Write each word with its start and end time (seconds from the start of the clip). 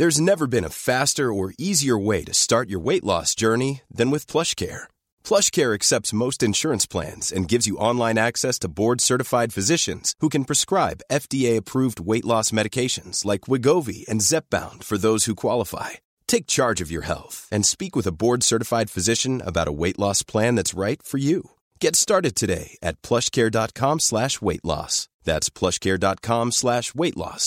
There's 0.00 0.20
never 0.20 0.46
been 0.46 0.68
a 0.68 0.78
faster 0.90 1.32
or 1.32 1.54
easier 1.58 1.98
way 1.98 2.22
to 2.22 2.32
start 2.32 2.66
your 2.70 2.78
weight 2.78 3.02
loss 3.02 3.34
journey 3.34 3.80
than 3.90 4.12
with 4.12 4.30
PlushCare. 4.32 4.84
PlushCare 5.28 5.72
accepts 5.74 6.18
most 6.24 6.40
insurance 6.40 6.86
plans 6.94 7.32
and 7.32 7.48
gives 7.50 7.68
you 7.68 7.84
online 7.90 8.16
access 8.16 8.60
to 8.60 8.74
board-certified 8.80 9.50
physicians 9.56 10.14
who 10.20 10.28
can 10.28 10.44
prescribe 10.44 11.06
FDA-approved 11.10 11.98
weight 12.12 12.26
loss 12.32 12.52
medications 12.52 13.24
like 13.24 13.48
Wegovy 13.50 14.06
and 14.08 14.26
Zepbound 14.30 14.84
for 14.88 14.98
those 14.98 15.22
who 15.24 15.44
qualify. 15.44 15.90
Take 16.28 16.56
charge 16.58 16.80
of 16.80 16.92
your 16.94 17.08
health 17.12 17.48
and 17.50 17.66
speak 17.66 17.96
with 17.96 18.08
a 18.08 18.16
board-certified 18.22 18.90
physician 18.90 19.42
about 19.50 19.70
a 19.72 19.78
weight 19.82 19.98
loss 19.98 20.22
plan 20.22 20.54
that's 20.54 20.78
right 20.78 21.02
for 21.10 21.18
you. 21.18 21.38
Get 21.84 21.94
started 22.04 22.34
today 22.36 22.68
at 22.88 22.98
PlushCare.com/weight-loss. 23.06 24.94
That's 25.28 25.48
PlushCare.com/weight-loss. 25.58 27.46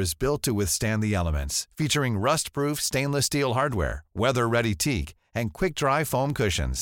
element 0.92 1.52
featuring 1.78 2.16
rust 2.26 2.48
proof 2.54 2.78
stainless 2.82 3.18
steel 3.26 3.52
hardware 3.76 3.94
weather 4.24 4.46
very 4.56 4.74
teak 4.84 5.06
and 5.36 5.48
کئی 5.60 5.72
foam 6.10 6.32
cushions 6.42 6.78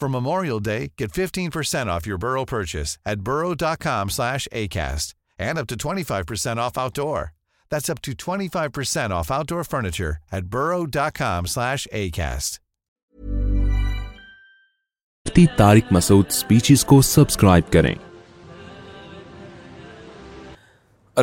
from 0.00 0.16
Memorial 0.16 0.58
Day 0.64 0.78
get 1.00 1.10
fifteen 1.16 1.50
off 1.90 2.06
your 2.08 2.18
Burrow 2.18 2.44
purchase 2.50 2.96
at 3.06 3.18
Burrow 3.26 3.54
dot 3.60 3.78
com 3.82 4.20
اپنی 5.40 6.04
five 6.06 6.24
percent 6.28 6.58
off 6.60 6.78
out 6.78 6.98
over 6.98 7.24
That's 7.72 7.88
up 7.92 8.00
to 8.04 8.12
25% 8.20 9.10
off 9.16 9.30
outdoor 9.30 9.62
furniture 9.64 10.18
at 10.32 10.46
burrow.com 10.56 11.46
slash 11.54 11.86
acast. 12.02 12.58
Masood 15.92 16.30
speeches 16.30 16.84
کو 16.90 17.00
subscribe 17.02 17.70
کریں 17.72 17.94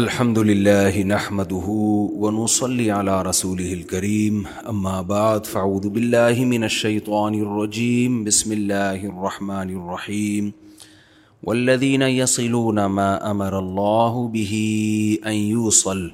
نحمده 0.06 1.76
ونصلي 2.24 2.90
على 3.00 3.18
رسوله 3.30 4.52
اما 4.74 5.00
بعد 5.12 5.52
باللہ 5.64 6.44
من 6.54 6.64
الشیطان 6.70 7.36
الرجیم 7.40 8.24
بسم 8.30 8.52
اللہ 8.58 8.90
اللہ 8.94 9.08
الرحمن 9.20 9.74
الرحیم 9.82 10.50
والذین 11.48 12.02
يصلون 12.12 12.80
ما 13.02 13.12
امر 13.32 13.60
به 14.38 14.62
ان 15.24 15.34
يوصل 15.34 16.08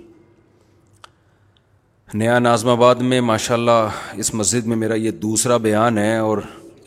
نیا 2.21 2.37
نازم 2.39 2.67
آباد 2.69 2.95
میں 3.09 3.19
ماشاء 3.27 3.53
اللہ 3.55 3.91
اس 4.23 4.33
مسجد 4.33 4.65
میں 4.67 4.75
میرا 4.77 4.93
یہ 4.95 5.11
دوسرا 5.21 5.55
بیان 5.61 5.97
ہے 5.97 6.17
اور 6.17 6.37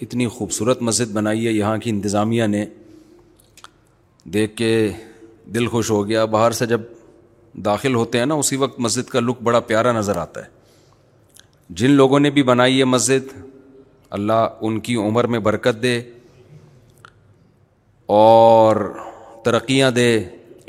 اتنی 0.02 0.26
خوبصورت 0.34 0.82
مسجد 0.88 1.10
بنائی 1.12 1.46
ہے 1.46 1.52
یہاں 1.52 1.76
کی 1.84 1.90
انتظامیہ 1.90 2.44
نے 2.52 2.64
دیکھ 4.34 4.54
کے 4.56 4.68
دل 5.54 5.66
خوش 5.68 5.90
ہو 5.90 6.06
گیا 6.08 6.24
باہر 6.34 6.52
سے 6.58 6.66
جب 6.72 6.80
داخل 7.64 7.94
ہوتے 7.94 8.18
ہیں 8.18 8.26
نا 8.26 8.34
اسی 8.42 8.56
وقت 8.56 8.78
مسجد 8.86 9.08
کا 9.10 9.20
لک 9.20 9.40
بڑا 9.48 9.60
پیارا 9.70 9.92
نظر 9.98 10.16
آتا 10.22 10.44
ہے 10.44 11.44
جن 11.80 11.90
لوگوں 12.02 12.20
نے 12.20 12.30
بھی 12.38 12.42
بنائی 12.52 12.78
ہے 12.78 12.84
مسجد 12.92 13.36
اللہ 14.18 14.46
ان 14.66 14.78
کی 14.88 14.96
عمر 15.08 15.26
میں 15.34 15.38
برکت 15.48 15.82
دے 15.82 16.00
اور 18.20 18.76
ترقیاں 19.44 19.90
دے 20.00 20.08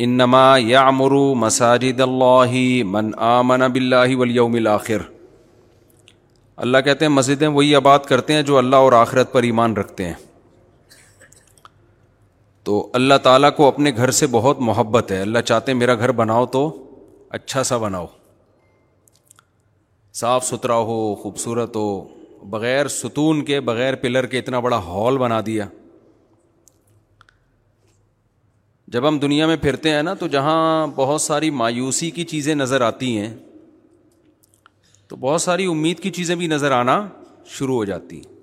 انما 0.05 0.41
یامر 0.59 1.11
مساجد 1.43 1.99
اللہ 2.01 2.51
من 2.85 3.09
آمن 3.27 3.67
باللہ 3.73 4.15
ولیم 4.17 4.53
الآخر 4.55 5.01
اللہ 6.65 6.77
کہتے 6.85 7.05
ہیں 7.05 7.11
مسجدیں 7.11 7.47
وہی 7.47 7.73
آباد 7.75 8.05
کرتے 8.09 8.33
ہیں 8.33 8.41
جو 8.49 8.57
اللہ 8.57 8.75
اور 8.87 8.91
آخرت 8.99 9.31
پر 9.33 9.43
ایمان 9.43 9.77
رکھتے 9.77 10.05
ہیں 10.07 10.13
تو 12.65 12.75
اللہ 12.99 13.17
تعالیٰ 13.23 13.49
کو 13.55 13.67
اپنے 13.67 13.91
گھر 13.97 14.11
سے 14.19 14.27
بہت 14.31 14.59
محبت 14.69 15.11
ہے 15.11 15.21
اللہ 15.21 15.39
چاہتے 15.45 15.71
ہیں 15.71 15.79
میرا 15.79 15.95
گھر 15.95 16.11
بناؤ 16.21 16.45
تو 16.57 16.63
اچھا 17.39 17.63
سا 17.71 17.77
بناؤ 17.85 18.05
صاف 20.21 20.45
ستھرا 20.45 20.77
ہو 20.91 21.03
خوبصورت 21.23 21.75
ہو 21.75 21.87
بغیر 22.55 22.87
ستون 23.01 23.43
کے 23.45 23.59
بغیر 23.71 23.95
پلر 24.05 24.25
کے 24.35 24.39
اتنا 24.39 24.59
بڑا 24.67 24.77
ہال 24.91 25.17
بنا 25.17 25.41
دیا 25.45 25.65
جب 28.95 29.07
ہم 29.07 29.17
دنیا 29.19 29.45
میں 29.47 29.55
پھرتے 29.61 29.89
ہیں 29.91 30.03
نا 30.03 30.13
تو 30.19 30.27
جہاں 30.33 30.85
بہت 30.95 31.21
ساری 31.21 31.49
مایوسی 31.61 32.09
کی 32.17 32.23
چیزیں 32.31 32.53
نظر 32.55 32.81
آتی 32.81 33.17
ہیں 33.17 33.33
تو 35.07 35.15
بہت 35.19 35.41
ساری 35.41 35.65
امید 35.71 35.99
کی 36.03 36.09
چیزیں 36.17 36.35
بھی 36.35 36.47
نظر 36.47 36.71
آنا 36.71 36.93
شروع 37.57 37.75
ہو 37.75 37.83
جاتی 37.85 38.15
ہیں 38.17 38.35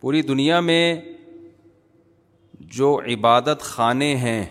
پوری 0.00 0.22
دنیا 0.32 0.60
میں 0.70 0.84
جو 2.76 2.98
عبادت 3.14 3.60
خانے 3.62 4.14
ہیں 4.16 4.44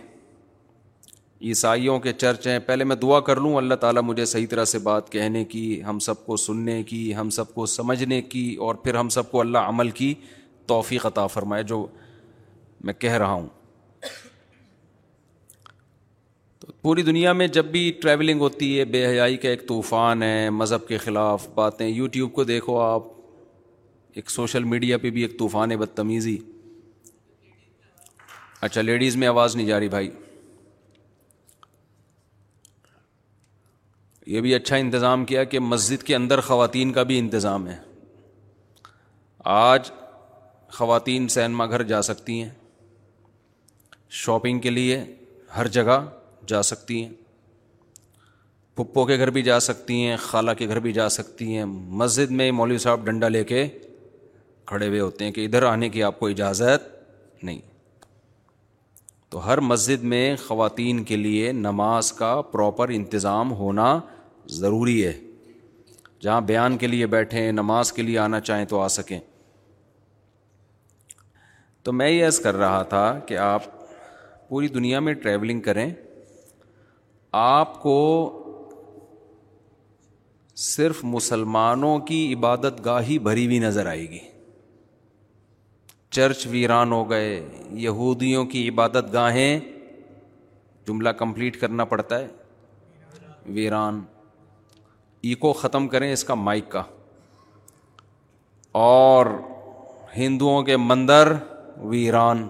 عیسائیوں 1.49 1.99
کے 1.99 2.13
چرچ 2.13 2.47
ہیں 2.47 2.59
پہلے 2.65 2.83
میں 2.83 2.95
دعا 3.01 3.19
کر 3.29 3.39
لوں 3.41 3.55
اللہ 3.57 3.75
تعالیٰ 3.81 4.01
مجھے 4.03 4.25
صحیح 4.25 4.47
طرح 4.49 4.65
سے 4.75 4.79
بات 4.87 5.09
کہنے 5.11 5.43
کی 5.55 5.81
ہم 5.87 5.99
سب 6.09 6.25
کو 6.25 6.37
سننے 6.47 6.81
کی 6.91 7.15
ہم 7.15 7.29
سب 7.39 7.53
کو 7.53 7.65
سمجھنے 7.75 8.21
کی 8.31 8.53
اور 8.65 8.75
پھر 8.83 8.95
ہم 8.95 9.09
سب 9.17 9.31
کو 9.31 9.39
اللہ 9.41 9.69
عمل 9.73 9.89
کی 10.01 10.13
توفیق 10.67 11.05
عطا 11.05 11.25
فرمائے 11.37 11.63
جو 11.73 11.85
میں 12.85 12.93
کہہ 12.99 13.13
رہا 13.17 13.31
ہوں 13.33 13.47
پوری 16.83 17.01
دنیا 17.03 17.31
میں 17.33 17.45
جب 17.55 17.65
بھی 17.71 17.89
ٹریولنگ 18.01 18.39
ہوتی 18.41 18.67
ہے 18.79 18.83
بے 18.91 19.05
حیائی 19.05 19.37
کا 19.37 19.49
ایک 19.49 19.67
طوفان 19.67 20.21
ہے 20.23 20.49
مذہب 20.59 20.87
کے 20.87 20.97
خلاف 20.97 21.47
باتیں 21.55 21.87
یوٹیوب 21.87 22.31
کو 22.33 22.43
دیکھو 22.51 22.77
آپ 22.81 23.07
ایک 24.19 24.29
سوشل 24.31 24.63
میڈیا 24.73 24.97
پہ 24.97 25.09
بھی 25.15 25.21
ایک 25.21 25.37
طوفان 25.39 25.71
ہے 25.71 25.77
بدتمیزی 25.77 26.37
اچھا 28.67 28.81
لیڈیز 28.81 29.15
میں 29.23 29.27
آواز 29.27 29.55
نہیں 29.55 29.67
جا 29.67 29.79
رہی 29.79 29.89
بھائی 29.89 30.09
یہ 34.35 34.41
بھی 34.41 34.53
اچھا 34.55 34.75
انتظام 34.75 35.25
کیا 35.25 35.43
کہ 35.51 35.59
مسجد 35.59 36.03
کے 36.07 36.15
اندر 36.15 36.39
خواتین 36.49 36.91
کا 36.93 37.03
بھی 37.11 37.17
انتظام 37.19 37.67
ہے 37.67 37.75
آج 39.55 39.91
خواتین 40.77 41.27
سینما 41.35 41.65
گھر 41.65 41.83
جا 41.93 42.01
سکتی 42.11 42.41
ہیں 42.41 42.49
شاپنگ 44.23 44.59
کے 44.59 44.69
لیے 44.69 45.03
ہر 45.57 45.67
جگہ 45.79 45.99
جا 46.49 46.61
سکتی 46.71 47.03
ہیں 47.03 47.13
پھپھو 48.75 49.05
کے 49.05 49.17
گھر 49.17 49.29
بھی 49.35 49.41
جا 49.43 49.59
سکتی 49.69 50.05
ہیں 50.05 50.15
خالہ 50.25 50.51
کے 50.57 50.67
گھر 50.67 50.79
بھی 50.85 50.91
جا 50.93 51.07
سکتی 51.19 51.55
ہیں 51.55 51.65
مسجد 52.01 52.31
میں 52.41 52.51
مولوی 52.59 52.77
صاحب 52.85 53.05
ڈنڈا 53.05 53.27
لے 53.35 53.43
کے 53.51 53.67
کھڑے 54.71 54.87
ہوئے 54.87 54.99
ہوتے 54.99 55.25
ہیں 55.25 55.31
کہ 55.31 55.45
ادھر 55.45 55.63
آنے 55.73 55.89
کی 55.95 56.03
آپ 56.09 56.19
کو 56.19 56.27
اجازت 56.33 56.87
نہیں 57.43 57.59
تو 59.33 59.45
ہر 59.47 59.57
مسجد 59.71 60.03
میں 60.13 60.25
خواتین 60.47 61.03
کے 61.09 61.17
لیے 61.17 61.51
نماز 61.67 62.11
کا 62.19 62.31
پراپر 62.51 62.89
انتظام 62.99 63.51
ہونا 63.59 63.87
ضروری 64.61 65.03
ہے 65.05 65.13
جہاں 66.21 66.39
بیان 66.51 66.77
کے 66.77 66.87
لیے 66.87 67.05
بیٹھیں 67.15 67.51
نماز 67.61 67.91
کے 67.97 68.01
لیے 68.07 68.17
آنا 68.19 68.39
چاہیں 68.49 68.65
تو 68.71 68.79
آ 68.81 68.87
سکیں 68.99 69.19
تو 71.83 71.91
میں 71.99 72.09
یہ 72.09 72.25
عرض 72.25 72.39
کر 72.45 72.55
رہا 72.63 72.81
تھا 72.93 73.03
کہ 73.27 73.37
آپ 73.51 73.63
پوری 74.49 74.67
دنیا 74.79 74.99
میں 75.07 75.13
ٹریولنگ 75.25 75.61
کریں 75.67 75.89
آپ 77.37 77.81
کو 77.81 77.95
صرف 80.57 80.99
مسلمانوں 81.03 81.97
کی 82.07 82.33
عبادت 82.33 82.83
گاہی 82.85 83.17
بھری 83.27 83.45
ہوئی 83.45 83.59
نظر 83.59 83.85
آئے 83.87 84.09
گی 84.11 84.19
چرچ 86.15 86.45
ویران 86.51 86.91
ہو 86.91 87.09
گئے 87.09 87.41
یہودیوں 87.83 88.45
کی 88.53 88.67
عبادت 88.69 89.13
گاہیں 89.13 89.59
جملہ 90.87 91.09
کمپلیٹ 91.17 91.59
کرنا 91.61 91.85
پڑتا 91.85 92.19
ہے 92.19 92.27
ویران 93.53 94.01
ایکو 95.29 95.53
ختم 95.61 95.87
کریں 95.87 96.11
اس 96.11 96.23
کا 96.23 96.33
مائک 96.35 96.69
کا 96.71 96.81
اور 98.83 99.25
ہندوؤں 100.17 100.63
کے 100.63 100.77
مندر 100.77 101.33
ویران 101.89 102.47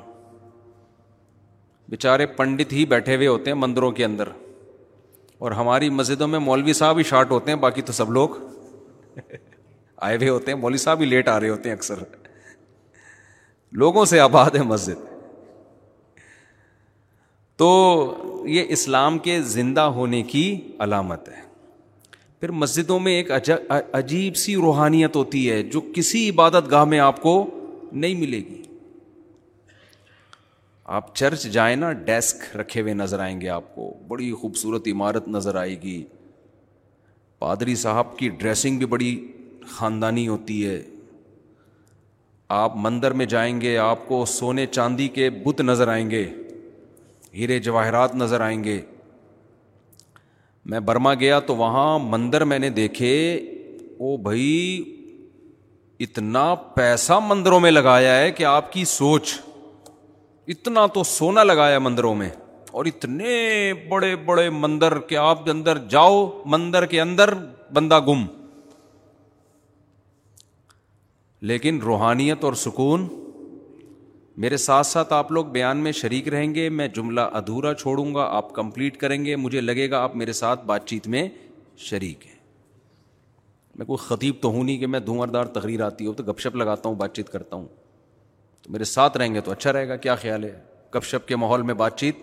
بیچارے 1.89 2.25
پنڈت 2.37 2.73
ہی 2.73 2.85
بیٹھے 2.85 3.15
ہوئے 3.15 3.27
ہوتے 3.27 3.51
ہیں 3.51 3.57
مندروں 3.57 3.91
کے 3.91 4.05
اندر 4.05 4.27
اور 5.43 5.51
ہماری 5.59 5.89
مسجدوں 5.97 6.27
میں 6.27 6.39
مولوی 6.39 6.73
صاحب 6.77 6.97
ہی 6.97 7.03
شارٹ 7.09 7.29
ہوتے 7.31 7.51
ہیں 7.51 7.57
باقی 7.59 7.81
تو 7.89 7.93
سب 7.93 8.09
لوگ 8.11 8.29
آئے 10.07 10.15
ہوئے 10.15 10.29
ہوتے 10.29 10.51
ہیں 10.51 10.57
مولوی 10.59 10.77
صاحب 10.77 10.97
بھی 10.97 11.05
لیٹ 11.05 11.27
آ 11.27 11.39
رہے 11.39 11.49
ہوتے 11.49 11.69
ہیں 11.69 11.75
اکثر 11.75 11.99
لوگوں 13.83 14.03
سے 14.13 14.19
آباد 14.19 14.55
ہے 14.55 14.63
مسجد 14.73 15.07
تو 17.61 17.69
یہ 18.55 18.65
اسلام 18.77 19.17
کے 19.27 19.41
زندہ 19.55 19.81
ہونے 19.97 20.21
کی 20.33 20.43
علامت 20.85 21.29
ہے 21.29 21.41
پھر 22.39 22.51
مسجدوں 22.63 22.99
میں 23.05 23.11
ایک 23.17 23.31
عجیب 23.99 24.35
سی 24.43 24.55
روحانیت 24.65 25.15
ہوتی 25.15 25.49
ہے 25.51 25.61
جو 25.73 25.81
کسی 25.95 26.29
عبادت 26.29 26.71
گاہ 26.71 26.83
میں 26.93 26.99
آپ 27.07 27.21
کو 27.21 27.33
نہیں 28.03 28.15
ملے 28.19 28.37
گی 28.49 28.61
آپ 30.97 31.13
چرچ 31.15 31.43
جائیں 31.53 31.75
نا 31.75 31.91
ڈیسک 32.05 32.43
رکھے 32.57 32.81
ہوئے 32.81 32.93
نظر 32.93 33.19
آئیں 33.21 33.39
گے 33.41 33.49
آپ 33.55 33.63
کو 33.73 33.87
بڑی 34.09 34.31
خوبصورت 34.41 34.87
عمارت 34.91 35.27
نظر 35.33 35.55
آئے 35.61 35.75
گی 35.81 35.97
پادری 37.39 37.73
صاحب 37.81 38.17
کی 38.17 38.29
ڈریسنگ 38.39 38.77
بھی 38.77 38.85
بڑی 38.93 39.09
خاندانی 39.71 40.27
ہوتی 40.27 40.55
ہے 40.67 40.81
آپ 42.61 42.75
مندر 42.85 43.13
میں 43.21 43.25
جائیں 43.33 43.53
گے 43.61 43.77
آپ 43.83 44.07
کو 44.07 44.23
سونے 44.35 44.65
چاندی 44.65 45.07
کے 45.17 45.29
بت 45.43 45.61
نظر 45.61 45.87
آئیں 45.95 46.09
گے 46.11 46.25
ہیرے 47.37 47.57
جواہرات 47.67 48.15
نظر 48.23 48.41
آئیں 48.41 48.63
گے 48.63 48.79
میں 50.71 50.79
برما 50.89 51.13
گیا 51.25 51.39
تو 51.49 51.55
وہاں 51.55 51.97
مندر 52.09 52.43
میں 52.53 52.59
نے 52.59 52.69
دیکھے 52.79 53.13
او 53.99 54.15
بھائی 54.29 54.57
اتنا 56.07 56.53
پیسہ 56.79 57.19
مندروں 57.27 57.59
میں 57.59 57.71
لگایا 57.71 58.19
ہے 58.21 58.31
کہ 58.39 58.45
آپ 58.55 58.71
کی 58.73 58.85
سوچ 58.95 59.35
اتنا 60.53 60.85
تو 60.93 61.01
سونا 61.03 61.43
لگایا 61.43 61.79
مندروں 61.79 62.13
میں 62.15 62.29
اور 62.77 62.85
اتنے 62.91 63.33
بڑے 63.89 64.15
بڑے 64.25 64.49
مندر 64.49 64.97
کے 65.09 65.17
آپ 65.23 65.43
کے 65.45 65.51
اندر 65.51 65.77
جاؤ 65.89 66.15
مندر 66.53 66.85
کے 66.93 66.99
اندر 67.01 67.33
بندہ 67.73 67.99
گم 68.07 68.23
لیکن 71.51 71.79
روحانیت 71.81 72.43
اور 72.43 72.53
سکون 72.63 73.07
میرے 74.43 74.57
ساتھ 74.65 74.87
ساتھ 74.87 75.13
آپ 75.13 75.31
لوگ 75.31 75.45
بیان 75.59 75.77
میں 75.83 75.91
شریک 75.99 76.27
رہیں 76.33 76.53
گے 76.55 76.67
میں 76.79 76.87
جملہ 76.95 77.21
ادھورا 77.41 77.73
چھوڑوں 77.73 78.13
گا 78.15 78.25
آپ 78.37 78.51
کمپلیٹ 78.55 78.97
کریں 78.99 79.23
گے 79.25 79.35
مجھے 79.45 79.61
لگے 79.61 79.89
گا 79.91 79.99
آپ 80.03 80.15
میرے 80.23 80.33
ساتھ 80.41 80.65
بات 80.71 80.85
چیت 80.87 81.07
میں 81.15 81.27
شریک 81.89 82.25
ہیں 82.27 82.37
میں 83.77 83.85
کوئی 83.85 84.05
خطیب 84.07 84.41
تو 84.41 84.51
ہوں 84.53 84.63
نہیں 84.63 84.77
کہ 84.77 84.87
میں 84.95 84.99
دھواں 85.11 85.27
دار 85.33 85.45
تقریر 85.59 85.81
آتی 85.85 86.05
ہو 86.05 86.13
تو 86.13 86.23
گپ 86.31 86.39
شپ 86.41 86.55
لگاتا 86.63 86.89
ہوں 86.89 86.95
بات 87.03 87.15
چیت 87.15 87.29
کرتا 87.31 87.55
ہوں 87.55 87.67
میرے 88.67 88.83
ساتھ 88.83 89.17
رہیں 89.17 89.33
گے 89.33 89.41
تو 89.41 89.51
اچھا 89.51 89.73
رہے 89.73 89.87
گا 89.89 89.95
کیا 89.95 90.15
خیال 90.15 90.43
ہے 90.43 90.51
گپ 90.95 91.03
شپ 91.05 91.27
کے 91.27 91.35
ماحول 91.35 91.61
میں 91.63 91.73
بات 91.81 91.97
چیت 91.99 92.15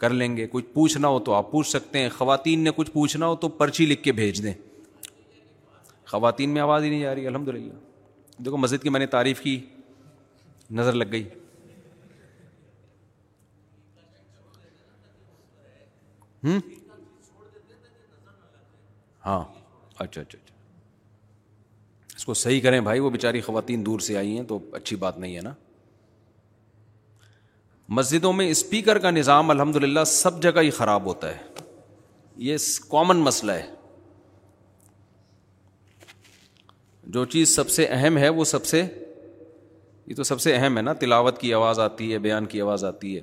کر 0.00 0.10
لیں 0.10 0.36
گے 0.36 0.46
کچھ 0.52 0.64
پوچھنا 0.72 1.08
ہو 1.08 1.18
تو 1.28 1.34
آپ 1.34 1.50
پوچھ 1.50 1.68
سکتے 1.68 1.98
ہیں 1.98 2.08
خواتین 2.16 2.64
نے 2.64 2.70
کچھ 2.76 2.90
پوچھنا 2.92 3.26
ہو 3.26 3.36
تو 3.44 3.48
پرچی 3.62 3.86
لکھ 3.86 4.02
کے 4.02 4.12
بھیج 4.12 4.42
دیں 4.42 4.52
خواتین 6.10 6.50
میں 6.54 6.60
آواز 6.62 6.84
ہی 6.84 6.88
نہیں 6.90 7.04
آ 7.06 7.14
رہی 7.14 7.26
الحمد 7.26 7.48
للہ 7.48 7.72
دیکھو 8.44 8.56
مسجد 8.56 8.82
کی 8.82 8.88
میں 8.90 9.00
نے 9.00 9.06
تعریف 9.14 9.40
کی 9.40 9.58
نظر 10.70 10.92
لگ 10.92 11.04
گئی 11.12 11.24
ہوں 16.44 16.58
ہاں 19.26 19.40
اچھا 19.98 20.20
اچھا 20.20 20.20
اچھا 20.20 20.38
اس 22.16 22.24
کو 22.24 22.34
صحیح 22.34 22.60
کریں 22.60 22.80
بھائی 22.80 23.00
وہ 23.00 23.10
بیچاری 23.10 23.40
خواتین 23.40 23.86
دور 23.86 23.98
سے 24.00 24.16
آئی 24.18 24.36
ہیں 24.36 24.44
تو 24.48 24.58
اچھی 24.76 24.96
بات 24.96 25.18
نہیں 25.18 25.36
ہے 25.36 25.40
نا 25.42 25.52
مسجدوں 27.88 28.32
میں 28.32 28.48
اسپیکر 28.50 28.98
کا 28.98 29.10
نظام 29.10 29.50
الحمد 29.50 29.76
للہ 29.82 30.02
سب 30.12 30.42
جگہ 30.42 30.60
ہی 30.62 30.70
خراب 30.78 31.04
ہوتا 31.06 31.28
ہے 31.34 31.62
یہ 32.46 32.56
کامن 32.90 33.16
مسئلہ 33.26 33.52
ہے 33.52 33.66
جو 37.14 37.24
چیز 37.34 37.54
سب 37.56 37.70
سے 37.70 37.84
اہم 37.86 38.16
ہے 38.18 38.28
وہ 38.28 38.44
سب 38.44 38.64
سے 38.66 38.82
یہ 40.06 40.14
تو 40.14 40.22
سب 40.22 40.40
سے 40.40 40.54
اہم 40.54 40.76
ہے 40.76 40.82
نا 40.82 40.92
تلاوت 41.04 41.38
کی 41.40 41.52
آواز 41.54 41.78
آتی 41.80 42.12
ہے 42.12 42.18
بیان 42.26 42.46
کی 42.46 42.60
آواز 42.60 42.84
آتی 42.84 43.16
ہے 43.16 43.20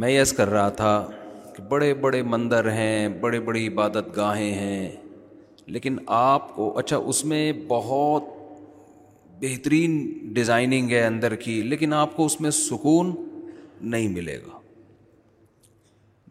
میں 0.00 0.10
یس 0.10 0.32
کر 0.32 0.48
رہا 0.50 0.68
تھا 0.82 0.90
کہ 1.56 1.62
بڑے 1.68 1.92
بڑے 2.02 2.22
مندر 2.32 2.70
ہیں 2.72 3.08
بڑے 3.20 3.40
بڑی 3.48 3.66
عبادت 3.68 4.14
گاہیں 4.16 4.52
ہیں 4.52 4.90
لیکن 5.66 5.96
آپ 6.20 6.54
کو 6.54 6.76
اچھا 6.78 6.96
اس 6.96 7.24
میں 7.24 7.52
بہت 7.68 8.38
بہترین 9.40 9.92
ڈیزائننگ 10.34 10.90
ہے 10.90 11.04
اندر 11.06 11.34
کی 11.44 11.60
لیکن 11.68 11.92
آپ 11.94 12.16
کو 12.16 12.24
اس 12.26 12.40
میں 12.40 12.50
سکون 12.56 13.14
نہیں 13.92 14.08
ملے 14.16 14.36
گا 14.46 14.58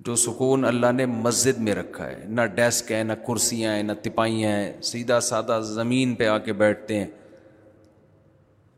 جو 0.05 0.15
سکون 0.15 0.65
اللہ 0.65 0.91
نے 0.95 1.05
مسجد 1.05 1.57
میں 1.67 1.75
رکھا 1.75 2.07
ہے 2.09 2.25
نہ 2.27 2.41
ڈیسک 2.55 2.91
ہے 2.91 3.01
نہ 3.03 3.13
کرسیاں 3.27 3.75
ہیں 3.75 3.83
نہ 3.83 3.91
تپائیاں 4.03 4.51
ہیں 4.51 4.71
سیدھا 4.91 5.19
سادہ 5.29 5.59
زمین 5.73 6.13
پہ 6.21 6.27
آ 6.27 6.37
کے 6.45 6.53
بیٹھتے 6.61 6.99
ہیں 6.99 7.07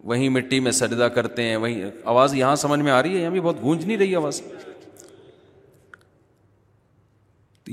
وہیں 0.10 0.30
مٹی 0.38 0.60
میں 0.66 0.72
سجدہ 0.72 1.08
کرتے 1.16 1.44
ہیں 1.48 1.56
وہیں 1.66 1.84
آواز 2.14 2.34
یہاں 2.36 2.56
سمجھ 2.66 2.80
میں 2.82 2.92
آ 2.92 3.02
رہی 3.02 3.16
ہے 3.16 3.20
یہاں 3.22 3.32
بھی 3.32 3.42
بہت 3.42 3.62
گونج 3.62 3.86
نہیں 3.86 3.98
رہی 3.98 4.16
آواز 4.16 4.42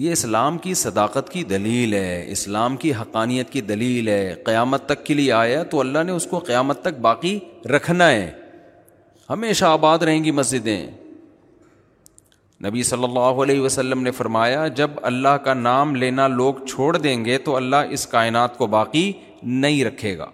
یہ 0.01 0.13
اسلام 0.13 0.59
کی 0.65 0.73
صداقت 0.79 1.29
کی 1.31 1.43
دلیل 1.53 1.95
ہے 1.95 2.25
اسلام 2.33 2.77
کی 2.83 2.93
حقانیت 2.95 3.49
کی 3.51 3.61
دلیل 3.71 4.09
ہے 4.09 4.35
قیامت 4.45 4.85
تک 4.87 5.03
کے 5.07 5.15
لیے 5.15 5.31
آیا 5.33 5.63
تو 5.71 5.81
اللہ 5.81 6.03
نے 6.07 6.13
اس 6.13 6.27
کو 6.31 6.39
قیامت 6.49 6.81
تک 6.83 6.99
باقی 7.07 7.39
رکھنا 7.77 8.09
ہے 8.11 8.31
ہمیشہ 9.31 9.65
آباد 9.65 9.99
رہیں 10.09 10.23
گی 10.25 10.31
مسجدیں 10.41 10.87
نبی 12.67 12.83
صلی 12.93 13.05
اللہ 13.05 13.43
علیہ 13.45 13.61
وسلم 13.61 14.03
نے 14.03 14.11
فرمایا 14.21 14.67
جب 14.83 14.91
اللہ 15.13 15.37
کا 15.45 15.55
نام 15.55 15.95
لینا 15.97 16.27
لوگ 16.39 16.65
چھوڑ 16.69 16.97
دیں 16.97 17.25
گے 17.25 17.39
تو 17.49 17.57
اللہ 17.57 17.93
اس 17.99 18.07
کائنات 18.17 18.57
کو 18.59 18.67
باقی 18.79 19.11
نہیں 19.43 19.85
رکھے 19.85 20.17
گا 20.19 20.31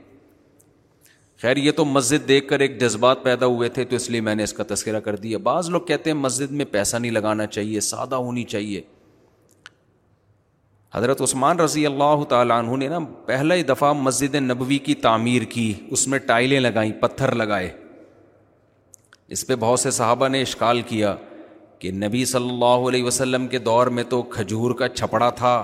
خیر 1.43 1.57
یہ 1.67 1.73
تو 1.77 1.85
مسجد 1.99 2.27
دیکھ 2.29 2.49
کر 2.49 2.61
ایک 2.67 2.81
جذبات 2.81 3.23
پیدا 3.23 3.47
ہوئے 3.55 3.69
تھے 3.79 3.85
تو 3.93 3.97
اس 3.97 4.11
لیے 4.11 4.21
میں 4.29 4.35
نے 4.35 4.43
اس 4.49 4.53
کا 4.61 4.65
تذکرہ 4.75 5.01
کر 5.09 5.17
دیا 5.27 5.39
بعض 5.53 5.71
لوگ 5.71 5.81
کہتے 5.93 6.11
ہیں 6.11 6.17
مسجد 6.19 6.51
میں 6.61 6.65
پیسہ 6.79 6.97
نہیں 6.97 7.13
لگانا 7.21 7.47
چاہیے 7.57 7.81
سادہ 7.95 8.15
ہونی 8.27 8.45
چاہیے 8.55 8.81
حضرت 10.95 11.21
عثمان 11.23 11.59
رضی 11.61 11.85
اللہ 11.87 12.23
تعالیٰ 12.29 12.59
عنہ 12.63 12.77
نے 12.77 12.89
نا 12.89 12.99
پہلا 13.27 13.55
ہی 13.55 13.63
دفعہ 13.69 13.93
مسجد 14.01 14.35
نبوی 14.35 14.77
کی 14.89 14.95
تعمیر 15.07 15.43
کی 15.55 15.73
اس 15.97 16.07
میں 16.09 16.19
ٹائلیں 16.27 16.59
لگائیں 16.61 16.91
پتھر 17.01 17.35
لگائے 17.41 17.69
اس 19.35 19.47
پہ 19.47 19.55
بہت 19.65 19.81
سے 19.81 19.91
صحابہ 19.97 20.29
نے 20.29 20.41
اشکال 20.43 20.81
کیا 20.91 21.15
کہ 21.79 21.91
نبی 21.93 22.25
صلی 22.33 22.49
اللہ 22.49 22.87
علیہ 22.89 23.05
وسلم 23.05 23.47
کے 23.55 23.59
دور 23.69 23.87
میں 23.97 24.05
تو 24.09 24.21
کھجور 24.37 24.75
کا 24.83 24.89
چھپڑا 24.89 25.31
تھا 25.41 25.55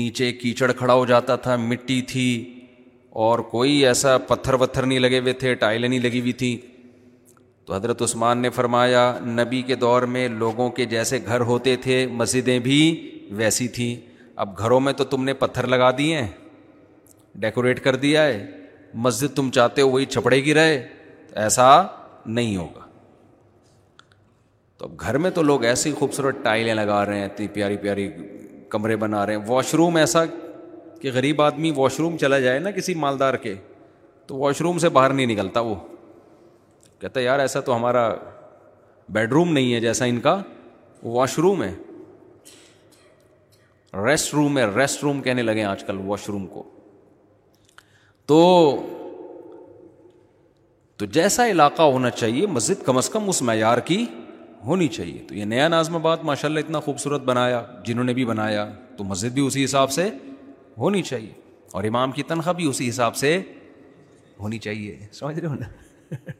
نیچے 0.00 0.30
کیچڑ 0.42 0.70
کھڑا 0.78 0.94
ہو 0.94 1.06
جاتا 1.12 1.36
تھا 1.46 1.56
مٹی 1.68 2.00
تھی 2.12 2.26
اور 3.26 3.38
کوئی 3.54 3.72
ایسا 3.86 4.16
پتھر 4.26 4.54
وتھر 4.60 4.86
نہیں 4.86 4.98
لگے 4.98 5.18
ہوئے 5.20 5.32
تھے 5.44 5.54
ٹائلیں 5.64 5.88
نہیں 5.88 6.00
لگی 6.00 6.20
ہوئی 6.20 6.32
تھیں 6.42 6.56
تو 7.66 7.74
حضرت 7.74 8.02
عثمان 8.02 8.38
نے 8.42 8.50
فرمایا 8.60 9.12
نبی 9.26 9.62
کے 9.70 9.74
دور 9.86 10.02
میں 10.16 10.28
لوگوں 10.44 10.68
کے 10.80 10.84
جیسے 10.94 11.18
گھر 11.26 11.40
ہوتے 11.52 11.76
تھے 11.86 12.06
مسجدیں 12.22 12.58
بھی 12.68 12.78
ویسی 13.38 13.68
تھیں 13.78 13.94
اب 14.42 14.56
گھروں 14.58 14.78
میں 14.80 14.92
تو 14.98 15.04
تم 15.04 15.24
نے 15.24 15.32
پتھر 15.40 15.66
لگا 15.68 15.90
دیے 15.96 16.16
ہیں 16.16 16.28
ڈیکوریٹ 17.40 17.82
کر 17.84 17.96
دیا 18.04 18.22
ہے 18.26 18.36
مسجد 19.06 19.34
تم 19.36 19.50
چاہتے 19.54 19.82
ہو 19.82 19.88
وہی 19.90 20.04
چھپڑے 20.14 20.40
کی 20.42 20.54
رہے 20.54 20.76
ایسا 21.42 21.66
نہیں 22.38 22.56
ہوگا 22.56 22.86
تو 24.78 24.84
اب 24.86 25.00
گھر 25.00 25.18
میں 25.24 25.30
تو 25.38 25.42
لوگ 25.42 25.64
ایسی 25.72 25.92
خوبصورت 25.98 26.36
ٹائلیں 26.44 26.74
لگا 26.74 27.04
رہے 27.06 27.18
ہیں 27.18 27.24
اتنی 27.24 27.48
پیاری 27.58 27.76
پیاری 27.82 28.08
کمرے 28.70 28.96
بنا 29.04 29.26
رہے 29.26 29.36
ہیں 29.36 29.42
واش 29.48 29.74
روم 29.80 29.96
ایسا 30.04 30.24
کہ 31.00 31.10
غریب 31.14 31.42
آدمی 31.42 31.70
واش 31.76 31.98
روم 32.00 32.16
چلا 32.20 32.38
جائے 32.46 32.58
نا 32.60 32.70
کسی 32.80 32.94
مالدار 33.04 33.34
کے 33.44 33.54
تو 34.26 34.36
واش 34.36 34.60
روم 34.66 34.78
سے 34.78 34.88
باہر 34.98 35.12
نہیں 35.20 35.26
نکلتا 35.34 35.60
وہ 35.68 35.74
کہتا 37.00 37.20
یار 37.20 37.38
ایسا 37.46 37.60
تو 37.68 37.76
ہمارا 37.76 38.08
بیڈ 39.18 39.32
روم 39.32 39.52
نہیں 39.52 39.72
ہے 39.74 39.80
جیسا 39.88 40.04
ان 40.12 40.20
کا 40.30 40.40
واش 41.02 41.38
روم 41.38 41.62
ہے 41.62 41.72
ریسٹ 44.04 44.34
روم 44.34 44.58
ہے 44.58 44.64
ریسٹ 44.74 45.02
روم 45.02 45.20
کہنے 45.22 45.42
لگے 45.42 45.62
آج 45.64 45.82
کل 45.84 45.98
واش 46.06 46.28
روم 46.28 46.46
کو 46.46 46.62
تو 48.28 48.38
تو 50.98 51.06
جیسا 51.06 51.46
علاقہ 51.50 51.82
ہونا 51.82 52.10
چاہیے 52.10 52.46
مسجد 52.46 52.84
کم 52.86 52.96
از 52.98 53.08
کم 53.10 53.28
اس 53.28 53.40
معیار 53.42 53.78
کی 53.86 54.04
ہونی 54.66 54.88
چاہیے 54.96 55.22
تو 55.28 55.34
یہ 55.34 55.44
نیا 55.52 55.68
نازم 55.68 55.94
آباد 55.96 56.16
ماشاء 56.24 56.48
اللہ 56.48 56.60
اتنا 56.60 56.80
خوبصورت 56.80 57.22
بنایا 57.24 57.62
جنہوں 57.84 58.04
نے 58.04 58.14
بھی 58.14 58.24
بنایا 58.24 58.68
تو 58.96 59.04
مسجد 59.04 59.32
بھی 59.34 59.46
اسی 59.46 59.64
حساب 59.64 59.90
سے 59.90 60.08
ہونی 60.78 61.02
چاہیے 61.02 61.32
اور 61.72 61.84
امام 61.84 62.12
کی 62.12 62.22
تنخواہ 62.28 62.54
بھی 62.56 62.68
اسی 62.68 62.88
حساب 62.88 63.16
سے 63.16 63.36
ہونی 64.40 64.58
چاہیے 64.58 64.98
سمجھ 65.12 65.38
رہے 65.38 65.46
ہو 65.48 65.54
نا 65.54 66.30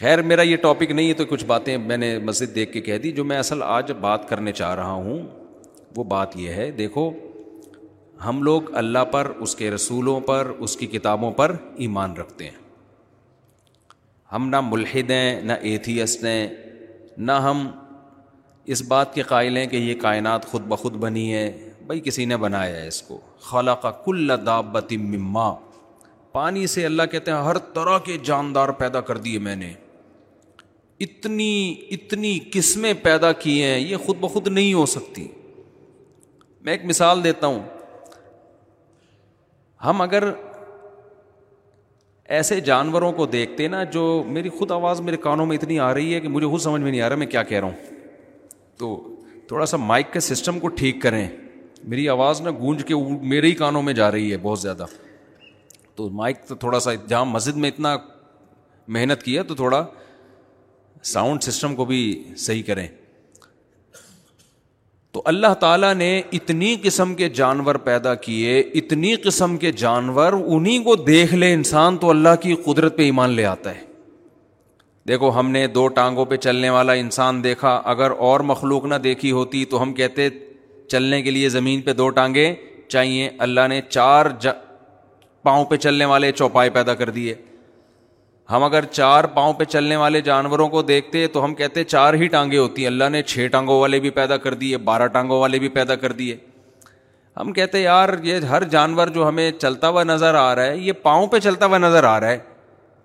خیر 0.00 0.20
میرا 0.22 0.42
یہ 0.42 0.56
ٹاپک 0.56 0.90
نہیں 0.90 1.08
ہے 1.08 1.14
تو 1.14 1.24
کچھ 1.30 1.44
باتیں 1.46 1.76
میں 1.78 1.96
نے 1.96 2.06
مسجد 2.24 2.54
دیکھ 2.54 2.72
کے 2.72 2.80
کہہ 2.80 2.98
دی 2.98 3.10
جو 3.12 3.24
میں 3.30 3.36
اصل 3.38 3.62
آج 3.62 3.90
بات 4.00 4.28
کرنے 4.28 4.52
چاہ 4.60 4.74
رہا 4.74 4.92
ہوں 4.92 5.22
وہ 5.96 6.04
بات 6.12 6.36
یہ 6.36 6.50
ہے 6.60 6.70
دیکھو 6.78 7.10
ہم 8.24 8.42
لوگ 8.42 8.70
اللہ 8.82 9.04
پر 9.12 9.30
اس 9.46 9.54
کے 9.56 9.70
رسولوں 9.70 10.18
پر 10.30 10.50
اس 10.66 10.76
کی 10.82 10.86
کتابوں 10.94 11.30
پر 11.40 11.54
ایمان 11.86 12.16
رکھتے 12.16 12.44
ہیں 12.44 12.58
ہم 14.32 14.48
نہ 14.50 14.60
ملحد 14.68 15.10
ہیں 15.10 15.42
نہ 15.42 15.52
ایتھیسٹ 15.70 16.24
ہیں 16.24 16.48
نہ 17.18 17.32
ہم 17.48 17.66
اس 18.72 18.82
بات 18.92 19.14
کے 19.14 19.22
قائل 19.34 19.56
ہیں 19.56 19.66
کہ 19.66 19.76
یہ 19.76 19.94
کائنات 20.02 20.46
خود 20.52 20.66
بخود 20.68 20.96
بنی 21.04 21.32
ہے 21.34 21.44
بھائی 21.86 22.00
کسی 22.04 22.24
نے 22.32 22.36
بنایا 22.46 22.76
ہے 22.80 22.86
اس 22.88 23.02
کو 23.08 23.20
خلا 23.50 23.74
کا 23.84 23.90
کل 24.06 24.30
دابت 24.46 24.92
مما 25.18 25.50
پانی 26.32 26.66
سے 26.76 26.86
اللہ 26.86 27.10
کہتے 27.12 27.30
ہیں 27.30 27.42
ہر 27.50 27.58
طرح 27.74 27.98
کے 28.06 28.16
جاندار 28.24 28.68
پیدا 28.82 29.00
کر 29.10 29.18
دیے 29.28 29.38
میں 29.50 29.56
نے 29.64 29.72
اتنی 31.04 31.52
اتنی 31.92 32.38
قسمیں 32.54 32.92
پیدا 33.02 33.30
کی 33.42 33.62
ہیں 33.62 33.78
یہ 33.78 33.96
خود 34.06 34.16
بخود 34.20 34.48
نہیں 34.48 34.72
ہو 34.74 34.84
سکتی 34.94 35.26
میں 36.64 36.72
ایک 36.72 36.84
مثال 36.84 37.22
دیتا 37.24 37.46
ہوں 37.46 37.58
ہم 39.84 40.00
اگر 40.02 40.24
ایسے 42.38 42.60
جانوروں 42.66 43.10
کو 43.12 43.26
دیکھتے 43.26 43.68
نا 43.68 43.82
جو 43.94 44.02
میری 44.34 44.48
خود 44.58 44.70
آواز 44.70 45.00
میرے 45.06 45.16
کانوں 45.26 45.46
میں 45.46 45.56
اتنی 45.56 45.78
آ 45.86 45.92
رہی 45.94 46.14
ہے 46.14 46.20
کہ 46.20 46.28
مجھے 46.34 46.46
خود 46.48 46.60
سمجھ 46.60 46.80
میں 46.82 46.90
نہیں 46.90 47.00
آ 47.00 47.08
رہا 47.08 47.16
میں 47.22 47.26
کیا 47.26 47.42
کہہ 47.42 47.60
رہا 47.60 47.68
ہوں 47.68 48.76
تو 48.78 48.90
تھوڑا 49.48 49.66
سا 49.66 49.76
مائک 49.86 50.12
کے 50.12 50.20
سسٹم 50.26 50.58
کو 50.60 50.68
ٹھیک 50.82 51.00
کریں 51.02 51.26
میری 51.94 52.08
آواز 52.08 52.40
نا 52.40 52.50
گونج 52.58 52.84
کے 52.88 52.94
میرے 53.32 53.46
ہی 53.48 53.54
کانوں 53.64 53.82
میں 53.82 53.92
جا 54.00 54.10
رہی 54.12 54.30
ہے 54.32 54.36
بہت 54.42 54.60
زیادہ 54.60 54.84
تو 55.96 56.08
مائک 56.22 56.44
تو 56.48 56.54
تھوڑا 56.64 56.80
سا 56.80 56.94
جہاں 57.06 57.24
مسجد 57.32 57.56
میں 57.64 57.68
اتنا 57.70 57.96
محنت 58.98 59.22
کیا 59.22 59.42
تو 59.48 59.54
تھوڑا 59.54 59.82
ساؤنڈ 61.08 61.42
سسٹم 61.42 61.74
کو 61.74 61.84
بھی 61.84 61.98
صحیح 62.38 62.62
کریں 62.66 62.86
تو 65.12 65.22
اللہ 65.26 65.54
تعالیٰ 65.60 65.94
نے 65.94 66.20
اتنی 66.32 66.74
قسم 66.82 67.14
کے 67.14 67.28
جانور 67.34 67.74
پیدا 67.84 68.14
کیے 68.26 68.58
اتنی 68.80 69.14
قسم 69.24 69.56
کے 69.58 69.72
جانور 69.84 70.32
انہیں 70.44 70.84
کو 70.84 70.94
دیکھ 70.96 71.34
لے 71.34 71.52
انسان 71.54 71.96
تو 72.00 72.10
اللہ 72.10 72.34
کی 72.42 72.54
قدرت 72.64 72.96
پہ 72.96 73.02
ایمان 73.02 73.30
لے 73.36 73.44
آتا 73.44 73.74
ہے 73.74 73.88
دیکھو 75.08 75.30
ہم 75.38 75.50
نے 75.50 75.66
دو 75.66 75.86
ٹانگوں 75.96 76.24
پہ 76.30 76.36
چلنے 76.36 76.70
والا 76.70 76.92
انسان 77.02 77.42
دیکھا 77.44 77.74
اگر 77.92 78.10
اور 78.28 78.40
مخلوق 78.52 78.84
نہ 78.86 78.94
دیکھی 79.04 79.30
ہوتی 79.32 79.64
تو 79.70 79.82
ہم 79.82 79.92
کہتے 79.94 80.28
چلنے 80.88 81.20
کے 81.22 81.30
لیے 81.30 81.48
زمین 81.48 81.80
پہ 81.82 81.92
دو 82.02 82.08
ٹانگیں 82.20 82.54
چاہیے 82.88 83.30
اللہ 83.48 83.66
نے 83.68 83.80
چار 83.88 84.26
پاؤں 85.42 85.64
پہ 85.64 85.76
چلنے 85.76 86.04
والے 86.04 86.32
چوپائے 86.32 86.70
پیدا 86.70 86.94
کر 86.94 87.10
دیے 87.10 87.34
ہم 88.50 88.64
اگر 88.64 88.84
چار 88.92 89.24
پاؤں 89.34 89.52
پہ 89.54 89.64
چلنے 89.64 89.96
والے 89.96 90.20
جانوروں 90.28 90.68
کو 90.68 90.80
دیکھتے 90.82 91.26
تو 91.32 91.44
ہم 91.44 91.54
کہتے 91.54 91.82
چار 91.84 92.14
ہی 92.22 92.26
ٹانگیں 92.28 92.58
ہوتی 92.58 92.82
ہیں 92.82 92.86
اللہ 92.86 93.08
نے 93.12 93.22
چھ 93.22 93.46
ٹانگوں 93.52 93.78
والے 93.80 93.98
بھی 94.00 94.10
پیدا 94.18 94.36
کر 94.46 94.54
دیے 94.62 94.76
بارہ 94.86 95.06
ٹانگوں 95.16 95.38
والے 95.40 95.58
بھی 95.58 95.68
پیدا 95.76 95.94
کر 96.04 96.12
دیے 96.20 96.36
ہم 97.40 97.52
کہتے 97.52 97.80
یار 97.80 98.08
یہ 98.22 98.46
ہر 98.50 98.64
جانور 98.70 99.08
جو 99.14 99.28
ہمیں 99.28 99.50
چلتا 99.58 99.88
ہوا 99.88 100.02
نظر 100.04 100.34
آ 100.34 100.54
رہا 100.54 100.64
ہے 100.66 100.76
یہ 100.76 100.92
پاؤں 101.02 101.26
پہ 101.34 101.38
چلتا 101.42 101.66
ہوا 101.66 101.78
نظر 101.78 102.04
آ 102.04 102.18
رہا 102.20 102.30
ہے 102.30 102.38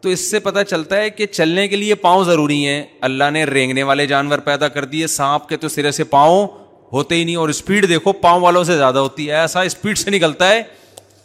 تو 0.01 0.09
اس 0.09 0.29
سے 0.31 0.39
پتہ 0.45 0.59
چلتا 0.69 0.97
ہے 1.01 1.09
کہ 1.09 1.25
چلنے 1.31 1.67
کے 1.67 1.75
لیے 1.75 1.95
پاؤں 2.07 2.23
ضروری 2.25 2.65
ہیں 2.67 2.83
اللہ 3.09 3.29
نے 3.33 3.43
رینگنے 3.45 3.83
والے 3.89 4.07
جانور 4.07 4.39
پیدا 4.49 4.67
کر 4.77 4.85
دیے 4.95 5.07
سانپ 5.17 5.47
کے 5.49 5.57
تو 5.57 5.67
سرے 5.75 5.91
سے 5.99 6.03
پاؤں 6.17 6.47
ہوتے 6.93 7.15
ہی 7.15 7.23
نہیں 7.23 7.35
اور 7.43 7.49
اسپیڈ 7.49 7.87
دیکھو 7.89 8.11
پاؤں 8.25 8.41
والوں 8.41 8.63
سے 8.63 8.77
زیادہ 8.77 8.99
ہوتی 9.07 9.29
ہے 9.29 9.35
ایسا 9.35 9.61
اسپیڈ 9.69 9.97
سے 9.97 10.11
نکلتا 10.11 10.49
ہے 10.49 10.61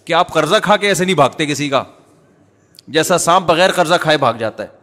کہ 0.05 0.13
آپ 0.23 0.33
قرضہ 0.35 0.57
کھا 0.63 0.77
کے 0.85 0.89
ایسے 0.89 1.05
نہیں 1.05 1.17
بھاگتے 1.17 1.47
کسی 1.47 1.69
کا 1.69 1.83
جیسا 2.89 3.19
سانپ 3.19 3.47
بغیر 3.49 3.73
قرضہ 3.77 3.95
کھائے 4.01 4.17
بھاگ 4.19 4.35
جاتا 4.39 4.63
ہے 4.63 4.79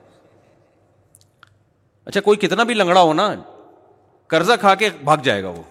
اچھا 2.06 2.22
کوئی 2.22 2.38
کتنا 2.48 2.64
بھی 2.64 2.74
لنگڑا 2.74 3.02
ہو 3.02 3.14
نا 3.14 3.34
قرضہ 4.30 4.54
کھا 4.60 4.74
کے 4.76 4.90
بھاگ 5.04 5.18
جائے 5.24 5.44
گا 5.44 5.50
وہ 5.50 5.64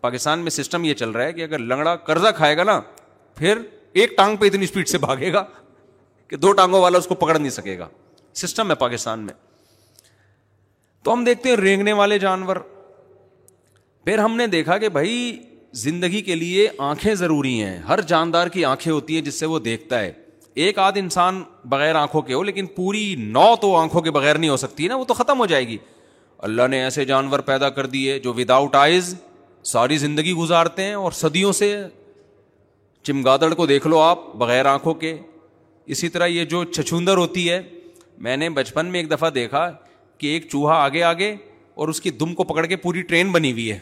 پاکستان 0.00 0.38
میں 0.38 0.50
سسٹم 0.50 0.84
یہ 0.84 0.94
چل 0.94 1.10
رہا 1.10 1.24
ہے 1.24 1.32
کہ 1.32 1.42
اگر 1.44 1.58
لنگڑا 1.58 1.94
قرضہ 2.06 2.28
کھائے 2.36 2.56
گا 2.56 2.64
نا 2.64 2.80
پھر 3.36 3.58
ایک 4.02 4.16
ٹانگ 4.16 4.36
پہ 4.36 4.46
اتنی 4.46 4.64
اسپیڈ 4.64 4.88
سے 4.88 4.98
بھاگے 4.98 5.32
گا 5.32 5.44
کہ 6.28 6.36
دو 6.36 6.52
ٹانگوں 6.52 6.80
والا 6.82 6.98
اس 6.98 7.06
کو 7.06 7.14
پکڑ 7.14 7.38
نہیں 7.38 7.50
سکے 7.50 7.78
گا 7.78 7.88
سسٹم 8.42 8.70
ہے 8.70 8.74
پاکستان 8.74 9.20
میں 9.26 9.34
تو 11.04 11.12
ہم 11.12 11.24
دیکھتے 11.24 11.48
ہیں 11.48 11.56
رینگنے 11.56 11.92
والے 11.92 12.18
جانور 12.18 12.56
پھر 14.04 14.18
ہم 14.18 14.36
نے 14.36 14.46
دیکھا 14.46 14.78
کہ 14.78 14.88
بھائی 14.96 15.16
زندگی 15.84 16.20
کے 16.22 16.34
لیے 16.34 16.68
آنکھیں 16.78 17.14
ضروری 17.14 17.60
ہیں 17.62 17.78
ہر 17.88 18.00
جاندار 18.12 18.46
کی 18.48 18.64
آنکھیں 18.64 18.92
ہوتی 18.92 19.14
ہیں 19.14 19.22
جس 19.22 19.38
سے 19.40 19.46
وہ 19.46 19.58
دیکھتا 19.58 20.00
ہے 20.00 20.12
ایک 20.64 20.78
آدھ 20.78 20.98
انسان 20.98 21.42
بغیر 21.68 21.94
آنکھوں 21.94 22.20
کے 22.26 22.34
ہو 22.34 22.42
لیکن 22.42 22.66
پوری 22.76 23.14
نو 23.18 23.46
تو 23.60 23.74
آنکھوں 23.76 24.00
کے 24.02 24.10
بغیر 24.10 24.38
نہیں 24.38 24.50
ہو 24.50 24.56
سکتی 24.56 24.86
نا 24.88 24.94
وہ 24.96 25.04
تو 25.04 25.14
ختم 25.14 25.38
ہو 25.38 25.46
جائے 25.46 25.66
گی 25.68 25.76
اللہ 26.46 26.66
نے 26.70 26.82
ایسے 26.82 27.04
جانور 27.04 27.38
پیدا 27.48 27.68
کر 27.78 27.86
دیے 27.96 28.18
جو 28.24 28.32
ود 28.34 28.50
آؤٹ 28.50 28.74
آئز 28.76 29.14
ساری 29.72 29.98
زندگی 29.98 30.32
گزارتے 30.34 30.82
ہیں 30.84 30.94
اور 30.94 31.12
صدیوں 31.18 31.50
سے 31.58 31.74
چمگادڑ 33.06 33.52
کو 33.54 33.66
دیکھ 33.66 33.86
لو 33.86 33.98
آپ 34.00 34.24
بغیر 34.42 34.66
آنکھوں 34.66 34.94
کے 35.04 35.14
اسی 35.94 36.08
طرح 36.14 36.26
یہ 36.26 36.44
جو 36.54 36.62
چھچوندر 36.64 37.16
ہوتی 37.16 37.48
ہے 37.50 37.60
میں 38.28 38.36
نے 38.36 38.48
بچپن 38.60 38.86
میں 38.92 39.00
ایک 39.00 39.10
دفعہ 39.10 39.30
دیکھا 39.30 39.70
کہ 40.18 40.26
ایک 40.26 40.48
چوہا 40.50 40.76
آگے 40.84 41.02
آگے 41.10 41.34
اور 41.80 41.88
اس 41.88 42.00
کی 42.00 42.10
دم 42.20 42.34
کو 42.34 42.44
پکڑ 42.52 42.64
کے 42.66 42.76
پوری 42.86 43.02
ٹرین 43.12 43.32
بنی 43.32 43.52
ہوئی 43.52 43.70
ہے 43.72 43.78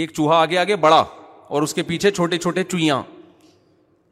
ایک 0.00 0.12
چوہا 0.16 0.40
آگے 0.42 0.58
آگے 0.58 0.76
بڑا 0.86 1.04
اور 1.48 1.62
اس 1.62 1.74
کے 1.74 1.82
پیچھے 1.92 2.10
چھوٹے 2.10 2.38
چھوٹے 2.46 2.64
چوئیاں 2.64 3.02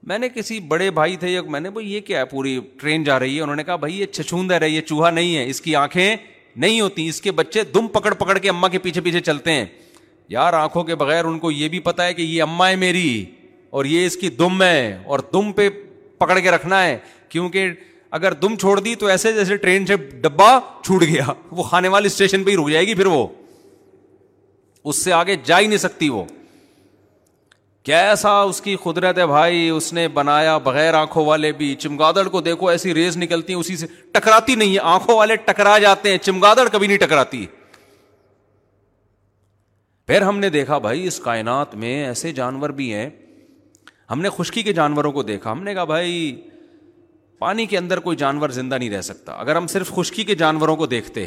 میں 0.09 0.19
نے 0.19 0.29
کسی 0.35 0.59
بڑے 0.69 0.91
بھائی 0.91 1.17
تھے 1.17 1.41
میں 1.51 1.59
نے 1.61 1.69
یہ 1.85 2.01
کیا 2.07 2.21
ہے 2.21 2.25
پوری 2.31 2.59
ٹرین 2.81 3.05
جا 3.05 3.19
رہی 3.19 3.37
ہے 3.37 3.41
انہوں 3.43 3.57
نے 3.57 3.65
کہا 3.65 3.77
بھائی 3.83 3.99
یہ 4.01 4.07
چھچوند 4.13 4.53
ہے 4.63 4.69
یہ 4.69 4.81
چوہا 4.87 5.11
نہیں 5.11 5.37
ہے 5.37 5.45
اس 5.51 5.61
کی 5.61 5.75
آنکھیں 5.77 6.17
نہیں 6.65 6.81
ہوتی 6.81 7.07
اس 7.09 7.21
کے 7.23 7.33
بچے 7.33 7.63
دم 7.75 7.87
پکڑ 7.89 8.13
پکڑ 8.15 8.37
کے 8.39 8.49
اما 8.51 8.69
کے 8.69 8.79
پیچھے 8.87 9.01
پیچھے 9.01 9.21
چلتے 9.21 9.53
ہیں 9.53 9.65
یار 10.29 10.53
آنکھوں 10.55 10.83
کے 10.85 10.95
بغیر 10.95 11.25
ان 11.25 11.39
کو 11.39 11.51
یہ 11.51 11.69
بھی 11.69 11.79
پتا 11.91 12.07
ہے 12.07 12.15
کہ 12.15 12.23
یہ 12.23 12.43
اما 12.43 12.69
ہے 12.69 12.77
میری 12.77 13.07
اور 13.71 13.85
یہ 13.85 14.07
اس 14.07 14.17
کی 14.17 14.29
دم 14.39 14.63
ہے 14.63 14.99
اور 15.07 15.19
دم 15.33 15.53
پہ 15.53 15.69
پکڑ 16.19 16.39
کے 16.39 16.51
رکھنا 16.51 16.83
ہے 16.85 16.99
کیونکہ 17.29 17.71
اگر 18.19 18.33
دم 18.43 18.57
چھوڑ 18.61 18.79
دی 18.81 18.95
تو 19.03 19.07
ایسے 19.07 19.33
جیسے 19.33 19.57
ٹرین 19.57 19.87
سے 19.87 19.97
ڈبا 20.21 20.59
چھوٹ 20.85 21.03
گیا 21.03 21.33
وہ 21.51 21.63
کھانے 21.69 21.89
والے 21.95 22.07
اسٹیشن 22.07 22.45
پہ 22.45 22.51
ہی 22.51 22.57
رک 22.57 22.71
جائے 22.71 22.87
گی 22.87 22.95
پھر 22.95 23.07
وہ 23.07 23.27
اس 24.89 25.03
سے 25.05 25.13
آگے 25.13 25.37
جا 25.45 25.59
ہی 25.61 25.67
نہیں 25.67 25.79
سکتی 25.79 26.09
وہ 26.09 26.25
کیسا 27.85 28.37
اس 28.41 28.61
کی 28.63 28.75
قدرت 28.83 29.19
ہے 29.19 29.27
بھائی 29.27 29.69
اس 29.69 29.93
نے 29.93 30.07
بنایا 30.15 30.57
بغیر 30.65 30.95
آنکھوں 30.95 31.25
والے 31.27 31.51
بھی 31.59 31.75
چمگادڑ 31.81 32.25
کو 32.35 32.41
دیکھو 32.41 32.69
ایسی 32.69 32.95
ریز 32.95 33.17
نکلتی 33.17 33.53
ہیں 33.53 33.61
اسی 33.61 33.77
سے 33.77 33.87
ٹکراتی 34.15 34.55
نہیں 34.55 34.75
ہے 34.75 34.81
آنکھوں 34.91 35.17
والے 35.19 35.37
ٹکرا 35.47 35.77
جاتے 35.85 36.11
ہیں 36.11 36.19
چمگادڑ 36.23 36.69
کبھی 36.73 36.87
نہیں 36.87 36.99
ٹکراتی 37.07 37.45
پھر 40.07 40.23
ہم 40.23 40.39
نے 40.39 40.49
دیکھا 40.51 40.79
بھائی 40.87 41.07
اس 41.07 41.19
کائنات 41.25 41.75
میں 41.83 41.95
ایسے 42.05 42.33
جانور 42.33 42.71
بھی 42.79 42.93
ہیں 42.93 43.09
ہم 44.11 44.21
نے 44.23 44.29
خشکی 44.37 44.63
کے 44.63 44.73
جانوروں 44.73 45.13
کو 45.13 45.23
دیکھا 45.23 45.51
ہم 45.53 45.63
نے 45.65 45.75
کہا 45.75 45.85
بھائی 45.91 46.41
پانی 47.39 47.67
کے 47.67 47.79
اندر 47.79 48.01
کوئی 48.01 48.17
جانور 48.17 48.49
زندہ 48.61 48.75
نہیں 48.79 48.91
رہ 48.91 49.01
سکتا 49.03 49.33
اگر 49.41 49.57
ہم 49.57 49.67
صرف 49.77 49.93
خشکی 49.97 50.25
کے 50.25 50.35
جانوروں 50.43 50.77
کو 50.77 50.87
دیکھتے 50.87 51.27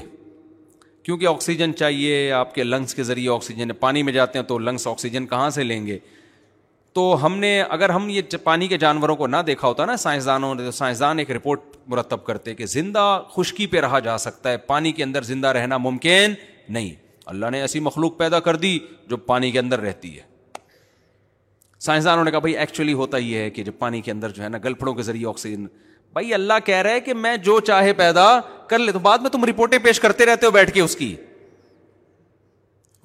کیونکہ 1.04 1.28
آکسیجن 1.28 1.76
چاہیے 1.80 2.32
آپ 2.32 2.54
کے 2.56 2.64
لنگس 2.64 2.96
کے 2.96 3.04
ذریعے 3.04 3.30
آکسیجن 3.34 3.74
پانی 3.80 4.04
میں 4.04 4.14
جاتے 4.14 4.40
ہیں 4.40 4.46
تو 4.46 4.58
لنگس 4.60 4.88
آکسیجن 4.88 5.26
کہاں 5.28 5.50
سے 5.58 5.64
لیں 5.64 5.86
گے 5.88 5.98
تو 6.96 7.04
ہم 7.26 7.38
نے 7.38 7.50
اگر 7.76 7.90
ہم 7.90 8.08
یہ 8.10 8.22
پانی 8.44 8.68
کے 8.68 8.78
جانوروں 8.82 9.16
کو 9.22 9.28
نہ 9.28 9.38
دیکھا 9.48 9.68
ہوتا 9.68 9.86
نا 9.86 9.96
سائنسدانوں 10.04 10.54
نے 10.56 10.70
سائنسدان 10.72 11.20
ایک 11.20 11.32
رپورٹ 11.38 11.60
مرتب 11.94 12.24
کرتے 12.26 12.54
کہ 12.56 12.66
زندہ 12.74 13.02
خشکی 13.36 13.66
پہ 13.74 13.80
رہا 13.86 14.00
جا 14.06 14.18
سکتا 14.26 14.52
ہے 14.52 14.58
پانی 14.68 14.92
کے 15.00 15.04
اندر 15.04 15.24
زندہ 15.30 15.48
رہنا 15.58 15.78
ممکن 15.88 16.34
نہیں 16.78 16.90
اللہ 17.34 17.50
نے 17.52 17.62
ایسی 17.62 17.80
مخلوق 17.90 18.18
پیدا 18.18 18.40
کر 18.46 18.56
دی 18.64 18.78
جو 19.10 19.18
پانی 19.32 19.50
کے 19.52 19.60
اندر 19.60 19.80
رہتی 19.88 20.16
ہے 20.18 20.22
سائنسدانوں 21.88 22.24
نے 22.26 22.32
کہا 22.32 22.40
بھائی 22.46 22.58
ایکچولی 22.58 22.94
ہوتا 23.02 23.18
یہ 23.18 23.38
ہے 23.44 23.50
کہ 23.56 23.64
جب 23.64 23.74
پانی 23.80 24.02
کے 24.02 24.12
اندر 24.12 24.30
جو 24.38 24.44
ہے 24.44 24.50
نا 24.50 24.58
گلفڑوں 24.64 24.94
کے 24.96 25.02
ذریعے 25.10 25.28
آکسیجن 25.30 25.66
بھائی 26.14 26.34
اللہ 26.34 26.60
کہہ 26.66 26.82
رہا 26.82 26.92
ہے 26.92 27.00
کہ 27.10 27.14
میں 27.26 27.36
جو 27.50 27.60
چاہے 27.72 27.94
پیدا 27.94 28.26
کر 28.70 28.80
لے 28.80 28.92
تو 28.92 29.00
بعد 29.10 29.18
میں 29.20 29.30
تم 29.30 29.46
رپورٹیں 29.52 29.78
پیش 29.84 30.00
کرتے 30.00 30.26
رہتے 30.26 30.46
ہو 30.46 30.52
بیٹھ 30.60 30.72
کے 30.74 30.82
اس 30.82 30.96
کی 30.96 31.16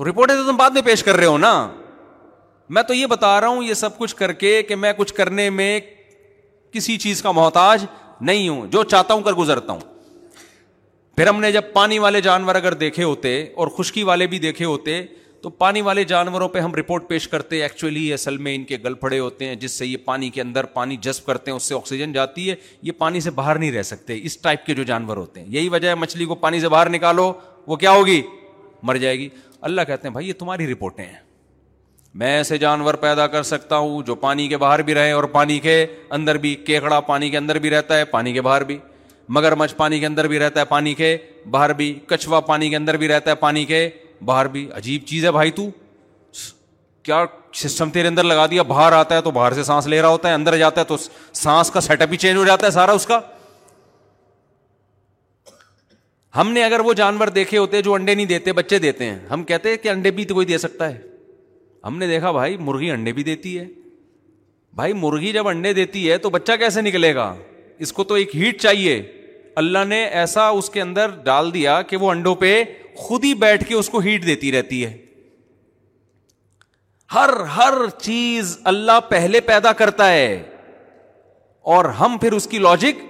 رپورٹیں 0.08 0.34
تو 0.36 0.50
تم 0.50 0.56
بعد 0.56 0.70
میں 0.74 0.82
پیش 0.82 1.02
کر 1.04 1.16
رہے 1.16 1.26
ہو 1.26 1.38
نا 1.38 1.52
میں 2.74 2.82
تو 2.88 2.94
یہ 2.94 3.06
بتا 3.10 3.40
رہا 3.40 3.48
ہوں 3.48 3.62
یہ 3.64 3.74
سب 3.74 3.96
کچھ 3.98 4.14
کر 4.16 4.32
کے 4.40 4.52
کہ 4.62 4.76
میں 4.76 4.92
کچھ 4.96 5.12
کرنے 5.14 5.48
میں 5.50 5.78
کسی 6.72 6.96
چیز 7.04 7.20
کا 7.22 7.30
محتاج 7.38 7.84
نہیں 8.28 8.48
ہوں 8.48 8.66
جو 8.72 8.82
چاہتا 8.92 9.14
ہوں 9.14 9.22
کر 9.22 9.32
گزرتا 9.34 9.72
ہوں 9.72 9.80
پھر 11.16 11.26
ہم 11.28 11.40
نے 11.40 11.50
جب 11.52 11.72
پانی 11.72 11.98
والے 11.98 12.20
جانور 12.22 12.54
اگر 12.54 12.74
دیکھے 12.82 13.02
ہوتے 13.04 13.32
اور 13.60 13.68
خشکی 13.78 14.02
والے 14.10 14.26
بھی 14.34 14.38
دیکھے 14.38 14.64
ہوتے 14.64 15.02
تو 15.42 15.50
پانی 15.62 15.80
والے 15.82 16.04
جانوروں 16.04 16.48
پہ 16.54 16.58
ہم 16.60 16.74
رپورٹ 16.74 17.08
پیش 17.08 17.26
کرتے 17.28 17.60
ایکچولی 17.62 18.12
اصل 18.12 18.36
میں 18.46 18.54
ان 18.54 18.64
کے 18.64 18.78
گل 18.84 18.94
پھڑے 19.02 19.18
ہوتے 19.18 19.46
ہیں 19.48 19.54
جس 19.64 19.72
سے 19.78 19.86
یہ 19.86 19.96
پانی 20.04 20.28
کے 20.30 20.40
اندر 20.40 20.64
پانی 20.74 20.96
جذب 21.06 21.24
کرتے 21.26 21.50
ہیں 21.50 21.56
اس 21.56 21.62
سے 21.68 21.74
آکسیجن 21.74 22.12
جاتی 22.12 22.48
ہے 22.50 22.54
یہ 22.88 22.92
پانی 22.98 23.20
سے 23.26 23.30
باہر 23.40 23.58
نہیں 23.58 23.72
رہ 23.72 23.82
سکتے 23.90 24.18
اس 24.22 24.36
ٹائپ 24.42 24.66
کے 24.66 24.74
جو 24.74 24.82
جانور 24.92 25.16
ہوتے 25.16 25.40
ہیں 25.40 25.46
یہی 25.56 25.68
وجہ 25.76 25.88
ہے 25.88 25.94
مچھلی 26.04 26.24
کو 26.24 26.34
پانی 26.44 26.60
سے 26.60 26.68
باہر 26.76 26.88
نکالو 26.90 27.32
وہ 27.66 27.76
کیا 27.84 27.90
ہوگی 27.96 28.20
مر 28.90 28.96
جائے 29.06 29.18
گی 29.18 29.28
اللہ 29.70 29.80
کہتے 29.86 30.08
ہیں 30.08 30.12
بھائی 30.12 30.28
یہ 30.28 30.32
تمہاری 30.38 30.72
رپورٹیں 30.72 31.04
ہیں 31.04 31.16
میں 32.18 32.30
ایسے 32.36 32.56
جانور 32.58 32.94
پیدا 33.00 33.26
کر 33.32 33.42
سکتا 33.42 33.76
ہوں 33.78 34.02
جو 34.06 34.14
پانی 34.22 34.46
کے 34.48 34.56
باہر 34.58 34.82
بھی 34.82 34.94
رہے 34.94 35.10
اور 35.12 35.24
پانی 35.32 35.58
کے 35.60 35.84
اندر 36.12 36.36
بھی 36.38 36.54
کیکڑا 36.66 36.98
پانی 37.08 37.28
کے 37.30 37.36
اندر 37.38 37.58
بھی 37.58 37.70
رہتا 37.70 37.98
ہے 37.98 38.04
پانی 38.04 38.32
کے 38.32 38.40
باہر 38.42 38.64
بھی 38.70 38.78
مگر 39.36 39.54
مچھ 39.56 39.74
پانی 39.76 39.98
کے 40.00 40.06
اندر 40.06 40.26
بھی 40.28 40.38
رہتا 40.38 40.60
ہے 40.60 40.64
پانی 40.68 40.94
کے 40.94 41.16
باہر 41.50 41.72
بھی 41.72 41.92
کچھوا 42.08 42.40
پانی 42.48 42.68
کے 42.70 42.76
اندر 42.76 42.96
بھی 42.96 43.08
رہتا 43.08 43.30
ہے 43.30 43.34
پانی 43.40 43.64
کے 43.64 43.88
باہر 44.26 44.48
بھی 44.56 44.68
عجیب 44.76 45.02
چیز 45.06 45.24
ہے 45.24 45.30
بھائی 45.32 45.50
تو 45.60 45.68
کیا 47.02 47.24
سسٹم 47.56 47.90
تیرے 47.90 48.08
اندر 48.08 48.22
لگا 48.22 48.46
دیا 48.50 48.62
باہر 48.62 48.92
آتا 48.92 49.16
ہے 49.16 49.20
تو 49.22 49.30
باہر 49.30 49.52
سے 49.54 49.62
سانس 49.64 49.86
لے 49.86 50.00
رہا 50.02 50.08
ہوتا 50.08 50.28
ہے 50.28 50.34
اندر 50.34 50.56
جاتا 50.58 50.80
ہے 50.80 50.86
تو 50.86 50.96
سانس 51.42 51.70
کا 51.70 51.80
سیٹ 51.80 52.02
اپ 52.02 52.12
ہی 52.12 52.16
چینج 52.24 52.36
ہو 52.38 52.44
جاتا 52.44 52.66
ہے 52.66 52.70
سارا 52.72 52.92
اس 52.92 53.06
کا 53.06 53.20
ہم 56.36 56.50
نے 56.52 56.64
اگر 56.64 56.80
وہ 56.86 56.92
جانور 56.94 57.28
دیکھے 57.38 57.58
ہوتے 57.58 57.82
جو 57.82 57.94
انڈے 57.94 58.14
نہیں 58.14 58.26
دیتے 58.26 58.52
بچے 58.52 58.78
دیتے 58.78 59.04
ہیں 59.04 59.18
ہم 59.30 59.44
کہتے 59.44 59.70
ہیں 59.70 59.76
کہ 59.82 59.88
انڈے 59.90 60.10
بھی 60.18 60.24
تو 60.24 60.34
کوئی 60.34 60.46
دے 60.46 60.58
سکتا 60.58 60.88
ہے 60.90 61.00
ہم 61.86 61.98
نے 61.98 62.06
دیکھا 62.06 62.30
بھائی 62.32 62.56
مرغی 62.60 62.90
انڈے 62.90 63.12
بھی 63.12 63.22
دیتی 63.24 63.58
ہے 63.58 63.64
بھائی 64.76 64.92
مرغی 64.92 65.32
جب 65.32 65.48
انڈے 65.48 65.72
دیتی 65.74 66.10
ہے 66.10 66.16
تو 66.24 66.30
بچہ 66.30 66.52
کیسے 66.58 66.80
نکلے 66.82 67.14
گا 67.14 67.34
اس 67.84 67.92
کو 67.92 68.04
تو 68.04 68.14
ایک 68.14 68.34
ہیٹ 68.36 68.60
چاہیے 68.60 69.00
اللہ 69.62 69.84
نے 69.88 70.04
ایسا 70.20 70.48
اس 70.58 70.68
کے 70.70 70.80
اندر 70.82 71.10
ڈال 71.24 71.52
دیا 71.54 71.80
کہ 71.88 71.96
وہ 72.02 72.10
انڈوں 72.10 72.34
پہ 72.42 72.62
خود 72.96 73.24
ہی 73.24 73.32
بیٹھ 73.46 73.64
کے 73.68 73.74
اس 73.74 73.88
کو 73.90 73.98
ہیٹ 74.00 74.26
دیتی 74.26 74.52
رہتی 74.52 74.84
ہے 74.84 74.96
ہر 77.14 77.30
ہر 77.56 77.72
چیز 78.02 78.56
اللہ 78.72 79.00
پہلے 79.08 79.40
پیدا 79.50 79.72
کرتا 79.80 80.10
ہے 80.12 80.42
اور 81.74 81.84
ہم 82.00 82.16
پھر 82.20 82.32
اس 82.32 82.46
کی 82.50 82.58
لاجک 82.58 83.04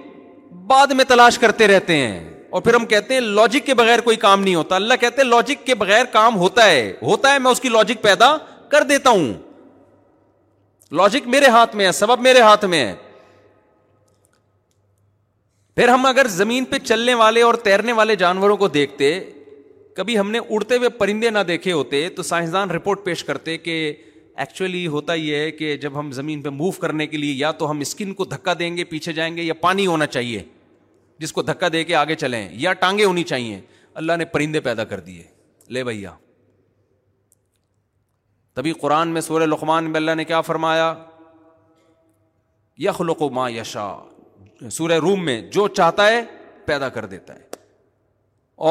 بعد 0.67 0.87
میں 0.97 1.05
تلاش 1.07 1.37
کرتے 1.39 1.67
رہتے 1.67 1.95
ہیں 1.95 2.29
اور 2.49 2.61
پھر 2.61 2.73
ہم 2.73 2.85
کہتے 2.85 3.13
ہیں 3.13 3.21
لاجک 3.21 3.65
کے 3.65 3.73
بغیر 3.81 4.01
کوئی 4.01 4.17
کام 4.23 4.41
نہیں 4.43 4.55
ہوتا 4.55 4.75
اللہ 4.75 4.93
کہتے 5.01 5.21
ہیں 5.21 5.27
لاجک 5.29 5.65
کے 5.65 5.75
بغیر 5.83 6.05
کام 6.11 6.35
ہوتا 6.37 6.65
ہے 6.69 6.91
ہوتا 7.01 7.33
ہے 7.33 7.39
میں 7.39 7.51
اس 7.51 7.59
کی 7.61 7.69
لاجک 7.69 8.01
پیدا 8.01 8.35
کر 8.71 8.83
دیتا 8.89 9.09
ہوں 9.19 9.31
لاجک 10.97 11.27
میرے 11.33 11.47
ہاتھ 11.55 11.75
میں 11.75 11.85
ہے 11.85 11.91
سبب 12.01 12.21
میرے 12.21 12.39
ہاتھ 12.41 12.65
میں 12.73 12.85
ہے 12.85 12.93
پھر 15.75 15.87
ہم 15.87 16.05
اگر 16.05 16.27
زمین 16.29 16.65
پہ 16.71 16.77
چلنے 16.85 17.13
والے 17.21 17.41
اور 17.41 17.53
تیرنے 17.67 17.91
والے 17.99 18.15
جانوروں 18.23 18.57
کو 18.57 18.67
دیکھتے 18.77 19.11
کبھی 19.95 20.17
ہم 20.19 20.31
نے 20.31 20.39
اڑتے 20.49 20.77
ہوئے 20.77 20.89
پرندے 21.01 21.29
نہ 21.29 21.39
دیکھے 21.47 21.71
ہوتے 21.71 22.07
تو 22.15 22.23
سائنسدان 22.23 22.71
رپورٹ 22.71 23.03
پیش 23.03 23.23
کرتے 23.23 23.57
کہ 23.67 23.75
ایکچولی 24.43 24.85
ہوتا 24.87 25.13
یہ 25.13 25.35
ہے 25.35 25.49
کہ 25.51 25.75
جب 25.85 25.99
ہم 25.99 26.11
زمین 26.19 26.41
پہ 26.41 26.49
موو 26.59 26.71
کرنے 26.83 27.07
کے 27.07 27.17
لیے 27.17 27.33
یا 27.37 27.51
تو 27.61 27.69
ہم 27.71 27.79
اسکن 27.87 28.13
کو 28.19 28.25
دھکا 28.33 28.53
دیں 28.59 28.75
گے 28.77 28.83
پیچھے 28.93 29.13
جائیں 29.13 29.35
گے 29.37 29.43
یا 29.43 29.53
پانی 29.61 29.85
ہونا 29.87 30.07
چاہیے 30.17 30.43
جس 31.19 31.33
کو 31.33 31.41
دھکا 31.51 31.67
دے 31.73 31.83
کے 31.83 31.95
آگے 31.95 32.15
چلیں 32.25 32.47
یا 32.65 32.73
ٹانگیں 32.83 33.05
ہونی 33.05 33.23
چاہیے 33.33 33.59
اللہ 34.01 34.17
نے 34.17 34.25
پرندے 34.35 34.59
پیدا 34.69 34.83
کر 34.93 34.99
دیے 35.09 35.23
لے 35.75 35.83
بھیا 35.83 36.11
تبھی 38.55 38.71
قرآن 38.81 39.09
میں 39.17 39.21
لقمان 39.47 39.83
میں 39.91 39.97
اللہ 39.99 40.15
نے 40.15 40.23
کیا 40.31 40.41
فرمایا 40.47 40.93
یخلق 42.83 43.21
ما 43.21 43.27
ماں 43.35 43.49
یشا 43.51 43.91
سورہ 44.71 44.93
روم 45.01 45.23
میں 45.25 45.39
جو 45.51 45.67
چاہتا 45.67 46.07
ہے 46.07 46.21
پیدا 46.65 46.89
کر 46.97 47.05
دیتا 47.13 47.35
ہے 47.35 47.49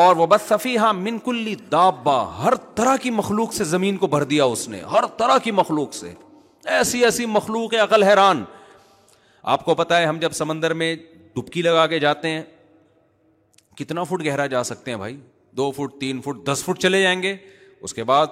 اور 0.00 0.16
وہ 0.16 0.26
بس 0.32 0.42
صفی 0.48 0.76
ہاں 0.78 0.92
منکلی 0.94 1.54
دابا 1.72 2.18
ہر 2.44 2.54
طرح 2.76 2.96
کی 3.02 3.10
مخلوق 3.10 3.52
سے 3.54 3.64
زمین 3.70 3.96
کو 4.02 4.06
بھر 4.06 4.22
دیا 4.32 4.44
اس 4.54 4.68
نے 4.68 4.80
ہر 4.92 5.06
طرح 5.18 5.38
کی 5.44 5.50
مخلوق 5.60 5.94
سے 5.94 6.12
ایسی 6.76 7.04
ایسی 7.04 7.26
مخلوق 7.26 7.74
ہے 7.74 7.78
عقل 7.78 8.02
حیران 8.02 8.44
آپ 9.54 9.64
کو 9.64 9.74
پتا 9.74 9.98
ہے 9.98 10.04
ہم 10.06 10.18
جب 10.20 10.32
سمندر 10.40 10.74
میں 10.82 10.94
ڈبکی 11.34 11.62
لگا 11.62 11.86
کے 11.86 11.98
جاتے 11.98 12.28
ہیں 12.30 12.42
کتنا 13.76 14.02
فٹ 14.04 14.24
گہرا 14.26 14.46
جا 14.54 14.62
سکتے 14.70 14.90
ہیں 14.90 14.98
بھائی 14.98 15.16
دو 15.56 15.70
فٹ 15.76 15.98
تین 16.00 16.20
فٹ 16.24 16.46
دس 16.46 16.62
فٹ 16.64 16.78
چلے 16.82 17.02
جائیں 17.02 17.22
گے 17.22 17.36
اس 17.82 17.94
کے 17.94 18.04
بعد 18.04 18.26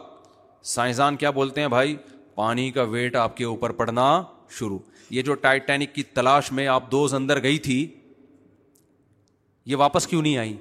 سائنسدان 0.65 1.17
کیا 1.17 1.31
بولتے 1.31 1.61
ہیں 1.61 1.69
بھائی 1.69 1.97
پانی 2.35 2.71
کا 2.71 2.83
ویٹ 2.95 3.17
آپ 3.17 3.37
کے 3.37 3.45
اوپر 3.45 3.73
پڑنا 3.81 4.23
شروع 4.59 4.79
یہ 5.11 5.23
جو 5.23 5.35
ٹائٹینک 5.35 5.95
کی 5.95 6.03
تلاش 6.15 6.51
میں 6.53 6.67
آپ 6.69 6.91
دوز 6.93 7.15
اندر 7.15 7.43
گئی 7.43 7.59
تھی 7.59 7.87
یہ 9.67 9.77
واپس 9.77 10.07
کیوں 10.07 10.23
نہیں 10.23 10.37
آئی 10.39 10.57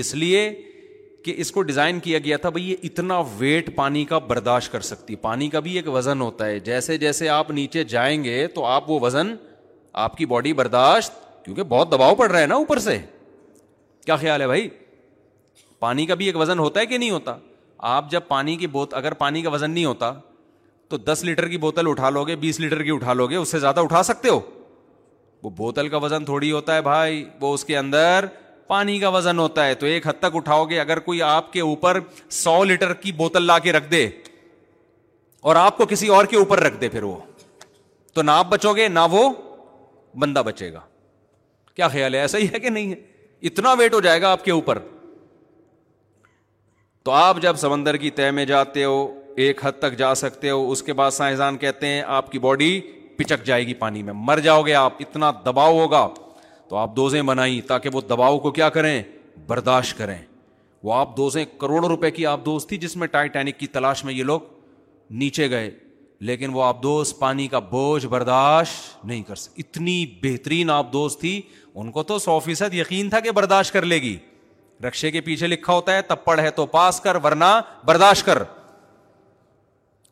اس 0.00 0.14
لیے 0.14 0.50
کہ 1.24 1.32
اس 1.38 1.50
کو 1.52 1.62
ڈیزائن 1.62 1.98
کیا 2.00 2.18
گیا 2.24 2.36
تھا 2.40 2.48
بھائی 2.48 2.70
یہ 2.70 2.76
اتنا 2.84 3.20
ویٹ 3.36 3.74
پانی 3.76 4.04
کا 4.04 4.18
برداشت 4.28 4.72
کر 4.72 4.80
سکتی 4.90 5.16
پانی 5.24 5.48
کا 5.50 5.60
بھی 5.60 5.74
ایک 5.76 5.88
وزن 5.94 6.20
ہوتا 6.20 6.46
ہے 6.46 6.60
جیسے 6.68 6.96
جیسے 6.98 7.28
آپ 7.28 7.50
نیچے 7.50 7.84
جائیں 7.94 8.22
گے 8.24 8.46
تو 8.54 8.64
آپ 8.64 8.90
وہ 8.90 8.98
وزن 9.00 9.34
آپ 10.04 10.16
کی 10.16 10.26
باڈی 10.26 10.52
برداشت 10.62 11.12
کیونکہ 11.44 11.62
بہت 11.68 11.90
دباؤ 11.92 12.14
پڑ 12.14 12.30
رہا 12.30 12.40
ہے 12.40 12.46
نا 12.46 12.54
اوپر 12.54 12.78
سے 12.78 12.98
کیا 14.06 14.16
خیال 14.16 14.40
ہے 14.40 14.46
بھائی 14.46 14.68
پانی 15.80 16.06
کا 16.06 16.14
بھی 16.14 16.26
ایک 16.26 16.36
وزن 16.36 16.58
ہوتا 16.58 16.80
ہے 16.80 16.86
کہ 16.86 16.98
نہیں 16.98 17.10
ہوتا 17.10 17.36
آپ 17.88 18.10
جب 18.10 18.20
پانی 18.28 18.54
کی 18.56 18.66
بوتل 18.66 18.96
اگر 18.96 19.14
پانی 19.24 19.42
کا 19.42 19.50
وزن 19.50 19.70
نہیں 19.70 19.84
ہوتا 19.84 20.12
تو 20.88 20.96
دس 20.98 21.22
لیٹر 21.24 21.46
کی 21.48 21.56
بوتل 21.58 21.86
اٹھا 21.88 22.10
لو 22.10 22.24
گے 22.26 22.36
بیس 22.36 22.58
لیٹر 22.60 22.82
کی 22.82 22.90
اٹھا 22.94 23.12
لو 23.14 23.26
گے 23.30 23.36
اس 23.36 23.48
سے 23.50 23.58
زیادہ 23.60 23.80
اٹھا 23.80 24.02
سکتے 24.02 24.28
ہو 24.28 24.40
وہ 25.42 25.50
بوتل 25.56 25.88
کا 25.88 25.96
وزن 25.96 26.24
تھوڑی 26.24 26.50
ہوتا 26.52 26.74
ہے 26.76 26.82
بھائی 26.82 27.24
وہ 27.40 27.52
اس 27.54 27.64
کے 27.64 27.76
اندر 27.78 28.26
پانی 28.68 28.98
کا 29.00 29.08
وزن 29.08 29.38
ہوتا 29.38 29.64
ہے 29.66 29.74
تو 29.74 29.86
ایک 29.86 30.06
حد 30.06 30.18
تک 30.20 30.36
اٹھاؤ 30.36 30.64
گے 30.70 30.80
اگر 30.80 30.98
کوئی 31.06 31.22
آپ 31.22 31.52
کے 31.52 31.60
اوپر 31.60 31.98
سو 32.40 32.62
لیٹر 32.64 32.92
کی 33.04 33.12
بوتل 33.22 33.46
لا 33.46 33.58
کے 33.58 33.72
رکھ 33.72 33.90
دے 33.90 34.06
اور 35.50 35.56
آپ 35.56 35.76
کو 35.76 35.86
کسی 35.90 36.08
اور 36.14 36.24
کے 36.30 36.36
اوپر 36.36 36.60
رکھ 36.62 36.80
دے 36.80 36.88
پھر 36.88 37.02
وہ 37.02 37.16
تو 38.14 38.22
نہ 38.22 38.30
آپ 38.30 38.46
بچو 38.50 38.72
گے 38.76 38.88
نہ 38.88 39.00
وہ 39.10 39.28
بندہ 40.20 40.42
بچے 40.46 40.72
گا 40.72 40.80
کیا 41.76 41.88
خیال 41.88 42.14
ہے 42.14 42.20
ایسا 42.20 42.38
ہی 42.38 42.46
ہے 42.52 42.58
کہ 42.60 42.70
نہیں 42.70 42.92
ہے 42.92 42.96
اتنا 43.48 43.72
ویٹ 43.78 43.94
ہو 43.94 44.00
جائے 44.00 44.20
گا 44.22 44.30
آپ 44.32 44.44
کے 44.44 44.50
اوپر 44.52 44.78
تو 47.04 47.10
آپ 47.16 47.38
جب 47.42 47.56
سمندر 47.56 47.96
کی 47.96 48.10
طے 48.16 48.30
میں 48.38 48.44
جاتے 48.46 48.82
ہو 48.84 48.96
ایک 49.42 49.64
حد 49.66 49.78
تک 49.80 49.94
جا 49.98 50.14
سکتے 50.14 50.50
ہو 50.50 50.70
اس 50.70 50.82
کے 50.82 50.92
بعد 50.94 51.10
سائنسدان 51.10 51.56
کہتے 51.58 51.86
ہیں 51.86 52.02
آپ 52.16 52.30
کی 52.32 52.38
باڈی 52.38 52.80
پچک 53.16 53.44
جائے 53.44 53.66
گی 53.66 53.74
پانی 53.74 54.02
میں 54.02 54.12
مر 54.16 54.38
جاؤ 54.44 54.62
گے 54.62 54.74
آپ 54.74 54.96
اتنا 55.00 55.30
دباؤ 55.46 55.78
ہوگا 55.80 56.06
تو 56.68 56.76
آپ 56.76 56.94
دوزیں 56.96 57.20
بنائیں 57.30 57.60
تاکہ 57.68 57.90
وہ 57.92 58.00
دباؤ 58.08 58.38
کو 58.38 58.50
کیا 58.58 58.68
کریں 58.76 59.02
برداشت 59.46 59.96
کریں 59.98 60.16
وہ 60.84 60.94
آپ 60.94 61.16
دوزیں 61.16 61.44
کروڑوں 61.60 61.88
روپے 61.88 62.10
کی 62.10 62.26
آپ 62.26 62.44
دوست 62.44 62.68
تھی 62.68 62.76
جس 62.84 62.96
میں 62.96 63.06
ٹائٹینک 63.16 63.58
کی 63.58 63.66
تلاش 63.78 64.04
میں 64.04 64.14
یہ 64.14 64.24
لوگ 64.24 64.40
نیچے 65.22 65.50
گئے 65.50 65.70
لیکن 66.30 66.50
وہ 66.54 66.62
آپ 66.64 66.82
دوست 66.82 67.18
پانی 67.18 67.46
کا 67.48 67.58
بوجھ 67.70 68.06
برداشت 68.06 69.04
نہیں 69.04 69.22
کر 69.28 69.34
سکتے 69.46 69.62
اتنی 69.62 70.04
بہترین 70.22 70.70
آپ 70.70 70.92
دوست 70.92 71.20
تھی 71.20 71.40
ان 71.74 71.90
کو 71.92 72.02
تو 72.02 72.18
سو 72.18 72.38
فیصد 72.44 72.74
یقین 72.74 73.08
تھا 73.10 73.20
کہ 73.20 73.30
برداشت 73.40 73.72
کر 73.72 73.84
لے 73.86 74.00
گی 74.02 74.16
رکشے 74.86 75.10
کے 75.10 75.20
پیچھے 75.20 75.46
لکھا 75.46 75.72
ہوتا 75.72 75.94
ہے 75.96 76.02
تپڑ 76.08 76.38
ہے 76.40 76.50
تو 76.60 76.66
پاس 76.66 77.00
کر 77.04 77.16
ورنا 77.24 77.60
برداشت 77.86 78.26
کر 78.26 78.42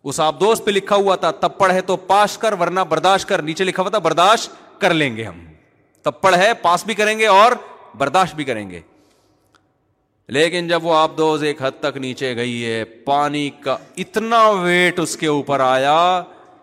اس 0.09 0.19
آبدوز 0.21 0.63
پہ 0.65 0.71
لکھا 0.71 0.97
ہوا 0.97 1.15
تھا 1.23 1.31
تپڑ 1.41 1.71
ہے 1.73 1.81
تو 1.93 1.97
پاس 2.11 2.37
کر 2.39 2.53
ورنا 2.61 2.83
برداشت 2.93 3.29
کر 3.29 3.43
نیچے 3.43 3.65
لکھا 3.65 3.83
ہوا 3.83 3.91
تھا 3.91 3.99
برداشت 4.09 4.51
کر 4.81 4.95
لیں 4.95 5.15
گے 5.17 5.25
ہم 5.25 5.39
تپڑ 6.03 6.35
ہے 6.37 6.53
پاس 6.63 6.85
بھی 6.87 6.95
کریں 6.95 7.19
گے 7.19 7.27
اور 7.27 7.53
برداشت 7.99 8.35
بھی 8.35 8.45
کریں 8.45 8.69
گے 8.71 8.81
لیکن 10.37 10.69
جب 10.69 10.85
وہ 10.87 10.95
آبدوز 10.95 11.43
ایک 11.45 11.63
حد 11.63 11.81
تک 11.81 11.97
نیچے 11.97 12.35
گئی 12.37 12.65
ہے 12.65 12.85
پانی 13.05 13.49
کا 13.65 13.77
اتنا 14.05 14.49
ویٹ 14.63 14.99
اس 15.01 15.17
کے 15.17 15.27
اوپر 15.27 15.61
آیا 15.67 15.99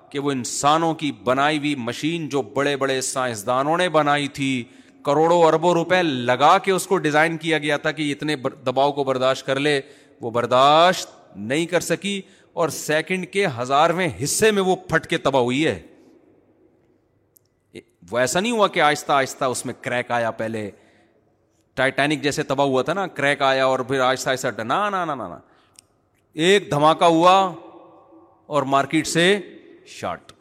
کہ 0.09 0.19
وہ 0.25 0.31
انسانوں 0.31 0.93
کی 0.95 1.11
بنائی 1.23 1.57
ہوئی 1.57 1.73
مشین 1.85 2.27
جو 2.29 2.41
بڑے 2.53 2.75
بڑے 2.83 2.99
سائنسدانوں 3.11 3.77
نے 3.77 3.89
بنائی 3.95 4.27
تھی 4.39 4.51
کروڑوں 5.05 5.41
اربوں 5.47 5.73
روپے 5.73 6.01
لگا 6.03 6.57
کے 6.65 6.71
اس 6.71 6.85
کو 6.87 6.97
ڈیزائن 7.07 7.35
کیا 7.37 7.57
گیا 7.65 7.75
تھا 7.85 7.91
کہ 7.97 8.11
اتنے 8.11 8.35
دباؤ 8.65 8.91
کو 8.91 9.03
برداشت 9.09 9.45
کر 9.45 9.59
لے 9.65 9.79
وہ 10.21 10.31
برداشت 10.37 11.09
نہیں 11.51 11.65
کر 11.73 11.79
سکی 11.89 12.21
اور 12.61 12.69
سیکنڈ 12.79 13.25
کے 13.33 13.45
ہزارویں 13.59 14.07
حصے 14.23 14.49
میں 14.57 14.61
وہ 14.69 14.75
پھٹ 14.89 15.07
کے 15.13 15.17
تباہ 15.27 15.41
ہوئی 15.43 15.65
ہے 15.65 15.79
وہ 18.11 18.19
ایسا 18.19 18.39
نہیں 18.39 18.51
ہوا 18.51 18.67
کہ 18.73 18.81
آہستہ 18.81 19.11
آہستہ 19.11 19.45
اس 19.53 19.65
میں 19.65 19.73
کریک 19.81 20.11
آیا 20.17 20.31
پہلے 20.41 20.69
ٹائٹینک 21.79 22.21
جیسے 22.23 22.43
تباہ 22.51 22.67
ہوا 22.67 22.81
تھا 22.89 22.93
نا 22.99 23.05
کریک 23.19 23.41
آیا 23.51 23.65
اور 23.65 23.79
پھر 23.87 23.99
آہستہ 24.09 24.29
آہستہ 24.29 24.61
نا 24.73 24.89
نا 24.89 25.03
نا 25.05 25.15
نا 25.15 25.37
ایک 26.47 26.69
دھماکہ 26.71 27.09
ہوا 27.17 27.35
اور 28.55 28.63
مارکیٹ 28.75 29.07
سے 29.07 29.25
شارٹ 29.99 30.31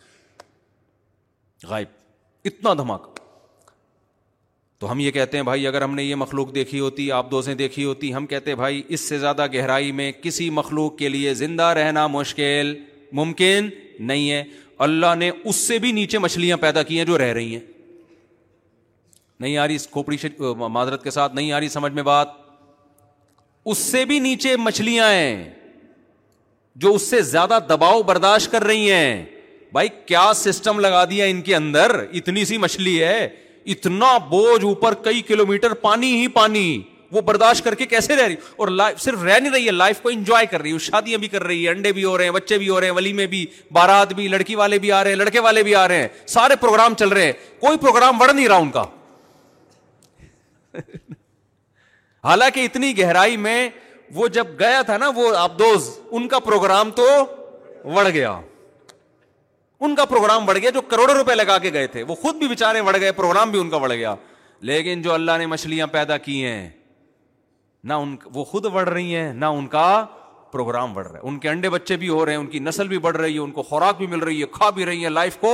غائب 1.69 2.03
اتنا 2.51 2.73
دھماکہ 2.79 3.13
تو 4.85 4.91
ہم 4.91 4.99
یہ 5.01 5.11
کہتے 5.11 5.37
ہیں 5.37 5.45
بھائی 5.45 5.67
اگر 5.67 5.83
ہم 5.83 5.95
نے 5.95 6.03
یہ 6.05 6.15
مخلوق 6.21 6.55
دیکھی 6.55 6.81
ہوتی 6.81 7.11
آپ 7.19 7.27
دیکھی 7.59 7.85
ہوتی 7.85 8.13
ہم 8.15 8.25
کہتے 8.33 8.53
ہیں 8.53 8.81
اس 8.95 9.01
سے 9.09 9.19
زیادہ 9.19 9.47
گہرائی 9.55 9.93
میں 10.01 10.11
کسی 10.23 10.49
مخلوق 10.57 10.97
کے 10.97 11.09
لیے 11.09 11.33
زندہ 11.35 11.67
رہنا 11.79 12.07
مشکل 12.17 12.75
ممکن 13.21 13.69
نہیں 14.11 14.31
ہے 14.31 14.43
اللہ 14.87 15.15
نے 15.19 15.31
اس 15.45 15.57
سے 15.67 15.79
بھی 15.85 15.93
نیچے 16.01 16.19
مچھلیاں 16.25 16.57
پیدا 16.67 16.83
کی 16.91 16.99
ہیں 16.99 17.05
جو 17.13 17.19
رہ 17.19 17.33
رہی 17.39 17.55
ہیں 17.55 17.61
نہیں 19.41 19.57
آ 19.59 19.67
رہی 19.69 19.77
کھوپڑی 19.93 20.17
معذرت 20.73 21.05
کے 21.05 21.11
ساتھ 21.17 21.35
نہیں 21.35 21.51
آ 21.53 21.61
رہی 21.61 21.69
سمجھ 21.77 21.93
میں 21.93 22.03
بات 22.11 22.33
اس 23.73 23.79
سے 23.93 24.05
بھی 24.13 24.19
نیچے 24.27 24.55
مچھلیاں 24.67 25.09
ہیں 25.13 25.45
جو 26.85 26.95
اس 26.95 27.07
سے 27.11 27.23
زیادہ 27.33 27.59
دباؤ 27.69 28.03
برداشت 28.13 28.53
کر 28.53 28.65
رہی 28.73 28.91
ہیں 28.93 29.25
بھائی 29.73 29.89
کیا 30.07 30.31
سسٹم 30.45 30.81
لگا 30.81 31.05
دیا 31.11 31.25
ان 31.33 31.41
کے 31.51 31.57
اندر 31.57 31.97
اتنی 32.21 32.45
سی 32.53 32.59
مچھلی 32.69 33.01
ہے 33.03 33.27
اتنا 33.73 34.17
بوجھ 34.29 34.65
اوپر 34.65 34.95
کئی 35.05 35.23
کلو 35.27 35.47
میٹر 35.47 35.75
پانی 35.85 36.13
ہی 36.21 36.27
پانی 36.39 36.65
وہ 37.13 37.21
برداشت 37.21 37.65
کر 37.65 37.75
کے 37.75 37.87
کیسے 37.87 38.17
رہ 38.17 38.27
رہی 38.27 38.35
اور 38.57 38.69
لائف 38.69 39.01
صرف 39.01 39.23
رہ 39.25 39.39
نہیں 39.39 39.53
رہی 39.53 39.67
ہے 39.67 39.71
لائف 39.73 40.01
کو 40.03 40.09
انجوائے 40.09 40.47
کر 40.51 40.61
رہی 40.63 40.73
ہے 40.73 40.79
شادیاں 40.87 41.19
بھی 41.19 41.29
کر 41.29 41.43
رہی 41.45 41.65
ہے 41.65 41.71
انڈے 41.73 41.93
بھی 41.99 42.05
ہو 42.05 42.17
رہے 42.19 42.25
ہیں 42.25 42.31
بچے 42.33 42.59
بھی 42.59 42.69
ہو 42.69 42.81
رہے 42.81 42.91
ولی 42.99 43.13
میں 43.21 43.27
بھی 43.35 43.45
بارات 43.73 44.13
بھی 44.21 44.27
لڑکی 44.29 44.55
والے 44.55 44.79
بھی 44.79 44.93
آ 44.93 45.03
رہے 45.05 45.11
ہیں 45.11 45.17
لڑکے 45.17 45.41
والے 45.49 45.63
بھی 45.63 45.75
آ 45.83 45.87
رہے 45.89 46.01
ہیں 46.01 46.09
سارے 46.35 46.57
پروگرام 46.61 46.95
چل 46.99 47.09
رہے 47.09 47.25
ہیں 47.27 47.33
کوئی 47.61 47.79
پروگرام 47.83 48.19
بڑھ 48.19 48.33
نہیں 48.33 48.49
رہا 48.49 48.57
ان 48.57 48.71
کا 48.71 48.85
حالانکہ 52.29 52.61
اتنی 52.65 52.97
گہرائی 52.99 53.37
میں 53.47 53.69
وہ 54.15 54.29
جب 54.39 54.47
گیا 54.59 54.83
تھا 54.87 54.97
نا 54.99 55.11
وہ 55.15 55.35
آبدوز 55.37 55.89
ان 56.11 56.27
کا 56.29 56.39
پروگرام 56.49 56.91
تو 57.01 57.05
بڑھ 57.95 58.09
گیا 58.09 58.37
ان 59.85 59.95
کا 59.95 60.05
پروگرام 60.11 60.45
بڑھ 60.47 60.59
گیا 60.59 60.71
جو 60.75 60.81
کروڑوں 60.91 61.15
روپے 61.15 61.35
لگا 61.35 61.57
کے 61.63 61.73
گئے 61.73 61.87
تھے 61.95 62.03
وہ 62.09 62.15
خود 62.23 62.37
بھی 62.39 62.47
بےچارے 62.49 62.83
بڑھ 62.83 62.97
گئے 63.01 63.13
پروگرام 63.13 63.51
بھی 63.51 63.59
ان 63.61 63.71
کا 63.71 63.79
بڑھ 63.79 63.93
گیا 63.93 64.15
لیکن 64.71 65.03
جو 65.03 65.13
اللہ 65.15 65.37
نے 65.39 65.47
مچھلیاں 65.53 65.87
پیدا 65.97 66.17
کی 66.27 66.45
ہیں 66.45 66.69
نہ 67.89 67.93
ان 68.05 68.17
وہ 68.35 68.45
خود 68.53 68.67
بڑھ 68.77 68.89
رہی 68.89 69.15
ہیں 69.15 69.33
نہ 69.41 69.47
ان 69.57 69.67
کا 69.75 69.87
پروگرام 70.53 70.95
بڑھ 70.95 71.07
رہا 71.09 71.19
ہے 71.19 71.25
ان 71.29 71.39
کے 71.41 71.49
انڈے 71.49 71.71
بچے 71.77 71.97
بھی 72.03 72.09
ہو 72.09 72.25
رہے 72.25 72.33
ہیں 72.33 72.39
ان 72.41 72.47
کی 72.55 72.59
نسل 72.69 72.89
بھی 72.89 72.99
بڑھ 73.07 73.17
رہی 73.17 73.35
ہے 73.35 73.39
ان 73.39 73.51
کو 73.59 73.63
خوراک 73.73 73.97
بھی 73.99 74.07
مل 74.15 74.21
رہی 74.29 74.41
ہے 74.41 74.47
کھا 74.53 74.71
بھی 74.79 74.87
رہی 74.87 75.03
ہیں 75.03 75.11
لائف 75.11 75.37
کو 75.41 75.53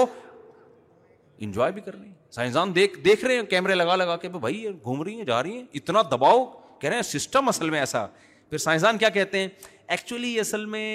انجوائے 1.46 1.72
بھی 1.72 1.80
کر 1.80 1.94
رہی 1.98 2.06
ہیں 2.08 2.14
سائنسدان 2.34 2.74
دیکھ 2.74 2.98
دیکھ 3.04 3.24
رہے 3.24 3.36
ہیں 3.36 3.42
کیمرے 3.50 3.74
لگا 3.74 3.96
لگا 3.96 4.16
کے 4.24 4.28
بھائی 4.28 4.64
گھوم 4.82 5.02
رہی 5.02 5.16
ہیں 5.18 5.24
جا 5.26 5.42
رہی 5.42 5.56
ہیں 5.56 5.64
اتنا 5.80 6.02
دباؤ 6.10 6.44
کہہ 6.80 6.88
رہے 6.88 6.96
ہیں 6.96 7.10
سسٹم 7.18 7.48
اصل 7.48 7.70
میں 7.70 7.78
ایسا 7.80 8.06
پھر 8.50 8.58
سائنسدان 8.58 8.98
کیا 8.98 9.08
کہتے 9.18 9.38
ہیں 9.40 9.48
ایکچولی 9.88 10.38
اصل 10.40 10.66
میں 10.74 10.86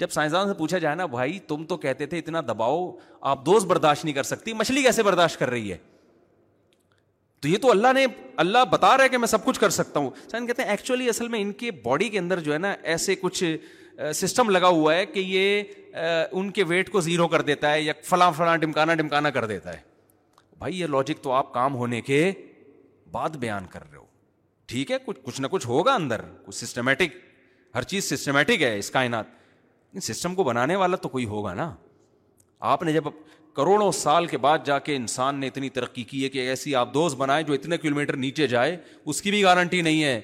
جب 0.00 0.10
سائنسدان 0.10 0.48
سے 0.48 0.54
پوچھا 0.58 0.78
جائے 0.84 0.94
نا 0.96 1.06
بھائی 1.14 1.38
تم 1.48 1.64
تو 1.72 1.76
کہتے 1.84 2.06
تھے 2.12 2.18
اتنا 2.18 2.40
دباؤ 2.48 2.78
آپ 3.32 3.44
دوست 3.46 3.66
برداشت 3.66 4.04
نہیں 4.04 4.14
کر 4.14 4.22
سکتی 4.32 4.52
مچھلی 4.60 4.82
کیسے 4.82 5.02
برداشت 5.10 5.38
کر 5.38 5.50
رہی 5.50 5.72
ہے 5.72 5.76
تو 7.40 7.48
یہ 7.48 7.58
تو 7.62 7.70
اللہ 7.70 7.92
نے 7.94 8.04
اللہ 8.44 8.64
بتا 8.70 8.96
رہا 8.96 9.04
ہے 9.04 9.08
کہ 9.08 9.18
میں 9.18 9.28
سب 9.28 9.44
کچھ 9.44 9.58
کر 9.60 9.70
سکتا 9.80 10.00
ہوں 10.00 10.46
کہتے 10.46 10.62
ہیں 10.62 10.70
ایکچولی 10.70 11.08
اصل 11.08 11.28
میں 11.34 11.40
ان 11.40 11.50
کے 11.62 11.70
باڈی 11.84 12.08
کے 12.14 12.18
اندر 12.18 12.40
جو 12.48 12.52
ہے 12.52 12.58
نا 12.58 12.70
ایسے 12.94 13.14
کچھ 13.20 13.44
سسٹم 14.14 14.50
لگا 14.50 14.68
ہوا 14.78 14.94
ہے 14.96 15.04
کہ 15.06 15.18
یہ 15.26 15.98
ان 16.38 16.50
کے 16.58 16.64
ویٹ 16.68 16.90
کو 16.92 17.00
زیرو 17.06 17.26
کر 17.34 17.42
دیتا 17.50 17.72
ہے 17.72 17.80
یا 17.82 17.92
فلاں 18.10 18.30
فلاں 18.36 18.56
ڈمکانا 18.64 18.94
ڈمکانا 19.00 19.30
کر 19.36 19.46
دیتا 19.52 19.72
ہے 19.72 19.80
بھائی 20.58 20.80
یہ 20.80 20.86
لاجک 20.96 21.22
تو 21.24 21.32
آپ 21.40 21.52
کام 21.54 21.74
ہونے 21.82 22.00
کے 22.10 22.20
بعد 23.12 23.36
بیان 23.44 23.66
کر 23.72 23.88
رہے 23.90 23.96
ہو 23.98 24.04
ٹھیک 24.72 24.90
ہے 24.90 24.96
کچھ 25.04 25.18
کچھ 25.24 25.40
نہ 25.40 25.46
کچھ 25.50 25.66
ہوگا 25.66 25.94
اندر 25.94 26.20
کچھ 26.46 26.56
سسٹمیٹک 26.64 27.16
ہر 27.74 27.82
چیز 27.92 28.10
سسٹمیٹک 28.12 28.62
ہے 28.62 28.76
اس 28.78 28.90
کائنات 28.90 29.38
سسٹم 30.00 30.34
کو 30.34 30.44
بنانے 30.44 30.76
والا 30.76 30.96
تو 31.02 31.08
کوئی 31.08 31.24
ہوگا 31.26 31.54
نا 31.54 31.70
آپ 32.72 32.82
نے 32.82 32.92
جب 32.92 33.04
کروڑوں 33.56 33.90
سال 33.92 34.26
کے 34.26 34.38
بعد 34.38 34.58
جا 34.64 34.78
کے 34.78 34.96
انسان 34.96 35.36
نے 35.40 35.46
اتنی 35.48 35.68
ترقی 35.78 36.02
کی 36.10 36.22
ہے 36.24 36.28
کہ 36.28 36.48
ایسی 36.48 36.74
آپ 36.76 36.92
دوست 36.94 37.16
بنائے 37.16 37.42
جو 37.42 37.52
اتنے 37.54 37.78
کلو 37.78 37.96
میٹر 37.96 38.16
نیچے 38.16 38.46
جائے 38.46 38.76
اس 39.12 39.22
کی 39.22 39.30
بھی 39.30 39.42
گارنٹی 39.42 39.80
نہیں 39.82 40.02
ہے 40.04 40.20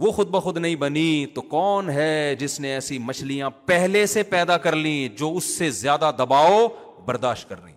وہ 0.00 0.10
خود 0.12 0.28
بخود 0.30 0.56
نہیں 0.58 0.74
بنی 0.76 1.26
تو 1.34 1.40
کون 1.54 1.90
ہے 1.90 2.34
جس 2.38 2.58
نے 2.60 2.72
ایسی 2.74 2.98
مچھلیاں 2.98 3.50
پہلے 3.66 4.04
سے 4.14 4.22
پیدا 4.30 4.56
کر 4.66 4.76
لی 4.76 5.08
جو 5.18 5.34
اس 5.36 5.44
سے 5.58 5.70
زیادہ 5.70 6.10
دباؤ 6.18 6.66
برداشت 7.06 7.48
کر 7.48 7.62
رہی 7.62 7.72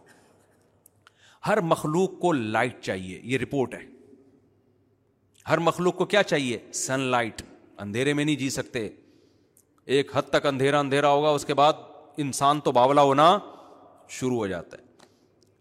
ہر 1.48 1.60
مخلوق 1.74 2.20
کو 2.20 2.32
لائٹ 2.34 2.80
چاہیے 2.84 3.20
یہ 3.24 3.38
رپورٹ 3.42 3.74
ہے 3.76 3.86
ہر 5.50 5.58
مخلوق 5.70 5.96
کو 5.98 6.06
کیا 6.14 6.24
چاہیے 6.24 6.58
سن 6.86 7.00
لائٹ 7.16 7.42
اندھیرے 7.82 8.14
میں 8.14 8.26
نہیں 8.26 8.36
جی 8.36 8.50
سکتے 8.50 8.88
ایک 9.86 10.12
حد 10.18 10.30
تک 10.34 10.46
اندھیرا 10.46 10.80
اندھیرا 10.80 11.10
ہوگا 11.10 11.30
اس 11.30 11.46
کے 11.46 11.54
بعد 11.54 11.74
انسان 12.24 12.60
تو 12.66 12.72
باولا 12.72 13.02
ہونا 13.02 13.38
شروع 14.20 14.38
ہو 14.38 14.48
جاتا 14.48 14.78
ہے 14.78 14.84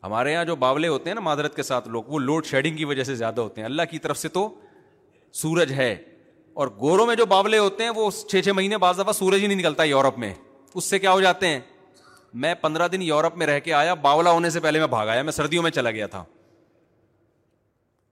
ہمارے 0.05 0.33
یہاں 0.33 0.45
جو 0.45 0.57
باولے 0.63 0.89
ہوتے 0.89 1.11
ہیں 1.11 1.15
نا 1.15 1.21
معذرت 1.21 1.55
کے 1.57 1.63
ساتھ 1.63 1.89
لوگ 1.89 2.05
وہ 2.13 2.19
لوڈ 2.21 2.47
شیڈنگ 2.47 2.77
کی 2.77 2.85
وجہ 2.85 3.03
سے 3.05 3.15
زیادہ 3.15 3.41
ہوتے 3.41 3.61
ہیں 3.61 3.67
اللہ 3.67 3.83
کی 3.91 3.99
طرف 3.99 4.19
سے 4.19 4.29
تو 4.29 4.49
سورج 5.43 5.73
ہے 5.73 5.95
اور 6.63 6.69
گوروں 6.81 7.07
میں 7.07 7.15
جو 7.17 7.27
باولے 7.27 7.59
ہوتے 7.59 7.83
ہیں 7.85 7.91
وہ 7.97 8.11
چھ 8.31 8.41
چھ 8.45 8.51
مہینے 8.57 8.77
بعض 8.79 8.99
دفعہ 8.99 9.13
سورج 9.13 9.43
ہی 9.43 9.47
نہیں 9.47 9.59
نکلتا 9.59 9.85
یورپ 9.85 10.19
میں 10.19 10.33
اس 10.75 10.85
سے 10.85 10.99
کیا 10.99 11.13
ہو 11.13 11.21
جاتے 11.21 11.47
ہیں 11.49 11.61
میں 12.43 12.55
پندرہ 12.61 12.89
دن 12.89 13.03
یورپ 13.03 13.37
میں 13.39 13.47
رہ 13.47 13.59
کے 13.65 13.73
آیا 13.75 13.95
باولا 14.05 14.31
ہونے 14.31 14.51
سے 14.51 14.61
پہلے 14.61 14.79
میں 14.79 14.87
بھاگایا 14.97 15.23
میں 15.23 15.33
سردیوں 15.33 15.63
میں 15.63 15.71
چلا 15.71 15.91
گیا 15.97 16.07
تھا 16.15 16.25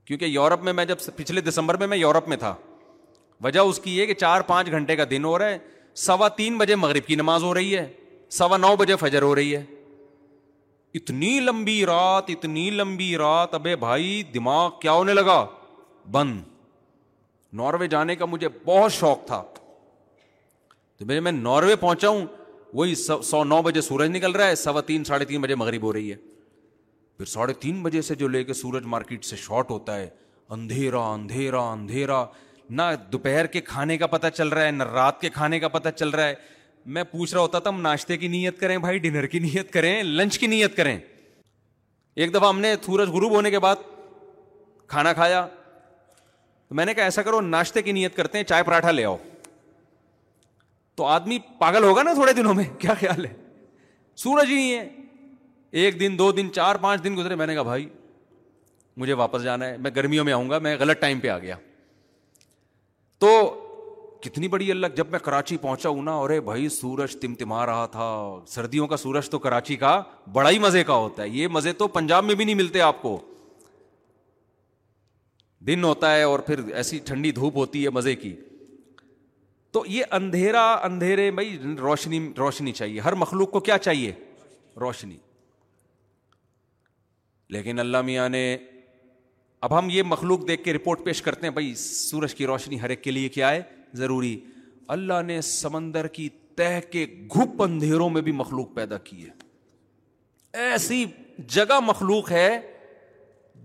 کیونکہ 0.06 0.24
یورپ 0.24 0.62
میں 0.64 0.72
میں 0.72 0.84
جب 0.84 0.98
پچھلے 1.16 1.40
دسمبر 1.40 1.76
میں 1.78 1.86
میں 1.86 1.96
یورپ 1.96 2.28
میں 2.28 2.36
تھا 2.36 2.54
وجہ 3.44 3.60
اس 3.70 3.78
کی 3.84 3.96
یہ 3.98 4.06
کہ 4.06 4.14
چار 4.14 4.40
پانچ 4.46 4.70
گھنٹے 4.70 4.96
کا 4.96 5.04
دن 5.10 5.24
ہو 5.24 5.38
رہا 5.38 5.48
ہے 5.48 5.58
سوا 6.00 6.28
تین 6.36 6.56
بجے 6.58 6.74
مغرب 6.76 7.06
کی 7.06 7.14
نماز 7.14 7.42
ہو 7.42 7.52
رہی 7.54 7.76
ہے 7.76 7.86
سوا 8.38 8.56
نو 8.56 8.74
بجے 8.76 8.96
فجر 9.00 9.22
ہو 9.22 9.34
رہی 9.34 9.54
ہے 9.56 9.64
اتنی 10.94 11.38
اتنی 11.38 11.40
لمبی 11.40 11.80
لمبی 12.70 13.10
رات 13.16 13.20
رات 13.22 13.54
ابے 13.54 13.74
بھائی 13.84 14.22
دماغ 14.34 14.70
کیا 14.80 14.92
ہونے 14.92 15.14
لگا 15.14 15.44
بند 16.12 16.40
ناروے 17.56 17.86
جانے 17.88 18.16
کا 18.16 18.24
مجھے 18.24 18.48
بہت 18.64 18.92
شوق 18.92 19.26
تھا 19.26 19.42
تو 20.98 21.04
میں 21.22 21.32
ناروے 21.32 21.76
پہنچا 21.76 22.08
ہوں 22.08 22.26
وہی 22.74 22.94
سو 22.94 23.42
نو 23.44 23.60
بجے 23.62 23.80
سورج 23.80 24.10
نکل 24.16 24.32
رہا 24.32 24.46
ہے 24.46 24.54
سوا 24.56 24.80
تین 24.86 25.04
ساڑھے 25.04 25.24
تین 25.24 25.40
بجے 25.42 25.54
مغرب 25.54 25.82
ہو 25.82 25.92
رہی 25.92 26.10
ہے 26.10 26.16
پھر 27.16 27.24
ساڑھے 27.32 27.54
تین 27.60 27.82
بجے 27.82 28.02
سے 28.02 28.14
جو 28.14 28.28
لے 28.28 28.42
کے 28.44 28.54
سورج 28.54 28.84
مارکیٹ 28.94 29.24
سے 29.24 29.36
شارٹ 29.36 29.70
ہوتا 29.70 29.96
ہے 29.98 30.08
اندھیرا 30.56 31.00
اندھیرا 31.12 31.60
اندھیرا 31.72 32.24
نہ 32.70 32.82
دوپہر 33.12 33.46
کے 33.52 33.60
کھانے 33.60 33.96
کا 33.98 34.06
پتہ 34.06 34.26
چل 34.34 34.48
رہا 34.48 34.64
ہے 34.64 34.70
نہ 34.70 34.84
رات 34.92 35.20
کے 35.20 35.30
کھانے 35.30 35.58
کا 35.60 35.68
پتہ 35.68 35.88
چل 35.96 36.08
رہا 36.08 36.26
ہے 36.26 36.34
میں 36.94 37.02
پوچھ 37.10 37.32
رہا 37.32 37.40
ہوتا 37.42 37.58
تھا 37.58 37.70
ہم 37.70 37.80
ناشتے 37.80 38.16
کی 38.16 38.28
نیت 38.28 38.58
کریں 38.60 38.76
بھائی 38.78 38.98
ڈنر 38.98 39.26
کی 39.34 39.38
نیت 39.38 39.72
کریں 39.72 40.02
لنچ 40.02 40.38
کی 40.38 40.46
نیت 40.46 40.76
کریں 40.76 40.96
ایک 42.14 42.34
دفعہ 42.34 42.48
ہم 42.48 42.60
نے 42.60 42.74
سورج 42.86 43.08
غروب 43.10 43.32
ہونے 43.34 43.50
کے 43.50 43.58
بعد 43.58 43.76
کھانا 44.88 45.12
کھایا 45.12 45.46
تو 46.68 46.74
میں 46.74 46.84
نے 46.86 46.94
کہا 46.94 47.04
ایسا 47.04 47.22
کرو 47.22 47.40
ناشتے 47.40 47.82
کی 47.82 47.92
نیت 47.92 48.16
کرتے 48.16 48.38
ہیں 48.38 48.44
چائے 48.44 48.62
پراٹھا 48.62 48.90
لے 48.90 49.04
آؤ 49.04 49.16
تو 50.96 51.04
آدمی 51.06 51.38
پاگل 51.58 51.84
ہوگا 51.84 52.02
نا 52.02 52.12
تھوڑے 52.14 52.32
دنوں 52.32 52.54
میں 52.54 52.64
کیا 52.78 52.94
خیال 53.00 53.24
ہے 53.26 53.32
سورج 54.22 54.48
ہی 54.50 54.54
نہیں 54.54 54.74
ہے 54.76 54.88
ایک 55.84 55.98
دن 56.00 56.14
دو 56.18 56.30
دن 56.32 56.52
چار 56.54 56.76
پانچ 56.80 57.04
دن 57.04 57.16
گزرے 57.16 57.34
میں 57.34 57.46
نے 57.46 57.54
کہا 57.54 57.62
بھائی 57.62 57.88
مجھے 58.96 59.12
واپس 59.14 59.42
جانا 59.42 59.66
ہے 59.66 59.76
میں 59.80 59.90
گرمیوں 59.96 60.24
میں 60.24 60.32
آؤں 60.32 60.50
گا 60.50 60.58
میں 60.64 60.76
غلط 60.80 61.00
ٹائم 61.00 61.20
پہ 61.20 61.28
آ 61.28 61.38
گیا 61.38 61.56
تو 63.22 63.28
کتنی 64.20 64.48
بڑی 64.48 64.70
الگ 64.70 64.94
جب 64.96 65.06
میں 65.10 65.18
کراچی 65.24 65.56
پہنچا 65.64 65.88
ہوں 65.88 66.02
نا 66.02 66.14
ارے 66.20 66.40
بھائی 66.46 66.68
سورج 66.76 67.16
تم 67.20 67.34
تما 67.38 67.64
رہا 67.66 67.84
تھا 67.90 68.06
سردیوں 68.54 68.86
کا 68.92 68.96
سورج 68.96 69.28
تو 69.30 69.38
کراچی 69.44 69.76
کا 69.82 69.92
بڑا 70.32 70.50
ہی 70.50 70.58
مزے 70.64 70.82
کا 70.84 70.94
ہوتا 71.02 71.22
ہے 71.22 71.28
یہ 71.28 71.48
مزے 71.56 71.72
تو 71.82 71.86
پنجاب 71.96 72.24
میں 72.24 72.34
بھی 72.34 72.44
نہیں 72.44 72.54
ملتے 72.54 72.80
آپ 72.86 73.00
کو 73.02 73.16
دن 75.66 75.84
ہوتا 75.84 76.14
ہے 76.14 76.22
اور 76.30 76.38
پھر 76.48 76.60
ایسی 76.82 76.98
ٹھنڈی 77.10 77.30
دھوپ 77.38 77.56
ہوتی 77.56 77.84
ہے 77.84 77.90
مزے 77.98 78.14
کی 78.24 78.34
تو 79.76 79.84
یہ 79.88 80.14
اندھیرا 80.20 80.64
اندھیرے 80.90 81.30
بھائی 81.38 81.56
روشنی 81.80 82.20
روشنی 82.38 82.72
چاہیے 82.80 83.00
ہر 83.08 83.14
مخلوق 83.24 83.50
کو 83.50 83.60
کیا 83.68 83.78
چاہیے 83.88 84.12
روشنی 84.80 85.16
لیکن 87.56 87.78
اللہ 87.80 88.02
میاں 88.10 88.28
نے 88.28 88.44
اب 89.64 89.76
ہم 89.78 89.88
یہ 89.90 90.02
مخلوق 90.06 90.46
دیکھ 90.46 90.62
کے 90.62 90.72
رپورٹ 90.72 91.02
پیش 91.04 91.20
کرتے 91.22 91.46
ہیں 91.46 91.52
بھائی 91.54 91.74
سورج 91.78 92.34
کی 92.34 92.46
روشنی 92.46 92.80
ہر 92.80 92.90
ایک 92.90 93.02
کے 93.02 93.10
لیے 93.10 93.28
کیا 93.34 93.50
ہے 93.50 93.60
ضروری 93.98 94.38
اللہ 94.94 95.20
نے 95.26 95.40
سمندر 95.48 96.06
کی 96.16 96.28
تہ 96.56 96.78
کے 96.92 97.04
گھپ 97.34 97.62
اندھیروں 97.62 98.08
میں 98.10 98.22
بھی 98.22 98.32
مخلوق 98.38 98.74
پیدا 98.74 98.98
کی 99.08 99.24
ہے 99.24 100.60
ایسی 100.70 101.04
جگہ 101.56 101.78
مخلوق 101.84 102.30
ہے 102.30 102.48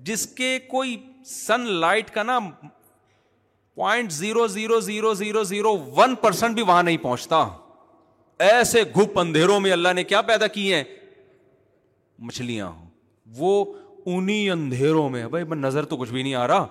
جس 0.09 0.25
کے 0.35 0.57
کوئی 0.71 0.95
سن 1.25 1.65
لائٹ 1.79 2.09
کا 2.13 2.23
نا 2.23 2.37
point 2.59 4.11
zero 4.11 4.45
zero 4.57 4.79
zero 4.81 5.13
zero 5.13 5.43
zero 5.53 5.75
one 5.97 6.15
percent 6.21 6.55
بھی 6.55 6.63
وہاں 6.67 6.83
نہیں 6.83 6.97
پہنچتا 7.07 7.43
ایسے 8.53 8.83
گھپ 8.95 9.19
اندھیروں 9.19 9.59
میں 9.59 9.71
اللہ 9.71 9.93
نے 9.95 10.03
کیا 10.13 10.21
پیدا 10.31 10.47
کی 10.59 10.71
ہے 10.73 10.83
مچھلیاں 12.29 12.71
وہ 13.37 13.53
انہیں 14.15 14.49
اندھیروں 14.49 15.09
میں 15.09 15.25
بھائی 15.27 15.43
میں 15.45 15.55
نظر 15.57 15.85
تو 15.91 15.95
کچھ 15.97 16.11
بھی 16.11 16.21
نہیں 16.23 16.35
آ 16.41 16.47
رہا 16.47 16.65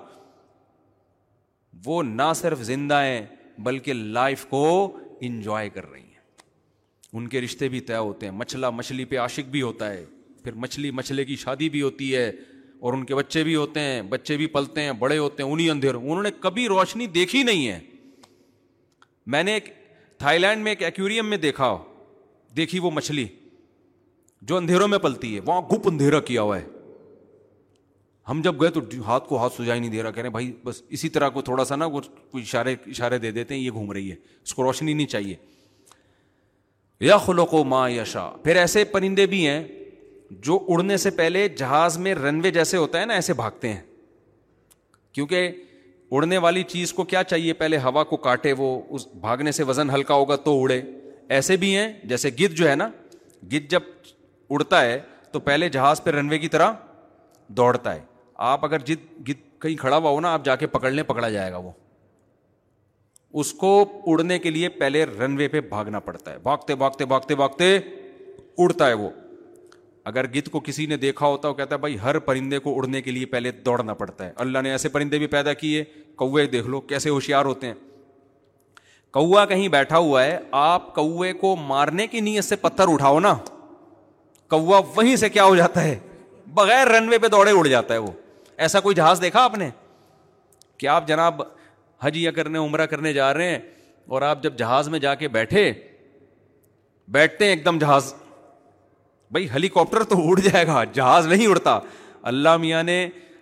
وہ 1.85 2.03
نہ 2.03 2.33
صرف 2.37 2.59
زندہ 2.69 3.01
ہیں 3.03 3.25
بلکہ 3.67 3.93
لائف 4.19 4.45
کو 4.51 4.63
انجوائے 5.29 5.69
کر 5.71 5.91
رہی 5.91 6.01
ہیں 6.01 6.05
ان 7.17 7.27
کے 7.35 7.41
رشتے 7.41 7.69
بھی 7.75 7.81
طے 7.91 7.97
ہوتے 7.97 8.27
ہیں 8.27 8.33
مچھلا 8.37 8.71
مچھلی 8.79 9.05
پہ 9.13 9.19
عاشق 9.19 9.49
بھی 9.51 9.63
ہوتا 9.63 9.91
ہے 9.93 10.05
پھر 10.45 10.55
مچھلی 10.65 10.91
مچھلے 11.01 11.25
کی 11.25 11.37
شادی 11.43 11.69
بھی 11.77 11.83
ہوتی 11.83 12.15
ہے 12.15 12.31
اور 12.85 12.93
ان 12.93 13.05
کے 13.07 13.15
بچے 13.15 13.43
بھی 13.45 13.55
ہوتے 13.57 13.81
ہیں 13.81 14.01
بچے 14.15 14.37
بھی 14.37 14.47
پلتے 14.57 14.81
ہیں 14.83 14.93
بڑے 15.03 15.19
ہوتے 15.19 15.43
ہیں 15.43 15.51
انہیں 15.51 15.71
اندھیروں 15.71 16.23
نے 16.23 16.31
کبھی 16.41 16.67
روشنی 16.69 17.07
دیکھی 17.21 17.43
نہیں 17.49 17.69
ہے 17.69 17.79
میں 19.35 19.43
نے 19.43 19.53
ایک 19.55 19.69
تھا 20.19 20.33
لینڈ 20.37 20.63
میں 20.65 20.73
ایک 20.73 20.83
ایکویریم 20.83 21.27
میں 21.31 21.37
دیکھا 21.47 21.77
دیکھی 22.57 22.79
وہ 22.87 22.91
مچھلی 22.99 23.27
جو 24.51 24.57
اندھیروں 24.57 24.89
میں 24.89 24.99
پلتی 25.09 25.35
ہے 25.35 25.41
وہاں 25.47 25.61
گپ 25.73 25.89
اندھیرا 25.91 26.21
کیا 26.31 26.43
ہوا 26.43 26.59
ہے 26.59 26.67
ہم 28.29 28.41
جب 28.43 28.61
گئے 28.61 28.71
تو 28.75 28.81
ہاتھ 29.07 29.27
کو 29.29 29.39
ہاتھ 29.39 29.53
سجائی 29.57 29.81
نہیں 29.81 29.91
دے 29.91 30.03
رہا 30.03 30.11
کہہ 30.11 30.23
رہے 30.23 30.31
بھائی 30.31 30.51
بس 30.65 30.83
اسی 30.97 31.09
طرح 31.09 31.29
کو 31.31 31.43
تھوڑا 31.49 31.65
سا 31.65 31.77
نا 31.77 31.89
کوئی 31.89 32.43
اشارے 32.43 32.75
اشارے 32.91 33.19
دے 33.19 33.31
دیتے 33.33 33.55
ہیں 33.55 33.61
یہ 33.61 33.71
گھوم 33.71 33.91
رہی 33.93 34.11
ہے 34.11 34.17
اس 34.43 34.55
کو 34.55 34.63
روشنی 34.63 34.93
نہیں 34.93 35.07
چاہیے 35.07 35.35
یا 37.01 37.17
خلو 37.27 37.45
کو 37.47 37.63
ماں 37.75 37.89
یا 37.91 38.05
شاہ 38.13 38.31
پھر 38.45 38.57
ایسے 38.57 38.85
پرندے 38.95 39.27
بھی 39.35 39.47
ہیں 39.47 39.63
جو 40.45 40.59
اڑنے 40.69 40.97
سے 40.97 41.11
پہلے 41.21 41.49
جہاز 41.59 41.99
میں 42.05 42.15
رن 42.15 42.41
وے 42.45 42.51
جیسے 42.51 42.77
ہوتا 42.77 43.01
ہے 43.01 43.07
نا 43.07 43.15
ایسے 43.15 43.33
بھاگتے 43.41 43.69
ہیں 43.73 43.81
کیونکہ 45.15 45.51
اڑنے 46.15 46.39
والی 46.39 46.63
چیز 46.69 46.93
کو 46.93 47.05
کیا 47.13 47.23
چاہیے 47.25 47.53
پہلے 47.63 47.79
ہوا 47.85 48.05
کو 48.05 48.17
کاٹے 48.27 48.53
وہ 48.59 48.81
اس 48.95 49.07
بھاگنے 49.21 49.53
سے 49.53 49.63
وزن 49.71 49.91
ہلکا 49.91 50.15
ہوگا 50.15 50.37
تو 50.47 50.61
اڑے 50.63 50.81
ایسے 51.39 51.57
بھی 51.63 51.75
ہیں 51.77 51.89
جیسے 52.09 52.31
گدھ 52.41 52.55
جو 52.57 52.69
ہے 52.71 52.75
نا 52.77 52.89
گدھ 53.53 53.71
جب 53.71 53.81
اڑتا 54.51 54.83
ہے 54.85 54.99
تو 55.33 55.41
پہلے 55.49 55.69
جہاز 55.79 56.03
پہ 56.05 56.11
رن 56.19 56.29
وے 56.31 56.39
کی 56.39 56.49
طرح 56.49 56.73
دوڑتا 57.57 57.95
ہے 57.95 58.01
آپ 58.37 58.65
اگر 58.65 58.79
جد 58.87 59.03
گد 59.29 59.45
کہیں 59.63 59.77
کھڑا 59.77 59.97
ہوا 59.97 60.11
ہو 60.11 60.21
نا 60.21 60.33
آپ 60.35 60.45
جا 60.45 60.57
کے 60.57 60.67
پکڑ 60.67 60.91
لیں 60.91 61.03
پکڑا 61.05 61.29
جائے 61.31 61.53
گا 61.53 61.57
وہ 61.57 61.71
اس 63.41 63.53
کو 63.53 63.71
اڑنے 64.13 64.39
کے 64.39 64.51
لیے 64.51 64.69
پہلے 64.79 65.05
رن 65.19 65.37
وے 65.37 65.47
پہ 65.49 65.61
بھاگنا 65.69 65.99
پڑتا 66.01 66.33
ہے 66.33 66.39
بھاگتے 66.43 66.75
بھاگتے 66.83 67.05
بھاگتے 67.07 67.35
بھاگتے 67.37 67.77
اڑتا 68.59 68.87
ہے 68.89 68.93
وہ 69.05 69.09
اگر 70.11 70.27
گدھ 70.35 70.49
کو 70.51 70.61
کسی 70.65 70.87
نے 70.87 70.97
دیکھا 70.97 71.27
ہوتا 71.27 71.49
ہے 71.49 71.53
وہ 71.53 71.57
کہتا 71.57 71.75
ہے 71.75 71.81
بھائی 71.81 71.97
ہر 72.03 72.19
پرندے 72.29 72.59
کو 72.67 72.77
اڑنے 72.77 73.01
کے 73.03 73.11
لیے 73.11 73.27
پہلے 73.33 73.51
دوڑنا 73.67 73.95
پڑتا 74.03 74.25
ہے 74.27 74.33
اللہ 74.45 74.59
نے 74.63 74.71
ایسے 74.71 74.89
پرندے 74.89 75.19
بھی 75.19 75.27
پیدا 75.33 75.53
کیے 75.63 75.83
کوے 76.17 76.47
دیکھ 76.53 76.67
لو 76.75 76.81
کیسے 76.93 77.11
ہوشیار 77.11 77.45
ہوتے 77.45 77.67
ہیں 77.67 77.75
کوا 79.13 79.45
کہیں 79.47 79.67
بیٹھا 79.69 79.99
ہوا 79.99 80.25
ہے 80.25 80.39
آپ 80.61 80.95
کوے 80.95 81.33
کو 81.41 81.55
مارنے 81.57 82.07
کی 82.07 82.21
نیت 82.21 82.45
سے 82.45 82.57
پتھر 82.63 82.93
اٹھاؤ 82.93 83.19
نا 83.21 83.35
کوا 84.51 84.81
وہیں 84.97 85.17
سے 85.17 85.29
کیا 85.31 85.45
ہو 85.45 85.55
جاتا 85.57 85.83
ہے 85.85 85.99
بغیر 86.55 86.87
رن 86.95 87.09
وے 87.09 87.19
پہ 87.19 87.29
دوڑے 87.29 87.51
اڑ 87.59 87.67
جاتا 87.67 87.95
ہے 87.95 87.99
وہ 87.99 88.11
ایسا 88.63 88.81
کوئی 88.81 88.95
جہاز 88.95 89.21
دیکھا 89.23 89.43
آپ 89.45 89.57
نے 89.59 89.69
کہ 90.79 90.87
آپ 90.89 91.07
جناب 91.09 91.41
حج 92.03 92.17
یا 92.19 92.31
کرنے 92.31 92.59
عمرہ 92.59 92.87
کرنے 92.87 93.13
جا 93.13 93.33
رہے 93.35 93.49
ہیں 93.51 93.59
اور 94.15 94.23
آپ 94.23 94.43
جب 94.43 94.57
جہاز 94.59 94.89
میں 94.89 94.99
جا 94.99 95.15
کے 95.23 95.29
بیٹھے 95.37 95.73
بیٹھتے 97.13 97.45
ہیں 97.45 97.53
ایک 97.53 97.65
دم 97.65 97.79
جہاز 97.79 98.13
بھائی 99.33 99.49
ہیلی 99.51 99.69
کاپٹر 99.75 100.03
تو 100.13 100.19
اڑ 100.29 100.39
جائے 100.41 100.67
گا 100.67 100.83
جہاز 100.95 101.27
نہیں 101.27 101.47
اڑتا 101.47 101.79
اللہ 102.33 102.57
میاں 102.61 102.83
نے 102.83 102.99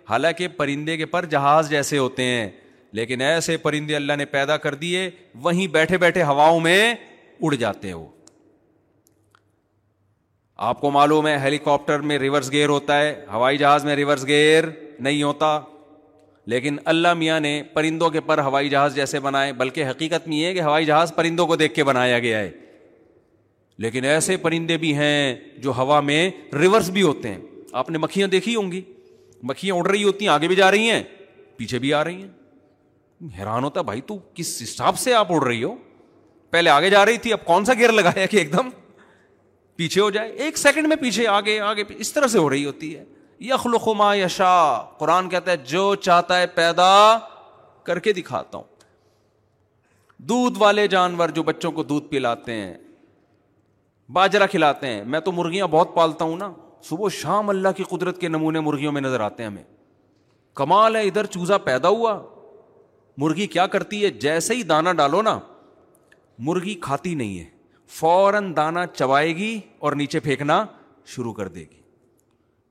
حالانکہ 0.09 0.47
پرندے 0.57 0.95
کے 0.97 1.05
پر 1.13 1.25
جہاز 1.29 1.69
جیسے 1.69 1.97
ہوتے 1.97 2.23
ہیں 2.23 2.49
لیکن 2.97 3.21
ایسے 3.21 3.57
پرندے 3.57 3.95
اللہ 3.95 4.13
نے 4.17 4.25
پیدا 4.35 4.57
کر 4.65 4.75
دیے 4.83 5.09
وہیں 5.43 5.67
بیٹھے 5.73 5.97
بیٹھے 5.97 6.23
ہواؤں 6.23 6.59
میں 6.59 6.93
اڑ 7.43 7.53
جاتے 7.59 7.91
ہو 7.91 8.05
آپ 10.67 10.81
کو 10.81 10.91
معلوم 10.91 11.27
ہے 11.27 11.37
ہیلی 11.43 11.57
کاپٹر 11.63 11.99
میں 12.09 12.17
ریورس 12.19 12.51
گیئر 12.51 12.69
ہوتا 12.69 12.99
ہے 13.01 13.13
ہوائی 13.31 13.57
جہاز 13.57 13.85
میں 13.85 13.95
ریورس 13.95 14.25
گیئر 14.27 14.67
نہیں 14.99 15.21
ہوتا 15.23 15.59
لیکن 16.51 16.75
اللہ 16.85 17.13
میاں 17.17 17.39
نے 17.39 17.61
پرندوں 17.73 18.09
کے 18.09 18.21
پر 18.21 18.39
ہوائی 18.43 18.69
جہاز 18.69 18.95
جیسے 18.95 19.19
بنائے 19.19 19.53
بلکہ 19.61 19.85
حقیقت 19.89 20.27
میں 20.27 20.37
یہ 20.37 20.53
کہ 20.53 20.61
ہوائی 20.61 20.85
جہاز 20.85 21.13
پرندوں 21.15 21.45
کو 21.47 21.55
دیکھ 21.55 21.73
کے 21.75 21.83
بنایا 21.83 22.19
گیا 22.19 22.39
ہے 22.39 22.51
لیکن 23.85 24.03
ایسے 24.05 24.37
پرندے 24.41 24.77
بھی 24.77 24.93
ہیں 24.95 25.33
جو 25.61 25.71
ہوا 25.77 25.99
میں 26.09 26.29
ریورس 26.59 26.89
بھی 26.97 27.01
ہوتے 27.01 27.29
ہیں 27.33 27.39
آپ 27.81 27.89
نے 27.89 27.97
مکھیاں 27.97 28.27
دیکھی 28.35 28.55
ہوں 28.55 28.71
گی 28.71 28.81
مکھیاں 29.49 29.75
اڑ 29.75 29.87
رہی 29.89 30.03
ہوتی 30.03 30.25
ہیں 30.25 30.31
آگے 30.33 30.47
بھی 30.47 30.55
جا 30.55 30.69
رہی 30.71 30.89
ہیں 30.91 31.01
پیچھے 31.57 31.79
بھی 31.79 31.93
آ 31.93 32.03
رہی 32.03 32.21
ہیں 32.21 33.37
حیران 33.39 33.63
ہوتا 33.63 33.81
بھائی 33.81 34.01
تو 34.07 34.17
کس 34.35 34.57
حساب 34.63 34.97
سے 34.99 35.13
آپ 35.13 35.31
اڑ 35.33 35.43
رہی 35.43 35.63
ہو 35.63 35.75
پہلے 36.51 36.69
آگے 36.69 36.89
جا 36.89 37.05
رہی 37.05 37.17
تھی 37.17 37.33
اب 37.33 37.45
کون 37.45 37.65
سا 37.65 37.73
گیئر 37.77 37.91
لگایا 37.91 38.25
کہ 38.25 38.37
ایک 38.37 38.51
دم 38.53 38.69
پیچھے 39.75 40.01
ہو 40.01 40.09
جائے 40.09 40.31
ایک 40.43 40.57
سیکنڈ 40.57 40.87
میں 40.87 40.95
پیچھے 40.99 41.27
آگے 41.27 41.59
آگے 41.59 41.83
اس 41.97 42.13
طرح 42.13 42.27
سے 42.33 42.39
ہو 42.39 42.49
رہی 42.49 42.65
ہوتی 42.65 42.95
ہے 42.95 43.03
ما 43.97 44.15
یشا 44.15 44.77
قرآن 44.99 45.29
کہتا 45.29 45.51
ہے 45.51 45.57
جو 45.67 45.93
چاہتا 46.01 46.39
ہے 46.39 46.47
پیدا 46.55 46.91
کر 47.85 47.99
کے 47.99 48.13
دکھاتا 48.13 48.57
ہوں 48.57 48.73
دودھ 50.29 50.57
والے 50.61 50.87
جانور 50.87 51.29
جو 51.35 51.43
بچوں 51.43 51.71
کو 51.71 51.83
دودھ 51.83 52.05
پلاتے 52.09 52.51
ہیں 52.53 52.73
باجرا 54.13 54.45
کھلاتے 54.47 54.87
ہیں 54.87 55.03
میں 55.13 55.19
تو 55.25 55.31
مرغیاں 55.31 55.67
بہت 55.71 55.93
پالتا 55.95 56.25
ہوں 56.25 56.37
نا 56.37 56.51
صبح 56.89 57.09
شام 57.11 57.49
اللہ 57.49 57.69
کی 57.77 57.83
قدرت 57.89 58.19
کے 58.21 58.27
نمونے 58.27 58.59
مرغیوں 58.67 58.91
میں 58.91 59.01
نظر 59.01 59.19
آتے 59.27 59.43
ہیں 59.43 59.49
ہمیں 59.49 59.63
کمال 60.59 60.95
ہے 60.95 61.01
ادھر 61.07 61.25
چوزا 61.35 61.57
پیدا 61.67 61.89
ہوا 61.89 62.19
مرغی 63.21 63.47
کیا 63.47 63.65
کرتی 63.75 64.03
ہے 64.03 64.09
جیسے 64.25 64.55
ہی 64.55 64.63
دانا 64.73 64.91
ڈالو 64.99 65.21
نا 65.21 65.37
مرغی 66.47 66.73
کھاتی 66.81 67.13
نہیں 67.15 67.39
ہے 67.39 67.45
فوراً 67.99 68.55
دانا 68.55 68.85
چبائے 68.93 69.35
گی 69.35 69.59
اور 69.85 69.93
نیچے 70.01 70.19
پھینکنا 70.27 70.63
شروع 71.15 71.33
کر 71.33 71.47
دے 71.47 71.59
گی 71.59 71.83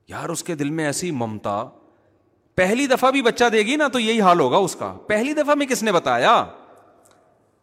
یار 0.08 0.28
اس 0.28 0.42
کے 0.44 0.54
دل 0.54 0.70
میں 0.78 0.84
ایسی 0.86 1.10
ممتا 1.10 1.62
پہلی 2.56 2.86
دفعہ 2.86 3.10
بھی 3.10 3.22
بچہ 3.22 3.44
دے 3.52 3.60
گی 3.66 3.76
نا 3.76 3.86
تو 3.92 4.00
یہی 4.00 4.20
حال 4.20 4.40
ہوگا 4.40 4.56
اس 4.66 4.76
کا 4.76 4.92
پہلی 5.06 5.32
دفعہ 5.34 5.54
میں 5.58 5.66
کس 5.66 5.82
نے 5.82 5.92
بتایا 5.92 6.44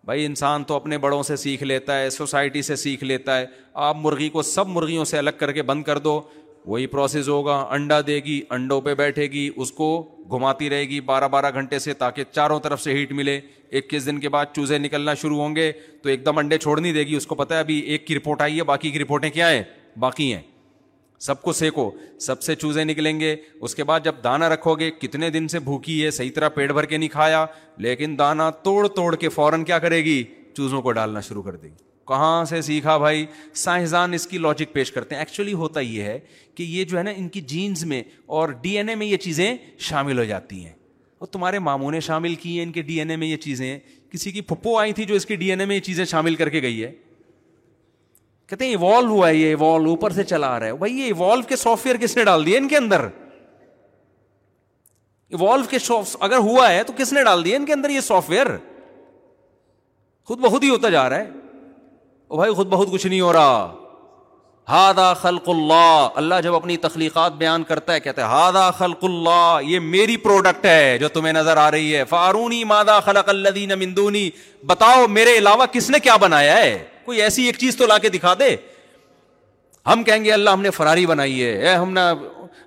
بھائی 0.05 0.25
انسان 0.25 0.63
تو 0.67 0.75
اپنے 0.75 0.97
بڑوں 0.97 1.21
سے 1.23 1.35
سیکھ 1.37 1.63
لیتا 1.63 1.99
ہے 1.99 2.09
سوسائٹی 2.09 2.61
سے 2.69 2.75
سیکھ 2.75 3.03
لیتا 3.03 3.37
ہے 3.39 3.45
آپ 3.87 3.97
مرغی 3.99 4.29
کو 4.29 4.41
سب 4.41 4.67
مرغیوں 4.67 5.05
سے 5.05 5.17
الگ 5.17 5.37
کر 5.39 5.51
کے 5.51 5.61
بند 5.63 5.83
کر 5.83 5.97
دو 6.07 6.21
وہی 6.65 6.87
پروسیز 6.87 7.29
ہوگا 7.29 7.57
انڈا 7.73 7.99
دے 8.07 8.19
گی 8.25 8.39
انڈوں 8.51 8.79
پہ 8.81 8.93
بیٹھے 8.95 9.25
گی 9.31 9.49
اس 9.55 9.71
کو 9.71 9.87
گھماتی 10.31 10.69
رہے 10.69 10.83
گی 10.89 10.99
بارہ 11.05 11.27
بارہ 11.27 11.51
گھنٹے 11.53 11.79
سے 11.79 11.93
تاکہ 12.01 12.23
چاروں 12.31 12.59
طرف 12.63 12.81
سے 12.81 12.93
ہیٹ 12.97 13.11
ملے 13.21 13.39
اکیس 13.77 14.05
دن 14.05 14.19
کے 14.19 14.29
بعد 14.37 14.53
چوزے 14.55 14.77
نکلنا 14.77 15.13
شروع 15.21 15.39
ہوں 15.41 15.55
گے 15.55 15.71
تو 16.03 16.09
ایک 16.09 16.25
دم 16.25 16.37
انڈے 16.37 16.57
چھوڑ 16.57 16.79
نہیں 16.79 16.93
دے 16.93 17.03
گی 17.07 17.15
اس 17.15 17.27
کو 17.27 17.35
پتا 17.35 17.55
ہے 17.55 17.59
ابھی 17.59 17.79
ایک 17.79 18.07
کی 18.07 18.15
رپورٹ 18.17 18.41
آئی 18.41 18.57
ہے 18.57 18.63
باقی 18.73 18.91
کی 18.91 18.99
رپورٹیں 19.03 19.29
کیا 19.29 19.49
ہیں 19.51 19.63
باقی 19.99 20.33
ہیں 20.33 20.41
سب 21.25 21.41
کو 21.41 21.51
سیکو 21.53 21.89
سب 22.19 22.41
سے 22.41 22.53
چوزے 22.55 22.83
نکلیں 22.83 23.19
گے 23.19 23.35
اس 23.61 23.75
کے 23.75 23.83
بعد 23.89 23.99
جب 24.03 24.15
دانا 24.23 24.47
رکھو 24.49 24.73
گے 24.75 24.89
کتنے 24.99 25.29
دن 25.29 25.47
سے 25.47 25.59
بھوکی 25.65 26.03
ہے 26.05 26.11
صحیح 26.11 26.31
طرح 26.35 26.49
پیٹ 26.53 26.71
بھر 26.73 26.85
کے 26.93 26.97
نہیں 26.97 27.09
کھایا 27.09 27.45
لیکن 27.85 28.15
دانا 28.19 28.49
توڑ 28.63 28.87
توڑ 28.95 29.15
کے 29.23 29.29
فوراً 29.29 29.63
کیا 29.63 29.79
کرے 29.79 30.03
گی 30.03 30.23
چوزوں 30.57 30.81
کو 30.81 30.91
ڈالنا 30.91 31.19
شروع 31.27 31.43
کر 31.43 31.55
دے 31.55 31.67
گی 31.67 31.73
کہاں 32.07 32.43
سے 32.49 32.61
سیکھا 32.61 32.97
بھائی 32.97 33.25
سائنسدان 33.63 34.13
اس 34.13 34.25
کی 34.27 34.37
لاجک 34.37 34.73
پیش 34.73 34.91
کرتے 34.91 35.15
ہیں 35.15 35.21
ایکچولی 35.21 35.53
ہوتا 35.63 35.79
یہ 35.79 36.03
ہے 36.03 36.17
کہ 36.55 36.63
یہ 36.63 36.83
جو 36.83 36.97
ہے 36.97 37.03
نا 37.03 37.11
ان 37.17 37.27
کی 37.37 37.41
جینز 37.53 37.83
میں 37.91 38.01
اور 38.37 38.49
ڈی 38.61 38.75
این 38.77 38.89
اے 38.89 38.95
میں 39.03 39.07
یہ 39.07 39.17
چیزیں 39.25 39.55
شامل 39.89 40.19
ہو 40.19 40.23
جاتی 40.31 40.63
ہیں 40.65 40.73
اور 41.19 41.27
تمہارے 41.27 41.59
ماموں 41.69 41.91
نے 41.91 41.99
شامل 42.09 42.35
کی 42.41 42.55
ہیں 42.57 42.63
ان 42.63 42.71
کے 42.71 42.81
ڈی 42.81 42.97
این 42.99 43.09
اے 43.09 43.15
میں 43.23 43.27
یہ 43.27 43.37
چیزیں 43.47 43.77
کسی 44.11 44.31
کی 44.31 44.41
پھپھو 44.51 44.77
آئی 44.79 44.93
تھی 44.93 45.05
جو 45.05 45.15
اس 45.15 45.25
کی 45.25 45.35
ڈی 45.43 45.49
این 45.51 45.59
اے 45.59 45.65
میں 45.65 45.75
یہ 45.75 45.81
چیزیں 45.91 46.05
شامل 46.05 46.35
کر 46.35 46.49
کے 46.57 46.61
گئی 46.61 46.83
ہے 46.83 46.91
کہتے 48.51 48.65
ہیں 48.65 48.71
ایوالو 48.75 49.09
ہوا 49.09 49.27
ہے 49.27 49.35
یہ 49.35 49.47
ایوالو 49.47 49.89
اوپر 49.89 50.11
سے 50.13 50.23
چلا 50.29 50.47
رہا 50.59 50.67
ہے 50.67 50.73
بھائی 50.77 50.97
یہ 50.99 51.05
ایوالو 51.07 51.41
کے 51.47 51.55
سافٹ 51.55 51.85
ویئر 51.85 51.97
کس 51.97 52.15
نے 52.17 52.23
ڈال 52.29 52.45
دیا 52.45 52.57
ان 52.57 52.67
کے 52.67 52.77
اندر 52.77 53.05
ایوالو 55.29 55.63
کے 55.69 55.77
اگر 56.27 56.37
ہوا 56.47 56.69
ہے 56.73 56.83
تو 56.83 56.93
کس 56.97 57.13
نے 57.13 57.23
ڈال 57.23 57.45
دیا 57.45 57.55
ان 57.57 57.65
کے 57.65 57.73
اندر 57.73 57.89
یہ 57.89 57.99
سافٹ 58.07 58.29
ویئر 58.29 58.47
خود 60.27 60.39
بہت 60.45 60.63
ہی 60.63 60.69
ہوتا 60.69 60.89
جا 60.97 61.09
رہا 61.09 61.17
ہے 61.17 61.29
بھائی 62.37 62.53
خود 62.55 62.67
بہت 62.71 62.87
کچھ 62.91 63.05
نہیں 63.07 63.21
ہو 63.21 63.31
رہا 63.33 63.80
ہادا 64.69 65.11
خلق 65.21 65.47
اللہ 65.49 66.07
اللہ 66.21 66.41
جب 66.43 66.55
اپنی 66.55 66.75
تخلیقات 66.77 67.33
بیان 67.37 67.63
کرتا 67.67 67.93
ہے 67.93 67.99
کہتا 67.99 68.21
ہے 68.21 68.27
ہادا 68.27 68.69
خلق 68.77 69.03
اللہ 69.03 69.59
یہ 69.67 69.79
میری 69.79 70.17
پروڈکٹ 70.25 70.65
ہے 70.65 70.97
جو 71.01 71.07
تمہیں 71.13 71.33
نظر 71.33 71.57
آ 71.57 71.69
رہی 71.71 71.95
ہے 71.95 72.03
فارونی 72.09 72.63
مادا 72.73 72.99
خلق 73.05 73.29
اللہ 73.29 73.75
مندونی 73.79 74.29
بتاؤ 74.67 75.07
میرے 75.09 75.37
علاوہ 75.37 75.65
کس 75.71 75.89
نے 75.89 75.99
کیا 76.03 76.15
بنایا 76.25 76.57
ہے 76.57 76.77
کوئی 77.05 77.21
ایسی 77.21 77.45
ایک 77.45 77.57
چیز 77.59 77.77
تو 77.77 77.87
لا 77.87 77.97
کے 78.01 78.09
دکھا 78.09 78.33
دے 78.39 78.55
ہم 79.91 80.03
کہیں 80.03 80.23
گے 80.23 80.31
اللہ 80.33 80.49
ہم 80.49 80.61
نے 80.61 80.71
فراری 80.71 81.05
بنائی 81.05 81.43
ہے 81.43 81.75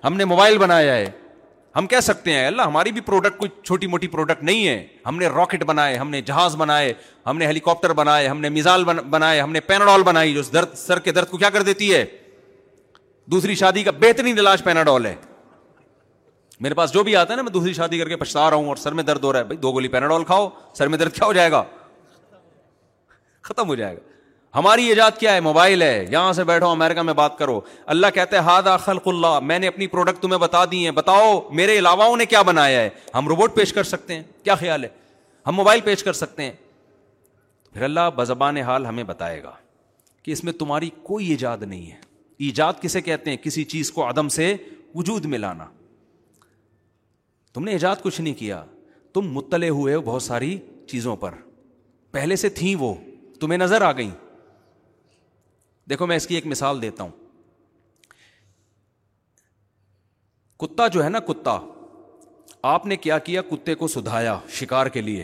ہم 0.03 0.15
نے 0.17 0.25
موبائل 0.25 0.57
بنایا 0.57 0.95
ہے 0.95 1.09
ہم 1.75 1.87
کہہ 1.87 1.99
سکتے 2.01 2.33
ہیں 2.33 2.45
اللہ 2.47 2.61
ہماری 2.61 2.91
بھی 2.91 3.01
پروڈکٹ 3.07 3.37
کوئی 3.37 3.49
چھوٹی 3.65 3.87
موٹی 3.87 4.07
پروڈکٹ 4.07 4.43
نہیں 4.43 4.67
ہے 4.67 4.85
ہم 5.05 5.17
نے 5.19 5.27
راکٹ 5.35 5.63
بنائے 5.67 5.95
ہم 5.97 6.09
نے 6.09 6.21
جہاز 6.27 6.55
بنائے 6.57 6.93
ہم 7.27 7.37
نے 7.37 7.47
ہیلی 7.47 7.59
کاپٹر 7.65 7.93
بنائے 7.99 8.27
ہم 8.27 8.41
نے 8.41 8.49
میزائل 8.57 8.83
بنائے 8.83 9.41
ہم 9.41 9.51
نے 9.51 9.59
پیناڈول 9.71 10.03
بنائی 10.03 10.33
جو 10.33 10.41
درد 10.53 10.75
سر 10.77 10.99
کے 11.07 11.11
درد 11.17 11.29
کو 11.29 11.37
کیا 11.37 11.49
کر 11.55 11.61
دیتی 11.71 11.93
ہے 11.93 12.03
دوسری 13.31 13.55
شادی 13.63 13.83
کا 13.83 13.91
بہترین 13.99 14.39
علاج 14.39 14.63
پیناڈول 14.63 15.05
ہے 15.05 15.15
میرے 16.61 16.73
پاس 16.75 16.93
جو 16.93 17.03
بھی 17.03 17.15
آتا 17.15 17.31
ہے 17.33 17.37
نا 17.37 17.41
میں 17.43 17.51
دوسری 17.51 17.73
شادی 17.73 17.97
کر 17.99 18.09
کے 18.09 18.15
پچھتا 18.17 18.49
رہا 18.49 18.55
ہوں 18.57 18.67
اور 18.67 18.75
سر 18.83 18.91
میں 18.99 19.03
درد 19.03 19.23
ہو 19.23 19.33
رہا 19.33 19.39
ہے 19.39 19.43
بھائی 19.45 19.57
دو 19.61 19.71
گولی 19.71 19.87
پیناڈول 19.95 20.23
کھاؤ 20.31 20.49
سر 20.77 20.87
میں 20.87 20.97
درد 20.97 21.13
کیا 21.15 21.25
ہو 21.27 21.33
جائے 21.33 21.51
گا 21.51 21.63
ختم 23.41 23.67
ہو 23.67 23.75
جائے 23.75 23.95
گا 23.95 24.13
ہماری 24.55 24.83
ایجاد 24.87 25.17
کیا 25.19 25.33
ہے 25.35 25.39
موبائل 25.41 25.81
ہے 25.81 26.05
یہاں 26.11 26.31
سے 26.33 26.43
بیٹھو 26.49 26.67
امیرکا 26.71 27.01
میں 27.01 27.13
بات 27.13 27.37
کرو 27.37 27.59
اللہ 27.93 28.07
کہتے 28.13 28.35
ہے 28.35 28.41
ہاد 28.41 28.67
اخلاق 28.73 29.07
اللہ 29.07 29.39
میں 29.43 29.57
نے 29.59 29.67
اپنی 29.67 29.87
پروڈکٹ 29.95 30.21
تمہیں 30.21 30.39
بتا 30.39 30.63
دی 30.71 30.83
ہیں 30.83 30.91
بتاؤ 30.99 31.39
میرے 31.59 31.77
علاوہ 31.79 32.15
نے 32.17 32.25
کیا 32.33 32.41
بنایا 32.49 32.79
ہے 32.81 32.89
ہم 33.15 33.27
روبوٹ 33.27 33.55
پیش 33.55 33.73
کر 33.73 33.83
سکتے 33.91 34.15
ہیں 34.15 34.23
کیا 34.43 34.55
خیال 34.63 34.83
ہے 34.83 34.89
ہم 35.47 35.55
موبائل 35.55 35.81
پیش 35.89 36.03
کر 36.03 36.13
سکتے 36.21 36.43
ہیں 36.43 36.51
پھر 37.73 37.83
اللہ 37.89 38.09
بزبان 38.15 38.57
حال 38.69 38.85
ہمیں 38.85 39.03
بتائے 39.11 39.41
گا 39.43 39.51
کہ 40.23 40.31
اس 40.31 40.43
میں 40.43 40.53
تمہاری 40.59 40.89
کوئی 41.03 41.29
ایجاد 41.29 41.57
نہیں 41.67 41.91
ہے 41.91 41.97
ایجاد 42.45 42.81
کسے 42.81 43.01
کہتے 43.09 43.29
ہیں 43.29 43.37
کسی 43.43 43.63
چیز 43.75 43.91
کو 43.91 44.09
عدم 44.09 44.29
سے 44.39 44.53
وجود 44.95 45.25
میں 45.33 45.37
لانا 45.39 45.65
تم 47.53 47.63
نے 47.63 47.71
ایجاد 47.71 47.95
کچھ 48.03 48.21
نہیں 48.21 48.33
کیا 48.39 48.63
تم 49.13 49.27
متلے 49.33 49.69
ہوئے 49.69 49.95
ہو 49.95 50.01
بہت 50.11 50.23
ساری 50.23 50.57
چیزوں 50.91 51.15
پر 51.25 51.33
پہلے 52.11 52.35
سے 52.45 52.49
تھیں 52.61 52.75
وہ 52.79 52.93
تمہیں 53.39 53.57
نظر 53.59 53.81
آ 53.81 53.91
گئیں 53.97 54.09
دیکھو 55.89 56.05
میں 56.07 56.15
اس 56.17 56.25
کی 56.27 56.35
ایک 56.35 56.45
مثال 56.47 56.81
دیتا 56.81 57.03
ہوں 57.03 57.09
کتا 60.59 60.87
جو 60.87 61.03
ہے 61.03 61.09
نا 61.09 61.19
کتا 61.27 61.57
آپ 62.73 62.85
نے 62.85 62.95
کیا 62.97 63.17
کیا 63.29 63.41
کتے 63.49 63.75
کو 63.81 63.87
سدھایا 63.87 64.37
شکار 64.59 64.87
کے 64.95 65.01
لیے 65.01 65.23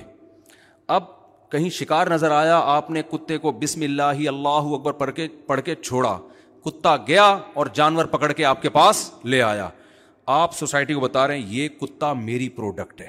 اب 0.95 1.04
کہیں 1.52 1.69
شکار 1.78 2.08
نظر 2.08 2.32
آیا 2.32 2.58
آپ 2.74 2.89
نے 2.91 3.02
کتے 3.12 3.38
کو 3.45 3.52
بسم 3.62 3.82
اللہ 3.84 4.12
ہی 4.19 4.28
اللہ 4.28 4.69
اکبر 4.78 4.91
پڑھ 5.02 5.12
کے 5.15 5.28
پڑھ 5.47 5.62
کے 5.65 5.76
چھوڑا 5.84 6.17
کتا 6.65 6.95
گیا 7.08 7.24
اور 7.54 7.65
جانور 7.74 8.06
پکڑ 8.15 8.32
کے 8.32 8.45
آپ 8.45 8.62
کے 8.62 8.69
پاس 8.69 9.10
لے 9.24 9.41
آیا 9.41 9.69
آپ 10.34 10.56
سوسائٹی 10.58 10.93
کو 10.93 11.00
بتا 11.00 11.28
رہے 11.28 11.39
ہیں 11.39 11.45
یہ 11.50 11.67
کتا 11.82 12.12
میری 12.19 12.50
پروڈکٹ 12.60 13.02
ہے 13.02 13.08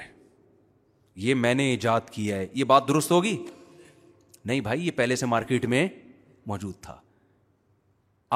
یہ 1.25 1.35
میں 1.45 1.53
نے 1.53 1.69
ایجاد 1.69 2.09
کیا 2.11 2.37
ہے 2.37 2.47
یہ 2.53 2.63
بات 2.73 2.87
درست 2.87 3.11
ہوگی 3.11 3.37
نہیں 4.45 4.59
بھائی 4.61 4.85
یہ 4.85 4.91
پہلے 4.95 5.15
سے 5.15 5.25
مارکیٹ 5.35 5.65
میں 5.75 5.87
موجود 6.47 6.73
تھا 6.83 6.99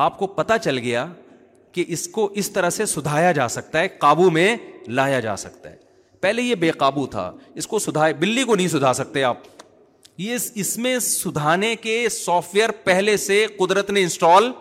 آپ 0.05 0.17
کو 0.17 0.27
پتا 0.33 0.57
چل 0.63 0.77
گیا 0.79 1.05
کہ 1.73 1.83
اس 1.95 2.07
کو 2.15 2.25
اس 2.41 2.49
طرح 2.55 2.69
سے 2.69 2.85
سدھایا 2.85 3.31
جا 3.37 3.47
سکتا 3.49 3.79
ہے 3.79 3.87
قابو 4.01 4.29
میں 4.31 4.55
لایا 4.99 5.19
جا 5.19 5.35
سکتا 5.43 5.69
ہے 5.69 5.75
پہلے 6.21 6.41
یہ 6.41 6.55
بے 6.63 6.69
قابو 6.83 7.05
تھا 7.15 7.31
اس 7.61 7.67
کو 7.67 7.79
سدھائے 7.85 8.13
بلی 8.19 8.43
کو 8.49 8.55
نہیں 8.55 8.67
سدھا 8.73 8.91
سکتے 8.93 9.23
آپ 9.29 9.37
یہ 10.25 10.35
اس 10.63 10.77
میں 10.85 10.97
سدھانے 11.05 11.75
کے 11.85 11.95
سافٹ 12.15 12.55
ویئر 12.55 12.71
پہلے 12.83 13.15
سے 13.25 13.45
قدرت 13.59 13.89
نے 13.97 14.01
انسٹال 14.07 14.51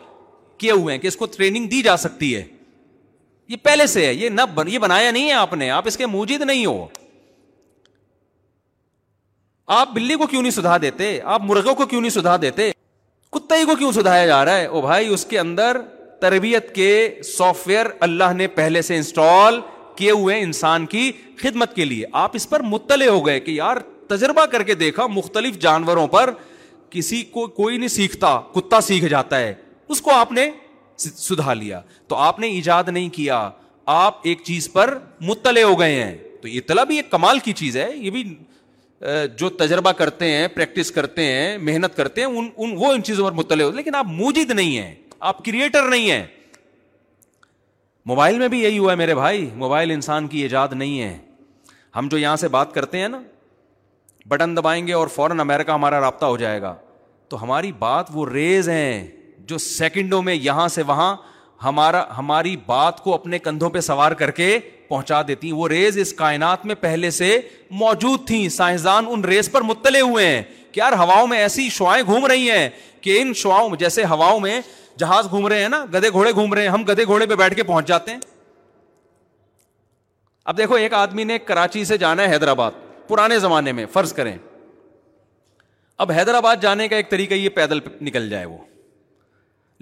کیے 0.62 0.72
ہوئے 0.72 0.94
ہیں 0.94 1.00
کہ 1.02 1.06
اس 1.08 1.16
کو 1.22 1.26
ٹریننگ 1.36 1.68
دی 1.74 1.82
جا 1.82 1.96
سکتی 2.06 2.34
ہے 2.34 2.44
یہ 3.48 3.56
پہلے 3.62 3.86
سے 3.96 4.06
ہے 4.06 4.14
یہ 4.14 4.28
نہ 4.28 4.42
بن, 4.54 4.68
یہ 4.68 4.78
بنایا 4.78 5.10
نہیں 5.10 5.26
ہے 5.28 5.32
آپ 5.44 5.52
نے 5.54 5.70
آپ 5.80 5.86
اس 5.86 5.96
کے 5.96 6.06
موجود 6.16 6.40
نہیں 6.46 6.66
ہو 6.66 6.86
آپ 9.80 9.92
بلی 9.94 10.14
کو 10.14 10.26
کیوں 10.26 10.42
نہیں 10.42 10.58
سدھا 10.60 10.76
دیتے 10.82 11.10
آپ 11.36 11.42
مرغوں 11.50 11.74
کو 11.82 11.86
کیوں 11.86 12.00
نہیں 12.00 12.18
سدھا 12.20 12.36
دیتے 12.42 12.70
کو 13.66 13.74
کیوں 13.78 13.90
سدھایا 13.92 14.26
جا 14.26 14.44
رہا 14.44 14.58
ہے 14.58 14.64
او 14.66 14.80
بھائی 14.80 15.08
اس 15.14 15.24
کے 15.26 15.38
اندر 15.38 15.76
تربیت 16.20 16.74
کے 16.74 16.88
سافٹ 17.36 17.68
ویئر 17.68 17.86
اللہ 18.06 18.32
نے 18.36 18.46
پہلے 18.58 18.82
سے 18.82 18.96
انسٹال 18.96 19.60
کیے 19.96 20.10
ہوئے 20.10 20.40
انسان 20.42 20.86
کی 20.86 21.10
خدمت 21.42 21.74
کے 21.74 21.84
لیے 21.84 22.04
آپ 22.22 22.30
اس 22.36 22.48
پر 22.48 22.62
مطلع 22.72 23.06
ہو 23.08 23.24
گئے 23.26 23.40
کہ 23.40 23.50
یار 23.50 23.76
تجربہ 24.08 24.44
کر 24.52 24.62
کے 24.62 24.74
دیکھا 24.84 25.06
مختلف 25.10 25.58
جانوروں 25.60 26.06
پر 26.08 26.30
کسی 26.90 27.22
کو 27.32 27.46
کوئی 27.60 27.76
نہیں 27.76 27.88
سیکھتا 27.88 28.38
کتا 28.54 28.80
سیکھ 28.88 29.04
جاتا 29.10 29.38
ہے 29.40 29.54
اس 29.94 30.00
کو 30.02 30.10
آپ 30.14 30.32
نے 30.32 30.50
سدھا 31.04 31.54
لیا 31.54 31.80
تو 32.08 32.16
آپ 32.26 32.38
نے 32.40 32.46
ایجاد 32.48 32.84
نہیں 32.88 33.08
کیا 33.12 33.48
آپ 34.00 34.20
ایک 34.26 34.38
چیز 34.44 34.72
پر 34.72 34.98
مطلع 35.26 35.62
ہو 35.62 35.78
گئے 35.80 36.02
ہیں 36.02 36.16
تو 36.42 36.48
اطلاع 36.58 36.84
بھی 36.84 36.96
ایک 36.96 37.10
کمال 37.10 37.38
کی 37.44 37.52
چیز 37.62 37.76
ہے 37.76 37.88
یہ 37.96 38.10
بھی 38.10 38.22
جو 39.38 39.48
تجربہ 39.58 39.90
کرتے 39.96 40.30
ہیں 40.30 40.46
پریکٹس 40.54 40.90
کرتے 40.92 41.24
ہیں 41.32 41.56
محنت 41.58 41.96
کرتے 41.96 42.20
ہیں 42.20 42.28
ان 42.28 42.48
ان 42.56 42.72
وہ 42.78 42.92
ان 42.92 43.02
چیزوں 43.02 43.24
پر 43.26 43.32
مطلع 43.36 43.64
ہوتے 43.64 43.76
لیکن 43.76 43.94
آپ 43.94 44.06
موجد 44.08 44.50
نہیں 44.50 44.76
ہیں 44.78 44.94
آپ 45.30 45.44
کریٹر 45.44 45.88
نہیں 45.88 46.10
ہیں 46.10 46.24
موبائل 48.06 48.38
میں 48.38 48.48
بھی 48.48 48.58
یہی 48.62 48.78
ہوا 48.78 48.90
ہے 48.92 48.96
میرے 48.96 49.14
بھائی 49.14 49.48
موبائل 49.56 49.90
انسان 49.90 50.26
کی 50.28 50.38
ایجاد 50.42 50.68
نہیں 50.72 51.00
ہے 51.02 51.16
ہم 51.96 52.08
جو 52.10 52.18
یہاں 52.18 52.36
سے 52.36 52.48
بات 52.56 52.72
کرتے 52.74 52.98
ہیں 52.98 53.08
نا 53.08 53.20
بٹن 54.28 54.56
دبائیں 54.56 54.86
گے 54.86 54.92
اور 54.92 55.08
فوراً 55.14 55.40
امیرکا 55.40 55.74
ہمارا 55.74 56.00
رابطہ 56.00 56.26
ہو 56.26 56.36
جائے 56.36 56.62
گا 56.62 56.74
تو 57.28 57.42
ہماری 57.42 57.72
بات 57.78 58.06
وہ 58.12 58.26
ریز 58.28 58.68
ہیں 58.68 59.06
جو 59.48 59.58
سیکنڈوں 59.58 60.22
میں 60.22 60.34
یہاں 60.34 60.66
سے 60.68 60.82
وہاں 60.86 61.14
ہمارا 61.64 62.02
ہماری 62.18 62.56
بات 62.66 63.00
کو 63.00 63.14
اپنے 63.14 63.38
کندھوں 63.38 63.70
پہ 63.70 63.80
سوار 63.80 64.12
کر 64.22 64.30
کے 64.40 64.58
پہنچا 64.88 65.20
دیتی 65.28 65.52
وہ 65.52 65.68
ریز 65.68 65.98
اس 65.98 66.12
کائنات 66.14 66.64
میں 66.66 66.74
پہلے 66.80 67.10
سے 67.10 67.38
موجود 67.80 68.26
تھیں 68.26 68.48
سائنسدان 68.56 69.04
ان 69.10 69.24
ریز 69.24 69.50
پر 69.52 69.62
مطلع 69.70 70.00
ہوئے 70.00 70.26
ہیں 70.26 70.42
کہ 70.72 70.78
یار 70.80 70.92
ہواؤں 70.98 71.26
میں 71.26 71.38
ایسی 71.40 71.68
گھوم 72.06 72.26
رہی 72.26 72.50
ہیں 72.50 72.68
کہ 73.00 73.20
ان 73.22 73.32
جیسے 73.78 74.04
ہواؤں 74.10 74.40
میں 74.40 74.60
جہاز 74.98 75.26
گھوم 75.30 75.46
رہے 75.48 75.62
ہیں 75.62 75.68
نا 75.68 75.84
گدے 75.94 76.08
گھوڑے 76.10 76.30
گھوم 76.32 76.54
رہے 76.54 76.62
ہیں 76.62 76.68
ہم 76.70 76.84
گدے 76.88 77.04
گھوڑے 77.04 77.26
پہ 77.26 77.34
بیٹھ 77.36 77.54
کے 77.54 77.62
پہنچ 77.62 77.86
جاتے 77.88 78.10
ہیں 78.12 78.18
اب 80.50 80.56
دیکھو 80.58 80.74
ایک 80.74 80.94
آدمی 80.94 81.24
نے 81.24 81.38
کراچی 81.38 81.84
سے 81.84 81.98
جانا 81.98 82.22
ہے 82.22 82.32
حیدرآباد 82.32 82.70
پرانے 83.08 83.38
زمانے 83.38 83.72
میں 83.78 83.84
فرض 83.92 84.12
کریں 84.12 84.36
اب 86.04 86.10
حیدرآباد 86.16 86.56
جانے 86.62 86.88
کا 86.88 86.96
ایک 86.96 87.10
طریقہ 87.10 87.34
یہ 87.34 87.48
پیدل 87.54 87.78
نکل 88.00 88.28
جائے 88.30 88.44
وہ 88.46 88.56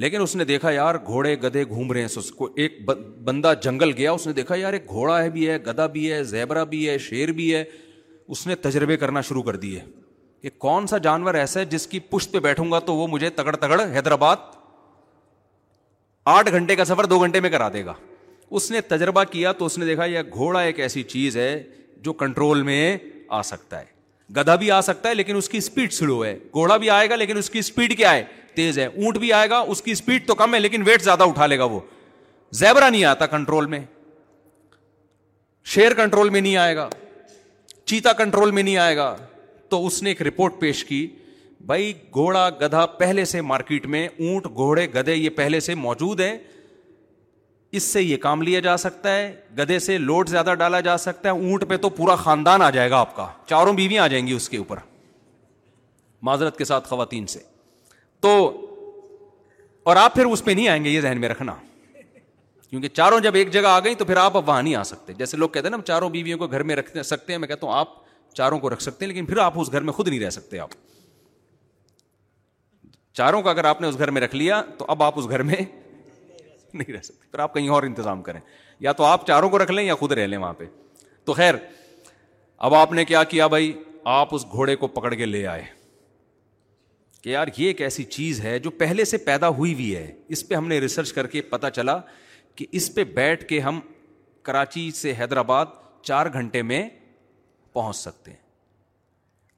لیکن 0.03 0.23
اس 0.23 0.35
نے 0.37 0.45
دیکھا 0.45 0.71
یار 0.73 0.95
گھوڑے 1.07 1.35
گدھے 1.43 1.65
گھوم 1.65 1.93
رہے 1.93 2.01
ہیں 2.03 2.31
کو 2.37 2.49
ایک 2.63 2.79
بندہ 3.25 3.53
جنگل 3.63 3.93
گیا 3.97 4.13
اس 4.13 4.27
نے 4.27 4.33
دیکھا 4.33 4.55
یار 4.57 4.73
ایک 4.73 4.89
گھوڑا 4.91 5.23
ہے 5.23 5.29
بھی 5.31 5.49
ہے 5.49 5.59
گدھا 5.67 5.87
بھی 5.97 6.11
ہے 6.13 6.23
زیبرا 6.25 6.65
بھی 6.73 6.89
ہے 6.89 6.97
شیر 6.99 7.33
بھی 7.33 7.55
ہے 7.55 7.63
اس 8.29 8.47
نے 8.47 8.55
تجربے 8.63 8.97
کرنا 8.97 9.21
شروع 9.29 9.43
کر 9.43 9.57
دیے 9.65 9.81
کہ 10.43 10.51
کون 10.59 10.87
سا 10.87 10.99
جانور 11.07 11.35
ایسا 11.35 11.61
ہے 11.61 11.65
جس 11.65 11.87
کی 11.87 11.99
پشت 12.11 12.33
پہ 12.33 12.39
بیٹھوں 12.47 12.71
گا 12.73 12.79
تو 12.89 12.95
وہ 12.95 13.07
مجھے 13.09 13.31
تگڑ 13.37 13.55
تگڑ 13.57 13.81
حیدرآباد 13.95 14.37
آٹھ 16.35 16.51
گھنٹے 16.53 16.77
کا 16.77 16.85
سفر 16.85 17.05
دو 17.07 17.19
گھنٹے 17.23 17.41
میں 17.41 17.51
کرا 17.51 17.69
دے 17.73 17.85
گا 17.85 17.95
اس 18.51 18.71
نے 18.71 18.81
تجربہ 18.91 19.25
کیا 19.31 19.53
تو 19.53 19.67
اس 19.67 19.79
نے 19.79 19.85
دیکھا 19.87 20.05
یہ 20.05 20.23
گھوڑا 20.33 20.61
ایک 20.61 20.81
ایسی 20.81 21.03
چیز 21.03 21.37
ہے 21.37 21.63
جو 22.05 22.13
کنٹرول 22.13 22.63
میں 22.63 22.97
آ 23.29 23.43
سکتا 23.43 23.81
ہے 23.81 23.93
گدھا 24.37 24.55
بھی 24.57 24.71
آ 24.71 24.81
سکتا 24.81 25.09
ہے 25.09 25.15
لیکن 25.15 25.37
اس 25.37 25.49
کی 25.49 25.59
اسپیڈ 25.59 25.93
سلو 25.93 26.25
ہے 26.25 26.37
گھوڑا 26.53 26.77
بھی 26.77 26.91
آئے 26.91 27.09
گا 27.11 27.17
لیکن 27.17 27.37
اس 27.39 27.51
کی 27.51 27.59
اسپیڈ 27.59 27.97
کیا 27.97 28.13
ہے 28.15 28.23
تیز 28.57 28.79
ہے 28.79 28.85
اونٹ 28.87 29.19
بھی 29.19 29.33
آئے 29.33 29.49
گا 29.51 29.59
اس 29.69 29.83
کی 29.83 29.93
اسپیڈ 29.93 30.27
تو 30.27 30.35
کم 30.35 30.55
ہے 30.55 30.59
لیکن 30.61 30.83
ویٹ 30.87 31.03
زیادہ 31.03 31.23
اٹھا 31.29 31.47
لے 31.47 31.59
گا 31.59 31.65
وہ 31.73 31.81
زیبرا 32.63 32.89
نہیں 32.89 33.05
آتا 33.05 33.27
کنٹرول 33.27 33.67
میں 33.67 33.81
شیر 35.75 35.95
کنٹرول 35.97 36.31
میں 36.31 36.41
نہیں 36.41 36.57
آئے 36.57 36.77
گا 36.77 36.89
چیتا 37.85 38.13
کنٹرول 38.19 38.51
میں 38.51 38.63
نہیں 38.63 38.77
آئے 38.79 38.97
گا 38.97 39.15
تو 39.69 39.85
اس 39.87 40.03
نے 40.03 40.11
ایک 40.11 40.23
رپورٹ 40.23 40.59
پیش 40.61 40.85
کی 40.85 41.07
بھائی 41.67 41.93
گھوڑا 42.15 42.49
گدھا 42.61 42.85
پہلے 43.01 43.25
سے 43.25 43.41
مارکیٹ 43.51 43.87
میں 43.95 44.07
اونٹ 44.09 44.47
گھوڑے 44.55 44.87
گدے 44.95 45.15
یہ 45.15 45.31
پہلے 45.37 45.61
سے 45.69 45.75
موجود 45.75 46.21
ہیں 46.21 46.37
اس 47.79 47.83
سے 47.93 48.03
یہ 48.03 48.17
کام 48.25 48.43
لیا 48.43 48.61
جا 48.65 48.77
سکتا 48.77 49.15
ہے 49.15 49.33
گدے 49.59 49.79
سے 49.87 49.97
لوڈ 49.99 50.29
زیادہ 50.29 50.55
ڈالا 50.59 50.81
جا 50.89 50.97
سکتا 51.07 51.31
ہے 51.31 51.39
اونٹ 51.47 51.65
پہ 51.69 51.77
تو 51.83 51.89
پورا 52.01 52.15
خاندان 52.17 52.63
آ 52.63 52.69
جائے 52.77 52.91
گا 52.91 52.99
آپ 53.01 53.17
کا 53.17 53.27
چاروں 53.49 53.73
بیویاں 53.77 54.05
آ 54.05 54.07
جائیں 54.09 54.27
گی 54.27 54.33
اس 54.33 54.49
کے 54.49 54.57
اوپر 54.57 54.79
معذرت 56.29 56.57
کے 56.59 56.65
ساتھ 56.65 56.89
خواتین 56.89 57.27
سے 57.33 57.39
تو 58.25 58.35
اور 59.89 59.97
آپ 60.01 60.15
پھر 60.15 60.27
اس 60.35 60.43
پہ 60.45 60.51
نہیں 60.51 60.69
آئیں 60.75 60.85
گے 60.85 60.91
یہ 60.91 61.01
ذہن 61.01 61.21
میں 61.21 61.29
رکھنا 61.29 61.55
کیونکہ 62.69 62.89
چاروں 62.99 63.19
جب 63.27 63.35
ایک 63.41 63.51
جگہ 63.53 63.67
آ 63.67 63.81
گئی 63.85 63.95
تو 63.95 64.05
پھر 64.05 64.17
آپ 64.17 64.37
اب 64.37 64.49
وہاں 64.49 64.63
نہیں 64.63 64.75
آ 64.77 64.83
سکتے 64.91 65.13
جیسے 65.19 65.37
لوگ 65.37 65.49
کہتے 65.49 65.67
ہیں 65.67 65.71
نا 65.71 65.77
ہم 65.77 65.83
چاروں 65.91 66.09
بیویوں 66.11 66.39
کو 66.39 66.47
گھر 66.47 66.63
میں 66.71 66.77
رکھ 66.77 66.97
سکتے 67.09 67.33
ہیں 67.33 67.39
میں 67.41 67.49
کہتا 67.49 67.67
ہوں 67.67 67.75
آپ 67.79 67.89
چاروں 68.39 68.59
کو 68.61 68.71
رکھ 68.71 68.83
سکتے 68.83 69.05
ہیں 69.05 69.13
لیکن 69.13 69.27
پھر 69.27 69.39
آپ 69.45 69.59
اس 69.61 69.73
گھر 69.73 69.81
میں 69.89 69.93
خود 69.99 70.09
نہیں 70.09 70.21
رہ 70.21 70.31
سکتے 70.39 70.59
آپ 70.59 70.71
چاروں 73.21 73.43
کو 73.43 73.49
اگر 73.51 73.65
آپ 73.73 73.81
نے 73.81 73.89
اس 73.89 73.99
گھر 73.99 74.11
میں 74.17 74.21
رکھ 74.23 74.35
لیا 74.37 74.63
تو 74.79 74.85
اب 74.95 75.03
آپ 75.09 75.19
اس 75.19 75.29
گھر 75.29 75.43
میں 75.53 75.61
نہیں 75.63 76.93
رہ 76.93 77.01
سکتے 77.09 77.29
پھر 77.31 77.39
آپ 77.47 77.55
کہیں 77.55 77.69
اور 77.75 77.83
انتظام 77.93 78.23
کریں 78.29 78.41
یا 78.89 78.93
تو 79.01 79.05
آپ 79.13 79.27
چاروں 79.27 79.51
کو 79.51 79.59
رکھ 79.65 79.71
لیں 79.73 79.85
یا 79.85 79.95
خود 80.05 80.13
رہ 80.21 80.27
لیں 80.33 80.39
وہاں 80.39 80.53
پہ 80.59 80.65
تو 81.25 81.33
خیر 81.43 81.55
اب 82.69 82.75
آپ 82.75 82.93
نے 83.01 83.05
کیا 83.15 83.23
کیا 83.35 83.47
بھائی 83.57 83.73
آپ 84.19 84.35
اس 84.35 84.47
گھوڑے 84.53 84.77
کو 84.77 84.87
پکڑ 85.01 85.15
کے 85.15 85.27
لے 85.27 85.47
آئے 85.57 85.63
کہ 87.25 87.29
یار 87.31 87.49
یہ 87.57 87.67
ایک 87.67 87.81
ایسی 87.83 88.03
چیز 88.05 88.41
ہے 88.45 88.59
جو 88.59 88.71
پہلے 88.81 89.05
سے 89.05 89.17
پیدا 89.27 89.49
ہوئی 89.59 89.73
ہوئی 89.75 89.95
ہے 89.97 90.11
اس 90.35 90.47
پہ 90.49 90.55
ہم 90.55 90.67
نے 90.69 90.79
ریسرچ 90.81 91.13
کر 91.13 91.27
کے 91.35 91.43
پتہ 91.51 91.67
چلا 91.77 91.97
کہ 92.57 92.67
اس 92.81 92.95
پہ 92.95 93.05
بیٹھ 93.15 93.45
کے 93.49 93.61
ہم 93.61 93.79
کراچی 94.49 94.91
سے 94.95 95.13
حیدرآباد 95.19 95.67
چار 96.03 96.27
گھنٹے 96.33 96.63
میں 96.73 96.83
پہنچ 97.73 97.97
سکتے 97.97 98.31
ہیں 98.31 98.39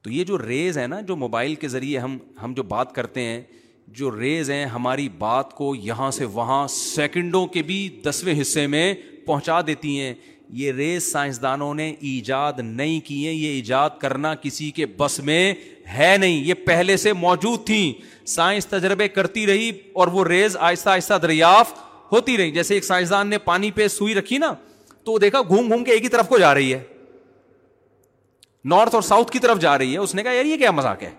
تو 0.03 0.11
یہ 0.11 0.23
جو 0.23 0.37
ریز 0.41 0.77
ہے 0.77 0.85
نا 0.87 0.99
جو 1.07 1.15
موبائل 1.25 1.55
کے 1.63 1.67
ذریعے 1.73 1.99
ہم 1.99 2.17
ہم 2.43 2.53
جو 2.57 2.63
بات 2.75 2.93
کرتے 2.95 3.23
ہیں 3.25 3.41
جو 3.99 4.17
ریز 4.19 4.51
ہیں 4.51 4.65
ہماری 4.75 5.09
بات 5.17 5.53
کو 5.55 5.73
یہاں 5.89 6.09
سے 6.19 6.25
وہاں 6.39 6.65
سیکنڈوں 6.77 7.45
کے 7.57 7.61
بھی 7.71 7.87
دسویں 8.05 8.39
حصے 8.41 8.65
میں 8.75 8.93
پہنچا 9.25 9.59
دیتی 9.67 9.99
ہیں 9.99 10.13
یہ 10.55 10.71
ریز 10.71 11.11
سائنسدانوں 11.11 11.73
نے 11.75 11.87
ایجاد 11.89 12.59
نہیں 12.59 12.99
کی 13.07 13.25
ہے 13.27 13.31
یہ 13.31 13.49
ایجاد 13.53 13.97
کرنا 13.99 14.33
کسی 14.41 14.69
کے 14.71 14.85
بس 14.97 15.19
میں 15.25 15.53
ہے 15.97 16.15
نہیں 16.19 16.43
یہ 16.45 16.53
پہلے 16.65 16.95
سے 16.97 17.13
موجود 17.13 17.65
تھیں 17.65 17.91
سائنس 18.29 18.65
تجربے 18.67 19.07
کرتی 19.07 19.45
رہی 19.47 19.69
اور 19.99 20.07
وہ 20.11 20.23
ریز 20.25 20.55
آہستہ 20.59 20.89
آہستہ 20.89 21.13
دریافت 21.21 21.77
ہوتی 22.11 22.37
رہی 22.37 22.51
جیسے 22.51 22.73
ایک 22.73 22.85
سائنسدان 22.85 23.27
نے 23.29 23.37
پانی 23.45 23.71
پہ 23.71 23.87
سوئی 23.87 24.15
رکھی 24.15 24.37
نا 24.37 24.53
تو 25.05 25.17
دیکھا 25.19 25.41
گھوم 25.47 25.69
گھوم 25.71 25.83
کے 25.83 25.91
ایک 25.91 26.03
ہی 26.03 26.09
طرف 26.09 26.27
کو 26.27 26.37
جا 26.37 26.53
رہی 26.53 26.73
ہے 26.73 26.79
نارتھ 28.69 28.95
اور 28.95 29.01
ساؤتھ 29.03 29.31
کی 29.31 29.39
طرف 29.39 29.59
جا 29.59 29.77
رہی 29.77 29.93
ہے 29.93 29.97
اس 29.97 30.15
نے 30.15 30.23
کہا 30.23 30.31
یار 30.31 30.45
یہ 30.45 30.57
کیا 30.57 30.71
مذاق 30.71 31.03
ہے 31.03 31.11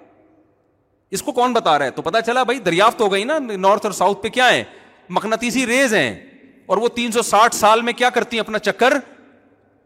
اس 1.17 1.23
کو 1.23 1.33
کون 1.33 1.53
بتا 1.53 1.79
رہا 1.79 1.87
ہے 1.87 1.91
تو 1.91 2.03
پتا 2.03 2.21
چلا 2.23 2.43
بھائی 2.43 2.59
دریافت 2.61 3.01
ہو 3.01 3.13
گئی 3.13 3.25
نا 3.25 3.39
نارتھ 3.39 3.87
اور 3.87 3.93
ساؤتھ 3.95 4.23
پہ 4.23 4.29
کیا 4.29 4.51
ہے 4.53 4.65
مقناطیسی 5.19 5.67
ریز 5.67 5.95
ہے 5.95 6.09
اور 6.67 6.77
وہ 6.79 6.89
تین 6.95 7.13
سو 7.13 7.23
ساٹھ 7.23 7.55
سال 7.55 7.83
میں 7.83 7.93
کیا 7.97 8.11
کرتی 8.15 8.37
ہیں 8.37 8.41
اپنا 8.41 8.59
چکر 8.59 8.97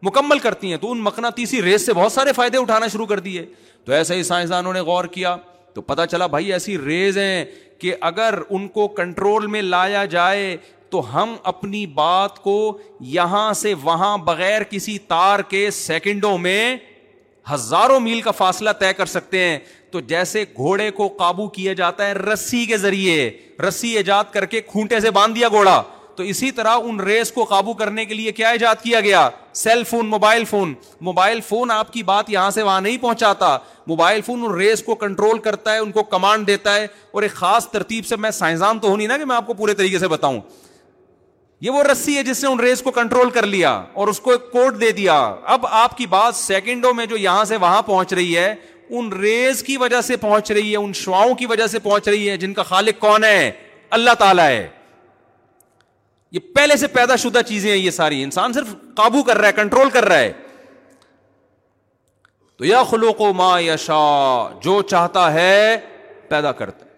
مکمل 0.06 0.38
کرتی 0.42 0.70
ہیں 0.70 0.76
تو 0.80 0.90
ان 0.92 1.00
مکنا 1.02 1.28
ریس 1.64 1.86
سے 1.86 1.92
بہت 1.94 2.12
سارے 2.12 2.32
فائدے 2.36 2.58
اٹھانا 2.58 2.86
شروع 2.92 3.06
کر 3.06 3.18
دیے 3.26 3.44
تو 3.84 3.92
ایسے 3.92 4.14
ہی 4.14 4.22
سائنسدانوں 4.22 4.72
نے 4.72 4.80
غور 4.88 5.04
کیا 5.16 5.34
تو 5.74 5.82
پتا 5.82 6.06
چلا 6.06 6.26
بھائی 6.32 6.52
ایسی 6.52 6.76
ریز 6.84 7.18
ہیں 7.18 7.44
کہ 7.80 7.94
اگر 8.08 8.38
ان 8.48 8.66
کو 8.78 8.86
کنٹرول 8.96 9.46
میں 9.54 9.62
لایا 9.62 10.04
جائے 10.14 10.56
تو 10.90 11.00
ہم 11.12 11.34
اپنی 11.52 11.84
بات 12.00 12.38
کو 12.42 12.54
یہاں 13.16 13.52
سے 13.62 13.74
وہاں 13.82 14.16
بغیر 14.24 14.62
کسی 14.70 14.96
تار 15.08 15.40
کے 15.48 15.70
سیکنڈوں 15.76 16.36
میں 16.38 16.76
ہزاروں 17.52 17.98
میل 18.00 18.20
کا 18.22 18.30
فاصلہ 18.30 18.70
طے 18.80 18.92
کر 18.96 19.06
سکتے 19.12 19.38
ہیں 19.44 19.58
تو 19.92 20.00
جیسے 20.10 20.44
گھوڑے 20.56 20.90
کو 20.98 21.08
قابو 21.18 21.46
کیا 21.56 21.72
جاتا 21.80 22.06
ہے 22.08 22.12
رسی 22.14 22.64
کے 22.66 22.76
ذریعے 22.84 23.18
رسی 23.68 23.96
ایجاد 23.96 24.32
کر 24.32 24.44
کے 24.52 24.60
کھونٹے 24.70 25.00
سے 25.00 25.10
باندھ 25.20 25.34
دیا 25.38 25.48
گھوڑا 25.48 25.82
تو 26.16 26.22
اسی 26.30 26.50
طرح 26.52 26.76
ان 26.84 27.00
ریس 27.00 27.30
کو 27.32 27.44
قابو 27.50 27.72
کرنے 27.74 28.04
کے 28.04 28.14
لیے 28.14 28.32
کیا 28.32 28.48
ایجاد 28.50 28.82
کیا 28.82 29.00
گیا 29.00 29.28
cell 29.62 29.82
phone 29.90 30.06
mobile 30.06 30.44
phone 30.48 30.72
mobile 31.08 31.40
phone 31.48 31.70
آپ 31.70 31.92
کی 31.92 32.02
بات 32.10 32.30
یہاں 32.30 32.50
سے 32.50 32.62
وہاں 32.62 32.80
نہیں 32.80 32.96
پہنچاتا 33.00 33.56
موبائل 33.86 34.20
فون 34.26 34.42
ان 34.52 34.80
کو 34.86 34.94
کنٹرول 35.04 35.38
کرتا 35.46 35.74
ہے 35.74 35.78
ان 35.78 35.92
کو 35.92 36.02
کمانڈ 36.16 36.46
دیتا 36.46 36.74
ہے 36.74 36.86
اور 37.12 37.22
ایک 37.22 37.32
خاص 37.34 37.68
ترتیب 37.70 38.06
سے 38.06 38.16
میں 38.24 38.30
سائنسدان 38.40 38.78
تو 38.78 38.96
نہیں 38.96 39.06
نا 39.08 39.16
کہ 39.18 39.24
میں 39.32 39.36
آپ 39.36 39.46
کو 39.46 39.54
پورے 39.62 39.74
طریقے 39.74 39.98
سے 39.98 40.08
بتاؤں 40.16 40.40
یہ 41.64 41.70
وہ 41.70 41.82
رسی 41.90 42.16
ہے 42.16 42.22
جس 42.24 42.42
نے 42.44 42.50
ان 42.50 42.58
کو 42.84 42.90
کنٹرول 42.90 43.30
کر 43.30 43.46
لیا 43.46 43.70
اور 44.02 44.08
اس 44.08 44.20
کو 44.20 44.30
ایک 44.32 44.50
کوڈ 44.52 44.80
دے 44.80 44.90
دیا 45.00 45.18
اب 45.54 45.66
آپ 45.80 45.96
کی 45.96 46.06
بات 46.14 46.34
سیکنڈوں 46.34 46.92
میں 47.00 47.06
جو 47.06 47.16
یہاں 47.16 47.44
سے 47.52 47.56
وہاں 47.64 47.80
پہنچ 47.90 48.12
رہی 48.12 48.36
ہے 48.36 48.54
ان 48.98 49.12
ریز 49.12 49.62
کی 49.62 49.76
وجہ 49.82 50.00
سے 50.06 50.16
پہنچ 50.26 50.50
رہی 50.52 50.70
ہے 50.72 50.76
ان 50.76 50.92
شواؤں 51.02 51.34
کی 51.42 51.46
وجہ 51.46 51.66
سے 51.74 51.78
پہنچ 51.84 52.08
رہی 52.08 52.28
ہے 52.30 52.36
جن 52.44 52.54
کا 52.54 52.62
خالق 52.70 52.98
کون 53.00 53.24
ہے 53.24 53.50
اللہ 53.98 54.14
تعالیٰ 54.18 54.46
ہے 54.48 54.66
یہ 56.32 56.38
پہلے 56.54 56.76
سے 56.80 56.86
پیدا 56.92 57.16
شدہ 57.22 57.38
چیزیں 57.46 57.70
ہیں 57.70 57.78
یہ 57.78 57.90
ساری 57.90 58.22
انسان 58.22 58.52
صرف 58.52 58.74
قابو 58.96 59.22
کر 59.22 59.38
رہا 59.38 59.46
ہے 59.48 59.52
کنٹرول 59.52 59.90
کر 59.92 60.04
رہا 60.08 60.18
ہے 60.18 60.32
تو 62.58 62.64
یا 62.64 62.82
خلو 62.90 63.12
کو 63.18 63.32
ماں 63.34 63.60
یا 63.60 63.74
جو 64.64 64.80
چاہتا 64.90 65.32
ہے 65.34 65.76
پیدا 66.28 66.52
کرتا 66.60 66.86
ہے 66.86 66.90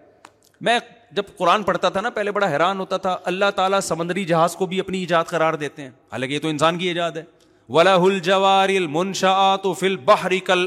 میں 0.67 0.77
جب 1.15 1.23
قرآن 1.37 1.63
پڑھتا 1.63 1.89
تھا 1.95 2.01
نا 2.01 2.09
پہلے 2.19 2.31
بڑا 2.37 2.47
حیران 2.51 2.79
ہوتا 2.79 2.97
تھا 3.05 3.17
اللہ 3.31 3.49
تعالیٰ 3.55 3.79
سمندری 3.89 4.23
جہاز 4.31 4.55
کو 4.55 4.65
بھی 4.71 4.79
اپنی 4.79 4.99
ایجاد 4.99 5.23
قرار 5.29 5.53
دیتے 5.65 5.81
ہیں 5.81 5.89
حالانکہ 6.11 6.33
یہ 6.33 6.39
تو 6.43 6.47
انسان 6.47 6.77
کی 6.77 6.87
ایجاد 6.87 7.17
ہے 7.17 7.23
ولا 7.75 7.95
بہریکل 10.05 10.65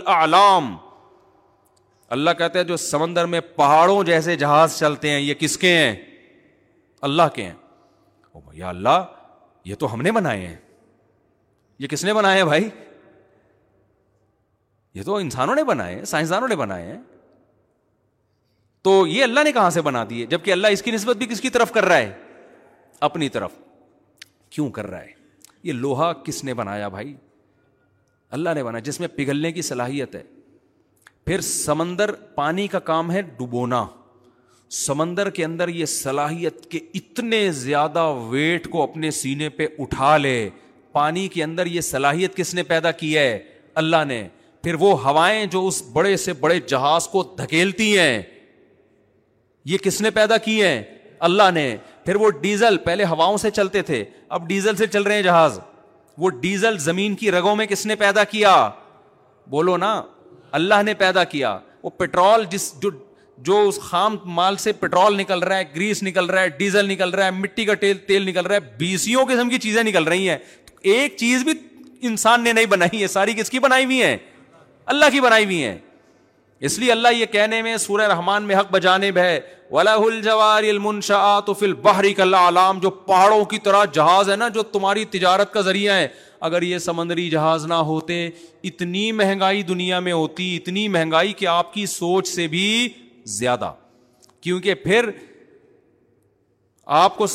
اللہ 2.09 2.31
کہتا 2.39 2.59
ہے 2.59 2.65
جو 2.65 2.77
سمندر 2.85 3.27
میں 3.33 3.41
پہاڑوں 3.57 4.03
جیسے 4.05 4.37
جہاز 4.45 4.79
چلتے 4.79 5.11
ہیں 5.11 5.21
یہ 5.21 5.35
کس 5.39 5.57
کے 5.65 5.77
ہیں 5.77 5.95
اللہ 7.11 7.33
کے 7.35 7.43
ہیں 7.45 7.55
اللہ 8.69 9.05
یہ 9.65 9.75
تو 9.79 9.93
ہم 9.93 10.03
نے 10.03 10.13
بنائے 10.13 10.47
ہیں 10.47 10.57
یہ 11.79 11.89
کس 11.89 12.05
نے 12.05 12.15
بنائے 12.15 12.39
ہیں 12.39 12.45
بھائی 12.49 12.69
یہ 14.95 15.03
تو 15.07 15.17
انسانوں 15.17 15.55
نے 15.55 15.65
بنائے 15.65 15.95
ہیں 15.95 16.05
سائنسدانوں 16.13 16.49
نے 16.49 16.57
بنائے 16.57 16.87
ہیں 16.93 16.99
تو 18.85 19.07
یہ 19.07 19.23
اللہ 19.25 19.41
نے 19.45 19.53
کہاں 19.53 19.71
سے 19.71 19.81
بنا 19.83 20.05
دیے 20.11 20.27
جب 20.27 20.45
کہ 20.45 20.53
اللہ 20.53 20.67
اس 20.73 20.83
کی 20.83 20.91
نسبت 20.91 21.17
بھی 21.17 21.27
کس 21.31 21.41
کی 21.41 21.51
طرف 21.51 21.73
کر 21.73 21.85
رہا 21.85 21.97
ہے 21.97 22.13
اپنی 23.09 23.29
طرف 23.37 23.53
کیوں 24.51 24.69
کر 24.79 24.87
رہا 24.91 25.01
ہے 25.01 25.13
یہ 25.63 25.73
لوہا 25.73 26.13
کس 26.25 26.43
نے 26.45 26.55
بنایا 26.55 26.89
بھائی 26.89 27.15
اللہ 28.39 28.55
نے 28.55 28.63
بنایا 28.65 28.83
جس 28.85 29.01
میں 29.01 29.09
پگھلنے 29.17 29.53
کی 29.53 29.63
صلاحیت 29.69 30.15
ہے 30.15 30.23
پھر 31.27 31.41
سمندر 31.49 32.13
پانی 32.35 32.67
کا 32.75 32.79
کام 32.91 33.11
ہے 33.13 33.23
ڈبونا 33.39 33.87
سمندر 34.77 35.29
کے 35.31 35.45
اندر 35.45 35.69
یہ 35.69 35.87
صلاحیت 35.87 36.67
کے 36.71 36.79
اتنے 36.95 37.51
زیادہ 37.53 38.03
ویٹ 38.31 38.69
کو 38.71 38.83
اپنے 38.83 39.11
سینے 39.11 39.49
پہ 39.49 39.67
اٹھا 39.79 40.17
لے 40.17 40.49
پانی 40.93 41.27
کے 41.33 41.43
اندر 41.45 41.67
یہ 41.67 41.81
صلاحیت 41.81 42.35
کس 42.37 42.53
نے 42.55 42.63
پیدا 42.63 42.91
کی 42.91 43.17
ہے 43.17 43.39
اللہ 43.83 44.05
نے 44.09 44.27
پھر 44.63 44.75
وہ 44.81 44.91
ہوائیں 45.05 45.45
جو 45.51 45.67
اس 45.67 45.83
بڑے 45.93 46.17
سے 46.17 46.33
بڑے 46.41 46.59
جہاز 46.69 47.07
کو 47.09 47.23
دھکیلتی 47.39 47.97
ہیں 47.99 48.23
یہ 49.71 49.79
کس 49.83 50.01
نے 50.01 50.11
پیدا 50.11 50.37
کی 50.47 50.63
ہیں 50.63 50.83
اللہ 51.29 51.51
نے 51.55 51.77
پھر 52.05 52.17
وہ 52.17 52.31
ڈیزل 52.41 52.77
پہلے 52.85 53.05
ہواؤں 53.11 53.37
سے 53.37 53.51
چلتے 53.51 53.83
تھے 53.83 54.05
اب 54.37 54.47
ڈیزل 54.49 54.77
سے 54.77 54.87
چل 54.87 55.03
رہے 55.03 55.15
ہیں 55.15 55.23
جہاز 55.23 55.59
وہ 56.19 56.31
ڈیزل 56.41 56.79
زمین 56.81 57.15
کی 57.17 57.31
رگوں 57.31 57.57
میں 57.57 57.67
کس 57.67 57.87
نے 57.87 57.97
پیدا 57.97 58.25
کیا 58.31 58.57
بولو 59.51 59.77
نا 59.77 60.01
اللہ 60.61 60.83
نے 60.85 60.95
پیدا 60.95 61.25
کیا 61.35 61.59
وہ 61.83 61.91
پیٹرول 61.99 62.45
جس 62.51 62.73
جو 62.83 62.91
جو 63.47 63.57
اس 63.69 63.79
خام 63.81 64.17
مال 64.37 64.57
سے 64.59 64.73
پیٹرول 64.81 65.17
نکل 65.17 65.43
رہا 65.43 65.57
ہے 65.59 65.65
گریس 65.75 66.03
نکل 66.03 66.27
رہا 66.31 66.41
ہے 66.43 66.49
ڈیزل 66.59 66.87
نکل 66.89 67.11
رہا 67.15 67.25
ہے 67.25 67.31
مٹی 67.31 67.65
کا 67.65 67.75
تیل 67.81 67.97
تیل 68.07 68.29
نکل 68.29 68.47
رہا 68.47 68.55
ہے 68.55 68.77
بیسیوں 68.79 69.25
کی 69.27 69.59
چیزیں 69.63 69.83
نکل 69.83 70.03
رہی 70.09 70.29
ہیں 70.29 70.37
ایک 70.95 71.17
چیز 71.17 71.43
بھی 71.45 71.53
انسان 72.09 72.43
نے 72.45 72.53
نہیں 72.53 72.67
بنائی 72.73 73.03
ہے 73.03 73.07
ساری 73.13 73.33
کس 73.35 73.51
کی 73.51 73.59
بنائی 73.59 73.85
ہوئی 73.85 74.03
ہیں 74.03 74.17
اللہ 74.95 75.05
کی 75.13 75.21
بنائی 75.21 75.45
ہوئی 75.45 75.63
ہیں 75.65 75.77
اس 76.69 76.79
لیے 76.79 76.91
اللہ 76.93 77.09
یہ 77.17 77.27
کہنے 77.33 77.61
میں 77.63 77.77
سورہ 77.87 78.03
رحمان 78.13 78.43
میں 78.45 78.57
حق 78.57 78.77
ہے 78.85 79.11
بہ 79.71 79.81
الجوار 79.81 80.63
المنشا 80.69 81.39
تو 81.47 81.53
فی 81.55 81.65
البر 81.67 82.05
اللہ 82.21 82.37
عالم 82.37 82.79
جو 82.83 82.91
پہاڑوں 83.09 83.45
کی 83.53 83.59
طرح 83.65 83.85
جہاز 83.95 84.31
ہے 84.31 84.37
نا 84.37 84.49
جو 84.55 84.63
تمہاری 84.77 85.05
تجارت 85.11 85.53
کا 85.53 85.61
ذریعہ 85.71 85.95
ہے 85.99 86.09
اگر 86.49 86.63
یہ 86.63 86.79
سمندری 86.79 87.29
جہاز 87.31 87.67
نہ 87.67 87.75
ہوتے 87.91 88.29
اتنی 88.71 89.11
مہنگائی 89.21 89.63
دنیا 89.73 90.01
میں 90.07 90.13
ہوتی 90.13 90.55
اتنی 90.57 90.87
مہنگائی 90.97 91.33
کہ 91.43 91.47
آپ 91.55 91.73
کی 91.75 91.87
سوچ 92.01 92.29
سے 92.29 92.47
بھی 92.49 92.65
زیادہ 93.37 93.71
کیونکہ 94.41 94.75
پھر 94.85 95.09
آپ 97.03 97.17
کو 97.17 97.27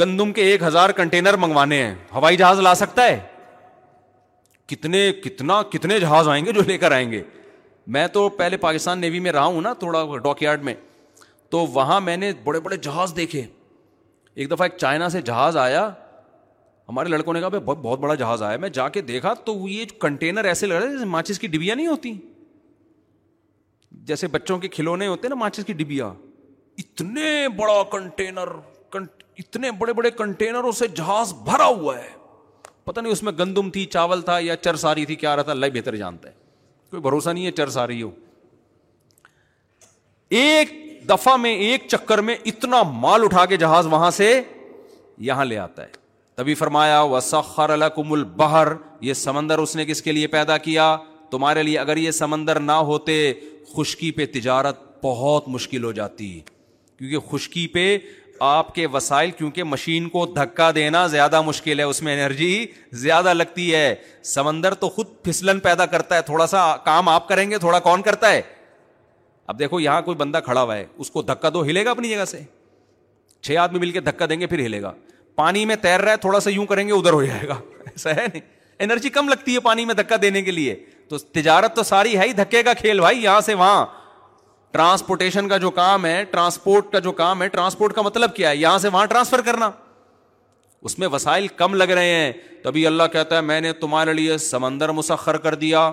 گندم 0.00 0.32
کے 0.32 0.42
ایک 0.50 0.62
ہزار 0.62 0.90
کنٹینر 1.00 1.36
منگوانے 1.42 1.82
ہیں 1.82 1.94
ہوائی 2.14 2.36
جہاز 2.36 2.60
لا 2.60 2.74
سکتا 2.74 3.04
ہے 3.08 3.18
کتنے 4.72 5.02
کتنا 5.24 5.60
کتنے 5.72 5.98
جہاز 6.00 6.28
آئیں 6.28 6.44
گے 6.44 6.52
جو 6.52 6.62
لے 6.66 6.78
کر 6.84 6.92
آئیں 6.92 7.10
گے 7.12 7.22
میں 7.96 8.06
تو 8.12 8.28
پہلے 8.38 8.56
پاکستان 8.56 8.98
نیوی 9.00 9.18
میں 9.20 9.32
رہا 9.32 9.44
ہوں 9.44 9.60
نا 9.62 9.72
تھوڑا 9.82 10.04
ڈاک 10.24 10.42
یارڈ 10.42 10.62
میں 10.64 10.74
تو 11.50 11.58
وہاں 11.72 12.00
میں 12.00 12.16
نے 12.16 12.32
بڑے 12.44 12.60
بڑے 12.60 12.76
جہاز 12.86 13.12
دیکھے 13.16 13.46
ایک 14.34 14.50
دفعہ 14.50 14.66
ایک 14.70 14.78
چائنا 14.80 15.08
سے 15.08 15.20
جہاز 15.22 15.56
آیا 15.66 15.88
ہمارے 16.88 17.08
لڑکوں 17.08 17.32
نے 17.34 17.40
کہا 17.40 17.48
بہت 17.72 17.98
بڑا 18.00 18.14
جہاز 18.22 18.42
آیا 18.42 18.56
میں 18.62 18.68
جا 18.78 18.88
کے 18.94 19.00
دیکھا 19.12 19.34
تو 19.44 19.56
یہ 19.68 19.84
کنٹینر 20.00 20.44
ایسے 20.44 20.66
لگ 20.66 20.74
رہے 20.74 20.86
ہیں 20.86 20.92
جیسے 20.92 21.04
ماچس 21.16 21.38
کی 21.38 21.46
ڈبیاں 21.48 21.76
نہیں 21.76 21.86
ہوتی 21.86 22.12
جیسے 24.08 24.26
بچوں 24.36 24.58
کے 24.58 24.68
کھلونے 24.68 25.06
ہوتے 25.06 25.26
ہیں 25.26 25.28
نا 25.34 25.38
ماچس 25.40 25.64
کی 25.64 25.72
ڈبیا 25.72 26.06
اتنے 26.78 27.28
بڑا 27.56 27.82
کنٹینر 27.90 28.48
اتنے 29.42 29.70
بڑے 29.78 29.92
بڑے 29.92 30.10
کنٹینروں 30.18 30.72
سے 30.80 30.86
جہاز 30.96 31.32
بھرا 31.44 31.66
ہوا 31.66 31.96
ہے 31.98 32.08
پتا 32.84 33.00
نہیں 33.00 33.12
اس 33.12 33.22
میں 33.22 33.32
گندم 33.38 33.70
تھی 33.76 33.84
چاول 33.94 34.20
تھا 34.22 34.38
یا 34.40 34.56
چر 34.64 34.76
ساری 34.82 35.04
تھی 35.06 35.14
کیا 35.22 35.34
رہا 35.36 35.42
تھا 35.52 35.68
بہتر 35.74 35.96
جانتا 35.96 36.28
ہے 36.28 36.34
کوئی 36.90 37.02
بھروسہ 37.02 37.30
نہیں 37.30 37.46
ہے 37.46 37.50
چر 37.60 37.68
ساری 37.76 38.00
ہو 38.02 38.10
ایک 40.40 40.70
دفعہ 41.08 41.36
میں 41.36 41.54
ایک 41.68 41.86
چکر 41.90 42.18
میں 42.28 42.36
اتنا 42.52 42.82
مال 43.04 43.24
اٹھا 43.24 43.44
کے 43.46 43.56
جہاز 43.64 43.86
وہاں 43.94 44.10
سے 44.18 44.28
یہاں 45.30 45.44
لے 45.44 45.58
آتا 45.64 45.82
ہے 45.82 46.02
تبھی 46.36 46.54
فرمایا 46.60 47.00
وسخر 47.14 47.70
الکم 47.70 48.12
البہر 48.12 48.68
یہ 49.08 49.14
سمندر 49.22 49.58
اس 49.64 49.74
نے 49.76 49.84
کس 49.86 50.02
کے 50.02 50.12
لیے 50.12 50.26
پیدا 50.36 50.56
کیا 50.68 50.96
تمہارے 51.30 51.62
لیے 51.62 51.78
اگر 51.78 51.96
یہ 51.96 52.10
سمندر 52.20 52.60
نہ 52.70 52.78
ہوتے 52.92 53.18
خشکی 53.76 54.10
پہ 54.16 54.24
تجارت 54.34 54.80
بہت 55.04 55.48
مشکل 55.54 55.84
ہو 55.84 55.92
جاتی 55.92 56.34
ہے 56.36 56.40
کیونکہ 56.98 57.18
خشکی 57.30 57.66
پہ 57.68 57.96
آپ 58.50 58.74
کے 58.74 58.86
وسائل 58.92 59.30
کیونکہ 59.30 59.64
مشین 59.64 60.08
کو 60.08 60.24
دھکا 60.36 60.70
دینا 60.74 61.06
زیادہ 61.06 61.40
مشکل 61.42 61.78
ہے 61.78 61.84
اس 61.90 62.02
میں 62.02 62.14
انرجی 62.14 62.66
زیادہ 63.02 63.34
لگتی 63.34 63.74
ہے 63.74 63.94
سمندر 64.34 64.74
تو 64.84 64.88
خود 64.96 65.06
پھسلن 65.24 65.60
پیدا 65.66 65.86
کرتا 65.94 66.16
ہے 66.16 66.22
تھوڑا 66.30 66.46
سا 66.52 66.64
کام 66.84 67.08
آپ 67.08 67.28
کریں 67.28 67.50
گے 67.50 67.58
تھوڑا 67.66 67.78
کون 67.88 68.02
کرتا 68.02 68.30
ہے 68.32 68.40
اب 69.52 69.58
دیکھو 69.58 69.80
یہاں 69.80 70.00
کوئی 70.02 70.16
بندہ 70.16 70.40
کھڑا 70.44 70.62
ہوا 70.62 70.76
ہے 70.76 70.84
اس 71.04 71.10
کو 71.10 71.22
دھکا 71.30 71.48
دو 71.54 71.62
ہلے 71.64 71.84
گا 71.84 71.90
اپنی 71.90 72.08
جگہ 72.10 72.24
سے 72.24 72.40
چھ 73.46 73.56
آدمی 73.62 73.78
مل 73.78 73.90
کے 73.92 74.00
دھکا 74.00 74.26
دیں 74.28 74.40
گے 74.40 74.46
پھر 74.46 74.58
ہلے 74.64 74.82
گا 74.82 74.92
پانی 75.36 75.64
میں 75.66 75.76
تیر 75.82 76.00
رہا 76.00 76.12
ہے 76.12 76.16
تھوڑا 76.26 76.40
سا 76.40 76.50
یوں 76.50 76.66
کریں 76.66 76.86
گے 76.88 76.92
ادھر 76.92 77.12
ہو 77.12 77.22
جائے 77.24 77.48
گا 77.48 77.58
ایسا 77.86 78.14
ہے 78.16 78.24
نہیں 78.32 78.40
انرجی 78.84 79.08
کم 79.16 79.28
لگتی 79.28 79.54
ہے 79.54 79.60
پانی 79.60 79.84
میں 79.84 79.94
دھکا 79.94 80.16
دینے 80.22 80.42
کے 80.42 80.50
لیے 80.50 80.74
تو 81.08 81.18
تجارت 81.34 81.74
تو 81.76 81.82
ساری 81.82 82.16
ہے 82.18 82.26
ہی 82.28 82.32
دھکے 82.32 82.62
کا 82.62 82.72
کھیل 82.74 83.00
بھائی 83.00 83.22
یہاں 83.22 83.40
سے 83.48 83.54
وہاں 83.54 83.84
ٹرانسپورٹیشن 84.72 85.48
کا 85.48 85.56
جو 85.64 85.70
کام 85.70 86.06
ہے 86.06 86.22
ٹرانسپورٹ 86.30 86.92
کا 86.92 86.98
جو 87.00 87.12
کام 87.20 87.42
ہے 87.42 87.48
ٹرانسپورٹ 87.48 87.92
کا 87.94 88.02
مطلب 88.02 88.34
کیا 88.36 88.50
ہے 88.50 88.56
یہاں 88.56 88.78
سے 88.84 88.88
وہاں 88.92 89.06
ٹرانسفر 89.06 89.40
کرنا 89.50 89.70
اس 90.88 90.98
میں 90.98 91.08
وسائل 91.12 91.46
کم 91.56 91.74
لگ 91.74 91.90
رہے 91.98 92.14
ہیں 92.14 92.32
تبھی 92.62 92.86
اللہ 92.86 93.02
کہتا 93.12 93.36
ہے 93.36 93.40
میں 93.40 93.60
نے 93.60 93.72
تمہارے 93.82 94.12
لیے 94.14 94.38
سمندر 94.38 94.92
مسخر 94.92 95.36
کر 95.46 95.54
دیا 95.64 95.90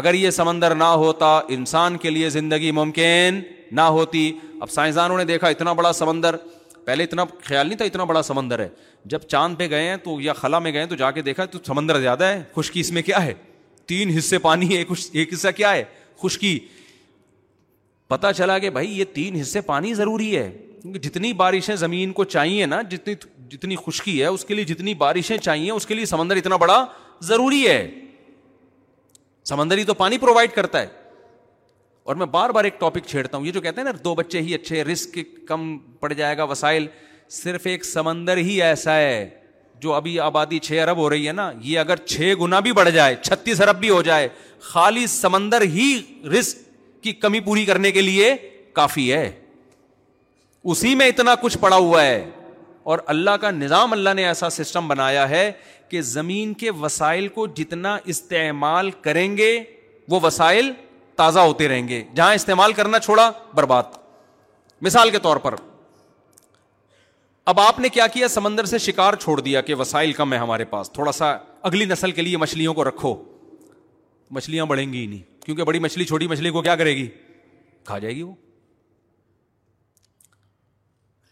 اگر 0.00 0.14
یہ 0.14 0.30
سمندر 0.30 0.74
نہ 0.74 0.88
ہوتا 1.02 1.28
انسان 1.56 1.96
کے 2.02 2.10
لیے 2.10 2.28
زندگی 2.30 2.70
ممکن 2.80 3.40
نہ 3.76 3.80
ہوتی 3.96 4.30
اب 4.60 4.70
سائنسدانوں 4.70 5.18
نے 5.18 5.24
دیکھا 5.24 5.48
اتنا 5.48 5.72
بڑا 5.80 5.92
سمندر 5.92 6.36
پہلے 6.84 7.04
اتنا 7.04 7.24
خیال 7.44 7.66
نہیں 7.66 7.78
تھا 7.78 7.84
اتنا 7.84 8.04
بڑا 8.04 8.22
سمندر 8.22 8.58
ہے 8.58 8.68
جب 9.14 9.20
چاند 9.28 9.56
پہ 9.58 9.68
گئے 9.70 9.88
ہیں 9.88 9.96
تو 10.04 10.20
یا 10.20 10.32
خلا 10.32 10.58
میں 10.58 10.72
گئے 10.72 10.80
ہیں 10.80 10.88
تو 10.88 10.94
جا 10.96 11.10
کے 11.10 11.22
دیکھا 11.22 11.44
تو 11.52 11.58
سمندر 11.66 12.00
زیادہ 12.00 12.24
ہے 12.24 12.42
خشکی 12.56 12.80
اس 12.80 12.90
میں 12.92 13.02
کیا 13.02 13.24
ہے 13.24 13.32
تین 13.90 14.10
حصے 14.16 14.38
پانی 14.38 14.68
ہے 14.76 14.82
ایک 15.16 15.32
حصہ 15.32 15.48
کیا 15.56 15.72
ہے 15.72 15.82
خشکی 16.22 16.58
پتا 18.08 18.32
چلا 18.40 18.58
کہ 18.58 18.70
بھائی 18.76 18.98
یہ 18.98 19.04
تین 19.14 19.40
حصے 19.40 19.60
پانی 19.70 19.92
ضروری 20.00 20.36
ہے 20.36 20.50
کیونکہ 20.82 20.98
جتنی 21.08 21.32
بارشیں 21.40 21.74
زمین 21.82 22.12
کو 22.18 22.24
چاہیے 22.34 22.66
نا 22.66 22.80
جتنی 22.90 23.14
جتنی 23.54 23.76
خشکی 23.86 24.20
ہے 24.20 24.26
اس 24.36 24.44
کے 24.50 24.54
لیے 24.54 24.64
جتنی 24.70 24.94
بارشیں 25.02 25.36
چاہیے 25.48 25.70
اس 25.70 25.86
کے 25.86 25.94
لیے 25.94 26.04
سمندر 26.12 26.36
اتنا 26.42 26.56
بڑا 26.64 26.84
ضروری 27.30 27.66
ہے 27.66 27.78
سمندر 29.52 29.78
ہی 29.78 29.84
تو 29.90 29.94
پانی 30.04 30.18
پرووائڈ 30.24 30.50
کرتا 30.58 30.80
ہے 30.82 30.98
اور 32.10 32.16
میں 32.20 32.26
بار 32.36 32.50
بار 32.58 32.64
ایک 32.68 32.78
ٹاپک 32.80 33.06
چھیڑتا 33.06 33.36
ہوں 33.36 33.46
یہ 33.46 33.52
جو 33.52 33.60
کہتے 33.64 33.80
ہیں 33.80 33.88
نا 33.90 33.98
دو 34.04 34.14
بچے 34.22 34.40
ہی 34.48 34.54
اچھے 34.54 34.84
رسک 34.92 35.18
کم 35.48 35.66
پڑ 36.00 36.12
جائے 36.20 36.36
گا 36.38 36.44
وسائل 36.54 36.86
صرف 37.42 37.66
ایک 37.72 37.84
سمندر 37.84 38.36
ہی 38.50 38.60
ایسا 38.70 38.96
ہے 38.96 39.18
جو 39.82 39.92
ابھی 39.94 40.18
آبادی 40.20 40.58
چھ 40.62 40.78
ارب 40.82 40.96
ہو 40.96 41.08
رہی 41.10 41.26
ہے 41.26 41.32
نا 41.32 41.50
یہ 41.62 41.78
اگر 41.78 41.96
چھ 42.06 42.32
گنا 42.40 42.58
بھی 42.66 42.72
بڑھ 42.78 42.90
جائے 42.94 43.14
چھتیس 43.22 43.60
ارب 43.60 43.78
بھی 43.80 43.90
ہو 43.90 44.00
جائے 44.08 44.28
خالی 44.70 45.06
سمندر 45.16 45.62
ہی 45.76 45.86
رسک 46.38 46.58
کی 47.02 47.12
کمی 47.24 47.40
پوری 47.40 47.64
کرنے 47.64 47.92
کے 47.92 48.00
لیے 48.00 48.34
کافی 48.78 49.12
ہے 49.12 49.30
اسی 50.72 50.94
میں 50.94 51.06
اتنا 51.08 51.34
کچھ 51.40 51.56
پڑا 51.60 51.76
ہوا 51.76 52.02
ہے 52.04 52.20
اور 52.92 52.98
اللہ 53.14 53.36
کا 53.40 53.50
نظام 53.50 53.92
اللہ 53.92 54.14
نے 54.16 54.26
ایسا 54.26 54.50
سسٹم 54.50 54.88
بنایا 54.88 55.28
ہے 55.30 55.50
کہ 55.88 56.00
زمین 56.10 56.52
کے 56.62 56.70
وسائل 56.80 57.28
کو 57.38 57.46
جتنا 57.60 57.96
استعمال 58.14 58.90
کریں 59.06 59.36
گے 59.36 59.50
وہ 60.10 60.20
وسائل 60.22 60.70
تازہ 61.22 61.38
ہوتے 61.48 61.68
رہیں 61.68 61.88
گے 61.88 62.02
جہاں 62.16 62.34
استعمال 62.34 62.72
کرنا 62.72 62.98
چھوڑا 63.08 63.30
برباد 63.54 63.98
مثال 64.88 65.10
کے 65.10 65.18
طور 65.22 65.36
پر 65.46 65.54
اب 67.46 67.60
آپ 67.60 67.78
نے 67.80 67.88
کیا 67.88 68.06
کیا 68.12 68.28
سمندر 68.28 68.64
سے 68.66 68.78
شکار 68.78 69.14
چھوڑ 69.20 69.40
دیا 69.40 69.60
کہ 69.60 69.74
وسائل 69.74 70.12
کم 70.12 70.32
ہے 70.32 70.38
ہمارے 70.38 70.64
پاس 70.70 70.90
تھوڑا 70.92 71.12
سا 71.12 71.32
اگلی 71.68 71.84
نسل 71.84 72.10
کے 72.12 72.22
لیے 72.22 72.36
مچھلیوں 72.36 72.74
کو 72.74 72.84
رکھو 72.84 73.14
مچھلیاں 74.36 74.64
بڑھیں 74.66 74.92
گی 74.92 74.98
ہی 75.00 75.06
نہیں 75.06 75.22
کیونکہ 75.44 75.64
بڑی 75.64 75.78
مچھلی 75.78 76.04
چھوٹی 76.04 76.26
مچھلی 76.28 76.50
کو 76.50 76.62
کیا 76.62 76.74
کرے 76.76 76.94
گی 76.96 77.06
کھا 77.86 77.98
جائے 77.98 78.14
گی 78.16 78.22
وہ 78.22 78.32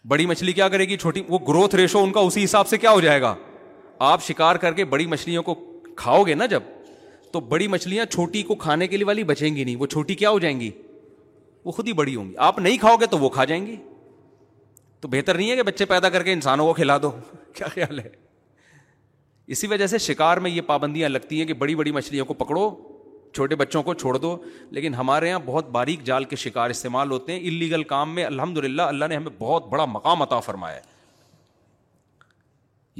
بڑی 0.09 0.25
مچھلی 0.25 0.53
کیا 0.53 0.67
کرے 0.69 0.85
گی 0.89 0.97
چھوٹی 0.97 1.21
وہ 1.29 1.39
گروتھ 1.47 1.75
ریشو 1.75 2.03
ان 2.03 2.11
کا 2.11 2.19
اسی 2.19 2.43
حساب 2.43 2.67
سے 2.67 2.77
کیا 2.77 2.91
ہو 2.91 2.99
جائے 3.01 3.21
گا 3.21 3.33
آپ 4.09 4.23
شکار 4.23 4.55
کر 4.55 4.73
کے 4.73 4.85
بڑی 4.93 5.05
مچھلیوں 5.07 5.43
کو 5.43 5.53
کھاؤ 5.95 6.23
گے 6.27 6.33
نا 6.35 6.45
جب 6.55 6.63
تو 7.33 7.39
بڑی 7.49 7.67
مچھلیاں 7.67 8.05
چھوٹی 8.11 8.41
کو 8.43 8.55
کھانے 8.63 8.87
کے 8.87 8.97
لیے 8.97 9.05
والی 9.05 9.23
بچیں 9.31 9.55
گی 9.55 9.63
نہیں 9.63 9.75
وہ 9.79 9.85
چھوٹی 9.87 10.15
کیا 10.15 10.29
ہو 10.29 10.39
جائیں 10.39 10.59
گی 10.59 10.71
وہ 11.65 11.71
خود 11.71 11.87
ہی 11.87 11.93
بڑی 11.93 12.15
ہوں 12.15 12.29
گی 12.29 12.35
آپ 12.49 12.59
نہیں 12.59 12.77
کھاؤ 12.77 12.95
گے 12.99 13.05
تو 13.11 13.17
وہ 13.19 13.29
کھا 13.29 13.45
جائیں 13.45 13.65
گی 13.65 13.75
تو 15.01 15.07
بہتر 15.07 15.35
نہیں 15.37 15.49
ہے 15.51 15.55
کہ 15.55 15.63
بچے 15.63 15.85
پیدا 15.89 16.09
کر 16.09 16.23
کے 16.23 16.33
انسانوں 16.33 16.65
کو 16.67 16.73
کھلا 16.73 16.97
دو 17.01 17.11
کیا 17.55 17.67
خیال 17.73 17.99
ہے 17.99 18.09
اسی 19.55 19.67
وجہ 19.67 19.87
سے 19.87 19.97
شکار 19.97 20.37
میں 20.45 20.49
یہ 20.51 20.61
پابندیاں 20.65 21.09
لگتی 21.09 21.39
ہیں 21.39 21.45
کہ 21.47 21.53
بڑی 21.61 21.75
بڑی 21.75 21.91
مچھلیوں 21.91 22.25
کو 22.25 22.33
پکڑو 22.43 22.69
چھوٹے 23.35 23.55
بچوں 23.55 23.81
کو 23.83 23.93
چھوڑ 23.93 24.17
دو 24.17 24.35
لیکن 24.77 24.93
ہمارے 24.95 25.29
یہاں 25.29 25.39
بہت 25.45 25.69
باریک 25.71 26.03
جال 26.03 26.23
کے 26.25 26.35
شکار 26.43 26.69
استعمال 26.69 27.11
ہوتے 27.11 27.31
ہیں 27.31 27.39
اللیگل 27.47 27.83
کام 27.93 28.13
میں 28.15 28.25
الحمد 28.25 28.57
للہ 28.65 28.81
اللہ 28.81 29.05
نے 29.09 29.15
ہمیں 29.15 29.31
بہت 29.39 29.67
بڑا 29.69 29.85
مقام 29.95 30.21
عطا 30.21 30.39
فرمایا 30.49 30.75
ہے 30.75 30.81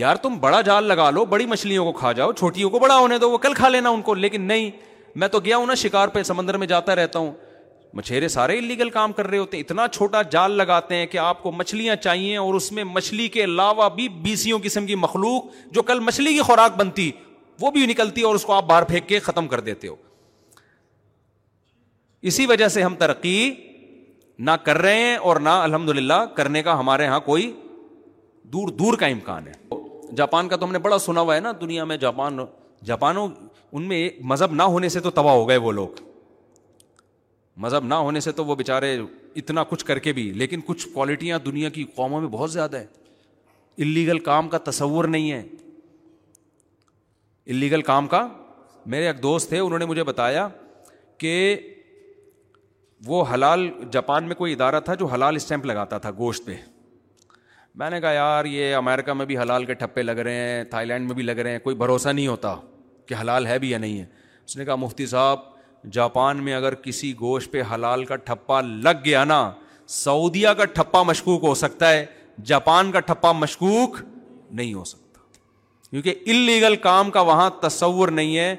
یار 0.05 0.15
تم 0.25 0.37
بڑا 0.39 0.61
جال 0.69 0.83
لگا 0.87 1.09
لو 1.11 1.23
بڑی 1.35 1.45
مچھلیوں 1.45 1.85
کو 1.85 1.91
کھا 1.99 2.11
جاؤ 2.19 2.31
چھوٹیوں 2.31 2.69
کو 2.69 2.79
بڑا 2.79 2.97
ہونے 2.97 3.17
دو 3.19 3.29
وہ 3.31 3.37
کل 3.47 3.53
کھا 3.53 3.69
لینا 3.69 3.89
ان 3.95 4.01
کو 4.09 4.13
لیکن 4.13 4.41
نہیں 4.47 4.69
میں 5.23 5.27
تو 5.27 5.39
گیا 5.45 5.57
ہوں 5.57 5.65
نا 5.67 5.73
شکار 5.83 6.07
پہ 6.17 6.23
سمندر 6.23 6.57
میں 6.57 6.67
جاتا 6.67 6.95
رہتا 6.95 7.19
ہوں 7.19 7.31
مچھیرے 7.97 8.27
سارے 8.27 8.57
انلیگل 8.57 8.89
کام 8.89 9.11
کر 9.13 9.27
رہے 9.27 9.37
ہوتے 9.37 9.57
ہیں 9.57 9.63
اتنا 9.63 9.87
چھوٹا 9.93 10.21
جال 10.31 10.51
لگاتے 10.57 10.95
ہیں 10.95 11.05
کہ 11.13 11.17
آپ 11.17 11.41
کو 11.43 11.51
مچھلیاں 11.51 11.95
چاہیے 12.01 12.35
اور 12.37 12.53
اس 12.53 12.71
میں 12.71 12.83
مچھلی 12.83 13.27
کے 13.35 13.43
علاوہ 13.43 13.87
بھی 13.95 14.07
بیسیوں 14.23 14.59
قسم 14.63 14.85
کی 14.85 14.95
مخلوق 15.05 15.45
جو 15.73 15.81
کل 15.83 15.99
مچھلی 16.09 16.33
کی 16.33 16.41
خوراک 16.49 16.75
بنتی 16.79 17.09
وہ 17.61 17.71
بھی 17.71 17.85
نکلتی 17.85 18.21
اور 18.31 18.35
اس 18.35 18.45
کو 18.45 18.53
آپ 18.53 18.65
باہر 18.67 18.83
پھینک 18.91 19.07
کے 19.09 19.19
ختم 19.19 19.47
کر 19.47 19.59
دیتے 19.59 19.87
ہو 19.87 19.95
اسی 22.29 22.45
وجہ 22.45 22.67
سے 22.67 22.81
ہم 22.83 22.95
ترقی 22.99 23.37
نہ 24.47 24.51
کر 24.63 24.77
رہے 24.81 24.99
ہیں 24.99 25.15
اور 25.15 25.35
نہ 25.35 25.49
الحمد 25.61 25.89
للہ 25.95 26.23
کرنے 26.35 26.63
کا 26.63 26.77
ہمارے 26.79 27.03
یہاں 27.03 27.19
کوئی 27.25 27.51
دور 28.53 28.67
دور 28.79 28.97
کا 28.97 29.05
امکان 29.07 29.47
ہے 29.47 29.51
جاپان 30.17 30.47
کا 30.49 30.55
تو 30.55 30.65
ہم 30.65 30.71
نے 30.71 30.79
بڑا 30.85 30.97
سنا 30.99 31.21
ہوا 31.21 31.35
ہے 31.35 31.39
نا 31.39 31.51
دنیا 31.61 31.83
میں 31.85 31.97
جاپان 31.97 32.37
جاپانوں 32.85 33.27
ان 33.71 33.83
میں 33.87 34.09
مذہب 34.31 34.53
نہ 34.55 34.63
ہونے 34.75 34.89
سے 34.89 34.99
تو 34.99 35.09
تباہ 35.17 35.33
ہو 35.35 35.47
گئے 35.49 35.57
وہ 35.65 35.71
لوگ 35.71 36.01
مذہب 37.63 37.85
نہ 37.85 37.93
ہونے 38.07 38.19
سے 38.19 38.31
تو 38.31 38.43
وہ 38.45 38.55
بےچارے 38.55 38.97
اتنا 39.39 39.63
کچھ 39.69 39.83
کر 39.85 39.99
کے 40.03 40.11
بھی 40.13 40.23
لیکن 40.41 40.59
کچھ 40.65 40.87
کوالٹیاں 40.93 41.39
دنیا 41.45 41.69
کی 41.77 41.83
قوموں 41.95 42.19
میں 42.21 42.27
بہت 42.35 42.51
زیادہ 42.51 42.77
ہے 42.77 42.85
اللیگل 43.83 44.19
کام 44.27 44.49
کا 44.49 44.57
تصور 44.69 45.05
نہیں 45.15 45.31
ہے 45.31 45.41
اللیگل 47.55 47.81
کام 47.89 48.07
کا 48.13 48.27
میرے 48.93 49.07
ایک 49.07 49.21
دوست 49.23 49.49
تھے 49.49 49.59
انہوں 49.59 49.79
نے 49.79 49.85
مجھے 49.85 50.03
بتایا 50.11 50.47
کہ 51.23 51.33
وہ 53.05 53.23
حلال 53.33 53.69
جاپان 53.91 54.23
میں 54.27 54.35
کوئی 54.35 54.53
ادارہ 54.53 54.79
تھا 54.85 54.93
جو 55.01 55.05
حلال 55.13 55.35
اسٹیمپ 55.35 55.65
لگاتا 55.65 55.97
تھا 56.05 56.11
گوشت 56.17 56.45
پہ 56.45 56.55
میں 57.79 57.89
نے 57.89 57.99
کہا 58.01 58.11
یار 58.11 58.45
یہ 58.55 58.73
امیرکا 58.75 59.13
میں 59.13 59.25
بھی 59.25 59.37
حلال 59.37 59.65
کے 59.65 59.73
ٹھپے 59.83 60.01
لگ 60.03 60.17
رہے 60.27 60.49
ہیں 60.49 60.63
تھائی 60.71 60.87
لینڈ 60.87 61.07
میں 61.07 61.15
بھی 61.15 61.23
لگ 61.23 61.39
رہے 61.45 61.51
ہیں 61.51 61.59
کوئی 61.67 61.75
بھروسہ 61.85 62.09
نہیں 62.09 62.27
ہوتا 62.27 62.55
کہ 63.07 63.15
حلال 63.21 63.47
ہے 63.47 63.59
بھی 63.59 63.69
یا 63.71 63.77
نہیں 63.85 63.99
ہے 63.99 64.05
اس 64.45 64.57
نے 64.57 64.65
کہا 64.65 64.75
مفتی 64.83 65.05
صاحب 65.07 65.37
جاپان 65.93 66.43
میں 66.43 66.53
اگر 66.53 66.73
کسی 66.83 67.13
گوشت 67.19 67.51
پہ 67.51 67.61
حلال 67.73 68.03
کا 68.05 68.15
ٹھپا 68.15 68.59
لگ 68.61 69.03
گیا 69.05 69.23
نا 69.25 69.49
سعودیہ 69.89 70.49
کا 70.57 70.65
ٹھپا 70.73 71.03
مشکوک 71.03 71.43
ہو 71.43 71.53
سکتا 71.55 71.89
ہے 71.91 72.05
جاپان 72.45 72.91
کا 72.91 72.99
ٹھپا 72.99 73.31
مشکوک 73.31 73.97
نہیں 74.51 74.73
ہو 74.73 74.83
سکتا 74.85 75.21
کیونکہ 75.89 76.15
انلیگل 76.25 76.75
کام 76.81 77.11
کا 77.11 77.21
وہاں 77.29 77.49
تصور 77.61 78.07
نہیں 78.11 78.37
ہے 78.37 78.55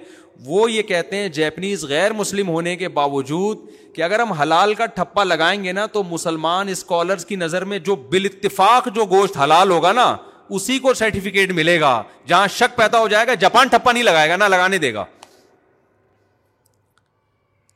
وہ 0.46 0.70
یہ 0.72 0.82
کہتے 0.82 1.16
ہیں 1.16 1.28
جیپنیز 1.28 1.84
غیر 1.88 2.12
مسلم 2.12 2.48
ہونے 2.48 2.74
کے 2.76 2.88
باوجود 2.88 3.58
کہ 3.94 4.02
اگر 4.02 4.20
ہم 4.20 4.32
حلال 4.40 4.74
کا 4.74 4.86
ٹھپا 4.96 5.24
لگائیں 5.24 5.62
گے 5.64 5.72
نا 5.72 5.84
تو 5.92 6.02
مسلمان 6.10 6.68
اسکالرس 6.68 7.24
کی 7.26 7.36
نظر 7.36 7.64
میں 7.72 7.78
جو 7.90 7.96
بال 8.12 8.26
اتفاق 8.32 8.88
جو 8.94 9.04
گوشت 9.10 9.36
حلال 9.42 9.70
ہوگا 9.70 9.92
نا 9.92 10.14
اسی 10.58 10.78
کو 10.82 10.94
سرٹیفکیٹ 10.94 11.50
ملے 11.52 11.80
گا 11.80 12.02
جہاں 12.26 12.46
شک 12.58 12.76
پیدا 12.76 13.00
ہو 13.00 13.08
جائے 13.08 13.26
گا 13.26 13.34
جاپان 13.44 13.68
ٹھپا 13.70 13.92
نہیں 13.92 14.02
لگائے 14.02 14.28
گا 14.30 14.36
نہ 14.36 14.44
لگانے 14.44 14.78
دے 14.84 14.94
گا 14.94 15.04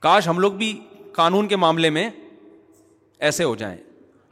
کاش 0.04 0.26
ہم 0.28 0.38
لوگ 0.40 0.52
بھی 0.52 0.72
قانون 1.16 1.46
کے 1.48 1.56
معاملے 1.56 1.90
میں 1.96 2.08
ایسے 3.26 3.44
ہو 3.44 3.54
جائیں 3.60 3.76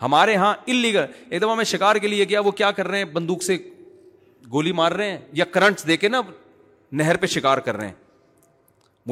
ہمارے 0.02 0.32
یہاں 0.32 0.52
انلیگل 0.72 1.04
ایک 1.28 1.42
دفعہ 1.42 1.54
میں 1.60 1.64
شکار 1.70 1.96
کے 2.04 2.08
لیے 2.08 2.24
کیا 2.32 2.40
وہ 2.46 2.50
کیا 2.58 2.70
کر 2.78 2.88
رہے 2.88 2.98
ہیں 2.98 3.04
بندوق 3.12 3.42
سے 3.42 3.56
گولی 4.52 4.72
مار 4.80 4.92
رہے 5.00 5.10
ہیں 5.10 5.18
یا 5.40 5.44
کرنٹس 5.56 5.86
دے 5.88 5.96
کے 6.02 6.08
نا 6.08 6.20
نہر 7.00 7.16
پہ 7.20 7.26
شکار 7.36 7.58
کر 7.68 7.76
رہے 7.76 7.86
ہیں 7.88 7.94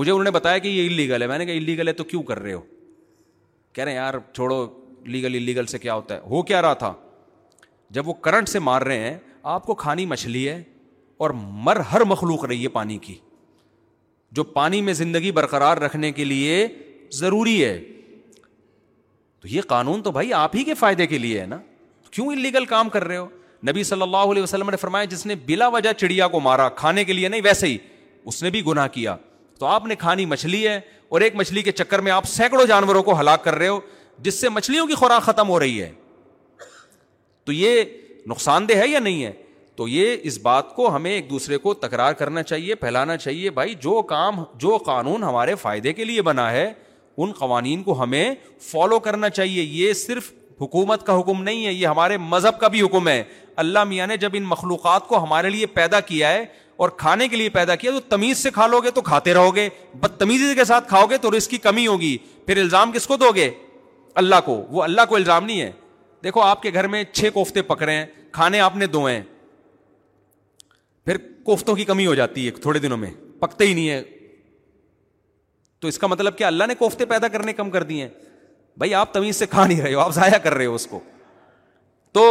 مجھے 0.01 0.11
انہوں 0.13 0.25
نے 0.25 0.31
بتایا 0.39 0.59
کہ 0.65 0.69
یہ 0.69 0.87
انلیگل 0.87 1.23
ہے 1.23 1.27
میں 1.27 1.39
نے 1.39 1.47
کہا 1.47 1.55
انلیگل 1.63 1.89
ہے 1.89 1.93
تو 2.01 2.05
کیوں 2.13 2.23
کر 2.31 2.39
رہے 2.43 2.53
ہو 2.53 2.61
کہہ 3.75 3.85
رہے 3.85 3.91
ہیں 3.93 3.99
یار 3.99 4.15
چھوڑو 4.33 4.67
لیگل 5.17 5.35
انلیگل 5.39 5.67
سے 5.75 5.79
کیا 5.87 5.95
ہوتا 5.95 6.15
ہے 6.17 6.21
ہو 6.31 6.43
کیا 6.53 6.63
رہا 6.63 6.73
تھا 6.85 6.93
جب 7.99 8.09
وہ 8.09 8.13
کرنٹ 8.29 8.49
سے 8.49 8.59
مار 8.69 8.83
رہے 8.91 9.09
ہیں 9.09 9.17
آپ 9.57 9.65
کو 9.67 9.75
کھانی 9.87 10.07
مچھلی 10.13 10.49
ہے 10.49 10.63
اور 11.25 11.31
مر 11.69 11.81
ہر 11.93 12.05
مخلوق 12.15 12.45
رہی 12.45 12.63
ہے 12.63 12.69
پانی 12.81 12.99
کی 13.09 13.19
جو 14.33 14.45
پانی 14.55 14.81
میں 14.87 14.93
زندگی 14.95 15.31
برقرار 15.33 15.77
رکھنے 15.79 16.11
کے 16.13 16.25
لیے 16.25 16.67
ضروری 17.21 17.65
ہے 17.65 17.79
تو 19.41 19.49
یہ 19.49 19.61
قانون 19.69 20.03
تو 20.03 20.11
بھائی 20.13 20.33
آپ 20.35 20.57
ہی 20.57 20.63
کے 20.65 20.75
فائدے 20.79 21.07
کے 21.07 21.19
لیے 21.19 21.41
ہے 21.41 21.47
نا 21.47 21.59
کیوں 22.11 22.27
انلیگل 22.33 22.65
کام 22.75 22.89
کر 22.89 23.05
رہے 23.05 23.17
ہو 23.17 23.27
نبی 23.69 23.83
صلی 23.85 24.03
اللہ 24.03 24.31
علیہ 24.33 24.43
وسلم 24.43 24.71
نے 24.71 24.77
فرمایا 24.81 25.05
جس 25.15 25.25
نے 25.27 25.35
بلا 25.47 25.69
وجہ 25.69 25.93
چڑیا 25.99 26.29
کو 26.29 26.41
مارا 26.41 26.69
کھانے 26.77 27.05
کے 27.05 27.13
لیے 27.13 27.29
نہیں 27.29 27.41
ویسے 27.45 27.67
ہی 27.67 27.77
اس 28.31 28.43
نے 28.43 28.51
بھی 28.51 28.65
گناہ 28.67 28.87
کیا 28.93 29.17
تو 29.59 29.67
آپ 29.67 29.87
نے 29.87 29.95
کھانی 29.97 30.27
مچھلی 30.27 30.67
ہے 30.67 30.79
اور 31.09 31.21
ایک 31.21 31.35
مچھلی 31.37 31.63
کے 31.63 31.73
چکر 31.73 31.99
میں 32.07 32.13
آپ 32.13 32.27
سینکڑوں 32.29 32.67
جانوروں 32.67 33.03
کو 33.03 33.19
ہلاک 33.21 33.45
کر 33.45 33.55
رہے 33.59 33.69
ہو 33.69 33.79
جس 34.25 34.41
سے 34.41 34.49
مچھلیوں 34.49 34.87
کی 34.87 34.95
خوراک 35.03 35.23
ختم 35.23 35.49
ہو 35.49 35.59
رہی 35.61 35.81
ہے 35.83 35.91
تو 37.45 37.53
یہ 37.53 37.83
نقصان 38.29 38.69
دہ 38.69 38.75
ہے 38.83 38.89
یا 38.89 38.99
نہیں 38.99 39.25
ہے 39.25 39.33
تو 39.81 39.87
یہ 39.89 40.17
اس 40.29 40.37
بات 40.43 40.75
کو 40.77 40.89
ہمیں 40.95 41.11
ایک 41.11 41.29
دوسرے 41.29 41.57
کو 41.59 41.73
تکرار 41.75 42.13
کرنا 42.15 42.43
چاہیے 42.43 42.75
پھیلانا 42.81 43.17
چاہیے 43.17 43.51
بھائی 43.59 43.75
جو 43.83 44.01
کام 44.09 44.43
جو 44.63 44.77
قانون 44.87 45.23
ہمارے 45.25 45.55
فائدے 45.63 45.93
کے 45.93 46.05
لیے 46.05 46.23
بنا 46.23 46.51
ہے 46.53 46.67
ان 47.23 47.33
قوانین 47.39 47.83
کو 47.83 48.01
ہمیں 48.03 48.35
فالو 48.71 48.99
کرنا 49.07 49.31
چاہیے 49.39 49.63
یہ 49.63 49.93
صرف 50.03 50.31
حکومت 50.61 51.07
کا 51.07 51.19
حکم 51.21 51.43
نہیں 51.43 51.65
ہے 51.67 51.73
یہ 51.73 51.87
ہمارے 51.87 52.17
مذہب 52.33 52.59
کا 52.61 52.69
بھی 52.75 52.83
حکم 52.87 53.09
ہے 53.09 53.23
اللہ 53.65 53.85
میاں 53.93 54.07
نے 54.07 54.17
جب 54.27 54.35
ان 54.37 54.43
مخلوقات 54.49 55.07
کو 55.09 55.23
ہمارے 55.23 55.51
لیے 55.57 55.67
پیدا 55.79 56.01
کیا 56.11 56.33
ہے 56.33 56.45
اور 56.83 56.89
کھانے 57.05 57.29
کے 57.29 57.37
لیے 57.37 57.49
پیدا 57.57 57.75
کیا 57.77 57.91
تو 57.93 58.01
تمیز 58.11 58.39
سے 58.43 58.51
کھا 58.59 58.67
لو 58.75 58.81
گے 58.85 58.91
تو 58.91 59.01
کھاتے 59.11 59.35
رہو 59.35 59.55
گے 59.57 59.69
بدتمیزی 60.01 60.55
کے 60.55 60.65
ساتھ 60.73 60.89
کھاؤ 60.89 61.07
گے 61.11 61.17
تو 61.23 61.37
رسک 61.37 61.51
کی 61.51 61.59
کمی 61.71 61.87
ہوگی 61.87 62.17
پھر 62.47 62.61
الزام 62.61 62.93
کس 62.93 63.07
کو 63.07 63.17
دو 63.25 63.31
گے 63.35 63.51
اللہ 64.25 64.41
کو 64.45 64.63
وہ 64.71 64.83
اللہ 64.83 65.05
کو 65.09 65.17
الزام 65.17 65.45
نہیں 65.47 65.61
ہے 65.61 65.71
دیکھو 66.25 66.43
آپ 66.53 66.63
کے 66.63 66.73
گھر 66.75 66.87
میں 66.97 67.05
چھ 67.13 67.29
کوفتے 67.35 67.63
پکڑے 67.75 67.93
ہیں 67.97 68.07
کھانے 68.33 68.61
آپ 68.61 68.77
نے 68.77 68.87
دو 68.99 69.05
ہیں 69.05 69.21
پھر 71.11 71.17
کوفتوں 71.45 71.75
کی 71.77 71.85
کمی 71.85 72.05
ہو 72.07 72.15
جاتی 72.15 72.45
ہے 72.47 72.51
تھوڑے 72.65 72.79
دنوں 72.79 72.97
میں 72.97 73.11
پکتے 73.39 73.67
ہی 73.67 73.73
نہیں 73.75 73.89
ہے 73.91 74.03
تو 75.81 75.89
اس 75.89 75.99
کا 75.99 76.07
مطلب 76.07 76.37
کہ 76.39 76.45
اللہ 76.45 76.65
نے 76.69 76.75
کوفتے 76.79 77.07
پیدا 77.13 77.29
کرنے 77.37 77.53
کم 77.61 77.71
کر 77.71 77.83
دیے 77.89 78.03
ہیں 78.07 78.29
بھائی 78.79 78.95
آپ 78.95 79.13
تمیز 79.15 79.37
سے 79.37 79.47
کھا 79.51 79.65
نہیں 79.67 79.81
رہے 79.83 79.95
ہو 79.95 80.01
آپ 80.01 80.13
ضائع 80.15 80.39
کر 80.43 80.55
رہے 80.55 80.67
ہو 80.67 80.75
اس 80.75 80.87
کو 80.91 81.01
تو 82.19 82.25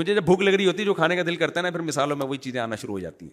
مجھے 0.00 0.14
جب 0.14 0.22
بھوک 0.24 0.42
لگ 0.42 0.54
رہی 0.56 0.66
ہوتی 0.66 0.80
ہے 0.82 0.86
جو 0.86 0.94
کھانے 1.00 1.16
کا 1.16 1.22
دل 1.26 1.36
کرتا 1.36 1.60
ہے 1.60 1.64
نا 1.64 1.70
پھر 1.70 1.80
مثالوں 1.88 2.16
میں 2.16 2.26
وہی 2.26 2.38
چیزیں 2.46 2.60
آنا 2.60 2.76
شروع 2.82 2.94
ہو 2.94 2.98
جاتی 2.98 3.26
ہیں 3.26 3.32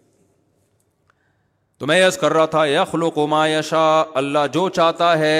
تو 1.79 1.87
میں 1.91 1.99
یس 2.05 2.17
کر 2.21 2.33
رہا 2.33 2.45
تھا 2.55 2.65
یا 2.65 2.83
خلو 2.91 3.09
کوما 3.19 3.45
یشا 3.49 3.83
اللہ 4.23 4.47
جو 4.53 4.67
چاہتا 4.79 5.17
ہے 5.19 5.35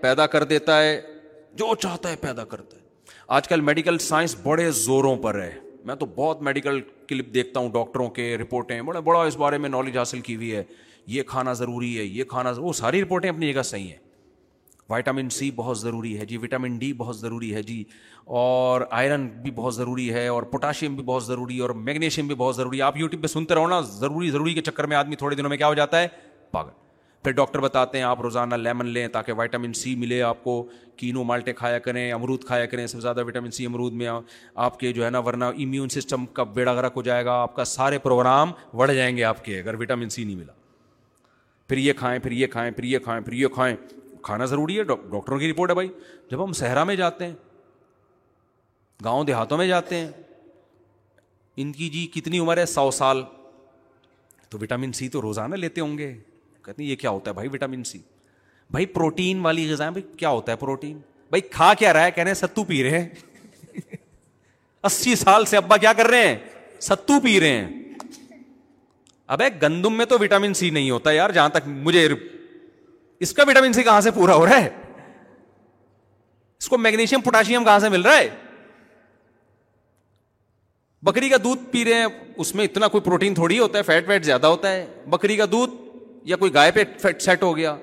پیدا 0.00 0.26
کر 0.36 0.44
دیتا 0.54 0.80
ہے 0.82 1.00
جو 1.62 1.74
چاہتا 1.82 2.10
ہے 2.10 2.16
پیدا 2.26 2.44
کرتا 2.54 2.76
ہے 2.76 3.14
آج 3.38 3.48
کل 3.48 3.60
میڈیکل 3.70 3.98
سائنس 4.08 4.36
بڑے 4.42 4.70
زوروں 4.84 5.16
پر 5.28 5.42
ہے 5.42 5.52
میں 5.86 5.94
تو 5.94 6.06
بہت 6.16 6.40
میڈیکل 6.42 6.80
کلپ 7.08 7.26
دیکھتا 7.34 7.60
ہوں 7.60 7.68
ڈاکٹروں 7.72 8.08
کے 8.18 8.24
رپورٹیں 8.38 8.80
بڑے 8.88 9.00
بڑا 9.08 9.20
اس 9.30 9.36
بارے 9.38 9.58
میں 9.64 9.68
نالج 9.68 9.98
حاصل 9.98 10.20
کی 10.28 10.34
ہوئی 10.36 10.54
ہے 10.54 10.62
یہ 11.14 11.22
کھانا 11.26 11.52
ضروری 11.60 11.96
ہے 11.98 12.04
یہ 12.04 12.24
کھانا 12.32 12.52
وہ 12.56 12.72
ساری 12.78 13.02
رپورٹیں 13.02 13.28
اپنی 13.30 13.52
جگہ 13.52 13.62
صحیح 13.72 13.84
ہیں 13.90 13.98
وائٹامن 14.90 15.28
سی 15.36 15.50
بہت 15.56 15.78
ضروری 15.78 16.18
ہے 16.18 16.24
جی 16.32 16.36
وٹامن 16.42 16.76
ڈی 16.78 16.92
بہت 17.02 17.18
ضروری 17.18 17.54
ہے 17.54 17.62
جی 17.70 17.82
اور 18.40 18.80
آئرن 19.00 19.26
بھی 19.42 19.50
بہت 19.56 19.74
ضروری 19.74 20.12
ہے 20.14 20.26
اور 20.34 20.42
پوٹاشیم 20.52 20.94
بھی 20.94 21.04
بہت 21.04 21.24
ضروری 21.26 21.56
ہے 21.56 21.62
اور 21.62 21.70
میگنیشیم 21.90 22.26
بھی 22.26 22.34
بہت 22.42 22.56
ضروری 22.56 22.78
ہے 22.78 22.82
آپ 22.90 22.96
یوٹیوب 22.98 23.22
پہ 23.22 23.26
سنتے 23.34 23.54
رہو 23.54 23.66
نا 23.74 23.80
ضروری 24.04 24.30
ضروری 24.30 24.54
کے 24.54 24.62
چکر 24.70 24.86
میں 24.92 24.96
آدمی 24.96 25.16
تھوڑے 25.24 25.36
دنوں 25.36 25.48
میں 25.50 25.56
کیا 25.64 25.68
ہو 25.68 25.74
جاتا 25.82 26.00
ہے 26.02 26.06
پاگل 26.50 26.84
پھر 27.26 27.32
ڈاکٹر 27.34 27.58
بتاتے 27.60 27.98
ہیں 27.98 28.04
آپ 28.04 28.20
روزانہ 28.22 28.54
لیمن 28.54 28.86
لیں 28.86 29.06
تاکہ 29.12 29.32
وائٹامن 29.36 29.72
سی 29.74 29.94
ملے 30.00 30.20
آپ 30.22 30.42
کو 30.42 30.52
کینو 30.96 31.22
مالٹے 31.24 31.52
کھایا 31.52 31.78
کریں 31.86 32.12
امرود 32.12 32.44
کھایا 32.46 32.66
کریں 32.66 32.86
سب 32.86 32.92
سے 32.96 33.00
زیادہ 33.02 33.24
وٹامن 33.26 33.50
سی 33.50 33.64
امرود 33.66 33.92
میں 34.02 34.08
آپ 34.54 34.78
کے 34.80 34.92
جو 34.92 35.04
ہے 35.04 35.08
نا 35.10 35.18
ورنہ 35.26 35.44
امیون 35.44 35.88
سسٹم 35.94 36.26
کا 36.34 36.42
بیڑا 36.58 36.74
گرک 36.74 36.92
ہو 36.96 37.02
جائے 37.08 37.24
گا 37.24 37.32
آپ 37.42 37.56
کا 37.56 37.64
سارے 37.64 37.98
پروگرام 38.02 38.52
بڑھ 38.76 38.92
جائیں 38.94 39.16
گے 39.16 39.24
آپ 39.30 39.44
کے 39.44 39.58
اگر 39.60 39.80
وٹامن 39.80 40.08
سی 40.08 40.24
نہیں 40.24 40.36
ملا 40.36 40.52
پھر 41.68 41.78
یہ 41.78 41.92
کھائیں 41.98 42.18
پھر 42.22 42.32
یہ 42.32 42.46
کھائیں 42.52 42.70
پھر 42.76 42.84
یہ 42.84 42.98
کھائیں 43.04 43.20
پھر 43.24 43.32
یہ 43.32 43.48
کھائیں 43.54 43.74
کھانا 44.24 44.44
ضروری 44.54 44.78
ہے 44.78 44.82
ڈاکٹروں 44.92 45.38
کی 45.38 45.50
رپورٹ 45.52 45.70
ہے 45.70 45.74
بھائی 45.74 45.88
جب 46.30 46.44
ہم 46.44 46.52
صحرا 46.60 46.84
میں 46.84 46.96
جاتے 46.96 47.26
ہیں 47.26 47.34
گاؤں 49.04 49.24
دیہاتوں 49.24 49.58
میں 49.58 49.66
جاتے 49.68 49.96
ہیں 49.96 50.08
ان 51.64 51.72
کی 51.80 51.88
جی 51.96 52.06
کتنی 52.20 52.38
عمر 52.38 52.56
ہے 52.58 52.66
سو 52.78 52.90
سال 53.02 53.22
تو 54.50 54.58
وٹامن 54.62 54.92
سی 55.00 55.08
تو 55.08 55.22
روزانہ 55.22 55.54
لیتے 55.64 55.80
ہوں 55.80 55.98
گے 55.98 56.14
کہتے 56.66 56.82
ہیں 56.82 56.90
یہ 56.90 56.96
کیا 57.00 57.10
ہوتا 57.10 57.30
ہے 57.30 57.34
بھائی 57.34 57.48
وٹامن 57.52 57.82
سی 57.88 57.98
بھائی 58.76 58.86
پروٹین 58.94 59.40
والی 59.40 59.70
غذائیں 59.72 59.90
بھائی 59.92 60.02
کیا 60.18 60.28
ہوتا 60.36 60.52
ہے 60.52 60.56
پروٹین 60.62 60.96
بھائی 61.30 61.40
کھا 61.56 61.72
کیا 61.78 61.92
رہا 61.92 62.04
ہے 62.04 62.10
کہہ 62.14 62.22
رہے 62.22 62.30
ہیں 62.30 62.38
ستو 62.40 62.64
پی 62.70 62.82
رہے 62.84 63.00
ہیں 63.00 63.82
اسی 64.88 65.14
سال 65.20 65.44
سے 65.52 65.56
ابا 65.56 65.76
کیا 65.84 65.92
کر 66.00 66.06
رہے 66.14 66.26
ہیں 66.28 66.36
ستو 66.88 67.20
پی 67.26 67.38
رہے 67.40 67.58
ہیں 67.58 68.40
اب 69.36 69.42
گندم 69.62 69.96
میں 69.98 70.04
تو 70.14 70.18
وٹامن 70.20 70.54
سی 70.62 70.70
نہیں 70.78 70.90
ہوتا 70.90 71.12
یار 71.12 71.30
جہاں 71.38 71.48
تک 71.58 71.66
مجھے 71.68 72.06
اس 73.26 73.32
کا 73.38 73.44
وٹامن 73.48 73.72
سی 73.78 73.82
کہاں 73.82 74.00
سے 74.00 74.10
پورا 74.18 74.34
ہو 74.34 74.44
رہا 74.46 74.60
ہے 74.64 74.68
اس 76.58 76.68
کو 76.68 76.78
میگنیشیم 76.88 77.20
پوٹاشیم 77.20 77.64
کہاں 77.64 77.78
سے 77.78 77.88
مل 77.94 78.02
رہا 78.08 78.18
ہے 78.18 78.28
بکری 81.06 81.28
کا 81.28 81.36
دودھ 81.44 81.60
پی 81.70 81.84
رہے 81.84 81.94
ہیں 81.98 82.06
اس 82.44 82.54
میں 82.54 82.64
اتنا 82.64 82.86
کوئی 82.92 83.00
پروٹین 83.08 83.34
تھوڑی 83.34 83.58
ہوتا 83.58 83.78
ہے 83.78 83.82
فیٹ 83.90 84.08
ویٹ 84.08 84.24
زیادہ 84.24 84.46
ہوتا 84.52 84.72
ہے 84.72 84.86
بکری 85.10 85.36
کا 85.36 85.44
دودھ 85.50 85.74
یا 86.26 86.36
کوئی 86.36 86.52
گائے 86.54 86.70
پہ 86.74 86.82
سیٹ 87.20 87.42
ہو 87.42 87.56
گیا 87.56 87.74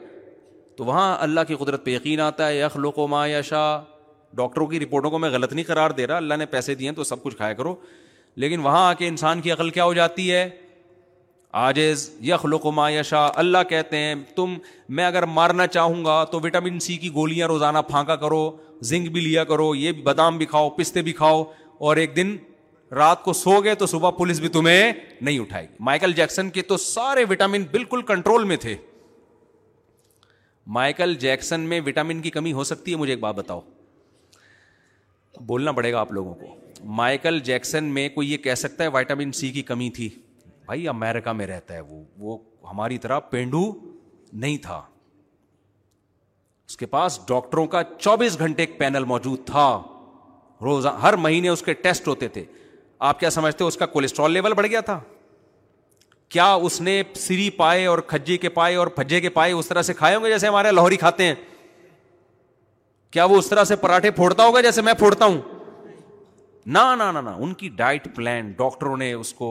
تو 0.77 0.85
وہاں 0.85 1.15
اللہ 1.21 1.39
کی 1.47 1.55
قدرت 1.59 1.83
پہ 1.85 1.91
یقین 1.91 2.19
آتا 2.21 2.47
ہے 2.47 2.57
یخلو 2.57 2.89
کو 2.91 3.07
ما 3.07 3.25
یا 3.27 3.41
شاہ 3.49 3.77
ڈاکٹروں 4.37 4.65
کی 4.67 4.79
رپورٹوں 4.79 5.11
کو 5.11 5.19
میں 5.23 5.29
غلط 5.29 5.53
نہیں 5.53 5.65
قرار 5.65 5.91
دے 5.99 6.07
رہا 6.07 6.17
اللہ 6.17 6.33
نے 6.39 6.45
پیسے 6.55 6.75
دیے 6.75 6.89
ہیں 6.89 6.95
تو 6.95 7.03
سب 7.11 7.21
کچھ 7.23 7.35
کھایا 7.37 7.53
کرو 7.59 7.73
لیکن 8.43 8.59
وہاں 8.65 8.81
آ 8.89 8.93
کے 9.01 9.07
انسان 9.07 9.41
کی 9.41 9.51
عقل 9.51 9.69
کیا 9.77 9.83
ہو 9.85 9.93
جاتی 9.93 10.31
ہے 10.31 10.47
آجز 11.61 12.07
یخلو 12.29 12.57
کو 12.57 12.71
ما 12.71 12.89
یا 12.89 13.01
شاہ 13.11 13.29
اللہ 13.43 13.63
کہتے 13.69 13.97
ہیں 14.03 14.13
تم 14.35 14.57
میں 14.97 15.05
اگر 15.05 15.25
مارنا 15.39 15.67
چاہوں 15.77 16.03
گا 16.05 16.23
تو 16.31 16.39
وٹامن 16.43 16.79
سی 16.87 16.97
کی 17.03 17.13
گولیاں 17.13 17.47
روزانہ 17.47 17.79
پھانکا 17.89 18.15
کرو 18.25 18.49
زنک 18.91 19.11
بھی 19.11 19.21
لیا 19.21 19.43
کرو 19.53 19.73
یہ 19.75 19.91
بادام 20.09 20.37
بھی 20.37 20.45
کھاؤ 20.55 20.69
پستے 20.79 21.01
بھی 21.09 21.13
کھاؤ 21.23 21.43
اور 21.87 21.97
ایک 22.03 22.15
دن 22.15 22.35
رات 22.95 23.21
کو 23.23 23.33
سو 23.33 23.59
گئے 23.63 23.75
تو 23.75 23.85
صبح 23.91 24.09
پولیس 24.17 24.39
بھی 24.39 24.47
تمہیں 24.55 24.91
نہیں 25.21 25.39
اٹھائے 25.39 25.65
گی 25.67 25.73
مائیکل 25.87 26.11
جیکسن 26.13 26.49
کے 26.57 26.61
تو 26.71 26.77
سارے 26.77 27.23
وٹامن 27.29 27.63
بالکل 27.71 28.01
کنٹرول 28.07 28.43
میں 28.51 28.57
تھے 28.61 28.75
مائیکل 30.79 31.15
جیکسن 31.19 31.59
میں 31.69 31.79
وٹامن 31.85 32.21
کی 32.21 32.29
کمی 32.37 32.53
ہو 32.53 32.63
سکتی 32.63 32.91
ہے 32.91 32.97
مجھے 32.97 33.11
ایک 33.13 33.19
بات 33.19 33.35
بتاؤ 33.35 33.59
بولنا 35.45 35.71
پڑے 35.79 35.91
گا 35.93 35.99
آپ 35.99 36.11
لوگوں 36.13 36.33
کو 36.43 36.55
مائیکل 37.01 37.39
جیکسن 37.49 37.83
میں 37.93 38.07
کوئی 38.15 38.31
یہ 38.31 38.37
کہہ 38.47 38.55
سکتا 38.65 38.83
ہے 38.83 38.89
وائٹامن 38.99 39.31
سی 39.39 39.51
کی 39.51 39.61
کمی 39.71 39.89
تھی 39.99 40.09
بھائی 40.65 40.87
امیرکا 40.87 41.31
میں 41.39 41.47
رہتا 41.47 41.73
ہے 41.73 41.79
وہ 41.89 42.03
وہ 42.19 42.37
ہماری 42.71 42.97
طرح 43.05 43.19
پینڈو 43.33 43.63
نہیں 44.33 44.57
تھا 44.61 44.81
اس 46.69 46.77
کے 46.77 46.85
پاس 46.95 47.19
ڈاکٹروں 47.27 47.65
کا 47.75 47.81
چوبیس 47.99 48.37
گھنٹے 48.39 48.63
ایک 48.63 48.77
پینل 48.79 49.03
موجود 49.13 49.45
تھا 49.45 49.67
روز 50.63 50.85
ہر 51.01 51.13
مہینے 51.27 51.49
اس 51.49 51.61
کے 51.61 51.73
ٹیسٹ 51.85 52.07
ہوتے 52.07 52.27
تھے 52.37 52.43
آپ 53.05 53.19
کیا 53.19 53.29
سمجھتے 53.29 53.63
اس 53.63 53.75
کا 53.77 53.85
کولیسٹرول 53.93 54.31
لیول 54.31 54.53
بڑھ 54.55 54.65
گیا 54.71 54.79
تھا 54.89 54.99
کیا 56.31 56.45
اس 56.67 56.79
نے 56.81 56.91
سری 57.19 57.49
پائے 57.57 57.85
اور 57.85 57.99
کھجے 58.07 58.35
کے 58.41 58.49
پائے 58.59 58.75
اور 58.83 58.87
پھجے 58.97 59.19
کے 59.21 59.29
پائے 59.37 59.51
اس 59.53 59.67
طرح 59.67 59.81
سے 59.87 59.93
کھائے 59.93 60.15
ہوں 60.15 60.23
گے 60.23 60.29
جیسے 60.29 60.47
ہمارے 60.47 60.71
لاہوری 60.71 60.97
کھاتے 60.97 61.23
ہیں 61.27 61.33
کیا 63.13 63.25
وہ 63.31 63.37
اس 63.37 63.49
طرح 63.49 63.63
سے 63.71 63.75
پراٹھے 63.81 64.11
پھوڑتا 64.19 64.45
ہوگا 64.45 64.61
جیسے 64.67 64.81
میں 64.81 64.93
پھوڑتا 64.99 65.25
ہوں 65.25 65.41
نہ 66.77 67.33
ان 67.39 67.53
کی 67.63 67.69
ڈائٹ 67.83 68.07
پلان 68.15 68.51
ڈاکٹروں 68.57 68.95
نے 68.97 69.11
اس 69.13 69.33
کو 69.41 69.49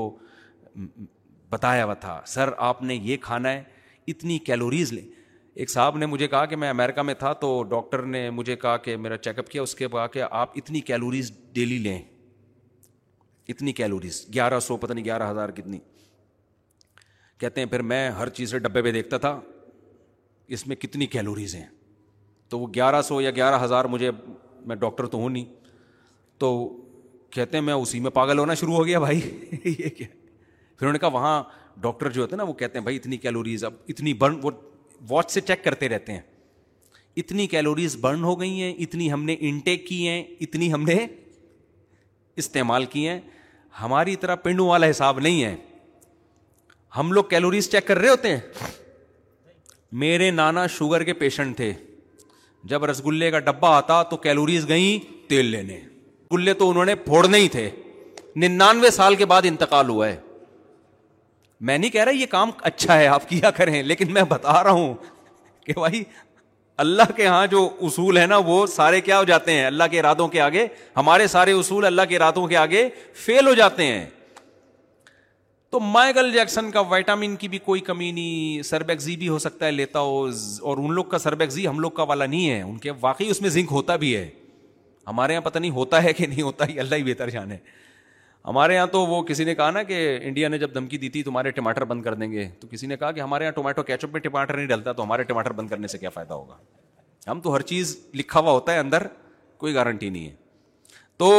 بتایا 1.51 1.85
ہوا 1.85 1.95
تھا 2.07 2.21
سر 2.27 2.51
آپ 2.69 2.83
نے 2.83 2.95
یہ 3.09 3.17
کھانا 3.23 3.53
ہے 3.53 3.63
اتنی 4.09 4.39
کیلوریز 4.49 4.93
لیں 4.93 5.05
ایک 5.61 5.71
صاحب 5.71 5.97
نے 5.99 6.07
مجھے 6.15 6.29
کہا 6.29 6.45
کہ 6.47 6.57
میں 6.65 6.69
امیرکا 6.71 7.03
میں 7.11 7.15
تھا 7.25 7.33
تو 7.45 7.53
ڈاکٹر 7.77 8.03
نے 8.17 8.29
مجھے 8.41 8.57
کہا 8.65 8.77
کہ 8.89 8.97
میرا 9.07 9.17
چیک 9.27 9.39
اپ 9.39 9.49
کیا 9.51 9.63
اس 9.63 9.75
کے 9.75 9.89
بعد 9.97 10.17
آپ 10.31 10.59
اتنی 10.63 10.81
کیلوریز 10.93 11.33
ڈیلی 11.55 11.79
لیں 11.89 11.99
اتنی 13.51 13.73
کیلوریز 13.73 14.25
گیارہ 14.35 14.61
سو 14.61 14.77
پتہ 14.77 14.93
نہیں 14.93 15.05
گیارہ 15.05 15.31
ہزار 15.31 15.49
کتنی 15.57 15.79
کہتے 17.41 17.61
ہیں 17.61 17.69
پھر 17.69 17.83
میں 17.93 18.09
ہر 18.19 18.29
چیز 18.39 18.55
ڈبے 18.63 18.83
پہ 18.83 18.93
دیکھتا 18.93 19.19
تھا 19.19 19.39
اس 20.57 20.67
میں 20.67 20.77
کتنی 20.77 21.07
کیلوریز 21.07 21.55
ہیں 21.55 21.65
تو 22.51 22.59
وہ 22.59 22.67
گیارہ 22.75 23.01
سو 23.03 23.21
یا 23.21 23.31
گیارہ 23.37 23.63
ہزار 23.65 23.85
مجھے 23.95 24.11
میں 24.67 24.77
ڈاکٹر 24.77 25.07
تو 25.07 25.19
ہوں 25.19 25.31
نہیں 25.31 25.45
تو 26.39 26.49
کہتے 27.35 27.57
ہیں 27.57 27.65
میں 27.65 27.75
اسی 27.75 28.01
میں 28.01 28.11
پاگل 28.11 28.39
ہونا 28.39 28.55
شروع 28.61 28.75
ہو 28.75 28.85
گیا 28.87 28.99
بھائی 28.99 29.21
یہ 29.65 29.75
کیا 29.97 30.07
پھر 30.07 30.13
انہوں 30.87 30.93
نے 30.93 30.99
کہا 30.99 31.09
وہاں 31.13 31.43
ڈاکٹر 31.83 32.11
جو 32.13 32.21
ہوتے 32.23 32.35
ہیں 32.35 32.39
نا 32.39 32.43
وہ 32.49 32.53
کہتے 32.55 32.79
ہیں 32.79 32.83
بھائی 32.85 32.97
اتنی 32.97 33.17
کیلوریز 33.17 33.65
اب 33.65 33.75
اتنی 33.89 34.13
برن 34.23 34.39
وہ 34.43 34.51
واچ 35.09 35.31
سے 35.31 35.41
چیک 35.41 35.65
کرتے 35.65 35.89
رہتے 35.89 36.13
ہیں 36.13 36.21
اتنی 37.23 37.47
کیلوریز 37.47 37.97
برن 38.01 38.25
ہو 38.25 38.39
گئی 38.41 38.61
ہیں 38.63 38.73
اتنی 38.85 39.11
ہم 39.13 39.25
نے 39.25 39.37
انٹیک 39.49 39.87
کی 39.87 40.07
ہیں 40.09 40.23
اتنی 40.41 40.73
ہم 40.73 40.83
نے 40.85 40.99
استعمال 42.41 42.85
کیے 42.93 43.19
ہماری 43.83 44.15
طرح 44.21 44.35
پینڈو 44.45 44.67
والا 44.67 44.91
حساب 44.91 45.19
نہیں 45.21 45.45
ہے 45.45 45.55
ہم 46.97 47.13
لوگ 47.13 47.25
کیلوریز 47.25 47.71
چیک 47.71 47.87
کر 47.87 47.99
رہے 47.99 48.09
ہوتے 48.09 48.37
ہیں 48.37 48.41
میرے 50.03 50.31
نانا 50.31 50.67
شوگر 50.77 51.03
کے 51.05 51.13
پیشنٹ 51.15 51.57
تھے 51.57 51.73
جب 52.71 52.85
رس 52.85 53.05
گلے 53.07 53.31
کا 53.31 53.39
ڈبا 53.49 53.77
آتا 53.77 54.03
تو 54.11 54.17
کیلوریز 54.27 54.69
گئی 54.69 54.99
تیل 55.29 55.47
لینے 55.47 55.79
گلے 56.33 56.55
تو 56.55 56.69
انہوں 56.71 56.85
نے 56.85 56.95
پھوڑنے 57.05 57.39
ہی 57.39 57.49
تھے 57.57 57.69
ننانوے 58.43 58.91
سال 58.91 59.15
کے 59.17 59.27
بعد 59.33 59.43
انتقال 59.49 59.89
ہوا 59.89 60.09
ہے 60.09 60.17
میں 61.69 61.77
نہیں 61.79 61.91
کہہ 61.91 62.05
رہا 62.05 62.13
یہ 62.13 62.27
کام 62.31 62.51
اچھا 62.71 62.99
ہے 62.99 63.07
آپ 63.07 63.29
کیا 63.29 63.51
کریں 63.57 63.83
لیکن 63.83 64.13
میں 64.15 64.23
بتا 64.29 64.63
رہا 64.65 64.71
ہوں 64.71 64.95
کہ 65.65 65.73
بھائی 65.79 66.03
اللہ 66.83 67.11
کے 67.17 67.23
یہاں 67.23 67.47
جو 67.51 67.59
اصول 67.87 68.19
ہے 68.19 68.27
نا 68.27 68.37
وہ 68.47 68.55
سارے 68.75 69.01
کیا 69.09 69.19
ہو 69.19 69.25
جاتے 69.31 69.53
ہیں 69.57 69.65
اللہ 69.65 69.89
کے 69.91 69.99
ارادوں 70.01 70.27
ارادوں 70.27 70.27
کے 70.29 70.33
کے 70.33 70.39
کے 70.39 70.43
آگے 70.45 70.61
آگے 70.63 70.89
ہمارے 70.97 71.27
سارے 71.35 71.53
اصول 71.59 71.85
اللہ 71.87 72.41
فیل 73.25 73.47
ہو 73.47 73.53
جاتے 73.61 73.85
ہیں 73.91 74.05
تو 75.75 75.81
مائیکل 75.81 76.31
جیکسن 76.33 76.71
کا 76.71 76.81
وائٹامن 76.95 77.37
کی 77.43 77.49
بھی 77.53 77.59
کوئی 77.69 77.81
کمی 77.91 78.11
نہیں 78.17 78.63
سربیکزی 78.71 79.17
بھی 79.23 79.29
ہو 79.35 79.39
سکتا 79.45 79.67
ہے 79.67 79.71
لیتا 79.73 80.01
ہو 80.09 80.25
اور 80.71 80.83
ان 80.85 80.93
لوگ 80.99 81.05
کا 81.15 81.19
سربیکزی 81.27 81.67
ہم 81.69 81.79
لوگ 81.87 81.91
کا 82.01 82.09
والا 82.15 82.27
نہیں 82.35 82.51
ہے 82.51 82.61
ان 82.63 82.77
کے 82.87 82.93
واقعی 83.07 83.29
اس 83.35 83.41
میں 83.43 83.51
زنک 83.59 83.73
ہوتا 83.79 83.97
بھی 84.05 84.15
ہے 84.17 84.29
ہمارے 85.13 85.33
یہاں 85.39 85.49
پتہ 85.51 85.59
نہیں 85.65 85.77
ہوتا 85.79 86.03
ہے 86.05 86.13
کہ 86.19 86.27
نہیں 86.35 86.43
ہوتا 86.51 86.69
ہی 86.69 86.79
اللہ 86.87 87.03
ہی 87.03 87.05
بہتر 87.13 87.31
جانے 87.39 87.57
ہمارے 88.47 88.75
یہاں 88.75 88.87
تو 88.93 89.01
وہ 89.07 89.23
کسی 89.23 89.45
نے 89.45 89.55
کہا 89.55 89.71
نا 89.71 89.83
کہ 89.83 89.97
انڈیا 90.23 90.49
نے 90.49 90.59
جب 90.59 90.73
دھمکی 90.75 90.99
دی 90.99 91.09
تھی 91.09 91.23
تمہارے 91.23 91.51
ٹماٹر 91.59 91.85
بند 91.91 92.03
کر 92.03 92.15
دیں 92.23 92.31
گے 92.33 92.49
تو 92.61 92.69
کسی 92.71 92.87
نے 92.87 92.97
کہا 92.97 93.11
کہ 93.13 93.21
ہمارے 93.21 93.45
یہاں 93.45 93.53
ٹماٹو 93.55 93.83
کیچ 93.83 94.05
اپ 94.05 94.11
میں 94.13 94.21
ٹماٹر 94.21 94.57
نہیں 94.57 94.67
ڈلتا 94.67 94.93
تو 94.93 95.03
ہمارے 95.03 95.23
ٹماٹر 95.25 95.53
بند 95.61 95.69
کرنے 95.71 95.87
سے 95.89 95.99
کیا 95.99 96.11
فائدہ 96.15 96.35
ہوگا 96.35 96.57
ہم 97.31 97.41
تو 97.41 97.55
ہر 97.55 97.61
چیز 97.73 97.97
لکھا 98.15 98.41
ہوا 98.41 98.53
ہوتا 98.53 98.73
ہے 98.75 98.79
اندر 98.79 99.07
کوئی 99.59 99.75
گارنٹی 99.75 100.09
نہیں 100.11 100.27
ہے 100.27 100.35
تو 101.17 101.31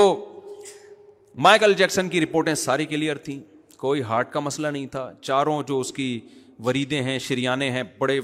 مائیکل 1.45 1.74
جیکسن 1.78 2.10
کی 2.10 2.22
رپورٹیں 2.22 2.54
ساری 2.56 2.86
کلیئر 2.86 3.18
تھیں 3.26 3.39
کوئی 3.80 4.01
ہارٹ 4.10 4.32
کا 4.34 4.39
مسئلہ 4.39 4.68
نہیں 4.68 4.86
تھا 4.91 5.10
چاروں 5.22 5.62
جو 5.68 5.80
اس 5.80 5.91
کی 5.93 6.20
وریدیں 6.66 7.01
ہیں 7.04 7.18
شریانے 7.20 7.70
ہیں 7.72 7.84
بڑے 7.99 8.20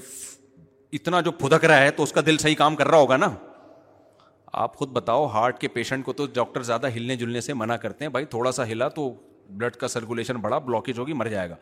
اتنا 0.97 1.21
جو 1.21 1.31
پھدک 1.39 1.65
رہا 1.65 1.81
ہے 1.81 1.91
تو 1.91 2.03
اس 2.03 2.11
کا 2.11 2.21
دل 2.25 2.37
صحیح 2.37 2.55
کام 2.57 2.75
کر 2.75 2.87
رہا 2.87 2.97
ہوگا 2.97 3.17
نا 3.17 3.31
آپ 4.51 4.75
خود 4.77 4.89
بتاؤ 4.93 5.25
ہارٹ 5.33 5.59
کے 5.59 5.67
پیشنٹ 5.67 6.05
کو 6.05 6.13
تو 6.13 6.25
ڈاکٹر 6.33 6.63
زیادہ 6.63 6.87
ہلنے 6.95 7.15
جلنے 7.15 7.41
سے 7.41 7.53
منع 7.53 7.75
کرتے 7.81 8.05
ہیں 8.05 8.09
بھائی 8.11 8.25
تھوڑا 8.29 8.51
سا 8.51 8.67
ہلا 8.69 8.87
تو 8.89 9.13
بلڈ 9.57 9.75
کا 9.81 9.87
سرکولیشن 9.87 10.37
بڑا 10.41 10.57
بلاکیج 10.57 10.99
ہوگی 10.99 11.13
مر 11.13 11.27
جائے 11.29 11.49
گا 11.49 11.55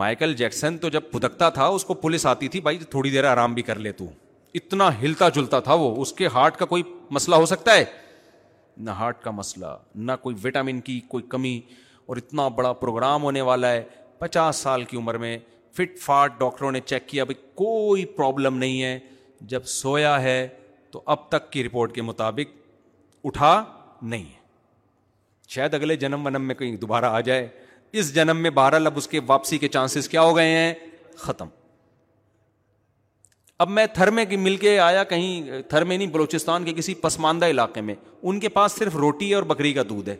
مائیکل 0.00 0.34
جیکسن 0.34 0.78
تو 0.78 0.88
جب 0.88 1.02
پھدکتا 1.10 1.48
تھا 1.56 1.66
اس 1.74 1.84
کو 1.84 1.94
پولیس 1.94 2.26
آتی 2.26 2.48
تھی 2.54 2.60
بھائی 2.60 2.78
تھوڑی 2.90 3.10
دیر 3.10 3.24
آرام 3.32 3.54
بھی 3.54 3.62
کر 3.62 3.78
لے 3.78 3.92
تو 4.00 4.06
اتنا 4.54 4.88
ہلتا 5.02 5.28
جلتا 5.34 5.60
تھا 5.60 5.74
وہ 5.82 5.94
اس 6.02 6.12
کے 6.20 6.26
ہارٹ 6.34 6.56
کا 6.56 6.64
کوئی 6.66 6.82
مسئلہ 7.10 7.36
ہو 7.36 7.46
سکتا 7.46 7.74
ہے 7.76 7.84
نہ 8.86 8.90
ہارٹ 8.98 9.22
کا 9.22 9.30
مسئلہ 9.30 9.76
نہ 10.08 10.12
کوئی 10.22 10.36
وٹامن 10.44 10.80
کی 10.88 11.00
کوئی 11.08 11.24
کمی 11.28 11.60
اور 12.06 12.16
اتنا 12.16 12.48
بڑا 12.56 12.72
پروگرام 12.84 13.22
ہونے 13.22 13.40
والا 13.50 13.70
ہے 13.72 13.82
پچاس 14.18 14.56
سال 14.66 14.84
کی 14.90 14.96
عمر 14.96 15.16
میں 15.24 15.36
فٹ 15.76 15.98
فاٹ 16.00 16.38
ڈاکٹروں 16.40 16.72
نے 16.72 16.80
چیک 16.80 17.08
کیا 17.08 17.24
بھائی 17.24 17.42
کوئی 17.64 18.04
پرابلم 18.16 18.58
نہیں 18.58 18.82
ہے 18.82 18.98
جب 19.48 19.64
سویا 19.66 20.20
ہے 20.22 20.46
تو 20.96 21.00
اب 21.12 21.28
تک 21.28 21.50
کی 21.52 21.62
رپورٹ 21.64 21.92
کے 21.94 22.02
مطابق 22.02 22.52
اٹھا 23.28 23.52
نہیں 24.02 24.22
ہے 24.24 24.38
شاید 25.54 25.74
اگلے 25.74 25.96
جنم 26.04 26.22
ونم 26.26 26.44
میں 26.46 26.54
کہیں 26.54 26.76
دوبارہ 26.84 27.04
آ 27.16 27.20
جائے 27.26 27.46
اس 28.00 28.14
جنم 28.14 28.36
میں 28.42 28.50
بارہ 28.58 28.80
اس 28.96 29.08
کے 29.08 29.20
واپسی 29.26 29.58
کے 29.58 29.68
چانسز 29.76 30.08
کیا 30.08 30.22
ہو 30.22 30.36
گئے 30.36 30.56
ہیں 30.56 30.72
ختم 31.24 31.48
اب 33.64 33.70
میں 33.76 33.86
تھرمے 33.94 34.24
مل 34.46 34.56
کے 34.62 34.78
آیا 34.86 35.04
کہیں 35.12 35.60
تھرمے 35.70 35.96
نہیں 35.96 36.10
بلوچستان 36.16 36.64
کے 36.64 36.72
کسی 36.76 36.94
پسماندہ 37.02 37.46
علاقے 37.54 37.80
میں 37.90 37.94
ان 38.22 38.40
کے 38.40 38.48
پاس 38.56 38.72
صرف 38.78 38.96
روٹی 39.04 39.32
اور 39.34 39.42
بکری 39.52 39.72
کا 39.72 39.82
دودھ 39.88 40.08
ہے 40.10 40.16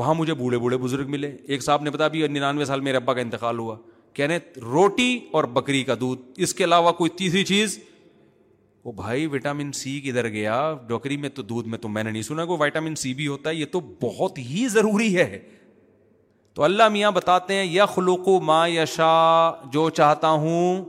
وہاں 0.00 0.14
مجھے 0.14 0.34
بوڑھے 0.40 0.58
بوڑھے 0.58 0.76
بزرگ 0.88 1.10
ملے 1.10 1.36
ایک 1.46 1.62
صاحب 1.62 1.82
نے 1.82 1.90
بتا 1.90 2.08
بھی 2.16 2.26
ننانوے 2.28 2.64
سال 2.64 2.80
میرے 2.88 2.96
ابا 2.96 3.14
کا 3.14 3.20
انتقال 3.20 3.58
ہوا 3.58 3.76
کہنے 4.18 4.38
روٹی 4.72 5.18
اور 5.38 5.44
بکری 5.60 5.82
کا 5.84 5.94
دودھ 6.00 6.40
اس 6.46 6.54
کے 6.54 6.64
علاوہ 6.64 6.92
کوئی 7.02 7.10
تیسری 7.16 7.44
چیز 7.54 7.78
وہ 8.84 8.92
بھائی 8.92 9.26
وٹامن 9.32 9.70
سی 9.78 10.00
کدھر 10.04 10.28
گیا 10.28 10.54
ڈوکری 10.86 11.16
میں 11.24 11.28
تو 11.34 11.42
دودھ 11.50 11.66
میں 11.68 11.78
تو 11.78 11.88
میں 11.88 12.02
نے 12.04 12.10
نہیں 12.10 12.22
سنا 12.22 12.44
کہ 12.44 12.52
وائٹامن 12.60 12.94
سی 13.02 13.12
بھی 13.14 13.26
ہوتا 13.26 13.50
ہے 13.50 13.54
یہ 13.54 13.66
تو 13.72 13.80
بہت 14.02 14.38
ہی 14.38 14.66
ضروری 14.70 15.14
ہے 15.16 15.38
تو 16.54 16.62
اللہ 16.62 16.88
میاں 16.92 17.10
بتاتے 17.18 17.54
ہیں 17.54 17.64
یا 17.72 17.86
خلوق 17.94 18.28
ما 18.48 18.66
یشا 18.68 19.12
جو 19.72 19.88
چاہتا 19.98 20.30
ہوں 20.46 20.84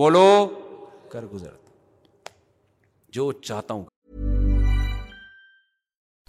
بولو 0.00 0.26
کر 1.12 1.24
گزرتا 1.32 2.30
جو 3.12 3.30
چاہتا 3.40 3.74
ہوں 3.74 3.84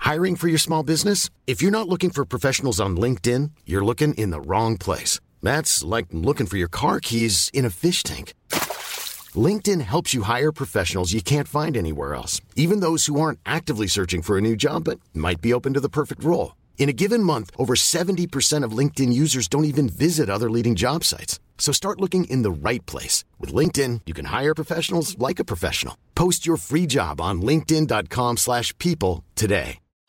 hiring 0.05 0.35
for 0.35 0.47
your 0.49 0.57
small 0.63 0.83
business 0.93 1.29
if 1.47 1.63
you 1.63 1.69
not 1.71 1.85
looking 1.89 2.09
for 2.15 2.23
professionals 2.31 2.81
on 2.81 2.99
LinkedIn 3.35 3.47
you 3.71 3.85
looking 3.85 4.13
in 4.23 4.33
wrong 4.55 4.75
place 4.85 5.19
that's 5.45 5.83
like 5.95 6.15
looking 6.25 6.45
for 6.47 6.57
your 6.59 6.67
car 6.81 6.99
keys 7.09 7.49
in 7.53 7.69
fish 7.81 8.03
think 8.07 8.31
helps 9.35 10.15
you 10.15 10.21
hire 10.27 10.51
professional 10.51 11.17
like 26.15 26.47
you 26.47 26.55
free 26.67 26.85
job 26.85 27.21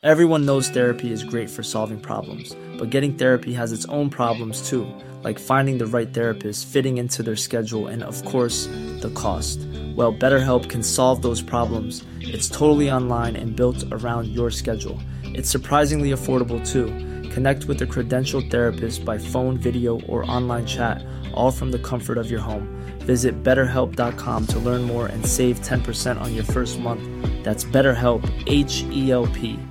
Everyone 0.05 0.45
knows 0.45 0.69
therapy 0.69 1.11
is 1.11 1.23
great 1.23 1.49
for 1.49 1.63
solving 1.63 1.99
problems, 1.99 2.55
but 2.77 2.91
getting 2.91 3.15
therapy 3.15 3.51
has 3.53 3.71
its 3.71 3.85
own 3.85 4.11
problems 4.11 4.69
too, 4.69 4.87
like 5.23 5.39
finding 5.39 5.79
the 5.79 5.87
right 5.87 6.13
therapist, 6.13 6.67
fitting 6.67 6.99
into 6.99 7.23
their 7.23 7.35
schedule, 7.35 7.87
and 7.87 8.03
of 8.03 8.23
course, 8.23 8.67
the 9.01 9.11
cost. 9.15 9.61
Well, 9.95 10.13
BetterHelp 10.13 10.69
can 10.69 10.83
solve 10.83 11.23
those 11.23 11.41
problems. 11.41 12.03
It's 12.21 12.49
totally 12.49 12.91
online 12.91 13.35
and 13.35 13.55
built 13.55 13.83
around 13.91 14.27
your 14.27 14.51
schedule. 14.51 15.01
It's 15.23 15.49
surprisingly 15.49 16.11
affordable 16.11 16.61
too. 16.71 16.85
Connect 17.31 17.65
with 17.65 17.81
a 17.81 17.85
credentialed 17.87 18.51
therapist 18.51 19.03
by 19.05 19.17
phone, 19.17 19.57
video, 19.57 19.99
or 20.01 20.29
online 20.29 20.67
chat, 20.67 21.03
all 21.33 21.49
from 21.49 21.71
the 21.71 21.79
comfort 21.79 22.19
of 22.19 22.29
your 22.29 22.41
home. 22.41 22.69
Visit 22.99 23.41
BetterHelp.com 23.41 24.47
to 24.49 24.59
learn 24.59 24.83
more 24.83 25.07
and 25.07 25.25
save 25.25 25.61
10% 25.61 26.21
on 26.21 26.35
your 26.35 26.43
first 26.43 26.77
month. 26.77 27.01
That's 27.41 27.63
BetterHelp, 27.63 28.31
H-E-L-P. 28.45 29.61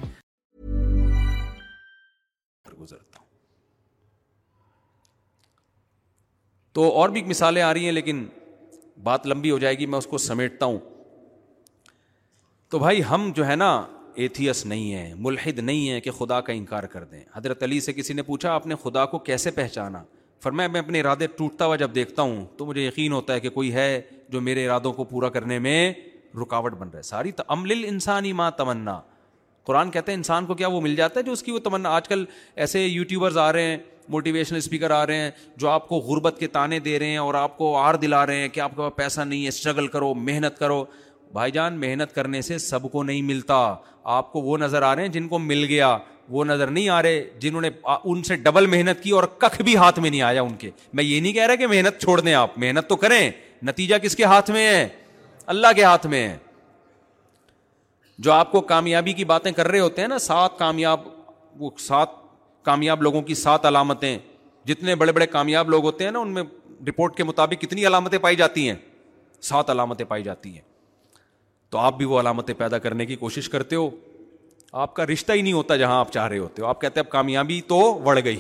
تو 6.75 6.89
اور 7.01 7.09
بھی 7.16 7.22
مثالیں 7.25 7.61
آ 7.62 7.72
رہی 7.75 7.85
ہیں 7.85 7.91
لیکن 7.93 8.25
بات 9.03 9.27
لمبی 9.27 9.51
ہو 9.51 9.59
جائے 9.64 9.79
گی 9.79 9.87
میں 9.87 9.99
اس 9.99 10.07
کو 10.07 10.18
سمیٹتا 10.18 10.66
ہوں 10.66 10.79
تو 12.70 12.79
بھائی 12.79 13.03
ہم 13.11 13.31
جو 13.35 13.47
ہے 13.47 13.57
نا 13.57 13.68
ایتھیس 14.22 14.64
نہیں 14.72 14.93
ہیں 14.95 15.14
ملحد 15.27 15.59
نہیں 15.59 15.89
ہیں 15.91 16.01
کہ 16.01 16.11
خدا 16.18 16.41
کا 16.49 16.53
انکار 16.53 16.85
کر 16.95 17.05
دیں 17.11 17.20
حضرت 17.35 17.62
علی 17.62 17.79
سے 17.87 17.93
کسی 17.93 18.14
نے 18.14 18.22
پوچھا 18.22 18.53
آپ 18.55 18.66
نے 18.66 18.75
خدا 18.83 19.05
کو 19.14 19.18
کیسے 19.29 19.51
پہچانا 19.61 20.03
فرمایا 20.43 20.68
میں 20.68 20.81
اپنے 20.81 21.01
ارادے 21.01 21.27
ٹوٹتا 21.37 21.66
ہوا 21.66 21.77
جب 21.77 21.95
دیکھتا 21.95 22.22
ہوں 22.22 22.45
تو 22.57 22.66
مجھے 22.66 22.87
یقین 22.87 23.12
ہوتا 23.12 23.35
ہے 23.35 23.41
کہ 23.41 23.51
کوئی 23.51 23.72
ہے 23.75 24.01
جو 24.29 24.41
میرے 24.49 24.66
ارادوں 24.66 24.93
کو 24.93 25.05
پورا 25.14 25.29
کرنے 25.37 25.59
میں 25.66 25.93
رکاوٹ 26.43 26.72
بن 26.79 26.89
رہا 26.89 26.99
ہے 26.99 27.03
ساری 27.09 27.33
تو 27.33 27.43
عمل 27.53 27.85
انسانی 27.89 28.33
ماں 28.41 28.51
تمنا 28.59 29.01
قرآن 29.66 29.91
کہتے 29.91 30.12
ہیں 30.12 30.16
انسان 30.16 30.47
کو 30.47 30.55
کیا 30.55 30.68
وہ 30.68 30.81
مل 30.81 30.97
جاتا 30.97 31.18
ہے 31.20 31.25
جو 31.25 31.33
اس 31.33 31.43
کی 31.43 31.53
وہ 31.53 31.59
تمنا 31.68 31.89
آج 31.97 32.09
کل 32.09 32.25
ایسے 32.64 32.85
یوٹیوبرز 32.87 33.37
آ 33.39 33.53
رہے 33.53 33.66
ہیں 33.70 33.77
موٹیویشنل 34.11 34.59
اسپیکر 34.59 34.90
آ 34.90 35.05
رہے 35.07 35.18
ہیں 35.20 35.30
جو 35.59 35.68
آپ 35.68 35.88
کو 35.88 35.98
غربت 36.09 36.36
کے 36.38 36.46
تانے 36.57 36.78
دے 36.80 36.98
رہے 36.98 37.07
ہیں 37.07 37.16
اور 37.18 37.34
آپ 37.34 37.57
کو 37.59 37.76
آر 37.78 37.94
دلا 38.02 38.24
رہے 38.26 38.40
ہیں 38.40 38.48
کہ 38.48 38.61
آپ 38.61 38.70
کے 38.70 38.76
پاس 38.82 38.96
پیسہ 38.96 39.20
نہیں 39.20 39.42
ہے 39.42 39.48
اسٹرگل 39.48 39.86
کرو 39.88 40.12
محنت 40.14 40.59
کرو 40.59 40.84
بھائی 41.32 41.52
جان 41.52 41.78
محنت 41.80 42.14
کرنے 42.14 42.40
سے 42.42 42.59
سب 42.59 42.90
کو 42.92 43.02
نہیں 43.02 43.22
ملتا 43.32 43.55
آپ 44.16 44.32
کو 44.32 44.40
وہ 44.42 44.59
نظر 44.59 44.82
آ 44.82 44.94
رہے 44.96 45.02
ہیں 45.02 45.09
جن 45.12 45.28
کو 45.28 45.38
مل 45.38 45.64
گیا 45.68 45.96
وہ 46.30 46.44
نظر 46.44 46.70
نہیں 46.70 46.88
آ 46.88 47.00
رہے 47.02 47.22
جنہوں 47.40 47.61
نے 47.61 47.70
ان 48.05 48.22
سے 48.24 48.36
ڈبل 48.44 48.66
محنت 48.74 49.02
کی 49.02 49.11
اور 49.11 49.24
ککھ 49.38 49.61
بھی 49.62 49.76
ہاتھ 49.76 49.98
میں 50.00 50.11
نہیں 50.11 50.22
آیا 50.22 50.42
ان 50.42 50.55
کے 50.59 50.70
میں 50.92 51.05
یہ 51.05 51.20
نہیں 51.20 51.32
کہہ 51.32 51.46
رہا 51.46 51.55
کہ 51.62 51.66
محنت 51.66 51.98
چھوڑ 52.02 52.20
دیں 52.20 52.34
آپ 52.34 52.59
محنت 52.59 52.88
تو 52.88 52.96
کریں 52.96 53.30
نتیجہ 53.66 53.96
کس 54.02 54.16
کے 54.16 54.24
ہاتھ 54.32 54.50
میں 54.50 54.66
ہے 54.72 54.86
اللہ 55.55 55.72
کے 55.76 55.84
ہاتھ 55.84 56.07
میں 56.07 56.28
ہے 56.28 56.36
جو 58.24 58.32
آپ 58.32 58.52
کو 58.52 58.61
کامیابی 58.72 59.12
کی 59.12 59.24
باتیں 59.24 59.50
کر 59.52 59.68
رہے 59.68 59.78
ہوتے 59.80 60.00
ہیں 60.02 60.09
نا 60.09 60.18
سات 60.30 60.59
کامیاب 60.59 61.00
وہ 61.59 61.70
سات 61.86 62.09
کامیاب 62.65 63.03
لوگوں 63.03 63.21
کی 63.23 63.35
سات 63.35 63.67
علامتیں 63.67 64.17
جتنے 64.67 64.95
بڑے 65.01 65.12
بڑے 65.12 65.27
کامیاب 65.27 65.71
لوگ 65.71 65.85
ہوتے 65.85 66.05
ہیں 66.05 66.11
نا 66.11 66.19
ان 66.19 66.29
میں 66.35 66.43
رپورٹ 66.89 67.17
کے 67.17 67.25
مطابق 67.25 67.61
کتنی 67.62 67.87
علامتیں 67.87 68.19
پائی 68.19 68.37
جاتی 68.37 68.69
ہیں 68.69 68.75
سات 69.49 69.71
علامتیں 69.71 70.05
پائی 70.09 70.23
جاتی 70.23 70.53
ہیں 70.55 70.61
تو 71.71 71.79
آپ 71.79 71.97
بھی 71.99 72.05
وہ 72.12 72.21
علامتیں 72.21 72.55
پیدا 72.59 72.79
کرنے 72.87 73.07
کی 73.07 73.17
کوشش 73.25 73.49
کرتے 73.51 73.77
ہو 73.77 73.89
آپ 74.85 74.95
کا 74.95 75.07
رشتہ 75.07 75.33
ہی 75.33 75.43
نہیں 75.43 75.53
ہوتا 75.53 75.77
جہاں 75.77 75.99
آپ 76.01 76.12
چاہ 76.12 76.27
رہے 76.29 76.39
ہوتے 76.39 76.62
ہو 76.62 76.67
آپ 76.67 76.81
کہتے 76.81 77.01
ہیں 77.01 77.07
اب 77.07 77.11
کامیابی 77.12 77.61
تو 77.73 77.81
بڑھ 78.05 78.19
گئی 78.25 78.39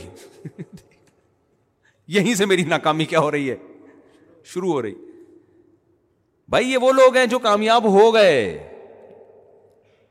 یہیں 2.16 2.34
سے 2.34 2.46
میری 2.46 2.64
ناکامی 2.72 3.04
کیا 3.12 3.18
ہو 3.26 3.30
رہی 3.30 3.50
ہے 3.50 3.56
شروع 4.54 4.72
ہو 4.72 4.80
رہی 4.82 4.94
بھائی 6.54 6.70
یہ 6.72 6.78
وہ 6.82 6.92
لوگ 6.92 7.16
ہیں 7.16 7.26
جو 7.26 7.38
کامیاب 7.48 7.84
ہو 7.92 8.12
گئے 8.14 8.40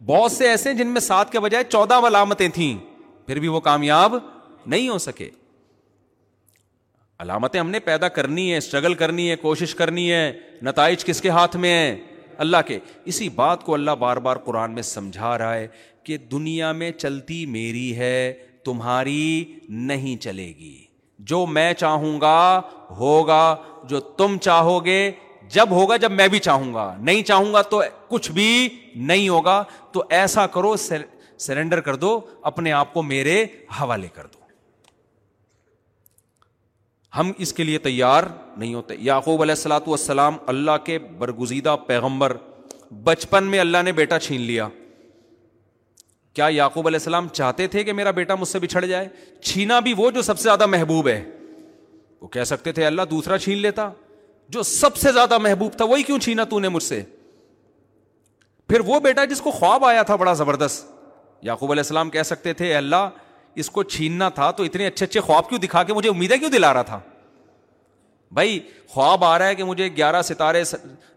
بہت 0.05 0.31
سے 0.31 0.49
ایسے 0.49 0.69
ہیں 0.69 0.77
جن 0.77 0.87
میں 0.93 1.01
سات 1.01 1.31
کے 1.31 1.39
بجائے 1.39 1.63
چودہ 1.71 1.99
علامتیں 2.07 2.47
تھیں 2.53 2.73
پھر 3.25 3.39
بھی 3.39 3.47
وہ 3.47 3.59
کامیاب 3.65 4.15
نہیں 4.73 4.89
ہو 4.89 4.97
سکے 4.97 5.29
علامتیں 7.23 7.59
ہم 7.59 7.69
نے 7.69 7.79
پیدا 7.79 8.07
کرنی 8.17 8.51
ہے 8.51 8.57
اسٹرگل 8.57 8.93
کرنی 9.01 9.29
ہے 9.29 9.35
کوشش 9.41 9.75
کرنی 9.75 10.11
ہے 10.11 10.31
نتائج 10.67 11.05
کس 11.05 11.21
کے 11.21 11.29
ہاتھ 11.29 11.55
میں 11.65 11.73
ہے 11.75 11.95
اللہ 12.43 12.57
کے 12.67 12.77
اسی 13.11 13.27
بات 13.35 13.63
کو 13.63 13.73
اللہ 13.73 13.91
بار 13.99 14.17
بار 14.27 14.35
قرآن 14.45 14.73
میں 14.75 14.81
سمجھا 14.83 15.37
رہا 15.37 15.53
ہے 15.55 15.67
کہ 16.05 16.17
دنیا 16.31 16.71
میں 16.79 16.91
چلتی 16.97 17.45
میری 17.55 17.95
ہے 17.97 18.33
تمہاری 18.65 19.43
نہیں 19.91 20.21
چلے 20.21 20.47
گی 20.57 20.75
جو 21.31 21.45
میں 21.45 21.73
چاہوں 21.73 22.19
گا 22.21 22.59
ہوگا 22.97 23.43
جو 23.89 23.99
تم 24.21 24.37
چاہو 24.41 24.83
گے 24.85 24.99
جب 25.53 25.71
ہوگا 25.71 25.95
جب 26.03 26.11
میں 26.11 26.27
بھی 26.27 26.39
چاہوں 26.39 26.73
گا 26.73 26.93
نہیں 26.99 27.23
چاہوں 27.23 27.53
گا 27.53 27.61
تو 27.73 27.81
کچھ 28.09 28.31
بھی 28.31 28.49
نہیں 28.95 29.27
ہوگا 29.29 29.63
تو 29.91 30.03
ایسا 30.19 30.45
کرو 30.55 30.75
سرینڈر 31.45 31.79
کر 31.81 31.95
دو 31.95 32.19
اپنے 32.51 32.71
آپ 32.71 32.93
کو 32.93 33.03
میرے 33.03 33.43
حوالے 33.81 34.07
کر 34.13 34.25
دو 34.33 34.41
ہم 37.19 37.31
اس 37.37 37.53
کے 37.53 37.63
لیے 37.63 37.77
تیار 37.79 38.23
نہیں 38.57 38.73
ہوتے 38.73 38.95
یعقوب 38.99 39.41
علیہ 39.41 39.51
السلاۃ 39.55 39.87
والسلام 39.87 40.37
اللہ 40.53 40.77
کے 40.85 40.97
برگزیدہ 41.17 41.75
پیغمبر 41.87 42.35
بچپن 43.03 43.43
میں 43.49 43.59
اللہ 43.59 43.81
نے 43.85 43.91
بیٹا 43.99 44.19
چھین 44.19 44.41
لیا 44.41 44.67
کیا 46.35 46.45
یعقوب 46.51 46.87
علیہ 46.87 46.97
السلام 46.99 47.27
چاہتے 47.33 47.67
تھے 47.73 47.83
کہ 47.83 47.93
میرا 47.93 48.11
بیٹا 48.11 48.35
مجھ 48.39 48.47
سے 48.47 48.59
بچھڑ 48.59 48.85
جائے 48.85 49.07
چھینا 49.43 49.79
بھی 49.87 49.93
وہ 49.97 50.09
جو 50.11 50.21
سب 50.21 50.37
سے 50.39 50.43
زیادہ 50.43 50.65
محبوب 50.65 51.07
ہے 51.07 51.23
وہ 52.21 52.27
کہہ 52.33 52.43
سکتے 52.51 52.71
تھے 52.71 52.85
اللہ 52.85 53.01
دوسرا 53.09 53.37
چھین 53.37 53.57
لیتا 53.61 53.89
جو 54.57 54.63
سب 54.63 54.95
سے 54.97 55.11
زیادہ 55.11 55.37
محبوب 55.37 55.73
تھا 55.77 55.85
وہی 55.89 56.03
کیوں 56.03 56.17
چھینا 56.19 56.43
تو 56.49 56.59
نے 56.59 56.69
مجھ 56.69 56.83
سے 56.83 57.01
پھر 58.67 58.79
وہ 58.85 58.99
بیٹا 58.99 59.25
جس 59.25 59.41
کو 59.41 59.51
خواب 59.51 59.85
آیا 59.85 60.01
تھا 60.03 60.15
بڑا 60.15 60.33
زبردست 60.33 60.92
یعقوب 61.43 61.71
علیہ 61.71 61.79
السلام 61.81 62.09
کہہ 62.09 62.23
سکتے 62.23 62.53
تھے 62.59 62.73
اللہ 62.75 63.09
اس 63.61 63.69
کو 63.69 63.83
چھیننا 63.83 64.27
تھا 64.39 64.49
تو 64.59 64.63
اتنے 64.63 64.85
اچھے 64.87 65.05
اچھے 65.05 65.21
خواب 65.21 65.47
کیوں 65.49 65.59
دکھا 65.59 65.81
کے 65.89 65.93
مجھے 65.93 66.09
امیدیں 66.09 66.37
کیوں 66.37 66.49
دلا 66.49 66.73
رہا 66.73 66.81
تھا 66.83 66.99
بھائی 68.37 68.59
خواب 68.93 69.23
آ 69.23 69.37
رہا 69.39 69.47
ہے 69.47 69.55
کہ 69.55 69.63
مجھے 69.63 69.87
گیارہ 69.97 70.21
ستارے 70.29 70.61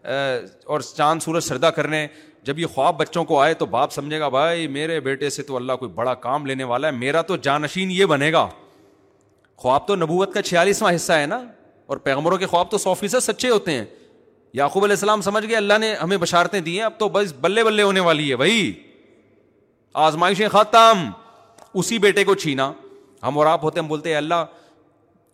اور 0.03 0.79
چاند 0.97 1.21
سورج 1.23 1.43
سردا 1.43 1.69
کرنے 1.77 2.05
جب 2.47 2.59
یہ 2.59 2.65
خواب 2.73 2.97
بچوں 2.99 3.23
کو 3.29 3.39
آئے 3.41 3.53
تو 3.61 3.65
باپ 3.65 3.91
سمجھے 3.93 4.19
گا 4.19 4.27
بھائی 4.35 4.67
میرے 4.77 4.99
بیٹے 5.07 5.29
سے 5.29 5.43
تو 5.43 5.55
اللہ 5.55 5.73
کوئی 5.79 5.91
بڑا 5.95 6.13
کام 6.25 6.45
لینے 6.45 6.63
والا 6.63 6.87
ہے 6.87 6.91
میرا 6.97 7.21
تو 7.31 7.35
جانشین 7.47 7.91
یہ 7.91 8.05
بنے 8.13 8.31
گا 8.33 8.47
خواب 9.63 9.87
تو 9.87 9.95
نبوت 9.95 10.33
کا 10.33 10.41
چھیالیسواں 10.41 10.93
حصہ 10.95 11.13
ہے 11.13 11.25
نا 11.25 11.41
اور 11.87 11.97
پیغمبروں 12.07 12.37
کے 12.37 12.45
خواب 12.45 12.71
تو 12.71 12.77
سو 12.77 12.93
فیصد 12.93 13.23
سچے 13.23 13.49
ہوتے 13.49 13.71
ہیں 13.77 13.85
یعقوب 14.59 14.83
علیہ 14.83 14.93
السلام 14.95 15.21
سمجھ 15.21 15.45
گئے 15.47 15.55
اللہ 15.55 15.77
نے 15.81 15.93
ہمیں 16.03 16.17
بشارتیں 16.17 16.59
دی 16.59 16.75
ہیں 16.77 16.85
اب 16.85 16.93
تو 16.99 17.09
بس 17.13 17.33
بلے 17.41 17.63
بلے 17.63 17.83
ہونے 17.83 17.99
والی 17.99 18.29
ہے 18.31 18.35
بھائی 18.35 18.71
آزمائشیں 20.05 20.47
ختم 20.51 20.99
اسی 21.81 21.97
بیٹے 21.99 22.23
کو 22.23 22.33
چھینا 22.41 22.71
ہم 23.27 23.37
اور 23.37 23.45
آپ 23.51 23.63
ہوتے 23.63 23.79
ہیں 23.79 23.83
ہم 23.83 23.87
بولتے 23.89 24.15
اللہ 24.15 24.43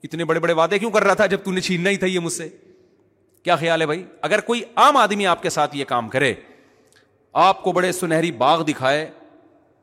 اتنے 0.03 0.25
بڑے 0.25 0.39
بڑے 0.39 0.53
وعدے 0.59 0.79
کیوں 0.79 0.91
کر 0.91 1.03
رہا 1.03 1.13
تھا 1.21 1.25
جب 1.33 1.43
تھی 1.43 1.61
چھیننا 1.61 1.89
ہی 1.89 1.97
تھا 1.97 2.07
یہ 2.07 2.19
مجھ 2.23 2.31
سے 2.33 2.47
کیا 3.43 3.55
خیال 3.63 3.81
ہے 3.81 3.85
بھائی 3.85 4.03
اگر 4.29 4.39
کوئی 4.49 4.61
عام 4.83 4.97
آدمی 4.97 5.27
آپ 5.27 5.41
کے 5.43 5.49
ساتھ 5.55 5.75
یہ 5.77 5.85
کام 5.87 6.07
کرے 6.09 6.33
آپ 7.47 7.61
کو 7.63 7.71
بڑے 7.77 7.91
سنہری 7.91 8.31
باغ 8.43 8.61
دکھائے 8.67 9.05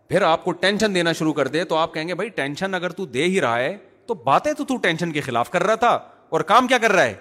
پھر 0.09 0.23
آپ 0.33 0.45
کو 0.45 0.53
ٹینشن 0.65 0.95
دینا 0.95 1.13
شروع 1.19 1.33
کر 1.33 1.49
دے 1.57 1.65
تو 1.73 1.77
آپ 1.77 1.95
کہیں 1.95 2.09
گے 2.09 2.15
بھائی 2.21 2.29
ٹینشن 2.41 2.75
اگر 2.75 2.93
تو 3.01 3.07
دے 3.17 3.25
ہی 3.25 3.41
رہا 3.41 3.59
ہے 3.59 3.77
تو 4.07 4.15
باتیں 4.31 4.53
تو 4.59 4.65
تو 4.65 4.77
ٹینشن 4.89 5.13
کے 5.13 5.21
خلاف 5.29 5.51
کر 5.51 5.63
رہا 5.67 5.75
تھا 5.85 5.99
اور 6.37 6.41
کام 6.53 6.67
کیا 6.67 6.79
کر 6.79 6.93
رہا 6.93 7.05
ہے 7.05 7.15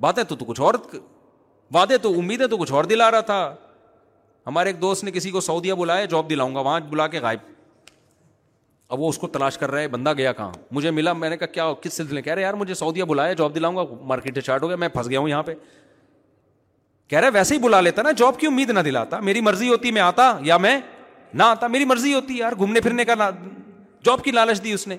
باتیں 0.00 0.22
تو 0.24 0.36
تو 0.36 0.44
کچھ 0.48 0.60
اور 0.60 0.74
وعدے 1.74 1.98
تو 2.02 2.12
امیدیں 2.18 2.46
تو 2.46 2.56
کچھ 2.56 2.72
اور 2.72 2.84
دلا 2.94 3.10
رہا 3.10 3.20
تھا 3.30 3.40
ہمارے 4.46 4.70
ایک 4.70 4.80
دوست 4.80 5.04
نے 5.04 5.10
کسی 5.10 5.30
کو 5.30 5.40
سعودیا 5.40 5.74
بلایا 5.74 6.04
جاب 6.10 6.28
دلاؤں 6.30 6.54
گا 6.54 6.60
وہاں 6.60 6.80
بلا 6.90 7.06
کے 7.14 7.20
غائب 7.20 7.38
اب 8.92 9.00
وہ 9.00 9.08
اس 9.08 9.18
کو 9.18 9.26
تلاش 9.28 9.56
کر 9.58 9.70
رہا 9.70 9.80
ہے 9.80 9.88
بندہ 9.88 10.12
گیا 10.16 10.32
کہاں 10.32 10.50
مجھے 10.72 10.90
ملا 10.90 11.12
میں 11.12 11.30
نے 11.30 11.36
کہا 11.36 11.46
کیا 11.54 11.72
کس 11.82 11.92
سلسلے 11.96 12.22
کہہ 12.22 12.32
رہے 12.34 12.42
یار 12.42 12.54
مجھے 12.54 12.74
سعودیہ 12.74 13.04
بلایا 13.12 13.32
جاب 13.40 13.54
دلاؤں 13.54 13.76
گا 13.76 13.84
مارکیٹ 14.12 14.38
چارٹ 14.44 14.62
ہو 14.62 14.68
گیا 14.68 14.76
میں 14.82 14.88
پھنس 14.88 15.08
گیا 15.10 15.20
ہوں 15.20 15.28
یہاں 15.28 15.42
پہ 15.42 15.54
کہہ 17.10 17.28
ویسے 17.34 17.54
ہی 17.54 17.60
بلا 17.60 17.80
لیتا 17.80 18.02
نا 18.02 18.10
جاب 18.16 18.38
کی 18.40 18.46
امید 18.46 18.70
نہ 18.70 18.78
دلاتا 18.84 19.18
میری 19.30 19.40
مرضی 19.40 19.68
ہوتی 19.68 19.90
میں 19.92 20.00
آتا 20.02 20.30
یا 20.44 20.56
میں 20.66 20.78
نہ 21.34 21.42
آتا 21.42 21.66
میری 21.66 21.84
مرضی 21.84 22.14
ہوتی 22.14 22.36
یار 22.38 22.52
گھومنے 22.58 22.80
پھرنے 22.80 23.04
کا 23.04 23.14
جاب 24.04 24.22
کی 24.24 24.30
لالچ 24.30 24.62
دی 24.64 24.72
اس 24.72 24.86
نے 24.88 24.96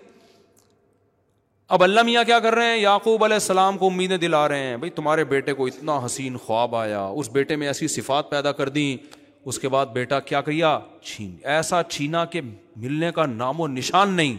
اب 1.76 1.84
اللہ 1.84 2.02
میاں 2.06 2.24
کیا 2.24 2.40
کر 2.40 2.56
رہے 2.56 2.72
ہیں 2.72 2.78
یعقوب 2.78 3.24
علیہ 3.24 3.36
السلام 3.42 3.78
کو 3.78 3.88
امیدیں 3.88 4.18
دلا 4.18 4.48
رہے 4.50 4.64
ہیں 4.68 4.76
بھائی 4.78 4.92
تمہارے 5.00 5.24
بیٹے 5.32 5.54
کو 5.54 5.66
اتنا 5.68 6.00
حسین 6.06 6.38
خواب 6.46 6.76
آیا 6.76 7.06
اس 7.06 7.30
بیٹے 7.32 7.56
میں 7.64 7.68
ایسی 7.68 7.88
صفات 7.96 8.30
پیدا 8.30 8.52
کر 8.60 8.70
دیں 8.78 8.96
اس 9.50 9.60
کے 9.60 9.70
بعد 9.70 9.86
بیٹا 9.94 10.20
کیا 10.20 10.42
کیا 10.42 10.78
چھین 11.06 11.36
ایسا 11.56 11.82
چھینا 11.90 12.24
کہ 12.32 12.42
ملنے 12.82 13.12
کا 13.16 13.26
نام 13.26 13.60
و 13.62 13.68
نشان 13.68 14.14
نہیں 14.16 14.36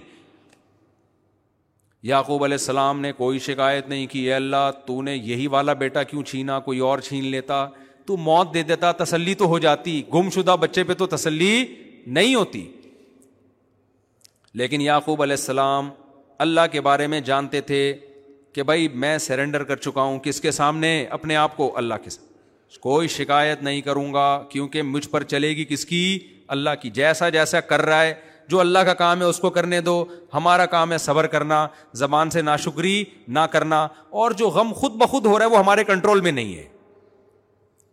یعقوب 2.06 2.44
علیہ 2.44 2.56
السلام 2.60 3.00
نے 3.00 3.12
کوئی 3.12 3.38
شکایت 3.44 3.88
نہیں 3.88 4.06
اے 4.16 4.32
اللہ 4.34 4.70
تو 4.86 5.00
نے 5.02 5.14
یہی 5.16 5.46
والا 5.54 5.72
بیٹا 5.82 6.02
کیوں 6.10 6.22
چھینا 6.24 6.58
کوئی 6.68 6.78
اور 6.88 6.98
چھین 7.08 7.24
لیتا 7.30 7.66
تو 8.06 8.16
موت 8.16 8.52
دے 8.54 8.62
دیتا 8.62 8.90
تسلی 9.04 9.34
تو 9.42 9.46
ہو 9.48 9.58
جاتی 9.58 10.02
گم 10.14 10.30
شدہ 10.34 10.56
بچے 10.60 10.84
پہ 10.84 10.92
تو 10.98 11.06
تسلی 11.16 11.64
نہیں 12.06 12.34
ہوتی 12.34 12.66
لیکن 14.58 14.80
یعقوب 14.80 15.22
علیہ 15.22 15.36
السلام 15.38 15.90
اللہ 16.44 16.60
کے 16.72 16.80
بارے 16.80 17.06
میں 17.14 17.20
جانتے 17.30 17.60
تھے 17.70 17.80
کہ 18.54 18.62
بھائی 18.62 18.88
میں 19.02 19.16
سرنڈر 19.18 19.64
کر 19.64 19.76
چکا 19.76 20.02
ہوں 20.02 20.18
کس 20.22 20.40
کے 20.40 20.50
سامنے 20.50 20.94
اپنے 21.18 21.36
آپ 21.36 21.56
کو 21.56 21.70
اللہ 21.78 21.94
کے 22.04 22.10
سامنے 22.10 22.26
کوئی 22.80 23.08
شکایت 23.08 23.62
نہیں 23.62 23.80
کروں 23.80 24.12
گا 24.14 24.24
کیونکہ 24.50 24.82
مجھ 24.82 25.08
پر 25.08 25.22
چلے 25.22 25.48
گی 25.56 25.64
کس 25.68 25.84
کی 25.86 26.18
اللہ 26.56 26.70
کی 26.82 26.90
جیسا 26.94 27.28
جیسا 27.28 27.60
کر 27.60 27.82
رہا 27.86 28.02
ہے 28.02 28.14
جو 28.48 28.60
اللہ 28.60 28.78
کا 28.86 28.94
کام 28.98 29.20
ہے 29.20 29.24
اس 29.26 29.38
کو 29.38 29.50
کرنے 29.50 29.80
دو 29.80 30.04
ہمارا 30.34 30.66
کام 30.74 30.92
ہے 30.92 30.98
صبر 30.98 31.26
کرنا 31.34 31.66
زبان 32.02 32.30
سے 32.30 32.42
ناشکری 32.42 33.02
نہ 33.28 33.40
کرنا 33.52 33.80
اور 34.20 34.30
جو 34.36 34.48
غم 34.50 34.72
خود 34.76 34.92
بخود 35.02 35.26
ہو 35.26 35.38
رہا 35.38 35.44
ہے 35.44 35.50
وہ 35.50 35.58
ہمارے 35.58 35.84
کنٹرول 35.84 36.20
میں 36.20 36.32
نہیں 36.32 36.54
ہے 36.56 36.64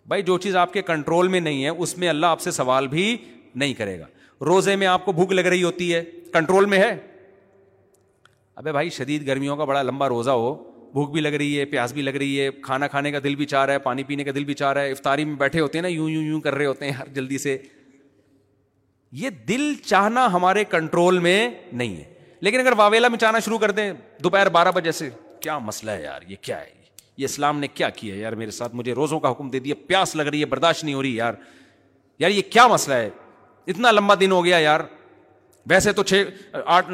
بھائی 0.08 0.22
جو 0.24 0.38
چیز 0.38 0.56
آپ 0.56 0.74
کے 0.74 0.82
کنٹرول 0.92 1.28
میں 1.28 1.40
نہیں 1.40 1.64
ہے 1.64 1.70
اس 1.70 1.98
میں 1.98 2.10
اللہ 2.10 2.26
آپ 2.26 2.42
سے 2.42 2.52
سوال 2.52 2.88
بھی 2.88 3.16
نہیں 3.56 3.74
کرے 3.74 4.00
گا 4.00 4.06
روزے 4.46 4.76
میں 4.76 4.88
آپ 4.88 5.06
کو 5.06 5.12
بھوک 5.12 5.32
لگ 5.34 5.46
رہی 5.48 5.64
ہوتی 5.64 5.94
ہے 5.94 6.04
کنٹرول 6.34 6.66
میں 6.76 6.80
ہے 6.80 6.96
ابھی 8.56 8.72
بھائی 8.72 8.90
شدید 8.98 9.28
گرمیوں 9.28 9.56
کا 9.58 9.64
بڑا 9.66 9.82
لمبا 9.82 10.10
روزہ 10.10 10.30
ہو 10.32 10.54
بھوک 10.96 11.10
بھی 11.12 11.22
لگ 11.22 11.34
رہی 11.40 11.58
ہے 11.60 11.64
پیاس 11.72 11.92
بھی 11.94 12.02
لگ 12.02 12.16
رہی 12.22 12.40
ہے 12.40 12.50
کھانا 12.64 12.88
کھانے 12.88 13.12
کا 13.12 13.20
دل 13.24 13.34
بھی 13.36 13.46
چاہ 13.46 13.64
رہا 13.66 13.74
ہے 13.74 13.80
پانی 13.88 14.04
پینے 14.10 14.24
کا 14.24 14.32
دل 14.36 14.44
بھی 14.46 14.54
چاہ 14.60 14.72
رہا 14.74 14.82
ہے 14.82 14.92
افطاری 14.92 15.24
میں 15.26 15.36
بیٹھے 15.38 15.60
ہوتے 15.60 15.78
ہیں 15.78 15.82
نا 15.84 15.88
یوں 15.88 16.10
یوں 16.10 16.22
یوں 16.24 16.40
کر 16.42 16.56
رہے 16.56 16.66
ہوتے 16.66 16.86
ہیں 16.86 16.92
ہر 17.00 17.08
جلدی 17.14 17.38
سے 17.46 17.58
یہ 19.24 19.30
دل 19.48 19.74
چاہنا 19.86 20.26
ہمارے 20.34 20.64
کنٹرول 20.70 21.20
میں 21.28 21.50
نہیں 21.72 21.96
ہے 21.98 22.04
لیکن 22.48 22.60
اگر 22.60 22.74
واویلا 22.78 23.08
میں 23.08 23.18
چاہنا 23.18 23.40
شروع 23.46 23.58
کر 23.58 23.72
دیں 23.80 23.92
دوپہر 24.24 24.50
بارہ 24.58 24.72
بجے 24.76 24.92
سے 25.02 25.10
کیا 25.40 25.58
مسئلہ 25.66 25.92
ہے 25.92 26.04
یار 26.04 26.22
یہ 26.30 26.36
کیا 26.42 26.62
ہے 26.62 26.74
یہ 27.18 27.26
اسلام 27.26 27.60
نے 27.60 27.68
کیا 27.74 27.90
کیا 28.00 28.16
ہے 28.16 28.20
یار 28.20 28.34
میرے 28.44 28.52
ساتھ 28.62 28.76
مجھے 28.76 28.94
روزوں 28.96 29.20
کا 29.20 29.32
حکم 29.32 29.50
دے 29.50 29.60
دیا 29.68 29.76
پیاس 29.88 30.16
لگ 30.16 30.28
رہی 30.32 30.40
ہے 30.42 30.46
برداشت 30.56 30.84
نہیں 30.84 30.96
ہو 30.96 31.02
رہی 31.02 31.16
یار 31.16 31.34
یار 32.20 32.32
یہ 32.32 32.42
کیا 32.50 32.68
مسئلہ 32.68 32.96
ہے 32.96 33.10
اتنا 33.68 33.92
لمبا 33.92 34.16
دن 34.20 34.32
ہو 34.32 34.44
گیا 34.46 34.58
یار 34.60 34.82
ویسے 35.70 35.94
تو 36.00 36.04
چھ 36.14 36.30
آٹھ 36.66 36.92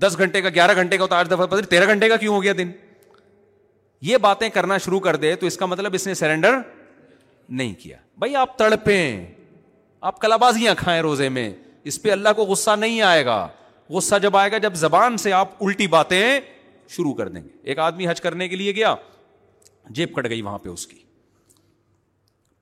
دس 0.00 0.16
گھنٹے 0.18 0.40
کا 0.42 0.48
گیارہ 0.54 0.74
گھنٹے 0.76 0.96
کا 0.98 1.06
تو 1.10 1.14
آٹھ 1.14 1.28
دفعہ 1.30 1.56
تیرہ 1.70 1.86
گھنٹے 1.92 2.08
کا 2.08 2.16
کیوں 2.24 2.34
ہو 2.34 2.42
گیا 2.42 2.52
دن 2.58 2.70
یہ 4.00 4.16
باتیں 4.22 4.48
کرنا 4.48 4.78
شروع 4.78 4.98
کر 5.00 5.16
دے 5.16 5.34
تو 5.36 5.46
اس 5.46 5.56
کا 5.56 5.66
مطلب 5.66 5.94
اس 5.94 6.06
نے 6.06 6.14
سرنڈر 6.14 6.56
نہیں 7.48 7.72
کیا 7.82 7.96
بھائی 8.18 8.36
آپ 8.36 8.56
تڑپیں 8.58 9.24
آپ 10.10 10.20
کلابازیاں 10.20 10.74
کھائیں 10.78 11.00
روزے 11.02 11.28
میں 11.28 11.50
اس 11.90 12.00
پہ 12.02 12.10
اللہ 12.12 12.28
کو 12.36 12.44
غصہ 12.46 12.70
نہیں 12.78 13.00
آئے 13.02 13.24
گا 13.26 13.46
غصہ 13.90 14.14
جب 14.22 14.36
آئے 14.36 14.50
گا 14.52 14.58
جب 14.58 14.74
زبان 14.76 15.16
سے 15.16 15.32
آپ 15.32 15.62
الٹی 15.64 15.86
باتیں 15.96 16.22
شروع 16.96 17.12
کر 17.14 17.28
دیں 17.28 17.42
گے 17.42 17.48
ایک 17.68 17.78
آدمی 17.78 18.08
حج 18.08 18.20
کرنے 18.20 18.48
کے 18.48 18.56
لیے 18.56 18.74
گیا 18.74 18.94
جیب 19.98 20.14
کٹ 20.16 20.28
گئی 20.30 20.42
وہاں 20.42 20.58
پہ 20.58 20.68
اس 20.68 20.86
کی 20.86 20.98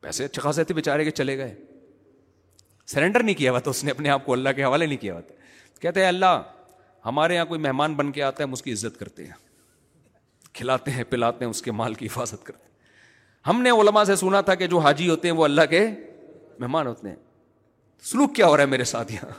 پیسے 0.00 0.24
اچھے 0.24 0.40
خاصے 0.42 0.64
تھے 0.64 0.74
بےچارے 0.74 1.04
کے 1.04 1.10
چلے 1.10 1.36
گئے 1.38 1.54
سرنڈر 2.92 3.22
نہیں 3.22 3.34
کیا 3.34 3.50
ہوا 3.50 3.60
تھا 3.60 3.70
اس 3.70 3.84
نے 3.84 3.90
اپنے 3.90 4.08
آپ 4.10 4.24
کو 4.26 4.32
اللہ 4.32 4.48
کے 4.56 4.64
حوالے 4.64 4.86
نہیں 4.86 4.98
کیا 5.00 5.12
ہوا 5.12 5.20
تھا 5.20 5.34
کہتے 5.80 6.00
ہیں 6.00 6.08
اللہ 6.08 6.40
ہمارے 7.06 7.34
یہاں 7.34 7.44
کوئی 7.46 7.60
مہمان 7.60 7.94
بن 7.94 8.12
کے 8.12 8.22
آتا 8.22 8.42
ہے 8.42 8.46
ہم 8.48 8.52
اس 8.52 8.62
کی 8.62 8.72
عزت 8.72 8.98
کرتے 9.00 9.24
ہیں 9.26 9.32
کھلاتے 10.56 10.90
ہیں 10.90 11.04
پلاتے 11.10 11.44
ہیں 11.44 11.50
اس 11.50 11.62
کے 11.62 11.72
مال 11.80 11.94
کی 12.00 12.06
حفاظت 12.06 12.44
کرتے 12.46 12.62
ہیں 12.68 12.74
ہم 13.48 13.60
نے 13.62 13.70
علماء 13.80 14.04
سے 14.10 14.16
سنا 14.16 14.40
تھا 14.48 14.54
کہ 14.60 14.66
جو 14.74 14.78
حاجی 14.86 15.08
ہوتے 15.08 15.28
ہیں 15.28 15.34
وہ 15.36 15.44
اللہ 15.44 15.66
کے 15.70 15.86
مہمان 16.58 16.86
ہوتے 16.86 17.08
ہیں 17.08 17.16
سلوک 18.10 18.34
کیا 18.34 18.46
ہو 18.46 18.56
رہا 18.56 18.62
ہے 18.62 18.68
میرے 18.74 18.84
ساتھ 18.94 19.12
یہاں 19.12 19.30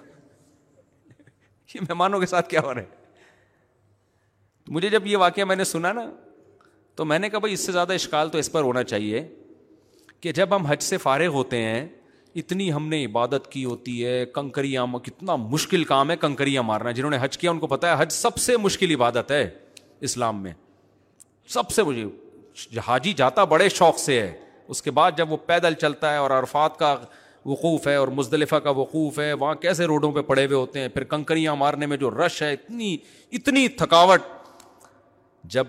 یہ 1.73 1.81
مہمانوں 1.89 2.19
کے 2.19 2.25
ساتھ 2.33 2.49
کیا 2.49 2.61
ہو 2.65 2.73
رہا 2.73 2.81
ہے 2.81 2.95
مجھے 4.77 4.89
جب 4.95 5.07
یہ 5.07 5.17
واقعہ 5.23 5.43
میں 5.51 5.55
نے 5.55 5.63
سنا 5.73 5.91
نا 5.99 6.05
تو 6.95 7.05
میں 7.05 7.19
نے 7.19 7.29
کہا 7.29 7.39
بھائی 7.39 7.53
اس 7.53 7.65
سے 7.65 7.71
زیادہ 7.71 7.93
اشکال 8.01 8.29
تو 8.29 8.37
اس 8.37 8.51
پر 8.51 8.63
ہونا 8.69 8.83
چاہیے 8.91 9.27
کہ 10.21 10.31
جب 10.41 10.55
ہم 10.55 10.65
حج 10.71 10.83
سے 10.83 10.97
فارغ 11.07 11.33
ہوتے 11.39 11.61
ہیں 11.63 11.87
اتنی 12.41 12.71
ہم 12.73 12.87
نے 12.89 13.03
عبادت 13.05 13.51
کی 13.51 13.63
ہوتی 13.65 13.95
ہے 14.05 14.15
کنکریاں 14.33 14.85
کتنا 15.03 15.35
مشکل 15.43 15.83
کام 15.91 16.11
ہے 16.11 16.15
کنکریاں 16.23 16.63
مارنا 16.69 16.91
جنہوں 16.99 17.11
نے 17.11 17.17
حج 17.21 17.37
کیا 17.43 17.51
ان 17.51 17.59
کو 17.59 17.67
پتا 17.67 17.89
ہے 17.91 18.01
حج 18.01 18.11
سب 18.13 18.37
سے 18.47 18.57
مشکل 18.67 18.93
عبادت 18.95 19.31
ہے 19.31 19.43
اسلام 20.07 20.41
میں 20.43 20.51
سب 21.53 21.69
سے 21.71 21.83
مجھے 21.83 22.05
حاجی 22.87 23.13
جاتا 23.17 23.43
بڑے 23.51 23.67
شوق 23.69 23.97
سے 23.99 24.19
ہے 24.21 24.31
اس 24.73 24.81
کے 24.81 24.91
بعد 24.91 25.11
جب 25.17 25.31
وہ 25.31 25.37
پیدل 25.45 25.73
چلتا 25.81 26.11
ہے 26.11 26.17
اور 26.17 26.31
عرفات 26.37 26.77
کا 26.79 26.95
وقوف 27.45 27.87
ہے 27.87 27.95
اور 27.95 28.07
مزدلفہ 28.19 28.55
کا 28.63 28.69
وقوف 28.79 29.19
ہے 29.19 29.31
وہاں 29.43 29.53
کیسے 29.65 29.85
روڈوں 29.85 30.11
پہ 30.11 30.21
پڑے 30.29 30.45
ہوئے 30.45 30.55
ہوتے 30.55 30.79
ہیں 30.79 30.87
پھر 30.93 31.03
کنکریاں 31.13 31.55
مارنے 31.55 31.85
میں 31.91 31.97
جو 31.97 32.09
رش 32.11 32.41
ہے 32.43 32.51
اتنی 32.53 32.95
اتنی 33.39 33.67
تھکاوٹ 33.81 34.21
جب 35.55 35.67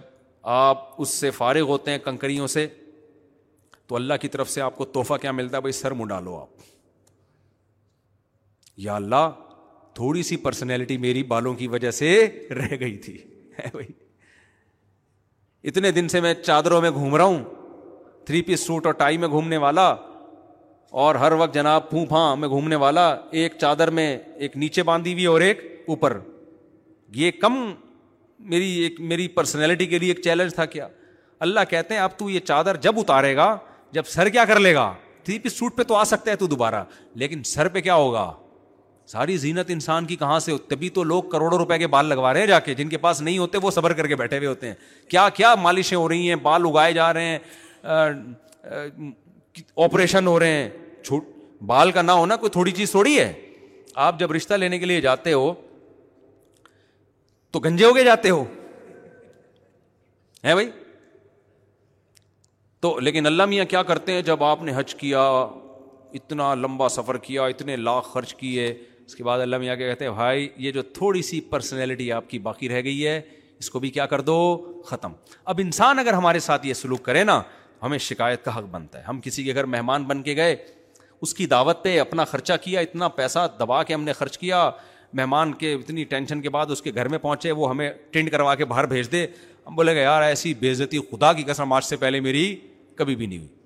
آپ 0.55 0.85
اس 1.03 1.09
سے 1.20 1.31
فارغ 1.31 1.68
ہوتے 1.68 1.91
ہیں 1.91 1.99
کنکریوں 2.05 2.47
سے 2.57 2.66
تو 3.89 3.97
اللہ 3.97 4.14
کی 4.20 4.29
طرف 4.29 4.51
سے 4.51 4.61
آپ 4.61 4.76
کو 4.79 4.85
تحفہ 4.97 5.14
کیا 5.20 5.33
ملتا 5.33 5.57
ہے 5.57 5.61
بھائی 5.62 5.72
سر 5.72 5.91
منڈا 6.01 6.18
لو 6.20 6.37
آپ 6.41 6.62
یا 8.87 8.95
اللہ 8.97 9.29
تھوڑی 9.95 10.22
سی 10.22 10.37
پرسنالٹی 10.47 10.97
میری 11.07 11.22
بالوں 11.33 11.55
کی 11.62 11.68
وجہ 11.68 11.91
سے 12.01 12.11
رہ 12.61 12.76
گئی 12.81 12.97
تھی 13.07 13.16
ہے 13.59 13.68
بھائی 13.72 13.87
اتنے 15.71 15.91
دن 15.91 16.09
سے 16.09 16.21
میں 16.21 16.33
چادروں 16.35 16.81
میں 16.81 16.91
گھوم 16.91 17.17
رہا 17.17 17.25
ہوں 17.25 17.43
تھری 18.27 18.43
پیس 18.43 18.67
سوٹ 18.67 18.87
اور 18.87 18.95
ٹائی 18.95 19.19
میں 19.19 19.29
گھومنے 19.29 19.57
والا 19.65 19.89
اور 21.05 21.15
ہر 21.23 21.33
وقت 21.39 21.55
جناب 21.55 21.89
پھوں 21.91 22.05
پھاں 22.07 22.37
میں 22.37 22.49
گھومنے 22.49 22.77
والا 22.83 23.09
ایک 23.41 23.55
چادر 23.61 23.91
میں 23.99 24.17
ایک 24.37 24.57
نیچے 24.57 24.83
باندھی 24.91 25.13
ہوئی 25.13 25.27
اور 25.27 25.41
ایک 25.41 25.61
اوپر 25.89 26.19
یہ 27.15 27.31
کم 27.41 27.57
میری 28.51 28.69
ایک 28.83 29.01
میری 29.13 29.27
پرسنالٹی 29.39 29.87
کے 29.87 29.99
لیے 29.99 30.11
ایک 30.13 30.23
چیلنج 30.25 30.55
تھا 30.55 30.65
کیا 30.77 30.87
اللہ 31.47 31.61
کہتے 31.71 31.95
ہیں 31.95 32.01
اب 32.03 32.17
تو 32.19 32.31
یہ 32.31 32.41
چادر 32.45 32.77
جب 32.83 32.99
اتارے 32.99 33.35
گا 33.37 33.57
جب 33.93 34.07
سر 34.13 34.29
کیا 34.29 34.45
کر 34.45 34.59
لے 34.61 34.75
گا 34.75 34.93
تھری 35.25 35.39
پیس 35.39 35.59
سوٹ 35.59 35.77
پہ 35.77 35.83
تو 35.89 35.95
آ 35.95 36.05
سکتا 36.13 36.31
ہے 36.31 36.37
تو 36.37 36.47
دوبارہ 36.47 36.85
لیکن 37.23 37.43
سر 37.53 37.69
پہ 37.73 37.81
کیا 37.81 37.95
ہوگا 37.95 38.33
ساری 39.13 39.37
زینت 39.43 39.71
انسان 39.71 40.05
کی 40.05 40.17
کہاں 40.17 40.39
سے 40.47 40.53
تبھی 40.69 40.89
تو 40.97 41.03
لوگ 41.05 41.23
کروڑوں 41.33 41.59
روپئے 41.59 41.79
کے 41.79 41.87
بال 41.93 42.07
لگوا 42.07 42.33
رہے 42.33 42.41
ہیں 42.41 42.47
جا 42.47 42.59
کے 42.65 42.73
جن 42.81 42.89
کے 42.89 42.99
پاس 43.05 43.21
نہیں 43.21 43.39
ہوتے 43.39 43.59
وہ 43.63 43.71
صبر 43.71 43.93
کر 44.01 44.07
کے 44.07 44.17
بیٹھے 44.17 44.39
ہوئے 44.39 44.49
ہوتے 44.49 44.67
ہیں 44.69 44.75
کیا 45.11 45.29
کیا 45.35 45.55
مالشیں 45.61 45.97
ہو 45.97 46.09
رہی 46.09 46.29
ہیں 46.29 46.35
بال 46.43 46.67
اگائے 46.69 46.93
جا 46.93 47.13
رہے 47.15 47.25
ہیں 47.25 47.95
آپریشن 49.85 50.27
ہو 50.27 50.39
رہے 50.41 50.57
ہیں 50.63 51.15
بال 51.67 51.91
کا 51.93 52.03
نہ 52.03 52.13
ہونا 52.23 52.37
کوئی 52.43 52.51
تھوڑی 52.57 52.71
چیز 52.81 52.91
تھوڑی 52.91 53.19
ہے 53.19 53.33
آپ 54.03 54.19
جب 54.19 54.33
رشتہ 54.33 54.55
لینے 54.55 54.79
کے 54.79 54.87
لیے 54.87 55.01
جاتے 55.01 55.33
ہو 55.33 55.53
تو 57.53 57.61
گنجے 57.61 57.85
ہو 57.85 57.95
کے 57.95 58.05
جاتے 58.05 58.31
ہو 58.31 58.45
ہے 60.45 60.55
بھائی 60.55 60.71
تو 62.81 62.99
لیکن 63.01 63.27
اللہ 63.27 63.45
میاں 63.53 63.65
کیا 63.71 63.83
کرتے 63.83 64.13
ہیں 64.13 64.23
جب 64.31 64.45
آپ 64.45 64.63
نے 64.63 64.73
حج 64.77 64.95
کیا 64.95 65.23
اتنا 66.21 66.55
لمبا 66.55 66.89
سفر 66.89 67.17
کیا 67.29 67.45
اتنے 67.55 67.77
لاکھ 67.89 68.09
خرچ 68.13 68.35
کیے 68.35 68.73
اس 69.09 69.15
کے 69.17 69.25
بعد 69.25 69.41
اللہ 69.41 69.59
میاں 69.59 69.75
کے 69.77 69.87
کہتے 69.89 70.05
ہیں 70.05 70.13
بھائی 70.15 70.49
یہ 70.63 70.71
جو 70.73 70.83
تھوڑی 70.97 71.21
سی 71.23 71.41
پرسنالٹی 71.51 72.11
آپ 72.13 72.25
کی 72.31 72.39
باقی 72.47 72.69
رہ 72.69 72.81
گئی 72.85 73.07
ہے 73.07 73.21
اس 73.59 73.71
کو 73.71 73.79
بھی 73.81 73.91
کیا 73.91 74.05
کر 74.07 74.21
دو 74.21 74.35
ختم 74.87 75.13
اب 75.53 75.61
انسان 75.63 75.99
اگر 75.99 76.13
ہمارے 76.13 76.39
ساتھ 76.47 76.67
یہ 76.67 76.75
سلوک 76.75 77.03
کرے 77.03 77.23
نا 77.25 77.41
ہمیں 77.83 77.97
شکایت 78.09 78.45
کا 78.45 78.57
حق 78.57 78.65
بنتا 78.71 78.99
ہے 78.99 79.05
ہم 79.09 79.21
کسی 79.25 79.45
کے 79.45 79.55
گھر 79.55 79.65
مہمان 79.75 80.05
بن 80.11 80.23
کے 80.23 80.35
گئے 80.37 80.55
اس 81.23 81.33
کی 81.35 81.47
دعوت 81.53 81.83
پہ 81.85 81.99
اپنا 82.01 82.25
خرچہ 82.33 82.53
کیا 82.63 82.81
اتنا 82.89 83.09
پیسہ 83.21 83.47
دبا 83.61 83.83
کے 83.83 83.95
ہم 83.95 84.03
نے 84.05 84.13
خرچ 84.19 84.37
کیا 84.39 84.71
مہمان 85.21 85.53
کے 85.63 85.73
اتنی 85.75 86.05
ٹینشن 86.13 86.41
کے 86.43 86.51
بعد 86.57 86.67
اس 86.71 86.83
کے 86.83 86.93
گھر 86.95 87.09
میں 87.09 87.19
پہنچے 87.19 87.53
وہ 87.61 87.71
ہمیں 87.71 87.89
ٹینڈ 88.11 88.31
کروا 88.31 88.55
کے 88.55 88.65
باہر 88.73 88.87
بھیج 88.93 89.11
دے 89.13 89.27
ہم 89.67 89.75
بولے 89.77 89.97
گا 89.97 90.01
یار 90.01 90.23
ایسی 90.23 90.55
بےزتی 90.61 90.99
خدا 91.11 91.33
کی 91.39 91.45
قسم 91.49 91.73
آج 91.73 91.85
سے 91.85 91.97
پہلے 92.05 92.21
میری 92.29 92.45
کبھی 92.97 93.17
بھی 93.17 93.27
نہیں 93.27 93.39
ہوئی 93.39 93.57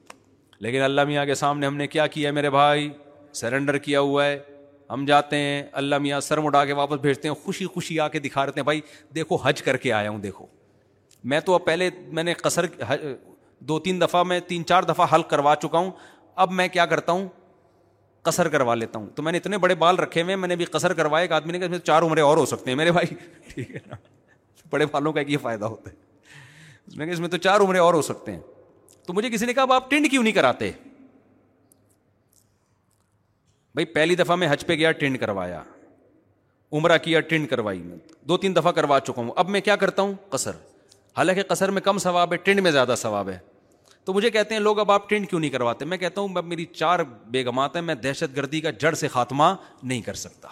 لیکن 0.66 0.82
اللہ 0.82 1.04
میاں 1.08 1.26
کے 1.26 1.34
سامنے 1.42 1.66
ہم 1.66 1.76
نے 1.76 1.86
کیا 1.96 2.06
کیا 2.16 2.30
میرے 2.32 2.50
بھائی 2.60 2.88
سرنڈر 3.42 3.78
کیا 3.88 4.00
ہوا 4.00 4.24
ہے 4.26 4.38
ہم 4.90 5.04
جاتے 5.06 5.36
ہیں 5.36 5.62
اللہ 5.80 5.98
میاں 6.02 6.20
سر 6.20 6.38
مڈا 6.40 6.64
کے 6.64 6.72
واپس 6.74 7.00
بھیجتے 7.00 7.28
ہیں 7.28 7.34
خوشی 7.44 7.66
خوشی 7.74 7.98
آ 8.00 8.08
کے 8.08 8.18
دکھا 8.20 8.46
رہتے 8.46 8.60
ہیں 8.60 8.64
بھائی 8.64 8.80
دیکھو 9.14 9.36
حج 9.44 9.62
کر 9.62 9.76
کے 9.84 9.92
آیا 9.92 10.10
ہوں 10.10 10.18
دیکھو 10.20 10.46
میں 11.32 11.40
تو 11.44 11.54
اب 11.54 11.64
پہلے 11.64 11.88
میں 12.18 12.22
نے 12.22 12.34
قصر 12.42 12.66
دو 13.68 13.78
تین 13.80 14.00
دفعہ 14.00 14.22
میں 14.24 14.38
تین 14.46 14.64
چار 14.66 14.82
دفعہ 14.82 15.06
حل 15.14 15.22
کروا 15.30 15.54
چکا 15.62 15.78
ہوں 15.78 15.90
اب 16.44 16.50
میں 16.52 16.66
کیا 16.72 16.86
کرتا 16.86 17.12
ہوں 17.12 17.28
قصر 18.26 18.48
کروا 18.48 18.74
لیتا 18.74 18.98
ہوں 18.98 19.06
تو 19.14 19.22
میں 19.22 19.32
نے 19.32 19.38
اتنے 19.38 19.58
بڑے 19.58 19.74
بال 19.74 19.96
رکھے 19.98 20.22
ہوئے 20.22 20.36
میں 20.36 20.48
نے 20.48 20.56
بھی 20.56 20.64
قصر 20.64 20.92
کروایا 20.94 21.22
ایک 21.22 21.32
آدمی 21.32 21.52
نے 21.52 21.58
کہا 21.58 21.64
اس 21.66 21.70
میں 21.70 21.78
چار 21.86 22.02
عمریں 22.02 22.22
اور 22.22 22.36
ہو 22.36 22.46
سکتے 22.46 22.70
ہیں 22.70 22.76
میرے 22.78 22.92
بھائی 22.92 23.14
ٹھیک 23.54 23.70
ہے 23.74 23.80
نا 23.86 23.96
بڑے 24.70 24.86
بالوں 24.92 25.12
کا 25.12 25.20
ایک 25.20 25.30
یہ 25.30 25.38
فائدہ 25.42 25.64
ہوتا 25.64 25.90
ہے 25.90 26.96
میں 26.96 27.06
کہ 27.06 27.10
اس 27.12 27.20
میں 27.20 27.28
تو 27.28 27.36
چار 27.36 27.60
عمریں 27.60 27.80
اور 27.80 27.94
ہو 27.94 28.02
سکتے 28.02 28.32
ہیں 28.32 28.40
تو 29.06 29.12
مجھے 29.12 29.30
کسی 29.30 29.46
نے 29.46 29.52
کہا 29.54 29.62
اب 29.62 29.72
آپ 29.72 29.90
ٹنڈ 29.90 30.10
کیوں 30.10 30.22
نہیں 30.22 30.34
کراتے 30.34 30.70
بھائی 33.74 33.84
پہلی 33.92 34.14
دفعہ 34.16 34.36
میں 34.36 34.48
حج 34.50 34.64
پہ 34.66 34.74
گیا 34.76 34.90
ٹینڈ 34.92 35.18
کروایا 35.20 35.62
عمرہ 36.78 36.96
کیا 37.02 37.20
ٹینڈ 37.30 37.48
کروائی 37.48 37.78
میں 37.82 37.96
دو 38.28 38.36
تین 38.38 38.56
دفعہ 38.56 38.72
کروا 38.72 38.98
چکا 39.00 39.20
ہوں 39.22 39.30
اب 39.36 39.48
میں 39.50 39.60
کیا 39.60 39.76
کرتا 39.76 40.02
ہوں 40.02 40.12
قصر 40.30 40.52
حالانکہ 41.16 41.42
قصر 41.48 41.70
میں 41.70 41.80
کم 41.82 41.98
ثواب 41.98 42.32
ہے 42.32 42.36
ٹینڈ 42.48 42.60
میں 42.62 42.70
زیادہ 42.70 42.94
ثواب 42.98 43.28
ہے 43.28 43.38
تو 44.04 44.12
مجھے 44.14 44.30
کہتے 44.30 44.54
ہیں 44.54 44.60
لوگ 44.60 44.78
اب 44.80 44.90
آپ 44.92 45.08
ٹینڈ 45.08 45.28
کیوں 45.28 45.40
نہیں 45.40 45.50
کرواتے 45.50 45.84
میں 45.92 45.96
کہتا 45.98 46.20
ہوں 46.20 46.42
میری 46.44 46.64
چار 46.74 47.00
بیگمات 47.30 47.74
ہیں 47.76 47.82
میں 47.82 47.94
دہشت 48.06 48.36
گردی 48.36 48.60
کا 48.60 48.70
جڑ 48.80 48.92
سے 49.02 49.08
خاتمہ 49.08 49.44
نہیں 49.82 50.00
کر 50.02 50.14
سکتا 50.22 50.48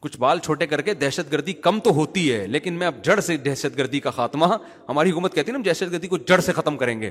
کچھ 0.00 0.16
بال 0.20 0.38
چھوٹے 0.44 0.66
کر 0.66 0.80
کے 0.82 0.94
دہشت 1.02 1.30
گردی 1.32 1.52
کم 1.66 1.78
تو 1.80 1.90
ہوتی 1.94 2.32
ہے 2.32 2.46
لیکن 2.46 2.74
میں 2.78 2.86
اب 2.86 3.02
جڑ 3.04 3.18
سے 3.30 3.36
دہشت 3.48 3.78
گردی 3.78 4.00
کا 4.06 4.10
خاتمہ 4.10 4.46
ہماری 4.88 5.10
حکومت 5.10 5.34
کہتی 5.34 5.48
ہے 5.48 5.52
نا 5.52 5.58
ہم 5.58 5.64
دہشت 5.70 5.92
گردی 5.92 6.08
کو 6.14 6.18
جڑ 6.26 6.40
سے 6.46 6.52
ختم 6.52 6.76
کریں 6.76 7.00
گے 7.00 7.10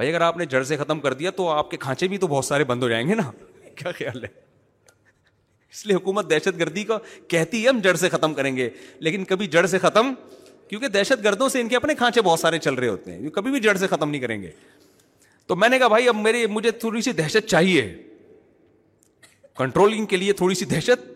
بھائی 0.00 0.10
اگر 0.10 0.20
آپ 0.24 0.36
نے 0.36 0.44
جڑ 0.52 0.62
سے 0.64 0.76
ختم 0.76 1.00
کر 1.00 1.12
دیا 1.14 1.30
تو 1.36 1.46
آپ 1.50 1.70
کے 1.70 1.76
کھانچے 1.76 2.06
بھی 2.08 2.18
تو 2.18 2.26
بہت 2.26 2.44
سارے 2.44 2.64
بند 2.64 2.82
ہو 2.82 2.88
جائیں 2.88 3.06
گے 3.08 3.14
نا 3.14 3.22
کیا 3.76 3.90
خیال 3.98 4.22
ہے 4.24 4.28
اس 5.72 5.84
لیے 5.86 5.96
حکومت 5.96 6.30
دہشت 6.30 6.58
گردی 6.58 6.84
کا 6.90 6.98
کہتی 7.34 7.62
ہے 7.62 7.68
ہم 7.68 7.80
جڑ 7.84 7.94
سے 8.02 8.08
ختم 8.14 8.34
کریں 8.34 8.54
گے 8.56 8.68
لیکن 9.08 9.24
کبھی 9.32 9.46
جڑ 9.56 9.64
سے 9.72 9.78
ختم 9.78 10.12
کیونکہ 10.68 10.88
دہشت 10.94 11.24
گردوں 11.24 11.48
سے 11.56 11.60
ان 11.60 11.68
کے 11.68 11.76
اپنے 11.76 11.94
کھانچے 11.94 12.22
بہت 12.30 12.40
سارے 12.40 12.58
چل 12.68 12.74
رہے 12.74 12.88
ہوتے 12.88 13.12
ہیں 13.12 13.28
کبھی 13.38 13.50
بھی 13.50 13.60
جڑ 13.60 13.76
سے 13.82 13.86
ختم 13.86 14.10
نہیں 14.10 14.20
کریں 14.20 14.40
گے 14.42 14.50
تو 15.46 15.56
میں 15.56 15.68
نے 15.68 15.78
کہا 15.78 15.88
بھائی 15.96 16.08
اب 16.08 16.16
میری 16.28 16.44
مجھے 16.56 16.70
تھوڑی 16.84 17.00
سی 17.02 17.12
دہشت 17.22 17.48
چاہیے 17.48 17.86
کنٹرولنگ 19.58 20.06
کے 20.06 20.16
لیے 20.16 20.32
تھوڑی 20.40 20.54
سی 20.54 20.64
دہشت 20.76 21.08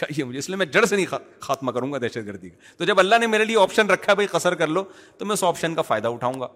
چاہیے 0.00 0.24
مجھے 0.24 0.38
اس 0.38 0.48
لیے 0.48 0.56
میں 0.56 0.66
جڑ 0.78 0.84
سے 0.84 0.96
نہیں 0.96 1.24
خاتمہ 1.48 1.70
کروں 1.78 1.92
گا 1.92 1.98
دہشت 2.06 2.26
گردی 2.26 2.50
کا 2.50 2.74
تو 2.76 2.84
جب 2.92 2.98
اللہ 3.00 3.18
نے 3.20 3.26
میرے 3.36 3.44
لیے 3.44 3.58
آپشن 3.60 3.90
رکھا 3.90 4.12
ہے 4.12 4.16
بھائی 4.16 4.26
قصر 4.38 4.54
کر 4.62 4.68
لو 4.78 4.84
تو 5.18 5.26
میں 5.26 5.32
اس 5.34 5.44
آپشن 5.52 5.74
کا 5.74 5.82
فائدہ 5.92 6.08
اٹھاؤں 6.16 6.40
گا 6.40 6.48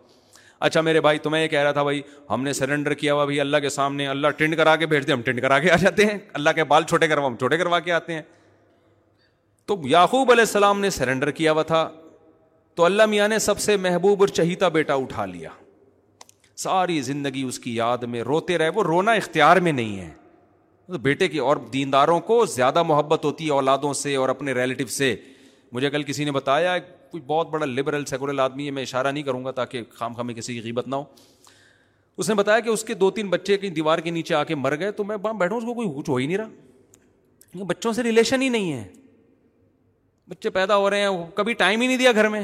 اچھا 0.67 0.81
میرے 0.81 1.01
بھائی 1.01 1.19
تمہیں 1.23 1.43
یہ 1.43 1.49
کہہ 1.49 1.61
رہا 1.63 1.73
تھا 1.73 1.83
بھائی 1.83 2.01
ہم 2.31 2.43
نے 2.43 2.53
سرنڈر 2.53 2.95
کیا 3.03 3.15
ہوا 3.15 3.25
بھائی 3.25 3.41
اللہ 3.41 3.57
کے 3.63 3.69
سامنے 3.69 4.07
اللہ 4.09 4.29
ٹنڈ 4.37 4.57
کرا 4.57 4.75
کے 4.77 4.87
بھیجتے 4.87 5.13
ہم 5.13 5.23
ٹنڈ 5.23 5.41
کرا 5.43 5.59
کے 5.59 5.71
آ 5.71 5.77
جاتے 5.81 6.05
ہیں 6.07 6.19
اللہ 6.39 6.51
کے 6.55 6.65
بال 6.73 6.85
چھوٹے 6.89 7.09
کروا 7.09 7.27
ہم 7.27 7.37
چھوٹے 7.37 7.59
کروا 7.59 7.81
کے 7.81 7.93
آتے 7.93 8.15
ہیں 8.15 8.23
تو 9.67 9.81
یعقوب 9.89 10.31
علیہ 10.31 10.41
السلام 10.43 10.81
نے 10.81 10.91
سرنڈر 10.91 11.31
کیا 11.41 11.53
ہوا 11.53 11.63
تھا 11.71 11.89
تو 12.77 12.85
اللہ 12.85 13.07
میاں 13.13 13.29
نے 13.29 13.39
سب 13.45 13.59
سے 13.61 13.77
محبوب 13.85 14.21
اور 14.23 14.29
چہیتا 14.41 14.69
بیٹا 14.79 14.95
اٹھا 14.95 15.25
لیا 15.27 15.49
ساری 16.65 17.01
زندگی 17.09 17.43
اس 17.49 17.59
کی 17.61 17.75
یاد 17.77 18.03
میں 18.13 18.23
روتے 18.25 18.59
رہے 18.59 18.69
وہ 18.75 18.83
رونا 18.85 19.13
اختیار 19.21 19.57
میں 19.67 19.73
نہیں 19.73 19.99
ہے 20.01 20.97
بیٹے 21.03 21.27
کی 21.29 21.39
اور 21.39 21.57
دینداروں 21.73 22.19
کو 22.29 22.45
زیادہ 22.55 22.83
محبت 22.87 23.25
ہوتی 23.25 23.47
ہے 23.47 23.51
اولادوں 23.53 23.93
سے 23.95 24.15
اور 24.17 24.29
اپنے 24.29 24.53
ریلیٹو 24.55 24.87
سے 24.91 25.15
مجھے 25.73 25.91
کل 25.91 26.03
کسی 26.03 26.25
نے 26.25 26.31
بتایا 26.33 26.77
کوئی 27.11 27.23
بہت 27.27 27.49
بڑا 27.51 27.67
لبرل 27.67 28.05
سیکولر 28.05 28.41
آدمی 28.43 28.67
ہے 28.67 28.71
میں 28.79 28.83
اشارہ 28.83 29.13
نہیں 29.13 29.23
کروں 29.25 29.45
گا 29.45 29.51
تاکہ 29.59 29.83
خام 29.95 30.13
خامی 30.15 30.35
کسی 30.35 30.55
کی 30.55 30.61
غیبت 30.65 30.89
نہ 30.89 30.97
ہو 30.97 31.05
اس 32.21 32.29
نے 32.29 32.35
بتایا 32.35 32.61
کہ 32.61 32.69
اس 32.69 32.85
کے 32.85 32.95
دو 33.03 33.11
تین 33.17 33.29
بچے 33.31 33.57
کہیں 33.59 33.71
دیوار 33.75 33.99
کے 34.05 34.11
نیچے 34.11 34.35
آ 34.35 34.43
کے 34.45 34.55
مر 34.55 34.79
گئے 34.79 34.91
تو 34.93 35.05
میں 35.05 35.17
وہاں 35.23 35.35
بیٹھوں 35.41 35.59
اس 35.59 35.65
کو 35.65 35.75
کوئی 35.75 35.89
کچھ 35.97 36.11
ہو 36.11 36.17
ہی 36.17 36.27
نہیں 36.27 36.39
رہا 36.39 37.63
بچوں 37.67 37.93
سے 37.93 38.03
ریلیشن 38.03 38.43
ہی 38.43 38.49
نہیں 38.49 38.73
ہے 38.73 38.85
بچے 40.29 40.51
پیدا 40.57 40.77
ہو 40.77 40.89
رہے 40.91 41.07
ہیں 41.07 41.27
کبھی 41.35 41.53
ٹائم 41.63 41.81
ہی 41.81 41.87
نہیں 41.87 41.97
دیا 41.97 42.13
گھر 42.13 42.29
میں 42.29 42.41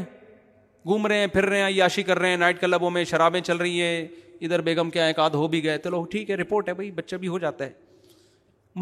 گھوم 0.87 1.07
رہے 1.07 1.19
ہیں 1.19 1.27
پھر 1.33 1.45
رہے 1.49 1.57
ہیں 1.61 1.65
عیاشی 1.69 2.03
کر 2.03 2.19
رہے 2.19 2.29
ہیں 2.31 2.37
نائٹ 2.37 2.61
کلبوں 2.61 2.91
میں 2.91 3.05
شرابیں 3.11 3.41
چل 3.41 3.57
رہی 3.57 3.81
ہیں 3.83 4.07
ادھر 4.41 4.61
بیگم 4.61 4.91
کے 4.91 5.01
آئے 5.01 5.13
کادھ 5.17 5.37
ہو 5.37 5.47
بھی 5.49 5.63
گئے 5.65 5.79
چلو 5.85 6.03
ٹھیک 6.11 6.31
ہے 6.31 6.35
رپورٹ 6.37 6.69
ہے 6.69 6.75
بھائی 6.75 6.91
بچہ 7.01 7.17
بھی 7.17 7.29
ہو 7.29 7.39
جاتا 7.39 7.65
ہے 7.67 7.71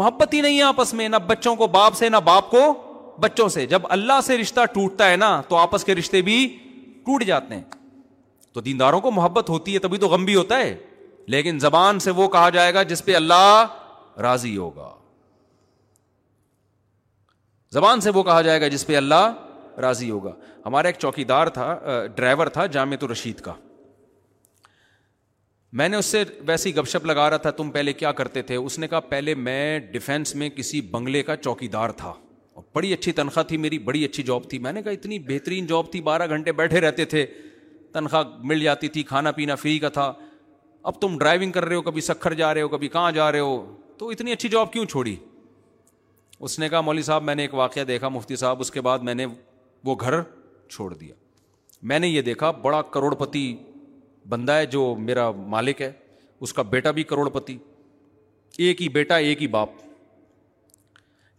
محبت 0.00 0.34
ہی 0.34 0.40
نہیں 0.40 0.58
ہے 0.58 0.62
آپس 0.62 0.94
میں 1.00 1.08
نہ 1.08 1.16
بچوں 1.26 1.54
کو 1.56 1.66
باپ 1.76 1.94
سے 1.96 2.08
نہ 2.08 2.16
باپ 2.24 2.50
کو 2.50 2.60
بچوں 3.20 3.48
سے 3.54 3.64
جب 3.66 3.82
اللہ 3.94 4.20
سے 4.24 4.36
رشتہ 4.38 4.60
ٹوٹتا 4.74 5.10
ہے 5.10 5.16
نا 5.16 5.40
تو 5.48 5.56
آپس 5.56 5.84
کے 5.84 5.94
رشتے 5.94 6.22
بھی 6.22 6.36
ٹوٹ 7.06 7.24
جاتے 7.26 7.54
ہیں 7.54 7.62
تو 8.52 8.60
دینداروں 8.60 9.00
کو 9.00 9.10
محبت 9.10 9.48
ہوتی 9.50 9.74
ہے 9.74 9.78
تبھی 9.80 9.98
تو 9.98 10.08
غم 10.08 10.24
بھی 10.24 10.34
ہوتا 10.34 10.58
ہے 10.58 10.76
لیکن 11.34 11.58
زبان 11.58 11.98
سے 12.04 12.10
وہ 12.10 12.28
کہا 12.28 12.48
جائے 12.50 12.74
گا 12.74 12.82
جس 12.82 13.04
پہ 13.04 13.14
اللہ 13.16 13.64
راضی 14.22 14.56
ہوگا 14.56 14.88
زبان 17.72 18.00
سے 18.00 18.10
وہ 18.14 18.22
کہا 18.22 18.40
جائے 18.42 18.60
گا 18.60 18.68
جس 18.68 18.86
پہ 18.86 18.96
اللہ 18.96 19.32
راضی 19.80 20.10
ہوگا 20.10 20.32
ہمارا 20.64 20.86
ایک 20.88 20.96
چوکی 21.00 21.24
دار 21.24 21.46
تھا 21.58 21.78
ڈرائیور 22.16 22.46
تھا 22.56 22.66
جامع 22.74 22.96
رشید 23.12 23.40
کا 23.40 23.52
میں 25.80 25.88
نے 25.88 25.96
اس 25.96 26.06
سے 26.06 26.22
ویسی 26.46 26.74
گپ 26.76 26.88
شپ 26.88 27.04
لگا 27.06 27.28
رہا 27.30 27.36
تھا 27.44 27.50
تم 27.60 27.70
پہلے 27.70 27.92
کیا 27.92 28.10
کرتے 28.12 28.42
تھے 28.48 28.56
اس 28.56 28.78
نے 28.78 28.88
کہا 28.88 29.00
پہلے 29.14 29.34
میں 29.34 29.78
ڈیفینس 29.92 30.34
میں 30.42 30.48
کسی 30.56 30.80
بنگلے 30.90 31.22
کا 31.30 31.36
چوکی 31.36 31.68
دار 31.76 31.90
تھا 32.02 32.12
بڑی 32.74 32.92
اچھی 32.92 33.12
تنخواہ 33.12 33.42
تھی 33.48 33.56
میری 33.56 33.78
بڑی 33.78 34.04
اچھی 34.04 34.22
جاب 34.24 34.48
تھی 34.50 34.58
میں 34.58 34.72
نے 34.72 34.82
کہا 34.82 34.90
اتنی 34.92 35.18
بہترین 35.28 35.66
جاب 35.66 35.90
تھی 35.92 36.00
بارہ 36.02 36.26
گھنٹے 36.34 36.52
بیٹھے 36.52 36.80
رہتے 36.80 37.04
تھے 37.12 37.24
تنخواہ 37.92 38.22
مل 38.50 38.60
جاتی 38.64 38.88
تھی 38.88 39.02
کھانا 39.12 39.30
پینا 39.32 39.54
فری 39.54 39.78
کا 39.78 39.88
تھا 39.98 40.12
اب 40.90 41.00
تم 41.00 41.18
ڈرائیونگ 41.18 41.52
کر 41.52 41.64
رہے 41.64 41.76
ہو 41.76 41.82
کبھی 41.82 42.00
سکھر 42.00 42.34
جا 42.34 42.52
رہے 42.54 42.62
ہو 42.62 42.68
کبھی 42.68 42.88
کہاں 42.88 43.10
جا 43.12 43.30
رہے 43.32 43.40
ہو 43.40 43.64
تو 43.98 44.08
اتنی 44.10 44.32
اچھی 44.32 44.48
جاب 44.48 44.72
کیوں 44.72 44.84
چھوڑی 44.84 45.14
اس 46.46 46.58
نے 46.58 46.68
کہا 46.68 46.80
مولوی 46.80 47.02
صاحب 47.02 47.22
میں 47.24 47.34
نے 47.34 47.42
ایک 47.42 47.54
واقعہ 47.54 47.82
دیکھا 47.88 48.08
مفتی 48.08 48.36
صاحب 48.36 48.60
اس 48.60 48.70
کے 48.70 48.80
بعد 48.86 48.98
میں 49.08 49.14
نے 49.14 49.26
وہ 49.84 49.94
گھر 50.00 50.20
چھوڑ 50.68 50.92
دیا 50.94 51.14
میں 51.90 51.98
نے 51.98 52.08
یہ 52.08 52.22
دیکھا 52.22 52.50
بڑا 52.64 52.80
کروڑ 52.96 53.14
پتی 53.14 53.42
بندہ 54.28 54.52
ہے 54.52 54.66
جو 54.74 54.94
میرا 54.98 55.30
مالک 55.54 55.80
ہے 55.82 55.90
اس 56.42 56.52
کا 56.52 56.62
بیٹا 56.74 56.90
بھی 56.90 57.02
کروڑ 57.12 57.28
پتی 57.30 57.56
ایک 58.64 58.82
ہی 58.82 58.88
بیٹا 58.94 59.16
ایک 59.28 59.42
ہی 59.42 59.46
باپ 59.46 59.68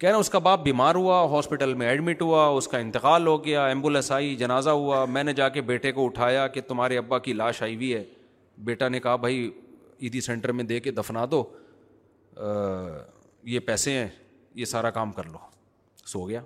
کیا 0.03 0.11
نا 0.11 0.17
اس 0.17 0.29
کا 0.29 0.39
باپ 0.45 0.63
بیمار 0.63 0.95
ہوا 0.95 1.19
ہاسپٹل 1.31 1.73
میں 1.81 1.87
ایڈمٹ 1.87 2.21
ہوا 2.21 2.45
اس 2.57 2.67
کا 2.67 2.77
انتقال 2.77 3.27
ہو 3.27 3.33
گیا 3.43 3.65
ایمبولینس 3.65 4.11
آئی 4.11 4.35
جنازہ 4.37 4.69
ہوا 4.69 5.03
میں 5.09 5.23
نے 5.23 5.33
جا 5.33 5.47
کے 5.49 5.61
بیٹے 5.69 5.91
کو 5.91 6.05
اٹھایا 6.05 6.47
کہ 6.55 6.61
تمہارے 6.67 6.97
ابا 6.97 7.19
کی 7.27 7.33
لاش 7.33 7.61
آئی 7.63 7.75
ہوئی 7.75 7.93
ہے 7.93 8.03
بیٹا 8.69 8.87
نے 8.89 8.99
کہا 8.99 9.15
بھائی 9.25 9.39
عیدی 10.01 10.21
سینٹر 10.21 10.51
میں 10.57 10.63
دے 10.71 10.79
کے 10.87 10.91
دفنا 10.97 11.23
دو 11.31 11.43
یہ 13.51 13.59
پیسے 13.67 13.91
ہیں 13.97 14.07
یہ 14.55 14.65
سارا 14.73 14.89
کام 14.97 15.11
کر 15.19 15.27
لو 15.29 15.37
سو 16.13 16.27
گیا 16.29 16.41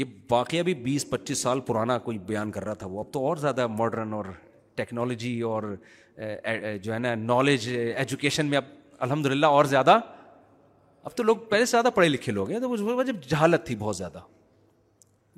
یہ 0.00 0.04
واقعہ 0.30 0.62
بھی 0.70 0.74
بیس 0.88 1.08
پچیس 1.10 1.42
سال 1.42 1.60
پرانا 1.66 1.98
کوئی 2.08 2.18
بیان 2.32 2.50
کر 2.56 2.64
رہا 2.64 2.74
تھا 2.82 2.86
وہ 2.96 3.00
اب 3.04 3.12
تو 3.12 3.26
اور 3.28 3.36
زیادہ 3.46 3.66
ماڈرن 3.78 4.12
اور 4.14 4.32
ٹیکنالوجی 4.76 5.40
اور 5.52 5.74
جو 6.82 6.94
ہے 6.94 6.98
نا 6.98 7.14
نالج 7.24 7.68
ایجوکیشن 7.94 8.46
میں 8.46 8.58
اب 8.58 8.74
الحمد 9.00 9.26
للہ 9.26 9.46
اور 9.60 9.64
زیادہ 9.76 9.98
اب 11.06 11.14
تو 11.16 11.22
لوگ 11.22 11.36
پہلے 11.48 11.64
سے 11.66 11.70
زیادہ 11.70 11.88
پڑھے 11.94 12.08
لکھے 12.08 12.32
لوگ 12.32 12.50
ہیں 12.50 12.58
تو 12.60 13.02
جب 13.04 13.16
جہالت 13.28 13.64
تھی 13.66 13.74
بہت 13.78 13.96
زیادہ 13.96 14.20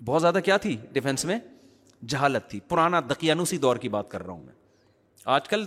بہت 0.04 0.20
زیادہ 0.22 0.38
کیا 0.44 0.56
تھی 0.64 0.76
ڈیفینس 0.92 1.24
میں 1.30 1.38
جہالت 2.08 2.48
تھی 2.50 2.60
پرانا 2.68 3.00
دقیانوسی 3.10 3.56
دور 3.64 3.76
کی 3.84 3.88
بات 3.96 4.08
کر 4.10 4.22
رہا 4.26 4.32
ہوں 4.32 4.42
میں 4.44 4.52
آج 5.34 5.48
کل 5.48 5.64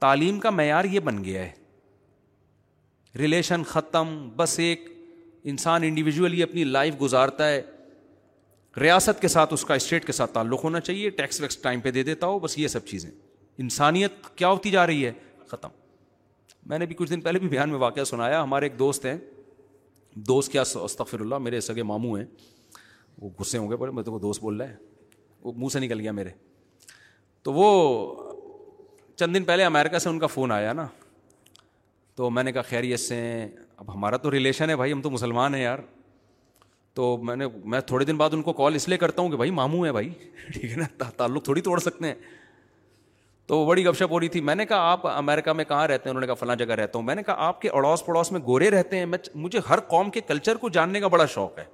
تعلیم 0.00 0.40
کا 0.40 0.50
معیار 0.60 0.84
یہ 0.94 1.00
بن 1.08 1.22
گیا 1.24 1.42
ہے 1.44 1.52
ریلیشن 3.18 3.62
ختم 3.68 4.12
بس 4.36 4.58
ایک 4.62 4.88
انسان 5.52 5.82
انڈیویجولی 5.88 6.42
اپنی 6.42 6.64
لائف 6.64 7.00
گزارتا 7.00 7.48
ہے 7.50 7.62
ریاست 8.80 9.20
کے 9.22 9.28
ساتھ 9.36 9.52
اس 9.54 9.64
کا 9.64 9.74
اسٹیٹ 9.80 10.04
کے 10.06 10.12
ساتھ 10.20 10.32
تعلق 10.34 10.64
ہونا 10.64 10.80
چاہیے 10.80 11.10
ٹیکس 11.22 11.40
ویکس 11.40 11.56
ٹائم 11.62 11.80
پہ 11.80 11.90
دے 11.98 12.02
دیتا 12.10 12.26
ہو 12.26 12.38
بس 12.44 12.58
یہ 12.58 12.68
سب 12.68 12.86
چیزیں 12.90 13.10
انسانیت 13.10 14.26
کیا 14.36 14.48
ہوتی 14.48 14.70
جا 14.70 14.86
رہی 14.86 15.04
ہے 15.06 15.12
ختم 15.48 15.82
میں 16.68 16.78
نے 16.78 16.86
بھی 16.86 16.94
کچھ 16.98 17.10
دن 17.10 17.20
پہلے 17.20 17.38
بھی 17.38 17.48
بیان 17.48 17.70
میں 17.70 17.78
واقعہ 17.78 18.04
سنایا 18.04 18.42
ہمارے 18.42 18.66
ایک 18.66 18.78
دوست 18.78 19.04
ہیں 19.06 19.16
دوست 20.28 20.52
کیا 20.52 20.62
استفر 20.84 21.20
اللہ 21.20 21.38
میرے 21.46 21.60
سگے 21.60 21.82
ماموں 21.82 22.16
ہیں 22.18 22.24
وہ 23.20 23.30
غصے 23.38 23.58
ہوں 23.58 23.70
گے 23.70 23.76
بولے 23.76 23.90
میں 23.92 23.96
مطلب 23.96 24.04
تو 24.06 24.12
وہ 24.12 24.18
دوست 24.20 24.40
بول 24.42 24.60
رہا 24.60 24.68
ہے 24.68 24.76
وہ 25.42 25.52
منہ 25.56 25.68
سے 25.72 25.80
نکل 25.80 26.00
گیا 26.00 26.12
میرے 26.12 26.30
تو 27.44 27.52
وہ 27.52 27.66
چند 29.16 29.34
دن 29.36 29.44
پہلے 29.44 29.64
امیرکا 29.64 29.98
سے 29.98 30.08
ان 30.08 30.18
کا 30.18 30.26
فون 30.26 30.52
آیا 30.52 30.72
نا 30.72 30.86
تو 32.16 32.30
میں 32.30 32.42
نے 32.44 32.52
کہا 32.52 32.62
خیریت 32.68 33.00
سے 33.00 33.20
اب 33.76 33.92
ہمارا 33.94 34.16
تو 34.24 34.30
ریلیشن 34.30 34.70
ہے 34.70 34.76
بھائی 34.76 34.92
ہم 34.92 35.02
تو 35.02 35.10
مسلمان 35.10 35.54
ہیں 35.54 35.62
یار 35.62 35.78
تو 36.94 37.16
میں 37.24 37.36
نے 37.36 37.46
میں 37.72 37.80
تھوڑے 37.86 38.04
دن 38.04 38.16
بعد 38.16 38.30
ان 38.34 38.42
کو 38.42 38.52
کال 38.62 38.74
اس 38.74 38.88
لیے 38.88 38.98
کرتا 38.98 39.22
ہوں 39.22 39.30
کہ 39.30 39.36
بھائی 39.36 39.50
ماموں 39.60 39.84
ہیں 39.84 39.92
بھائی 39.92 40.08
ٹھیک 40.54 40.64
ہے 40.70 40.76
نا 40.76 41.06
تعلق 41.16 41.44
تھوڑی 41.44 41.60
توڑ 41.60 41.78
سکتے 41.80 42.06
ہیں 42.06 42.14
تو 43.46 43.64
بڑی 43.66 43.84
گپشپ 43.84 44.10
ہو 44.12 44.18
رہی 44.20 44.28
تھی 44.34 44.40
میں 44.40 44.54
نے 44.54 44.64
کہا 44.66 44.90
آپ 44.90 45.06
امریکہ 45.06 45.52
میں 45.52 45.64
کہاں 45.68 45.86
رہتے 45.88 46.08
ہیں 46.08 46.10
انہوں 46.10 46.20
نے 46.20 46.26
کہا 46.26 46.34
فلاں 46.40 46.54
جگہ 46.56 46.74
رہتا 46.80 46.98
ہوں 46.98 47.04
میں 47.06 47.14
نے 47.14 47.22
کہا 47.22 47.46
آپ 47.46 47.60
کے 47.60 47.68
اڑوس 47.68 48.04
پڑوس 48.04 48.30
میں 48.32 48.40
گورے 48.46 48.70
رہتے 48.70 48.98
ہیں 48.98 49.06
مجھے 49.34 49.60
ہر 49.68 49.80
قوم 49.88 50.10
کے 50.10 50.20
کلچر 50.28 50.56
کو 50.62 50.68
جاننے 50.76 51.00
کا 51.00 51.08
بڑا 51.14 51.24
شوق 51.34 51.58
ہے 51.58 51.64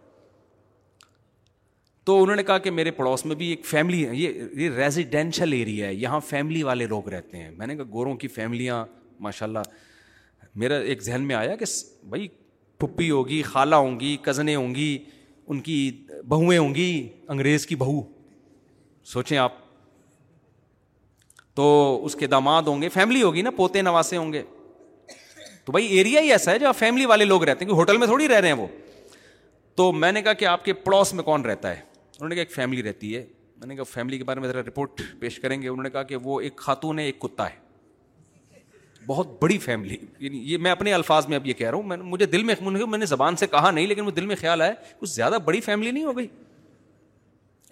تو 2.06 2.22
انہوں 2.22 2.36
نے 2.36 2.42
کہا 2.42 2.58
کہ 2.58 2.70
میرے 2.70 2.90
پڑوس 2.90 3.24
میں 3.26 3.36
بھی 3.36 3.46
ایک 3.50 3.64
فیملی 3.66 4.02
یہ 4.02 4.40
یہ 4.62 4.70
ریزیڈینشل 4.76 5.52
ایریا 5.52 5.86
ہے 5.86 5.94
یہاں 5.94 6.20
فیملی 6.28 6.62
والے 6.62 6.86
لوگ 6.86 7.08
رہتے 7.14 7.38
ہیں 7.42 7.50
میں 7.58 7.66
نے 7.66 7.76
کہا 7.76 7.84
گوروں 7.92 8.14
کی 8.22 8.28
فیملیاں 8.38 8.84
ماشاء 9.26 9.46
اللہ 9.46 9.62
میرا 10.60 10.76
ایک 10.78 11.02
ذہن 11.02 11.22
میں 11.26 11.36
آیا 11.36 11.56
کہ 11.56 11.64
بھائی 12.10 12.26
پھپھی 12.78 13.10
ہوگی 13.10 13.42
خالہ 13.44 13.74
ہوں 13.84 13.98
گی 14.00 14.16
کزنیں 14.22 14.54
ہوں 14.56 14.74
گی 14.74 14.96
ان 15.46 15.60
کی 15.60 15.80
بہویں 16.28 16.58
ہوں 16.58 16.74
گی 16.74 16.90
انگریز 17.28 17.66
کی 17.66 17.74
بہو 17.76 18.00
سوچیں 19.12 19.36
آپ 19.38 19.59
تو 21.54 22.00
اس 22.04 22.14
کے 22.16 22.26
داماد 22.26 22.62
ہوں 22.66 22.82
گے 22.82 22.88
فیملی 22.88 23.22
ہوگی 23.22 23.42
نا 23.42 23.50
پوتے 23.56 23.82
نواسے 23.82 24.16
ہوں 24.16 24.32
گے 24.32 24.42
تو 25.64 25.72
بھائی 25.72 25.86
ایریا 25.98 26.20
ہی 26.20 26.32
ایسا 26.32 26.52
ہے 26.52 26.58
جہاں 26.58 26.72
فیملی 26.78 27.06
والے 27.06 27.24
لوگ 27.24 27.44
رہتے 27.44 27.64
ہیں 27.64 27.70
کہ 27.70 27.76
ہوٹل 27.76 27.96
میں 27.98 28.06
تھوڑی 28.06 28.28
رہ 28.28 28.40
رہے 28.40 28.48
ہیں 28.48 28.56
وہ 28.56 28.66
تو 29.76 29.90
میں 29.92 30.12
نے 30.12 30.22
کہا 30.22 30.32
کہ 30.32 30.44
آپ 30.44 30.64
کے 30.64 30.72
پڑوس 30.72 31.12
میں 31.14 31.24
کون 31.24 31.42
رہتا 31.46 31.70
ہے 31.76 31.80
انہوں 32.18 32.28
نے 32.28 32.34
کہا 32.34 32.42
ایک 32.42 32.52
فیملی 32.54 32.82
رہتی 32.82 33.16
ہے 33.16 33.24
میں 33.58 33.66
نے 33.68 33.74
کہا 33.76 33.84
فیملی 33.92 34.18
کے 34.18 34.24
بارے 34.24 34.40
میں 34.40 34.48
ذرا 34.48 34.60
رپورٹ 34.66 35.00
پیش 35.20 35.38
کریں 35.40 35.60
گے 35.62 35.68
انہوں 35.68 35.82
نے 35.82 35.90
کہا 35.90 36.02
کہ 36.12 36.16
وہ 36.22 36.40
ایک 36.40 36.56
خاتون 36.66 36.98
ہے 36.98 37.04
ایک 37.04 37.18
کتا 37.20 37.48
ہے 37.50 37.68
بہت 39.06 39.26
بڑی 39.42 39.58
فیملی 39.58 39.96
یعنی 40.18 40.38
یہ 40.52 40.58
میں 40.64 40.70
اپنے 40.70 40.92
الفاظ 40.92 41.26
میں 41.26 41.36
اب 41.36 41.46
یہ 41.46 41.52
کہہ 41.54 41.68
رہا 41.70 41.76
ہوں 41.76 41.82
میں 41.88 41.96
مجھے 41.96 42.26
دل 42.26 42.42
میں 42.50 42.54
میں 42.88 42.98
نے 42.98 43.06
زبان 43.06 43.36
سے 43.36 43.46
کہا 43.50 43.70
نہیں 43.70 43.86
لیکن 43.86 44.06
وہ 44.06 44.10
دل 44.16 44.26
میں 44.26 44.36
خیال 44.40 44.62
آیا 44.62 44.72
کچھ 44.98 45.10
زیادہ 45.10 45.38
بڑی 45.44 45.60
فیملی 45.60 45.90
نہیں 45.90 46.04
ہو 46.04 46.16
گئی 46.16 46.26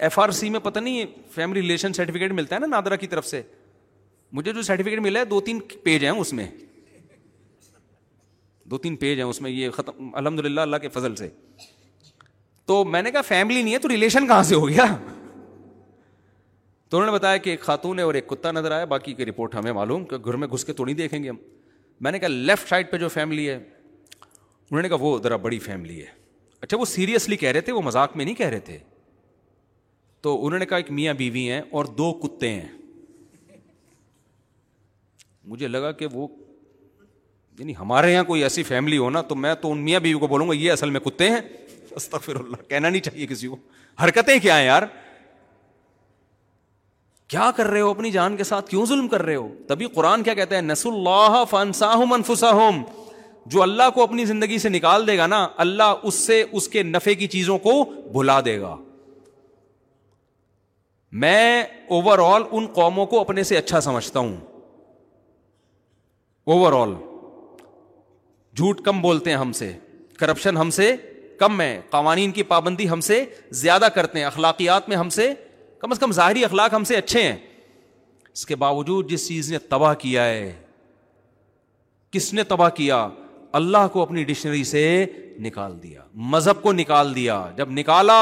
ایف 0.07 0.19
آر 0.19 0.31
سی 0.39 0.51
میں 0.51 0.61
پتہ 0.63 0.79
نہیں 0.79 1.05
فیملی 1.35 1.61
ریلیشن 1.61 1.93
سرٹیفکیٹ 1.93 2.33
ملتا 2.33 2.55
ہے 2.55 2.61
نا 2.61 2.67
نادرا 2.67 2.97
کی 2.97 3.07
طرف 3.15 3.27
سے 3.27 3.43
مجھے 4.37 4.53
جو 4.53 4.63
سرٹیفکیٹ 4.63 4.99
ملا 5.01 5.21
ہے 5.21 5.25
دو 5.25 5.41
تین 5.41 5.61
پیج 5.83 6.03
ہیں 6.05 6.11
اس 6.11 6.33
میں 6.33 6.47
دو 8.71 8.79
تین 8.79 8.97
پیج 8.97 9.19
ہیں 9.19 9.27
اس 9.27 9.41
میں 9.41 9.51
یہ 9.51 9.71
ختم 9.71 10.15
الحمد 10.17 10.41
للہ 10.45 10.61
اللہ 10.61 10.77
کے 10.83 10.89
فضل 10.95 11.15
سے 11.17 11.29
تو 12.67 12.85
میں 12.85 13.03
نے 13.03 13.11
کہا 13.11 13.21
فیملی 13.29 13.63
نہیں 13.63 13.75
ہے 13.75 13.79
تو 13.79 13.89
ریلیشن 13.89 14.27
کہاں 14.29 14.43
سے 14.43 14.55
ہو 14.55 14.69
گیا 14.69 14.85
تو 16.91 16.97
انہوں 16.97 17.11
نے 17.11 17.13
بتایا 17.17 17.37
کہ 17.37 17.51
ایک 17.51 17.61
خاتون 17.61 17.99
ہے 17.99 18.05
اور 18.05 18.15
ایک 18.15 18.27
کتا 18.29 18.51
نظر 18.53 18.71
آیا 18.73 18.85
باقی 18.93 19.13
کی 19.15 19.27
رپورٹ 19.27 19.55
ہمیں 19.55 19.73
معلوم 19.73 20.05
کہ 20.13 20.17
گھر 20.25 20.37
میں 20.43 20.49
گھس 20.53 20.65
کے 20.65 20.73
تو 20.73 20.85
نہیں 20.85 20.97
دیکھیں 20.97 21.23
گے 21.23 21.29
ہم 21.29 21.37
میں 22.01 22.13
نے 22.13 22.19
کہا 22.19 22.29
لیفٹ 22.29 22.69
سائڈ 22.69 22.91
پہ 22.91 22.97
جو 22.99 23.09
فیملی 23.09 23.49
ہے 23.49 23.55
انہوں 23.55 24.83
نے 24.83 24.89
کہا 24.89 24.97
وہ 25.01 25.19
ذرا 25.23 25.37
بڑی 25.49 25.59
فیملی 25.59 26.01
ہے 26.01 26.07
اچھا 26.61 26.77
وہ 26.81 26.85
سیریسلی 26.85 27.37
کہہ 27.37 27.51
رہے 27.53 27.61
تھے 27.69 27.73
وہ 27.73 27.83
مذاق 27.85 28.17
میں 28.17 28.25
نہیں 28.25 28.35
کہہ 28.35 28.47
رہے 28.49 28.61
تھے 28.71 28.79
تو 30.23 30.45
انہوں 30.47 30.59
نے 30.59 30.67
کہا 30.67 30.77
ایک 30.77 30.91
میاں 31.01 31.15
بیوی 31.15 31.49
ہیں 31.51 31.61
اور 31.71 31.85
دو 31.99 32.13
کتے 32.27 32.49
ہیں 32.51 32.69
مجھے 35.49 35.69
لگا 35.69 35.91
کہ 36.01 36.07
وہ 36.13 36.27
یعنی 37.59 37.73
ہمارے 37.79 38.13
یہاں 38.13 38.25
کوئی 38.25 38.43
ایسی 38.43 38.63
فیملی 38.63 38.97
ہو 38.99 39.09
نا 39.11 39.21
تو 39.31 39.35
میں 39.45 39.55
تو 39.61 39.71
ان 39.73 39.79
میاں 39.85 40.01
بیوی 40.01 40.19
کو 40.21 40.27
بولوں 40.33 40.49
گا 40.49 40.55
یہ 40.55 40.73
اصل 40.73 40.91
میں 40.97 41.01
کتے 41.01 41.29
ہیں 41.31 41.41
اللہ 42.13 42.63
کہنا 42.69 42.89
نہیں 42.89 43.03
چاہیے 43.03 43.27
کسی 43.27 43.49
کو 43.49 43.57
حرکتیں 44.05 44.39
کیا 44.43 44.59
ہیں 44.59 44.65
یار 44.67 44.83
کیا 47.35 47.51
کر 47.57 47.67
رہے 47.67 47.81
ہو 47.81 47.91
اپنی 47.91 48.11
جان 48.11 48.37
کے 48.37 48.45
ساتھ 48.51 48.69
کیوں 48.71 48.85
ظلم 48.87 49.09
کر 49.15 49.23
رہے 49.23 49.35
ہو 49.37 49.49
تبھی 49.69 49.87
قرآن 49.95 50.23
کیا 50.23 50.35
کہتا 50.35 50.57
ہے 50.57 50.61
نس 50.61 50.85
اللہ 50.91 51.43
فنساہم 51.51 52.13
انفساہم 52.13 52.83
جو 53.55 53.63
اللہ 53.63 53.91
کو 53.95 54.03
اپنی 54.03 54.25
زندگی 54.33 54.59
سے 54.65 54.69
نکال 54.69 55.07
دے 55.07 55.17
گا 55.19 55.27
نا 55.35 55.47
اللہ 55.67 56.07
اس 56.11 56.15
سے 56.29 56.43
اس 56.61 56.69
کے 56.75 56.83
نفے 56.93 57.15
کی 57.23 57.27
چیزوں 57.35 57.59
کو 57.67 57.73
بھلا 58.13 58.41
دے 58.45 58.59
گا 58.61 58.77
میں 61.25 61.63
اوور 61.99 62.19
آل 62.33 62.43
ان 62.59 62.67
قوموں 62.81 63.07
کو 63.13 63.21
اپنے 63.21 63.43
سے 63.51 63.57
اچھا 63.57 63.81
سمجھتا 63.91 64.19
ہوں 64.21 64.37
اوور 66.53 66.73
آل 66.73 66.93
جھوٹ 68.57 68.81
کم 68.85 69.01
بولتے 69.01 69.31
ہیں 69.31 69.37
ہم 69.37 69.51
سے 69.59 69.73
کرپشن 70.19 70.57
ہم 70.57 70.71
سے 70.77 70.85
کم 71.39 71.61
ہے 71.61 71.81
قوانین 71.91 72.31
کی 72.33 72.43
پابندی 72.53 72.89
ہم 72.91 73.01
سے 73.09 73.25
زیادہ 73.63 73.89
کرتے 73.95 74.19
ہیں 74.19 74.27
اخلاقیات 74.27 74.89
میں 74.89 74.97
ہم 74.97 75.09
سے 75.17 75.29
کم 75.81 75.91
از 75.93 75.99
کم 75.99 76.13
ظاہری 76.19 76.45
اخلاق 76.45 76.75
ہم 76.75 76.85
سے 76.93 76.97
اچھے 76.97 77.23
ہیں 77.23 77.37
اس 78.33 78.45
کے 78.47 78.57
باوجود 78.65 79.11
جس 79.11 79.27
چیز 79.29 79.51
نے 79.53 79.59
تباہ 79.75 79.95
کیا 80.05 80.25
ہے 80.29 80.53
کس 82.17 82.33
نے 82.35 82.45
تباہ 82.55 82.69
کیا 82.81 83.07
اللہ 83.61 83.87
کو 83.93 84.03
اپنی 84.03 84.25
ڈکشنری 84.31 84.63
سے 84.73 84.85
نکال 85.49 85.79
دیا 85.83 86.01
مذہب 86.37 86.63
کو 86.63 86.73
نکال 86.73 87.15
دیا 87.17 87.39
جب 87.57 87.71
نکالا 87.81 88.19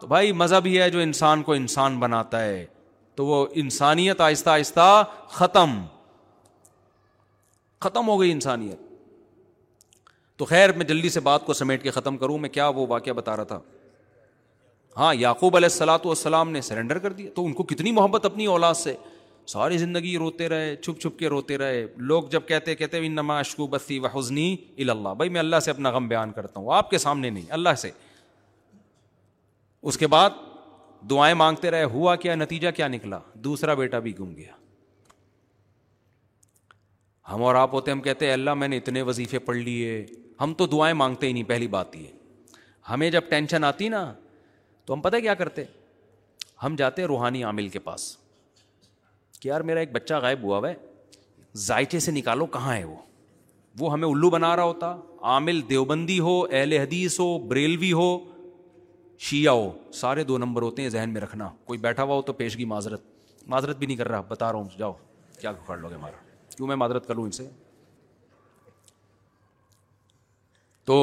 تو 0.00 0.06
بھائی 0.12 0.32
مذہب 0.44 0.66
ہی 0.66 0.78
ہے 0.80 0.90
جو 0.90 1.00
انسان 1.08 1.42
کو 1.42 1.52
انسان 1.62 1.98
بناتا 2.00 2.44
ہے 2.44 2.64
تو 3.16 3.26
وہ 3.26 3.44
انسانیت 3.64 4.20
آہستہ 4.28 4.50
آہستہ 4.50 4.88
ختم 5.38 5.80
ختم 7.82 8.08
ہو 8.08 8.20
گئی 8.20 8.30
انسانیت 8.32 8.90
تو 10.40 10.44
خیر 10.52 10.72
میں 10.80 10.86
جلدی 10.86 11.08
سے 11.16 11.20
بات 11.30 11.44
کو 11.46 11.52
سمیٹ 11.62 11.82
کے 11.82 11.90
ختم 11.98 12.16
کروں 12.18 12.38
میں 12.44 12.48
کیا 12.58 12.68
وہ 12.78 12.86
واقعہ 12.94 13.12
بتا 13.22 13.36
رہا 13.36 13.50
تھا 13.54 13.60
ہاں 14.96 15.14
یعقوب 15.14 15.56
علیہ 15.56 15.72
السلاۃ 15.72 16.04
والسلام 16.06 16.50
نے 16.54 16.60
سرنڈر 16.68 16.98
کر 17.06 17.12
دیا 17.18 17.30
تو 17.34 17.44
ان 17.46 17.52
کو 17.58 17.62
کتنی 17.72 17.92
محبت 17.98 18.24
اپنی 18.26 18.46
اولاد 18.54 18.74
سے 18.84 18.94
ساری 19.52 19.78
زندگی 19.78 20.16
روتے 20.18 20.48
رہے 20.48 20.74
چھپ 20.82 21.00
چھپ 21.00 21.18
کے 21.18 21.28
روتے 21.28 21.56
رہے 21.58 21.86
لوگ 22.10 22.24
جب 22.34 22.46
کہتے 22.48 22.74
کہتے 22.82 22.98
ان 23.06 23.12
نما 23.20 23.38
اشکو 23.38 23.66
و 23.72 24.06
حزنی 24.16 24.46
اللہ 24.90 25.14
بھائی 25.22 25.30
میں 25.36 25.40
اللہ 25.40 25.60
سے 25.66 25.70
اپنا 25.70 25.90
غم 25.98 26.08
بیان 26.14 26.32
کرتا 26.38 26.60
ہوں 26.60 26.74
آپ 26.76 26.90
کے 26.90 26.98
سامنے 27.06 27.30
نہیں 27.38 27.50
اللہ 27.60 27.74
سے 27.84 27.90
اس 29.90 29.98
کے 30.02 30.06
بعد 30.16 30.40
دعائیں 31.10 31.34
مانگتے 31.44 31.70
رہے 31.70 31.84
ہوا 31.98 32.16
کیا 32.24 32.34
نتیجہ 32.44 32.68
کیا 32.74 32.88
نکلا 32.98 33.18
دوسرا 33.48 33.74
بیٹا 33.82 33.98
بھی 34.08 34.18
گم 34.18 34.34
گیا 34.36 34.60
ہم 37.32 37.42
اور 37.42 37.54
آپ 37.54 37.74
ہوتے 37.74 37.90
ہیں 37.90 37.96
ہم 37.96 38.02
کہتے 38.02 38.26
ہیں 38.26 38.32
اللہ 38.32 38.54
میں 38.62 38.66
نے 38.68 38.76
اتنے 38.76 39.02
وظیفے 39.02 39.38
پڑھ 39.44 39.56
لیے 39.56 39.90
ہم 40.40 40.52
تو 40.54 40.66
دعائیں 40.66 40.94
مانگتے 41.00 41.26
ہی 41.26 41.32
نہیں 41.32 41.44
پہلی 41.48 41.66
بات 41.74 41.94
یہ 41.96 42.06
ہمیں 42.90 43.10
جب 43.10 43.28
ٹینشن 43.28 43.64
آتی 43.64 43.88
نا 43.88 44.02
تو 44.86 44.94
ہم 44.94 45.00
پتہ 45.00 45.16
کیا 45.22 45.34
کرتے 45.34 45.62
ہم 46.62 46.74
جاتے 46.78 47.02
ہیں 47.02 47.06
روحانی 47.08 47.42
عامل 47.44 47.68
کے 47.68 47.78
پاس 47.86 48.02
کہ 49.40 49.48
یار 49.48 49.60
میرا 49.70 49.80
ایک 49.80 49.92
بچہ 49.92 50.14
غائب 50.22 50.42
ہوا 50.42 50.58
ہوا 50.58 50.68
ہے 50.68 50.74
ذائقے 51.66 52.00
سے 52.06 52.10
نکالو 52.12 52.46
کہاں 52.56 52.74
ہے 52.76 52.82
وہ 52.84 52.96
وہ 53.78 53.92
ہمیں 53.92 54.08
الو 54.08 54.30
بنا 54.30 54.54
رہا 54.56 54.62
ہوتا 54.72 54.94
عامل 55.34 55.60
دیوبندی 55.68 56.18
ہو 56.26 56.40
اہل 56.50 56.72
حدیث 56.78 57.18
ہو 57.20 57.36
بریلوی 57.52 57.92
ہو 58.00 58.08
شیعہ 59.28 59.52
ہو 59.54 59.70
سارے 60.00 60.24
دو 60.32 60.38
نمبر 60.44 60.62
ہوتے 60.62 60.82
ہیں 60.82 60.88
ذہن 60.96 61.10
میں 61.12 61.20
رکھنا 61.20 61.48
کوئی 61.64 61.78
بیٹھا 61.86 62.02
ہوا 62.02 62.14
ہو 62.16 62.22
تو 62.26 62.32
پیشگی 62.42 62.64
معذرت 62.74 63.02
معذرت 63.54 63.76
بھی 63.78 63.86
نہیں 63.86 63.96
کر 64.02 64.08
رہا 64.08 64.20
بتا 64.34 64.52
رہا 64.52 64.58
ہوں 64.58 64.68
جاؤ 64.78 64.92
کیا 65.40 65.52
کھاڑ 65.64 65.78
لو 65.78 65.88
گے 65.88 65.94
ہمارا 65.94 66.30
کیوں 66.56 66.68
میں 66.68 66.76
معذرت 66.76 67.06
کر 67.06 67.14
لوں 67.14 67.24
ان 67.24 67.30
سے 67.30 67.46
تو 70.86 70.96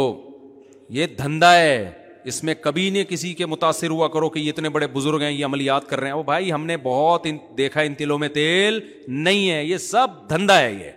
یہ 0.97 1.08
دھندا 1.18 1.56
ہے 1.56 1.91
اس 2.30 2.43
میں 2.43 2.54
کبھی 2.62 2.89
نہیں 2.89 3.04
کسی 3.10 3.34
کے 3.34 3.45
متاثر 3.45 3.89
ہوا 3.89 4.08
کرو 4.14 4.30
کہ 4.30 4.39
یہ 4.39 4.50
اتنے 4.52 4.70
بڑے 4.70 4.88
بزرگ 4.93 5.22
ہیں 5.22 5.30
یہ 5.32 5.45
عملیات 5.45 5.88
کر 5.89 6.00
رہے 6.00 6.08
ہیں 6.08 6.16
وہ 6.16 6.24
بھائی 6.24 6.52
ہم 6.54 6.66
نے 6.66 6.78
بہت 6.84 7.28
دیکھا 7.58 7.82
ان 7.89 7.93
تلوں 7.97 8.18
میں 8.20 8.28
تیل 8.39 8.80
نہیں 9.08 9.50
ہے 9.52 9.64
یہ 9.66 9.78
سب 9.84 10.08
دھندا 10.30 10.60
ہے 10.60 10.72
یہ 10.74 10.91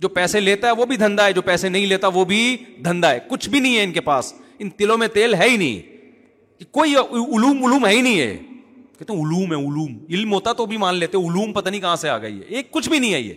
جو 0.00 0.08
پیسے 0.18 0.40
لیتا 0.40 0.66
ہے 0.66 0.72
وہ 0.80 0.84
بھی 0.86 0.96
دھندا 0.96 1.26
ہے 1.26 1.32
جو 1.32 1.42
پیسے 1.42 1.68
نہیں 1.68 1.86
لیتا 1.86 2.08
وہ 2.14 2.24
بھی 2.24 2.42
دھندا 2.84 3.10
ہے 3.12 3.18
کچھ 3.28 3.48
بھی 3.50 3.60
نہیں 3.60 3.76
ہے 3.76 3.84
ان 3.84 3.92
کے 3.92 4.00
پاس 4.10 4.32
ان 4.58 4.70
تلوں 4.76 4.98
میں 4.98 5.08
تیل 5.14 5.34
ہے 5.34 5.48
ہی 5.48 5.56
نہیں 5.56 6.66
کوئی 6.72 6.94
علوم 6.96 7.64
علوم 7.66 7.86
ہے 7.86 7.92
ہی 7.92 8.00
نہیں 8.02 8.20
ہے 8.20 8.36
کہتے 8.98 9.12
ہیں 9.12 9.20
علوم 9.24 9.50
علوم 9.58 9.88
ہے 9.90 10.14
علم 10.16 10.32
ہوتا 10.32 10.52
تو 10.60 10.64
بھی 10.66 10.76
مان 10.84 10.94
لیتے 10.98 11.16
علوم 11.18 11.52
پتہ 11.52 11.68
نہیں 11.70 11.80
کہاں 11.80 11.96
سے 11.96 12.08
آ 12.08 12.16
گئی 12.18 12.38
ہے 12.40 12.44
ایک 12.58 12.70
کچھ 12.70 12.88
بھی 12.88 12.98
نہیں 12.98 13.14
ہے 13.14 13.20
یہ 13.20 13.34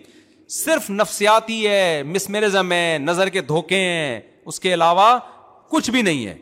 صرف 0.58 0.90
نفسیاتی 0.92 1.66
ہے 1.68 2.04
ہے 2.72 2.98
نظر 3.02 3.30
کے 3.34 3.42
دھوکے 3.52 3.80
ہیں 3.80 4.20
اس 4.52 4.60
کے 4.60 4.74
علاوہ 4.74 5.18
کچھ 5.72 5.90
بھی 5.92 6.02
نہیں 6.02 6.26
ہے 6.28 6.36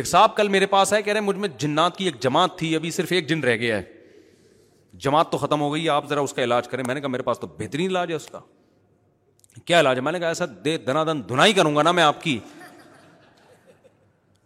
ایک 0.00 0.06
صاحب 0.06 0.36
کل 0.36 0.48
میرے 0.56 0.66
پاس 0.72 0.92
ہے 0.92 1.00
کہہ 1.02 1.12
رہے 1.12 1.20
مجھ 1.20 1.36
میں 1.44 1.48
جنات 1.58 1.96
کی 1.96 2.04
ایک 2.04 2.18
جماعت 2.22 2.58
تھی 2.58 2.74
ابھی 2.76 2.90
صرف 2.96 3.12
ایک 3.12 3.28
جن 3.28 3.40
رہ 3.44 3.56
گیا 3.56 3.76
ہے 3.78 3.82
جماعت 5.04 5.30
تو 5.32 5.38
ختم 5.38 5.60
ہو 5.60 5.72
گئی 5.72 5.88
آپ 5.90 6.08
ذرا 6.08 6.20
اس 6.20 6.32
کا 6.32 6.42
علاج 6.44 6.68
کریں 6.68 6.82
میں 6.86 6.94
نے 6.94 7.00
کہا 7.00 7.08
میرے 7.10 7.22
پاس 7.22 7.40
تو 7.40 7.46
بہترین 7.58 7.90
علاج 7.90 8.10
ہے 8.10 8.16
اس 8.16 8.26
کا 8.32 8.40
کیا 9.64 9.80
علاج 9.80 9.96
ہے 9.96 10.00
میں 10.02 10.12
نے 10.12 10.18
کہا 10.20 10.28
ایسا 10.28 10.44
دے 10.64 10.76
دنا 10.86 11.04
دن 11.06 11.20
دھنائی 11.28 11.52
کروں 11.52 11.74
گا 11.76 11.82
نا 11.82 11.92
میں 11.98 12.02
آپ 12.02 12.22
کی 12.22 12.38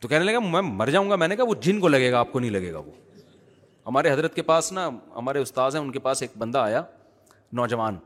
تو 0.00 0.08
کہنے 0.08 0.24
لگا 0.24 0.38
میں 0.48 0.60
مر 0.62 0.90
جاؤں 0.90 1.10
گا 1.10 1.16
میں 1.16 1.26
نے 1.28 1.36
کہا 1.36 1.44
وہ 1.48 1.54
جن 1.62 1.80
کو 1.80 1.88
لگے 1.88 2.10
گا 2.12 2.18
آپ 2.18 2.32
کو 2.32 2.38
نہیں 2.40 2.50
لگے 2.50 2.72
گا 2.72 2.78
وہ 2.78 2.92
ہمارے 3.86 4.10
حضرت 4.12 4.34
کے 4.34 4.42
پاس 4.50 4.72
نا 4.72 4.88
ہمارے 5.16 5.38
استاذ 5.38 5.74
ہیں 5.76 5.82
ان 5.82 5.90
کے 5.92 5.98
پاس 6.00 6.22
ایک 6.22 6.30
بندہ 6.38 6.58
آیا 6.58 6.82
نوجوان 7.60 7.96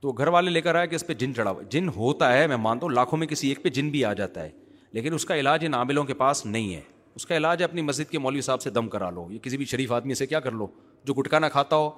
تو 0.00 0.12
گھر 0.12 0.26
والے 0.36 0.50
لے 0.50 0.60
کر 0.60 0.74
آیا 0.74 0.86
کہ 0.86 0.94
اس 0.94 1.06
پہ 1.06 1.14
جن 1.22 1.34
چڑھا 1.34 1.50
ہوا 1.50 1.62
جن 1.70 1.88
ہوتا 1.96 2.32
ہے 2.32 2.46
میں 2.46 2.56
مانتا 2.56 2.86
ہوں 2.86 2.92
لاکھوں 2.94 3.18
میں 3.18 3.26
کسی 3.26 3.48
ایک 3.48 3.62
پہ 3.62 3.68
جن 3.78 3.88
بھی 3.90 4.04
آ 4.04 4.12
جاتا 4.20 4.42
ہے 4.42 4.50
لیکن 4.92 5.14
اس 5.14 5.24
کا 5.26 5.36
علاج 5.36 5.64
ان 5.66 5.74
عاملوں 5.74 6.04
کے 6.04 6.14
پاس 6.20 6.44
نہیں 6.46 6.74
ہے 6.74 6.80
اس 7.14 7.26
کا 7.26 7.36
علاج 7.36 7.62
اپنی 7.62 7.82
مسجد 7.82 8.10
کے 8.10 8.18
مولوی 8.18 8.40
صاحب 8.40 8.62
سے 8.62 8.70
دم 8.70 8.88
کرا 8.88 9.10
لو 9.10 9.26
یہ 9.30 9.38
کسی 9.42 9.56
بھی 9.56 9.64
شریف 9.72 9.92
آدمی 9.92 10.14
سے 10.14 10.26
کیا 10.26 10.40
کر 10.40 10.52
لو 10.52 10.66
جو 11.06 11.14
گٹکا 11.14 11.38
نہ 11.38 11.46
کھاتا 11.52 11.76
ہو 11.76 11.90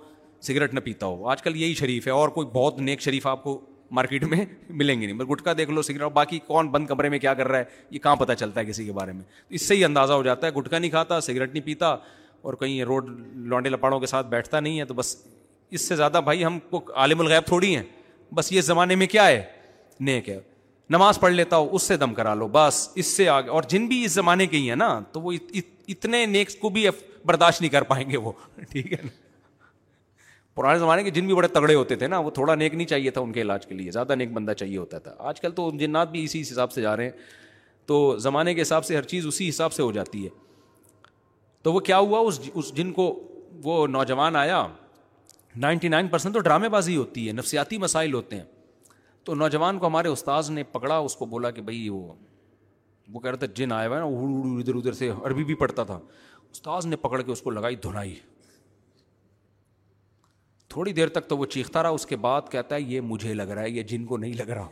سگریٹ 0.47 0.75
نہ 0.75 0.81
پیتا 0.85 1.07
ہو 1.07 1.29
آج 1.29 1.43
کل 1.43 1.57
یہی 1.57 1.75
شریف 1.81 2.07
ہے 2.07 2.13
اور 2.13 2.29
کوئی 2.39 2.47
بہت 2.53 2.79
نیک 2.81 3.01
شریف 3.03 3.27
آپ 3.27 3.43
کو 3.43 3.61
مارکیٹ 3.97 4.25
میں 4.33 4.45
ملیں 4.69 5.01
گے 5.01 5.07
نہیں 5.07 5.17
بس 5.17 5.31
گٹکا 5.31 5.53
دیکھ 5.59 5.71
لو 5.71 5.83
سگریٹ 5.83 6.13
باقی 6.13 6.39
کون 6.47 6.69
بند 6.71 6.87
کمرے 6.87 7.09
میں 7.09 7.19
کیا 7.19 7.33
کر 7.35 7.49
رہا 7.49 7.59
ہے 7.59 7.65
یہ 7.91 7.99
کہاں 7.99 8.17
پتہ 8.17 8.33
چلتا 8.39 8.61
ہے 8.61 8.65
کسی 8.67 8.85
کے 8.85 8.93
بارے 8.93 9.13
میں 9.13 9.23
تو 9.23 9.55
اس 9.55 9.67
سے 9.69 9.75
ہی 9.77 9.85
اندازہ 9.85 10.13
ہو 10.13 10.23
جاتا 10.23 10.47
ہے 10.47 10.53
گٹکا 10.59 10.79
نہیں 10.79 10.91
کھاتا 10.91 11.21
سگریٹ 11.21 11.53
نہیں 11.53 11.65
پیتا 11.67 11.89
اور 12.43 12.55
کہیں 12.61 12.83
روڈ 12.85 13.09
لانڈے 13.49 13.71
لپاڑوں 13.71 13.99
کے 14.01 14.07
ساتھ 14.07 14.27
بیٹھتا 14.27 14.61
نہیں 14.61 14.79
ہے 14.81 14.85
تو 14.85 14.95
بس 14.95 15.17
اس 15.71 15.89
سے 15.89 15.97
زیادہ 15.97 16.21
بھائی 16.25 16.45
ہم 16.45 16.59
کو 16.71 16.83
عالم 16.95 17.21
الغیب 17.21 17.47
تھوڑی 17.47 17.75
ہیں 17.77 17.83
بس 18.35 18.53
یہ 18.53 18.61
زمانے 18.61 18.95
میں 18.97 19.07
کیا 19.07 19.27
ہے 19.27 19.43
نیک 20.11 20.29
ہے 20.29 20.39
نماز 20.91 21.19
پڑھ 21.21 21.33
لیتا 21.33 21.57
ہو 21.57 21.75
اس 21.77 21.83
سے 21.89 21.97
دم 21.97 22.15
کرا 22.15 22.35
لو 22.35 22.49
بس 22.53 22.89
اس 23.03 23.07
سے 23.17 23.29
آگے 23.29 23.51
اور 23.59 23.63
جن 23.69 23.87
بھی 23.87 24.05
اس 24.05 24.13
زمانے 24.13 24.47
کے 24.47 24.57
ہی 24.57 24.69
ہیں 24.69 24.77
نا 24.77 24.99
تو 25.13 25.21
وہ 25.21 25.33
اتنے 25.89 26.25
نیک 26.27 26.59
کو 26.61 26.69
بھی 26.71 26.87
برداشت 27.27 27.61
نہیں 27.61 27.71
کر 27.71 27.83
پائیں 27.91 28.09
گے 28.11 28.17
وہ 28.17 28.33
ٹھیک 28.71 28.93
ہے 28.93 28.99
نا 29.03 29.09
پرانے 30.55 30.79
زمانے 30.79 31.03
کے 31.05 31.11
جن 31.11 31.27
بھی 31.27 31.35
بڑے 31.35 31.49
تگڑے 31.49 31.75
ہوتے 31.75 31.97
تھے 31.97 32.07
نا 32.09 32.19
وہ 32.19 32.31
تھوڑا 32.35 32.55
نیک 32.55 32.75
نہیں 32.75 32.87
چاہیے 32.87 33.11
تھا 33.17 33.21
ان 33.21 33.33
کے 33.33 33.41
علاج 33.41 33.67
کے 33.67 33.75
لیے 33.75 33.91
زیادہ 33.91 34.15
نیک 34.15 34.33
بندہ 34.33 34.53
چاہیے 34.59 34.77
ہوتا 34.77 34.99
تھا 34.99 35.15
آج 35.29 35.41
کل 35.41 35.51
تو 35.57 35.71
جنات 35.81 36.11
بھی 36.11 36.23
اسی 36.25 36.41
حساب 36.41 36.73
سے 36.73 36.83
جا 36.83 36.97
رہے 36.97 37.05
ہیں 37.05 37.11
تو 37.87 37.99
زمانے 38.25 38.55
کے 38.55 38.63
حساب 38.63 38.85
سے 38.85 38.97
ہر 38.97 39.03
چیز 39.13 39.27
اسی 39.27 39.49
حساب 39.49 39.73
سے 39.73 39.83
ہو 39.83 39.91
جاتی 39.93 40.25
ہے 40.25 40.29
تو 41.63 41.73
وہ 41.73 41.81
کیا 41.91 41.99
ہوا 41.99 42.19
اس 42.27 42.41
اس 42.53 42.73
جن 42.77 42.93
کو 42.93 43.05
وہ 43.65 43.87
نوجوان 43.87 44.37
آیا 44.37 44.65
نائنٹی 45.67 45.89
نائن 45.89 46.09
پرسینٹ 46.09 46.35
تو 46.35 46.41
ڈرامے 46.41 46.69
بازی 46.75 46.97
ہوتی 46.97 47.27
ہے 47.29 47.33
نفسیاتی 47.33 47.79
مسائل 47.79 48.15
ہوتے 48.15 48.37
ہیں 48.37 48.45
تو 49.25 49.35
نوجوان 49.35 49.79
کو 49.79 49.87
ہمارے 49.87 50.09
استاذ 50.09 50.51
نے 50.51 50.63
پکڑا 50.73 50.97
اس 50.99 51.17
کو 51.17 51.27
بولا 51.33 51.51
کہ 51.57 51.63
بھائی 51.63 51.89
وہ 51.89 52.13
وہ 53.13 53.21
کہہ 53.21 53.31
رہا 53.31 53.37
تھا 53.39 53.47
جن 53.55 53.73
آیا 53.73 53.89
ہوا 53.89 53.99
ہے 53.99 54.03
نا 54.03 54.57
ادھر 54.61 54.75
ادھر 54.75 54.93
سے 55.03 55.11
عربی 55.25 55.45
بھی 55.45 55.55
پڑھتا 55.65 55.85
تھا 55.85 55.99
استاذ 56.51 56.87
نے 56.87 56.97
پکڑ 57.07 57.21
کے 57.23 57.33
اس 57.33 57.43
کو 57.43 57.51
لگائی 57.51 57.77
دھنائی 57.83 58.15
تھوڑی 60.71 60.93
دیر 60.93 61.09
تک 61.09 61.27
تو 61.29 61.37
وہ 61.39 61.47
چیختا 61.53 61.83
رہا 61.83 61.89
اس 61.99 62.05
کے 62.07 62.17
بعد 62.25 62.51
کہتا 62.51 62.75
ہے 62.75 62.81
یہ 62.81 63.01
مجھے 63.05 63.33
لگ 63.35 63.49
رہا 63.51 63.63
ہے 63.63 63.71
یہ 63.71 63.83
جن 63.93 64.05
کو 64.07 64.17
نہیں 64.17 64.33
لگ 64.41 64.49
رہا 64.59 64.69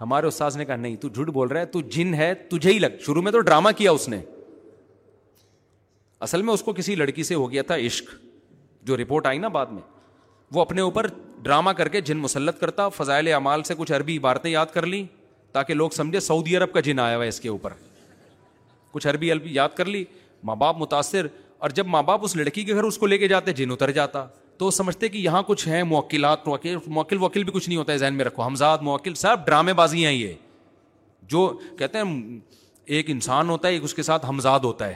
ہمارے 0.00 0.26
استاذ 0.26 0.56
نے 0.56 0.64
کہا 0.64 0.76
نہیں 0.76 0.96
تو 1.00 1.08
جھوٹ 1.08 1.28
بول 1.36 1.48
رہا 1.48 1.60
ہے 1.60 1.66
تو 1.76 1.80
جن 1.96 2.14
ہے 2.14 2.32
تجھے 2.50 2.72
ہی 2.72 2.78
لگ 2.78 2.98
شروع 3.06 3.22
میں 3.22 3.32
تو 3.32 3.40
ڈرامہ 3.50 3.70
کیا 3.76 3.90
اس 3.90 4.08
نے 4.08 4.20
اصل 6.26 6.42
میں 6.42 6.54
اس 6.54 6.62
کو 6.62 6.72
کسی 6.72 6.94
لڑکی 6.96 7.22
سے 7.22 7.34
ہو 7.34 7.50
گیا 7.52 7.62
تھا 7.70 7.74
عشق 7.86 8.14
جو 8.86 8.96
رپورٹ 8.96 9.26
آئی 9.26 9.38
نا 9.38 9.48
بعد 9.58 9.66
میں 9.72 9.82
وہ 10.54 10.60
اپنے 10.60 10.80
اوپر 10.80 11.06
ڈرامہ 11.42 11.70
کر 11.78 11.88
کے 11.88 12.00
جن 12.10 12.18
مسلط 12.18 12.60
کرتا 12.60 12.88
فضائل 12.98 13.32
اعمال 13.34 13.62
سے 13.70 13.74
کچھ 13.78 13.92
عربی 13.92 14.18
عبارتیں 14.18 14.50
یاد 14.50 14.66
کر 14.74 14.86
لیں 14.86 15.02
تاکہ 15.52 15.74
لوگ 15.74 15.90
سمجھے 16.00 16.20
سعودی 16.30 16.56
عرب 16.56 16.72
کا 16.72 16.80
جن 16.88 16.98
آیا 17.00 17.16
ہوا 17.16 17.24
اس 17.24 17.40
کے 17.40 17.48
اوپر 17.48 17.72
کچھ 18.92 19.06
عربی 19.08 19.32
عربی 19.32 19.52
یاد 19.54 19.76
کر 19.76 19.84
لی 19.94 20.04
ماں 20.48 20.56
باپ 20.56 20.76
متاثر 20.78 21.26
اور 21.58 21.70
جب 21.74 21.86
ماں 21.86 22.02
باپ 22.08 22.24
اس 22.24 22.34
لڑکی 22.36 22.62
کے 22.64 22.74
گھر 22.74 22.84
اس 22.84 22.98
کو 22.98 23.06
لے 23.06 23.18
کے 23.18 23.28
جاتے 23.28 23.52
جن 23.60 23.70
اتر 23.70 23.90
جاتا 23.92 24.24
تو 24.58 24.64
وہ 24.66 24.70
سمجھتے 24.70 25.08
کہ 25.08 25.18
یہاں 25.18 25.42
کچھ 25.46 25.66
ہیں 25.68 25.82
موکلات 25.84 26.46
موکل 26.48 27.22
وکیل 27.22 27.42
بھی 27.44 27.52
کچھ 27.52 27.68
نہیں 27.68 27.78
ہوتا 27.78 27.92
ہے 27.92 27.98
ذہن 27.98 28.14
میں 28.14 28.24
رکھو 28.24 28.42
حمزاد 28.42 28.78
موکل 28.90 29.14
سب 29.22 29.44
ڈرامے 29.46 29.72
بازی 29.80 30.04
ہیں 30.04 30.12
یہ 30.12 30.32
جو 31.30 31.48
کہتے 31.78 31.98
ہیں 31.98 32.38
ایک 32.96 33.10
انسان 33.10 33.48
ہوتا 33.50 33.68
ہے 33.68 33.72
ایک 33.72 33.84
اس 33.84 33.94
کے 33.94 34.02
ساتھ 34.02 34.26
حمزاد 34.28 34.60
ہوتا 34.64 34.88
ہے 34.88 34.94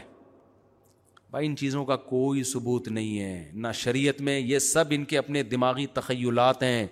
بھائی 1.31 1.47
ان 1.47 1.57
چیزوں 1.57 1.85
کا 1.85 1.97
کوئی 1.97 2.43
ثبوت 2.45 2.89
نہیں 2.89 3.19
ہے 3.19 3.49
نہ 3.55 3.69
شریعت 3.75 4.21
میں 4.29 4.39
یہ 4.39 4.59
سب 4.59 4.85
ان 4.97 5.05
کے 5.13 5.19
اپنے 5.19 5.43
دماغی 5.43 5.87
تخیلات 5.95 6.63
ہیں 6.63 6.87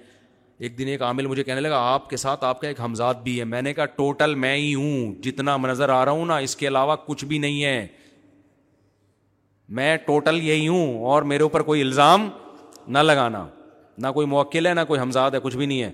ایک 0.65 0.79
دن 0.79 0.89
ایک 0.89 1.03
عامل 1.03 1.27
مجھے 1.27 1.45
کہنے 1.45 1.61
لگا 1.61 1.79
آپ 1.93 2.09
کے 2.11 2.17
ساتھ 2.17 2.45
آپ 2.45 2.61
کا 2.61 2.69
ایک 2.69 2.81
حمزاد 2.81 3.23
بھی 3.25 3.39
ہے 3.39 3.45
میں 3.45 3.63
نے 3.63 3.73
کہا 3.75 3.85
ٹوٹل 3.97 4.35
میں 4.45 4.57
ہی 4.57 4.75
ہوں 4.75 5.13
جتنا 5.23 5.57
نظر 5.67 5.89
آ 5.89 6.05
رہا 6.05 6.13
ہوں 6.13 6.27
نا 6.27 6.37
اس 6.47 6.57
کے 6.57 6.69
علاوہ 6.69 6.97
کچھ 7.07 7.25
بھی 7.25 7.39
نہیں 7.39 7.65
ہے 7.65 7.87
میں 9.79 9.97
ٹوٹل 10.07 10.39
یہی 10.43 10.67
ہوں 10.69 11.05
اور 11.07 11.23
میرے 11.33 11.43
اوپر 11.43 11.63
کوئی 11.63 11.81
الزام 11.83 12.29
نہ 12.95 12.99
لگانا 12.99 13.47
نہ 13.99 14.07
کوئی 14.15 14.27
موکل 14.27 14.67
ہے 14.67 14.73
نہ 14.75 14.81
کوئی 14.89 15.01
حمزاد 15.01 15.31
ہے 15.35 15.39
کچھ 15.43 15.57
بھی 15.57 15.67
نہیں 15.67 15.83
ہے 15.83 15.91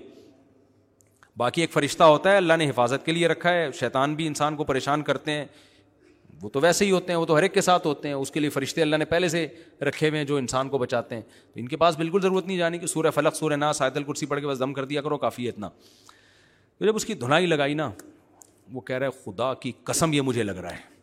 باقی 1.37 1.61
ایک 1.61 1.71
فرشتہ 1.71 2.03
ہوتا 2.03 2.31
ہے 2.31 2.37
اللہ 2.37 2.53
نے 2.57 2.69
حفاظت 2.69 3.05
کے 3.05 3.11
لیے 3.11 3.27
رکھا 3.27 3.51
ہے 3.53 3.67
شیطان 3.79 4.15
بھی 4.15 4.27
انسان 4.27 4.55
کو 4.55 4.63
پریشان 4.63 5.01
کرتے 5.09 5.31
ہیں 5.31 5.45
وہ 6.41 6.49
تو 6.53 6.59
ویسے 6.61 6.85
ہی 6.85 6.91
ہوتے 6.91 7.11
ہیں 7.11 7.19
وہ 7.19 7.25
تو 7.25 7.37
ہر 7.37 7.43
ایک 7.43 7.53
کے 7.53 7.61
ساتھ 7.61 7.85
ہوتے 7.87 8.07
ہیں 8.07 8.15
اس 8.15 8.31
کے 8.31 8.39
لیے 8.39 8.49
فرشتے 8.55 8.81
اللہ 8.81 8.95
نے 8.97 9.05
پہلے 9.13 9.29
سے 9.29 9.45
رکھے 9.87 10.09
ہوئے 10.09 10.19
ہیں 10.19 10.25
جو 10.27 10.37
انسان 10.37 10.69
کو 10.69 10.77
بچاتے 10.77 11.15
ہیں 11.15 11.21
تو 11.53 11.59
ان 11.59 11.67
کے 11.67 11.77
پاس 11.77 11.95
بالکل 11.97 12.21
ضرورت 12.21 12.47
نہیں 12.47 12.57
جانے 12.57 12.77
کہ 12.79 12.87
سورہ 12.87 13.11
فلق 13.15 13.35
سورہ 13.35 13.53
نا 13.65 13.71
سائد 13.73 13.97
الکرسی 13.97 14.25
پڑھ 14.33 14.39
کے 14.41 14.47
بس 14.47 14.59
دم 14.59 14.73
کر 14.73 14.85
دیا 14.85 15.01
کرو 15.01 15.17
کافی 15.25 15.43
ہے 15.43 15.49
اتنا 15.49 15.69
تو 16.79 16.85
جب 16.85 16.95
اس 16.95 17.05
کی 17.05 17.13
دھنائی 17.25 17.45
لگائی 17.45 17.73
نا 17.83 17.89
وہ 18.73 18.81
کہہ 18.81 18.97
رہا 18.97 19.07
ہے 19.07 19.23
خدا 19.31 19.53
کی 19.61 19.71
قسم 19.83 20.13
یہ 20.13 20.21
مجھے 20.31 20.43
لگ 20.43 20.55
رہا 20.59 20.73
ہے 20.73 20.95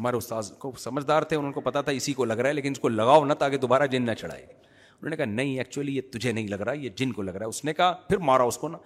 ہمارے 0.00 0.16
استاذ 0.16 0.50
کو 0.58 0.72
سمجھدار 0.78 1.22
تھے 1.28 1.36
ان 1.36 1.50
کو 1.52 1.60
پتا 1.60 1.80
تھا 1.82 1.92
اسی 1.92 2.12
کو 2.12 2.24
لگ 2.24 2.34
رہا 2.38 2.48
ہے 2.48 2.54
لیکن 2.54 2.70
اس 2.72 2.78
کو 2.80 2.88
لگاؤ 2.88 3.24
نہ 3.24 3.32
تاکہ 3.38 3.56
دوبارہ 3.58 3.86
جن 3.90 4.02
نہ 4.06 4.12
چڑھائے 4.20 4.42
انہوں 4.44 5.10
نے 5.10 5.16
کہا 5.16 5.24
نہیں 5.26 5.58
ایکچولی 5.58 5.96
یہ 5.96 6.00
تجھے 6.12 6.32
نہیں 6.32 6.48
لگ 6.48 6.62
رہا 6.62 6.72
یہ 6.72 6.88
جن 6.96 7.12
کو 7.12 7.22
لگ 7.22 7.30
رہا 7.36 7.44
ہے 7.46 7.48
اس 7.48 7.64
نے 7.64 7.72
کہا 7.74 7.92
پھر 8.08 8.18
مارا 8.30 8.42
اس 8.42 8.58
کو 8.58 8.68
نا 8.68 8.78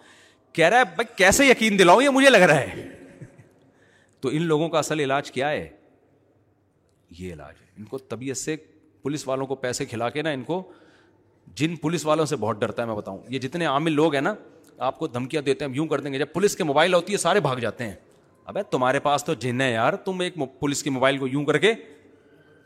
کہہ 0.53 0.69
رہا 0.69 0.79
ہے 0.79 0.85
بھائی 0.95 1.15
کیسے 1.17 1.47
یقین 1.47 1.79
دلاؤں 1.79 2.03
یہ 2.03 2.11
مجھے 2.11 2.31
لگ 2.31 2.43
رہا 2.49 2.61
ہے 2.61 2.89
تو 4.21 4.29
ان 4.33 4.43
لوگوں 4.47 4.69
کا 4.69 4.79
اصل 4.79 5.01
علاج 5.01 5.31
کیا 5.31 5.51
ہے 5.51 5.69
یہ 7.19 7.33
علاج 7.33 7.55
ہے 7.61 7.67
ان 7.77 7.85
کو 7.91 7.99
طبیعت 7.99 8.37
سے 8.37 8.57
پولیس 9.03 9.27
والوں 9.29 9.47
کو 9.47 9.55
پیسے 9.55 9.85
کھلا 9.87 10.09
کے 10.11 10.23
نا 10.23 10.31
ان 10.31 10.43
کو 10.45 10.63
جن 11.57 11.77
پولیس 11.83 12.05
والوں 12.07 12.27
سے 12.27 12.37
بہت 12.37 12.61
ڈرتا 12.61 12.83
ہے 12.83 12.87
میں 12.89 12.95
بتاؤں 12.97 13.19
یہ 13.29 13.39
جتنے 13.39 13.67
عامل 13.67 13.93
لوگ 13.93 14.15
ہیں 14.15 14.21
نا 14.23 14.35
آپ 14.89 14.99
کو 14.99 15.07
دھمکیاں 15.07 15.43
دیتے 15.43 15.65
ہیں 15.65 15.75
یوں 15.75 15.87
کر 15.87 16.01
دیں 16.01 16.13
گے 16.13 16.19
جب 16.19 16.33
پولیس 16.33 16.57
کے 16.57 16.65
موبائل 16.65 16.95
ہوتی 16.95 17.13
ہے 17.13 17.19
سارے 17.19 17.41
بھاگ 17.41 17.57
جاتے 17.63 17.87
ہیں 17.87 17.95
تمہارے 18.71 18.99
پاس 19.01 19.25
تو 19.25 19.35
جن 19.41 19.61
ہے 19.61 19.71
یار 19.73 19.93
تم 20.05 20.21
ایک 20.21 20.35
پولیس 20.61 20.83
کے 20.83 20.91
موبائل 20.91 21.19
کو 21.19 21.27
یوں 21.29 21.45
کر 21.45 21.59
کے 21.59 21.73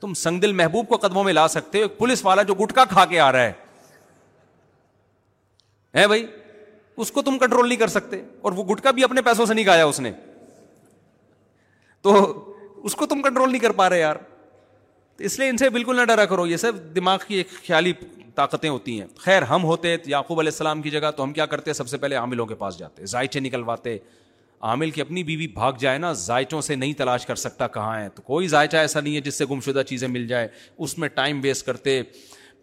تم 0.01 0.15
سنگ 0.17 0.41
دل 0.41 0.53
محبوب 0.53 0.89
کو 0.89 0.97
قدموں 1.03 1.25
میں 1.25 1.33
لا 1.33 1.47
سکتے 1.49 1.79
ہو 1.79 1.85
ایک 1.85 1.97
پولیس 1.99 2.25
والا 2.25 2.43
جو 2.43 2.55
گٹکا 2.65 2.85
کھا 2.91 3.05
کے 3.11 3.19
آ 3.21 3.31
رہا 3.33 3.45
ہے 3.45 3.55
بھائی 6.07 6.27
اس 7.03 7.11
کو 7.13 7.23
تم 7.23 7.39
کنٹرول 7.39 7.69
نہیں 7.69 7.79
کر 7.79 7.89
سکتے 7.89 8.17
اور 8.43 8.53
وہ 8.57 8.65
گٹکا 8.73 8.91
بھی 8.97 9.05
اپنے 9.05 9.23
پیسوں 9.23 9.47
سے 9.47 9.55
نہیں 9.55 9.65
کھایا 9.65 9.85
اس 9.85 10.01
نے 10.01 10.13
تو 12.03 12.15
اس 12.85 12.95
کو 12.97 13.07
تم 13.07 13.23
کنٹرول 13.23 13.51
نہیں 13.51 13.63
کر 13.63 13.73
پا 13.77 13.89
رہے 13.91 14.01
یار 14.01 14.17
تو 15.17 15.25
اس 15.25 15.39
لیے 15.39 15.49
ان 15.49 15.57
سے 15.57 15.71
بالکل 15.71 15.97
نہ 15.97 16.05
ڈرا 16.11 16.25
کرو 16.27 16.47
یہ 16.47 16.57
سب 16.57 16.73
دماغ 16.95 17.19
کی 17.27 17.35
ایک 17.35 17.49
خیالی 17.67 17.93
طاقتیں 18.35 18.69
ہوتی 18.71 19.01
ہیں 19.01 19.07
خیر 19.25 19.43
ہم 19.51 19.65
ہوتے 19.65 19.97
یعقوب 20.07 20.39
علیہ 20.41 20.53
السلام 20.53 20.83
کی 20.83 20.91
جگہ 20.91 21.11
تو 21.17 21.23
ہم 21.25 21.33
کیا 21.33 21.47
کرتے 21.47 21.73
سب 21.73 21.89
سے 21.89 21.97
پہلے 21.99 22.15
عاملوں 22.17 22.47
کے 22.47 22.55
پاس 22.63 22.79
جاتے 22.79 23.07
ذائچے 23.07 23.41
نکلواتے 23.41 23.97
عامل 24.63 24.91
کی 24.91 25.01
اپنی 25.01 25.23
بیوی 25.25 25.47
بھاگ 25.55 25.73
جائے 25.79 25.99
نا 25.99 26.13
ذائچوں 26.17 26.61
سے 26.63 26.75
نہیں 26.75 26.93
تلاش 26.99 27.25
کر 27.27 27.35
سکتا 27.37 27.67
کہاں 27.69 28.01
ہے 28.01 28.09
تو 28.15 28.23
کوئی 28.23 28.49
ذائچہ 28.49 28.77
ایسا 28.77 29.01
نہیں 29.01 29.15
ہے 29.17 29.21
جس 29.21 29.39
سے 29.39 29.45
گم 29.51 29.61
شدہ 29.67 29.83
چیزیں 29.89 30.07
مل 30.09 30.27
جائے 30.27 30.49
اس 30.79 30.97
میں 30.99 31.09
ٹائم 31.15 31.41
ویسٹ 31.43 31.67
کرتے 31.67 32.01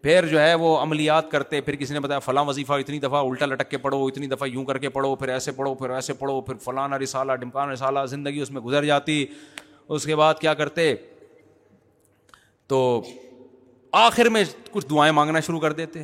پھر 0.04 0.28
جو 0.32 0.40
ہے 0.42 0.54
وہ 0.60 0.78
عملیات 0.80 1.30
کرتے 1.32 1.60
پھر 1.62 1.76
کسی 1.76 1.94
نے 1.94 2.00
بتایا 2.00 2.20
فلاں 2.28 2.44
وظیفہ 2.46 2.74
اتنی 2.84 3.00
دفعہ 3.00 3.24
الٹا 3.30 3.46
لٹک 3.46 3.70
کے 3.72 3.78
پڑھو 3.78 4.06
اتنی 4.08 4.28
دفعہ 4.28 4.48
یوں 4.48 4.64
کر 4.66 4.78
کے 4.78 4.90
پڑھو 4.90 5.16
پھر 5.16 5.30
ایسے 5.30 5.52
پڑھو 5.58 5.74
پھر 5.82 5.90
ایسے 5.96 6.14
پڑھو 6.22 6.40
پھر 6.42 6.58
فلاں 6.66 6.88
رسالہ 7.04 7.34
ڈمکان 7.42 7.72
رسالہ 7.72 8.06
زندگی 8.10 8.40
اس 8.42 8.52
میں 8.52 8.62
گزر 8.62 8.86
جاتی 8.86 9.26
اس 9.88 10.06
کے 10.06 10.16
بعد 10.16 10.34
کیا 10.42 10.54
کرتے 10.54 10.94
تو 12.68 12.80
آخر 14.08 14.30
میں 14.30 14.44
کچھ 14.72 14.86
دعائیں 14.90 15.12
مانگنا 15.14 15.40
شروع 15.46 15.60
کر 15.60 15.72
دیتے 15.74 16.04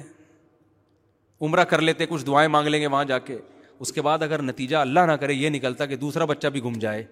عمرہ 1.41 1.63
کر 1.69 1.81
لیتے 1.81 2.05
کچھ 2.09 2.25
دعائیں 2.25 2.47
مانگ 2.49 2.67
لیں 2.67 2.81
گے 2.81 2.87
وہاں 2.87 3.03
جا 3.05 3.17
کے 3.29 3.37
اس 3.81 3.91
کے 3.93 4.01
بعد 4.01 4.21
اگر 4.23 4.41
نتیجہ 4.41 4.75
اللہ 4.77 4.99
نہ 5.07 5.11
کرے 5.21 5.33
یہ 5.33 5.49
نکلتا 5.49 5.85
کہ 5.85 5.95
دوسرا 6.03 6.25
بچہ 6.25 6.47
بھی 6.55 6.63
گم 6.63 6.73
جائے 6.79 7.03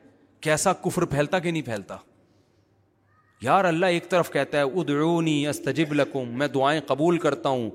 کیسا 0.41 0.73
کفر 0.83 1.05
پھیلتا 1.15 1.39
کہ 1.39 1.51
نہیں 1.51 1.61
پھیلتا 1.61 1.97
یار 3.41 3.65
اللہ 3.65 3.85
ایک 3.95 4.09
طرف 4.09 4.31
کہتا 4.31 4.57
ہے 4.57 4.63
ادعونی 4.79 5.35
استجب 5.47 5.93
لکم 5.93 6.37
میں 6.37 6.47
دعائیں 6.53 6.79
قبول 6.87 7.17
کرتا 7.25 7.49
ہوں 7.49 7.69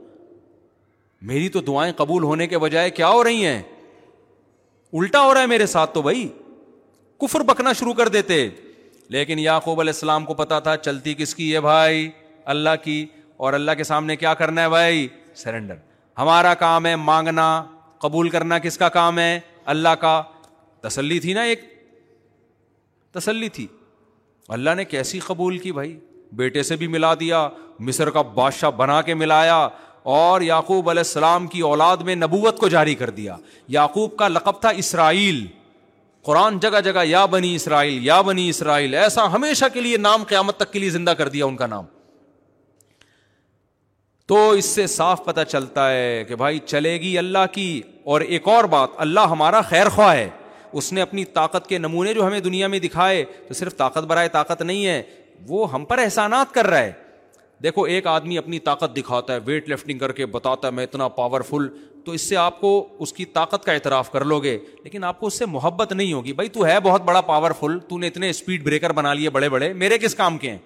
میری 1.31 1.48
تو 1.48 1.60
دعائیں 1.66 1.93
قبول 1.97 2.23
ہونے 2.23 2.47
کے 2.47 2.59
بجائے 2.59 2.90
کیا 3.01 3.09
ہو 3.09 3.23
رہی 3.24 3.44
ہیں 3.47 3.62
الٹا 4.98 5.20
ہو 5.24 5.32
رہا 5.35 5.40
ہے 5.40 5.47
میرے 5.47 5.66
ساتھ 5.77 5.94
تو 5.94 6.02
بھائی 6.02 6.27
کفر 7.20 7.40
بکنا 7.47 7.73
شروع 7.78 7.93
کر 7.94 8.09
دیتے 8.16 8.48
لیکن 9.16 9.39
یعقوب 9.39 9.81
علیہ 9.81 9.93
السلام 9.94 10.24
کو 10.24 10.35
پتا 10.35 10.59
تھا 10.69 10.77
چلتی 10.77 11.15
کس 11.19 11.35
کی 11.35 11.52
ہے 11.55 11.60
بھائی 11.60 12.10
اللہ 12.55 12.77
کی 12.82 13.05
اور 13.47 13.52
اللہ 13.52 13.73
کے 13.77 13.85
سامنے 13.85 14.16
کیا 14.16 14.35
کرنا 14.35 14.62
ہے 14.62 14.69
بھائی 14.69 15.06
سرینڈر 15.43 15.77
ہمارا 16.19 16.52
کام 16.62 16.86
ہے 16.86 16.94
مانگنا 16.97 17.47
قبول 18.01 18.29
کرنا 18.31 18.59
کس 18.66 18.79
کا 18.79 18.89
کام 18.99 19.19
ہے 19.19 19.39
اللہ 19.75 19.95
کا 20.01 20.20
تسلی 20.89 21.19
تھی 21.20 21.33
نا 21.35 21.43
ایک 21.53 21.61
تسلی 23.12 23.49
تھی 23.59 23.66
اللہ 24.57 24.75
نے 24.77 24.85
کیسی 24.85 25.19
قبول 25.27 25.59
کی 25.59 25.73
بھائی 25.73 25.99
بیٹے 26.37 26.62
سے 26.62 26.77
بھی 26.77 26.87
ملا 26.95 27.12
دیا 27.20 27.49
مصر 27.89 28.11
کا 28.11 28.23
بادشاہ 28.35 28.70
بنا 28.77 29.01
کے 29.03 29.15
ملایا 29.15 29.57
اور 30.16 30.41
یعقوب 30.41 30.89
علیہ 30.91 31.01
السلام 31.07 31.47
کی 31.55 31.61
اولاد 31.70 31.97
میں 32.09 32.15
نبوت 32.16 32.59
کو 32.59 32.69
جاری 32.75 32.95
کر 33.03 33.11
دیا 33.19 33.37
یعقوب 33.77 34.16
کا 34.16 34.29
لقب 34.29 34.61
تھا 34.61 34.69
اسرائیل 34.83 35.47
قرآن 36.25 36.59
جگہ 36.61 36.81
جگہ 36.85 37.05
یا 37.07 37.25
بنی 37.35 37.55
اسرائیل 37.55 38.05
یا 38.07 38.20
بنی 38.31 38.49
اسرائیل 38.49 38.95
ایسا 39.03 39.33
ہمیشہ 39.35 39.65
کے 39.75 39.81
لیے 39.81 39.97
نام 40.07 40.25
قیامت 40.29 40.57
تک 40.57 40.73
کے 40.73 40.79
لیے 40.79 40.91
زندہ 40.91 41.11
کر 41.19 41.29
دیا 41.37 41.45
ان 41.47 41.57
کا 41.57 41.66
نام 41.66 41.85
تو 44.29 44.49
اس 44.61 44.65
سے 44.75 44.87
صاف 44.95 45.25
پتہ 45.25 45.41
چلتا 45.49 45.91
ہے 45.91 46.25
کہ 46.29 46.37
بھائی 46.37 46.59
چلے 46.65 46.91
گی 47.01 47.17
اللہ 47.19 47.45
کی 47.53 47.69
اور 48.15 48.21
ایک 48.21 48.49
اور 48.49 48.65
بات 48.75 48.89
اللہ 49.05 49.29
ہمارا 49.31 49.61
خیر 49.69 49.89
خواہ 49.95 50.15
ہے 50.17 50.29
اس 50.81 50.93
نے 50.93 51.01
اپنی 51.03 51.25
طاقت 51.39 51.67
کے 51.69 51.79
نمونے 51.79 52.13
جو 52.15 52.27
ہمیں 52.27 52.39
دنیا 52.49 52.67
میں 52.73 52.79
دکھائے 52.79 53.25
تو 53.49 53.55
صرف 53.61 53.77
طاقت 53.77 54.07
برائے 54.09 54.29
طاقت 54.35 54.63
نہیں 54.63 54.85
ہے 54.87 55.03
وہ 55.49 55.73
ہم 55.73 55.85
پر 55.93 55.99
احسانات 55.99 56.53
کر 56.55 56.67
رہا 56.67 56.81
ہے 56.83 56.93
دیکھو 57.63 57.83
ایک 57.95 58.07
آدمی 58.07 58.39
اپنی 58.39 58.59
طاقت 58.69 58.97
دکھاتا 58.97 59.35
ہے 59.35 59.39
ویٹ 59.45 59.69
لفٹنگ 59.71 59.99
کر 59.99 60.13
کے 60.19 60.27
بتاتا 60.37 60.67
ہے 60.69 60.73
میں 60.73 60.85
اتنا 60.85 61.09
پاورفل 61.23 61.69
تو 62.05 62.13
اس 62.19 62.29
سے 62.29 62.37
آپ 62.43 62.61
کو 62.61 62.77
اس 63.07 63.13
کی 63.13 63.25
طاقت 63.39 63.65
کا 63.65 63.73
اعتراف 63.73 64.11
کر 64.13 64.25
لو 64.25 64.39
گے 64.43 64.57
لیکن 64.85 65.05
آپ 65.05 65.19
کو 65.21 65.27
اس 65.27 65.39
سے 65.39 65.47
محبت 65.57 65.93
نہیں 65.93 66.13
ہوگی 66.13 66.33
بھائی 66.33 66.49
تو 66.59 66.67
ہے 66.67 66.79
بہت 66.85 67.03
بڑا 67.05 67.21
پاورفل 67.33 67.79
تو 67.89 67.99
نے 67.99 68.07
اتنے 68.07 68.31
اسپیڈ 68.31 68.65
بریکر 68.65 68.93
بنا 69.03 69.15
لیے 69.15 69.31
بڑے 69.39 69.49
بڑے 69.57 69.73
میرے 69.85 69.99
کس 70.05 70.15
کام 70.15 70.39
کے 70.45 70.51
ہیں 70.51 70.59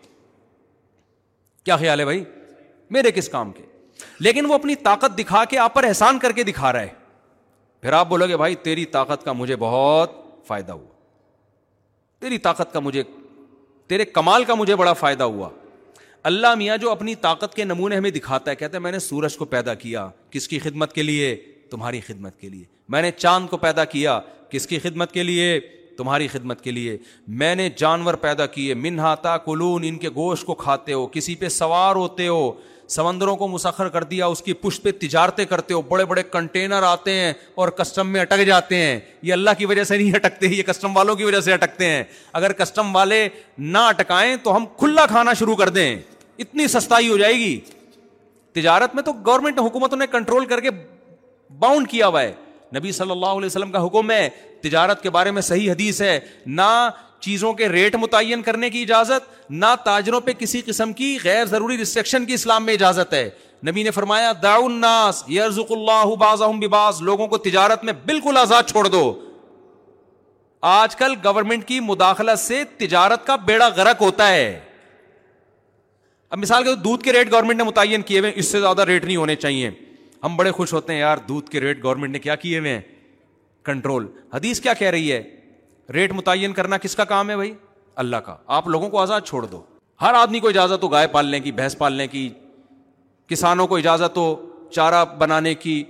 کیا 1.65 1.77
خیال 1.77 2.01
ہے 2.01 2.05
بھائی 2.05 2.25
میرے 2.93 3.11
کس 3.11 3.29
کام 3.29 3.51
کے 3.53 3.63
لیکن 4.27 4.47
وہ 4.47 4.55
اپنی 4.55 4.75
طاقت 4.87 5.17
دکھا 5.19 5.45
کے 5.51 5.59
آپ 5.59 5.75
پر 5.75 5.85
احسان 5.85 6.19
کر 6.19 6.33
کے 6.39 6.43
دکھا 6.51 6.73
رہے 6.73 6.89
آپ 7.99 8.09
بولو 8.09 8.27
گے 8.29 8.37
بھائی 8.37 8.55
تیری 8.55 8.85
تیری 8.85 8.85
طاقت 8.91 9.11
طاقت 9.25 9.25
کا 9.25 9.25
کا 9.29 9.29
کا 9.29 9.35
مجھے 9.35 9.53
مجھے 9.53 9.85
مجھے 9.89 10.17
بہت 10.17 10.29
فائدہ 10.49 10.55
فائدہ 10.55 10.73
ہوا 10.73 10.83
ہوا 12.99 13.21
تیرے 13.89 14.05
کمال 14.05 14.45
بڑا 14.79 15.49
اللہ 16.31 16.55
میاں 16.59 16.77
جو 16.83 16.91
اپنی 16.91 17.15
طاقت 17.25 17.55
کے 17.55 17.65
نمونے 17.65 17.97
ہمیں 17.97 18.11
دکھاتا 18.19 18.53
ہے 18.63 18.79
میں 18.79 18.93
نے 18.93 18.99
سورج 19.09 19.37
کو 19.37 19.45
پیدا 19.55 19.75
کیا 19.85 20.09
کس 20.31 20.47
کی 20.49 20.59
خدمت 20.67 20.93
کے 20.99 21.03
لیے 21.03 21.35
تمہاری 21.71 22.01
خدمت 22.07 22.39
کے 22.41 22.49
لیے 22.49 22.65
میں 22.97 23.03
نے 23.03 23.11
چاند 23.17 23.49
کو 23.51 23.57
پیدا 23.67 23.85
کیا 23.95 24.19
کس 24.51 24.67
کی 24.73 24.79
خدمت 24.87 25.13
کے 25.13 25.23
لیے 25.23 25.59
تمہاری 25.99 26.29
خدمت 26.37 26.61
کے 26.65 26.71
لیے 26.79 26.97
میں 27.43 27.55
نے 27.55 27.69
جانور 27.77 28.15
پیدا 28.29 28.47
کیے 28.57 28.75
منہاتا 28.87 29.37
کلون 29.51 29.85
ان 29.89 29.99
کے 30.05 30.09
گوشت 30.15 30.47
کو 30.47 30.55
کھاتے 30.65 30.93
ہو 30.93 31.07
کسی 31.19 31.35
پہ 31.45 31.49
سوار 31.63 31.97
ہوتے 32.05 32.29
ہو 32.29 32.53
سمندروں 32.93 33.35
کو 33.41 33.47
مسخر 33.49 33.89
کر 33.93 34.05
دیا 34.11 34.27
اس 34.33 34.43
کی 34.47 34.53
پشت 34.65 34.83
پہ 34.83 34.91
تجارتیں 35.01 35.45
کرتے 35.53 35.75
ہو 35.75 35.81
بڑے 35.89 36.05
بڑے 36.07 36.23
کنٹینر 36.33 36.83
آتے 36.87 37.13
ہیں 37.15 37.33
اور 37.63 37.69
کسٹم 37.79 38.09
میں 38.13 38.21
اٹک 38.21 38.45
جاتے 38.47 38.77
ہیں 38.77 38.99
یہ 39.29 39.33
اللہ 39.33 39.51
کی 39.59 39.67
وجہ 39.67 39.85
سے 39.91 39.97
نہیں 39.97 40.15
اٹکتے 40.17 40.47
یہ 40.55 40.63
کسٹم 40.67 40.97
والوں 40.97 41.17
کی 41.21 41.25
وجہ 41.25 41.41
سے 41.49 41.53
اٹکتے 41.53 41.87
ہیں 41.91 42.03
اگر 42.41 42.53
کسٹم 42.59 42.95
والے 42.97 43.21
نہ 43.75 43.79
اٹکائیں 43.95 44.35
تو 44.43 44.57
ہم 44.57 44.67
کھلا 44.79 45.05
کھانا 45.15 45.33
شروع 45.43 45.55
کر 45.63 45.69
دیں 45.79 45.87
اتنی 46.45 46.67
سستا 46.75 46.99
ہو 47.09 47.17
جائے 47.23 47.35
گی 47.45 47.55
تجارت 48.61 48.95
میں 48.95 49.03
تو 49.03 49.13
گورنمنٹ 49.27 49.59
حکومتوں 49.67 49.99
نے 49.99 50.07
کنٹرول 50.13 50.47
کر 50.47 50.61
کے 50.61 50.71
باؤنڈ 51.63 51.89
کیا 51.91 52.07
ہوا 52.07 52.23
ہے 52.23 52.33
نبی 52.77 52.93
صلی 52.99 53.11
اللہ 53.11 53.37
علیہ 53.39 53.47
وسلم 53.47 53.73
کا 53.73 53.85
حکم 53.87 54.11
ہے 54.11 54.29
تجارت 54.69 55.03
کے 55.03 55.11
بارے 55.17 55.31
میں 55.39 55.43
صحیح 55.51 55.71
حدیث 55.71 56.01
ہے 56.03 56.19
نہ 56.63 56.69
چیزوں 57.25 57.53
کے 57.59 57.69
ریٹ 57.69 57.95
متعین 58.01 58.41
کرنے 58.43 58.69
کی 58.71 58.81
اجازت 58.83 59.51
نہ 59.51 59.67
تاجروں 59.85 60.21
پہ 60.21 60.33
کسی 60.39 60.61
قسم 60.67 60.93
کی 61.01 61.17
غیر 61.25 61.45
ضروری 61.47 61.77
ریسٹرکشن 61.79 62.25
کی 62.27 62.35
اسلام 62.35 62.65
میں 62.67 62.75
اجازت 62.75 63.13
ہے 63.15 63.29
نبی 63.69 63.83
نے 63.83 63.91
فرمایا 63.99 64.33
الناس 64.55 65.23
یرزق 65.29 65.71
اللہ 65.73 66.49
بباز 66.61 67.01
لوگوں 67.09 67.27
کو 67.35 67.39
تجارت 67.47 67.85
میں 67.85 67.93
بالکل 68.07 68.37
آزاد 68.41 68.71
چھوڑ 68.71 68.87
دو 68.87 69.03
آج 70.71 70.97
کل 70.97 71.15
گورنمنٹ 71.25 71.65
کی 71.69 71.79
مداخلت 71.91 72.39
سے 72.39 72.63
تجارت 72.79 73.27
کا 73.27 73.37
بیڑا 73.51 73.69
غرق 73.77 74.03
ہوتا 74.03 74.29
ہے 74.29 74.49
اب 76.35 76.39
مثال 76.39 76.65
کے 76.65 76.75
دودھ 76.85 77.05
کے 77.05 77.13
ریٹ 77.13 77.31
گورنمنٹ 77.33 77.57
نے 77.59 77.65
متعین 77.69 78.03
کیے 78.11 78.19
ہوئے 78.21 78.33
اس 78.43 78.51
سے 78.53 78.61
زیادہ 78.61 78.85
ریٹ 78.91 79.05
نہیں 79.05 79.17
ہونے 79.17 79.37
چاہیے 79.37 79.71
ہم 80.25 80.37
بڑے 80.37 80.51
خوش 80.59 80.73
ہوتے 80.73 80.93
ہیں 80.93 81.01
یار 81.01 81.19
دودھ 81.29 81.51
کے 81.51 81.61
ریٹ 81.61 81.83
گورنمنٹ 81.85 82.13
نے 82.13 82.19
کیا 82.27 82.35
کیے 82.45 82.59
ہوئے 82.59 82.73
ہیں 82.73 82.81
کنٹرول 83.71 84.07
حدیث 84.35 84.61
کیا 84.61 84.75
کہہ 84.75 84.91
رہی 84.91 85.13
ہے 85.13 85.23
ریٹ 85.95 86.13
متعین 86.13 86.53
کرنا 86.53 86.77
کس 86.83 86.97
کا 86.97 87.05
کام 87.05 87.31
ہے 87.31 87.37
بھائی 87.37 87.53
اللہ 88.03 88.17
کا 88.27 88.37
آپ 88.57 88.69
لوگوں 88.69 88.89
کو 88.91 88.99
آزاد 89.01 89.21
چھوڑ 89.27 89.45
دو 89.47 89.63
ہر 90.03 90.15
آدمی 90.15 90.41
کو 90.41 90.49
اجازت 90.49 90.83
ہو 90.83 90.89
گائے 90.93 91.07
پالنے 91.13 91.41
کی 91.41 91.53
بھینس 91.53 91.77
پالنے 91.79 92.07
کی 92.09 92.29
کسانوں 93.29 93.67
کو 93.67 93.77
اجازت 93.77 94.17
ہو 94.17 94.35
چارہ 94.75 95.05
بنانے 95.19 95.55
کی 95.55 95.83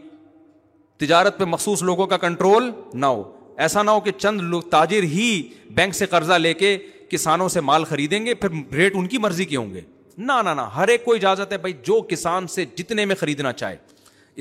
تجارت 1.01 1.39
پہ 1.39 1.45
مخصوص 1.49 1.83
لوگوں 1.83 2.07
کا 2.07 2.17
کنٹرول 2.27 2.71
نہ 2.95 3.07
ہو 3.07 3.23
ایسا 3.67 3.83
نہ 3.83 3.91
ہو 3.91 4.01
کہ 4.01 4.11
چند 4.19 4.41
لوگ 4.51 4.63
تاجر 4.71 5.03
ہی 5.13 5.29
بینک 5.75 5.95
سے 5.95 6.07
قرضہ 6.11 6.33
لے 6.39 6.53
کے 6.55 6.77
کسانوں 7.11 7.49
سے 7.55 7.61
مال 7.61 7.85
خریدیں 7.85 8.25
گے 8.27 8.35
پھر 8.35 8.49
ریٹ 8.77 8.93
ان 8.97 9.07
کی 9.09 9.19
مرضی 9.19 9.45
کے 9.45 9.57
ہوں 9.57 9.73
گے 9.75 9.81
نہ 10.19 10.33
نہ 10.45 10.61
ہر 10.77 10.89
ایک 10.89 11.05
کو 11.05 11.15
اجازت 11.15 11.53
ہے 11.53 11.59
بھائی 11.59 11.75
جو 11.85 12.01
کسان 12.09 12.47
سے 12.55 12.65
جتنے 12.77 13.05
میں 13.05 13.17
خریدنا 13.21 13.53
چاہے 13.53 13.77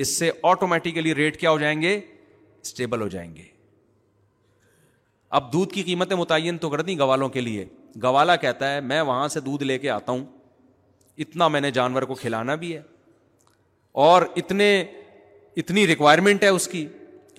اس 0.02 0.16
سے 0.18 0.30
آٹومیٹیکلی 0.50 1.14
ریٹ 1.14 1.40
کیا 1.40 1.50
ہو 1.50 1.58
جائیں 1.58 1.80
گے 1.82 1.98
اسٹیبل 2.62 3.00
ہو 3.00 3.08
جائیں 3.08 3.34
گے 3.36 3.50
اب 5.38 5.52
دودھ 5.52 5.72
کی 5.74 5.82
قیمتیں 5.82 6.16
متعین 6.16 6.56
تو 6.62 6.68
کر 6.70 6.80
دیں 6.86 6.96
گوالوں 6.98 7.28
کے 7.34 7.40
لیے 7.40 7.64
گوالا 8.02 8.34
کہتا 8.40 8.72
ہے 8.72 8.80
میں 8.88 9.00
وہاں 9.10 9.28
سے 9.34 9.40
دودھ 9.40 9.62
لے 9.64 9.78
کے 9.78 9.88
آتا 9.90 10.12
ہوں 10.12 10.24
اتنا 11.24 11.48
میں 11.54 11.60
نے 11.60 11.70
جانور 11.76 12.02
کو 12.10 12.14
کھلانا 12.14 12.54
بھی 12.64 12.72
ہے 12.76 12.80
اور 14.06 14.22
اتنے 14.42 14.68
اتنی 15.62 15.86
ریکوائرمنٹ 15.86 16.42
ہے 16.44 16.48
اس 16.58 16.66
کی 16.68 16.86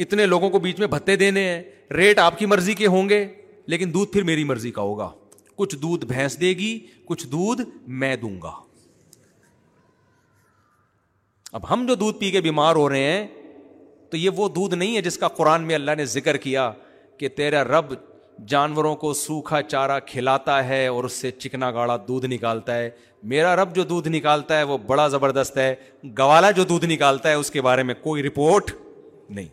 اتنے 0.04 0.26
لوگوں 0.26 0.50
کو 0.50 0.60
بیچ 0.60 0.80
میں 0.80 0.88
بھتے 0.94 1.16
دینے 1.24 1.44
ہیں 1.50 1.62
ریٹ 1.98 2.20
آپ 2.20 2.38
کی 2.40 2.46
مرضی 2.46 2.74
کے 2.82 2.88
ہوں 2.96 3.10
گے 3.10 3.26
لیکن 3.74 3.94
دودھ 3.94 4.12
پھر 4.14 4.24
میری 4.30 4.44
مرضی 4.52 4.72
کا 4.72 4.82
ہوگا 4.82 5.10
کچھ 5.56 5.76
دودھ 5.82 6.06
بھینس 6.14 6.40
دے 6.42 6.50
گی 6.60 6.78
کچھ 7.08 7.28
دودھ 7.32 7.62
میں 8.04 8.16
دوں 8.22 8.36
گا 8.44 8.52
اب 11.58 11.70
ہم 11.74 11.86
جو 11.88 11.96
دودھ 12.06 12.18
پی 12.20 12.32
کے 12.32 12.42
بیمار 12.42 12.76
ہو 12.76 12.90
رہے 12.90 13.12
ہیں 13.12 13.28
تو 14.12 14.18
یہ 14.18 14.30
وہ 14.36 14.48
دودھ 14.56 14.76
نہیں 14.76 14.96
ہے 14.96 15.02
جس 15.02 15.18
کا 15.18 15.28
قرآن 15.40 15.64
میں 15.68 15.76
اللہ 15.76 15.96
نے 15.98 16.06
ذکر 16.16 16.38
کیا 16.48 16.72
کہ 17.24 17.28
تیرا 17.36 17.64
رب 17.64 17.94
جانوروں 18.50 18.96
کو 19.02 19.14
سوکھا 19.14 19.62
چارہ 19.62 20.00
کھلاتا 20.06 20.56
ہے 20.68 20.86
اور 20.88 21.04
اس 21.04 21.12
سے 21.22 21.30
چکنا 21.32 21.70
گاڑا 21.72 21.96
دودھ 22.08 22.26
نکالتا 22.30 22.76
ہے 22.78 22.90
میرا 23.34 23.56
رب 23.56 23.76
جو 23.76 23.84
دودھ 23.92 24.08
نکالتا 24.12 24.58
ہے 24.60 24.64
وہ 24.72 24.78
بڑا 24.88 25.08
زبردست 25.08 25.58
ہے 25.58 25.74
گوالا 26.18 26.50
جو 26.58 26.64
دودھ 26.72 26.86
نکالتا 26.92 27.30
ہے 27.30 27.34
اس 27.44 27.52
کے 27.52 27.62
بارے 27.70 27.84
میں 27.90 27.96
کوئی 28.02 28.24
رپورٹ 28.24 28.72
نہیں 29.36 29.48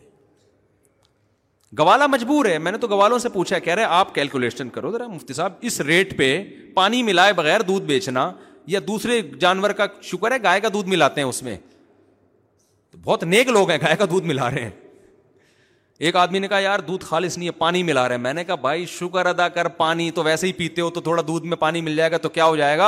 گوالا 1.79 2.07
مجبور 2.15 2.45
ہے 2.45 2.57
میں 2.65 2.71
نے 2.71 2.77
تو 2.77 2.87
گوالوں 2.95 3.19
سے 3.25 3.29
پوچھا 3.37 3.59
کہہ 3.69 3.73
رہے 3.75 3.83
آپ 4.01 4.13
کیلکولیشن 4.15 4.69
کرو 4.79 4.91
ذرا 4.91 5.07
مفتی 5.07 5.33
صاحب 5.33 5.53
اس 5.69 5.79
ریٹ 5.91 6.17
پہ 6.17 6.27
پانی 6.81 7.01
ملائے 7.13 7.33
بغیر 7.39 7.61
دودھ 7.71 7.85
بیچنا 7.93 8.31
یا 8.73 8.79
دوسرے 8.87 9.21
جانور 9.41 9.69
کا 9.79 9.85
شکر 10.11 10.31
ہے 10.31 10.43
گائے 10.43 10.61
کا 10.61 10.69
دودھ 10.73 10.89
ملاتے 10.95 11.21
ہیں 11.21 11.27
اس 11.27 11.41
میں 11.43 11.57
بہت 13.05 13.23
نیک 13.23 13.49
لوگ 13.49 13.69
ہیں 13.71 13.77
گائے 13.85 13.95
کا 13.99 14.05
دودھ 14.11 14.25
ملا 14.27 14.49
رہے 14.51 14.61
ہیں 14.69 14.80
ایک 16.09 16.15
آدمی 16.15 16.39
نے 16.39 16.47
کہا 16.47 16.59
یار 16.59 16.79
دودھ 16.85 17.03
خالص 17.05 17.37
نہیں 17.37 17.47
ہے 17.47 17.51
پانی 17.57 17.81
ملا 17.87 18.07
رہے 18.09 18.15
ہیں 18.15 18.21
میں 18.21 18.33
نے 18.33 18.43
کہا 18.43 18.55
بھائی 18.61 18.85
شکر 18.89 19.25
ادا 19.25 19.47
کر 19.57 19.67
پانی 19.81 20.09
تو 20.11 20.23
ویسے 20.23 20.47
ہی 20.47 20.51
پیتے 20.61 20.81
ہو 20.81 20.89
تو 20.91 21.01
تھوڑا 21.01 21.23
دودھ 21.27 21.45
میں 21.47 21.57
پانی 21.63 21.81
مل 21.81 21.95
جائے 21.95 22.11
گا 22.11 22.17
تو 22.23 22.29
کیا 22.37 22.45
ہو 22.45 22.55
جائے 22.55 22.77
گا 22.77 22.87